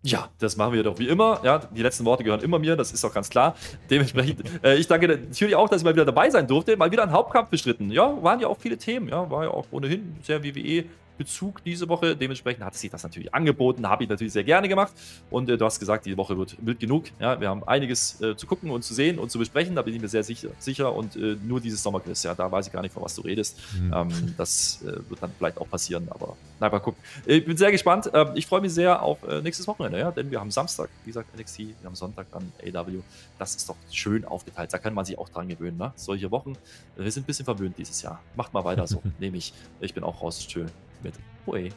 Ja, 0.05 0.31
das 0.39 0.57
machen 0.57 0.73
wir 0.73 0.82
doch 0.82 0.99
wie 0.99 1.07
immer. 1.07 1.40
Ja, 1.44 1.59
die 1.59 1.82
letzten 1.82 2.05
Worte 2.05 2.24
gehören 2.24 2.40
immer 2.40 2.59
mir, 2.59 2.74
das 2.74 2.93
ist 2.93 3.05
doch 3.05 3.15
ganz 3.15 3.31
klar. 3.31 3.55
Dementsprechend, 3.89 4.43
äh, 4.65 4.77
ich 4.77 4.89
danke 4.89 5.07
natürlich 5.07 5.55
auch, 5.55 5.69
dass 5.69 5.81
ich 5.81 5.85
mal 5.85 5.94
wieder 5.94 6.05
dabei 6.05 6.28
sein 6.28 6.49
durfte. 6.49 6.77
Mal 6.77 6.90
wieder 6.90 7.05
ein 7.05 7.12
Hauptkampf 7.12 7.51
bestritten. 7.51 7.90
Ja, 7.90 8.20
waren 8.23 8.40
ja 8.40 8.49
auch 8.49 8.59
viele 8.59 8.77
Themen. 8.77 9.09
Ja, 9.09 9.31
war 9.31 9.44
ja 9.44 9.51
auch 9.51 9.66
ohnehin 9.70 10.16
sehr 10.23 10.43
WWE 10.43 10.85
Bezug 11.18 11.62
diese 11.64 11.89
Woche. 11.89 12.16
Dementsprechend 12.16 12.64
hat 12.64 12.74
sich 12.74 12.90
das 12.90 13.02
natürlich 13.02 13.34
angeboten, 13.34 13.89
habe 13.89 14.05
ich 14.05 14.10
natürlich 14.10 14.32
sehr 14.32 14.44
gerne 14.44 14.68
gemacht. 14.68 14.93
Und 15.30 15.48
äh, 15.48 15.56
du 15.56 15.64
hast 15.64 15.78
gesagt, 15.78 16.06
die 16.06 16.16
Woche 16.16 16.36
wird 16.36 16.56
wild 16.60 16.80
genug. 16.80 17.05
Ja, 17.20 17.40
wir 17.40 17.48
haben 17.48 17.64
einiges 17.64 18.20
äh, 18.20 18.36
zu 18.36 18.47
gucken 18.47 18.70
und 18.70 18.82
zu 18.82 18.94
sehen 18.94 19.18
und 19.18 19.30
zu 19.30 19.39
besprechen. 19.39 19.74
Da 19.74 19.82
bin 19.82 19.94
ich 19.94 20.01
mir 20.01 20.09
sehr 20.09 20.24
sicher. 20.24 20.48
sicher. 20.59 20.94
Und 20.94 21.16
äh, 21.16 21.36
nur 21.43 21.60
dieses 21.60 21.82
Sommerquiz, 21.82 22.22
ja, 22.22 22.34
da 22.34 22.51
weiß 22.51 22.66
ich 22.66 22.72
gar 22.72 22.82
nicht, 22.82 22.93
von 22.93 23.02
was 23.02 23.14
du 23.14 23.22
redest. 23.22 23.59
Mhm. 23.74 23.93
Ähm, 23.94 24.34
das 24.36 24.82
äh, 24.82 25.09
wird 25.09 25.22
dann 25.22 25.30
vielleicht 25.36 25.59
auch 25.59 25.68
passieren, 25.68 26.09
aber 26.10 26.36
na, 26.60 26.68
mal 26.68 26.78
gucken. 26.80 27.02
Ich 27.26 27.44
bin 27.44 27.56
sehr 27.56 27.72
gespannt. 27.72 28.10
Ähm, 28.14 28.30
ich 28.34 28.47
freue 28.47 28.60
mich 28.60 28.72
sehr 28.72 29.02
auf 29.02 29.22
äh, 29.24 29.40
nächstes 29.43 29.66
Wochenende, 29.66 29.98
ja, 29.98 30.10
denn 30.10 30.30
wir 30.30 30.40
haben 30.40 30.51
Samstag, 30.51 30.89
wie 31.05 31.10
gesagt, 31.10 31.36
NXT, 31.36 31.59
wir 31.59 31.74
haben 31.84 31.94
Sonntag 31.94 32.26
dann 32.32 32.52
AW. 32.62 33.01
Das 33.39 33.55
ist 33.55 33.68
doch 33.68 33.76
schön 33.90 34.24
aufgeteilt. 34.24 34.72
Da 34.72 34.78
kann 34.78 34.94
man 34.94 35.05
sich 35.05 35.18
auch 35.18 35.28
dran 35.28 35.48
gewöhnen. 35.48 35.76
Ne? 35.76 35.93
Solche 35.97 36.30
Wochen, 36.30 36.56
wir 36.97 37.10
sind 37.10 37.24
ein 37.24 37.26
bisschen 37.26 37.44
verwöhnt 37.44 37.76
dieses 37.78 38.02
Jahr. 38.02 38.20
Macht 38.36 38.52
mal 38.52 38.64
weiter 38.64 38.86
so, 38.86 39.02
nehme 39.18 39.36
ich. 39.36 39.52
Ich 39.80 39.94
bin 39.94 40.05
auch 40.05 40.22
raus. 40.22 40.47
Schön 40.48 40.70
mit 41.02 41.14
Hue. 41.46 41.70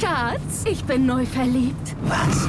Schatz, 0.00 0.64
ich 0.64 0.82
bin 0.84 1.06
neu 1.06 1.24
verliebt. 1.24 1.94
Was? 2.02 2.48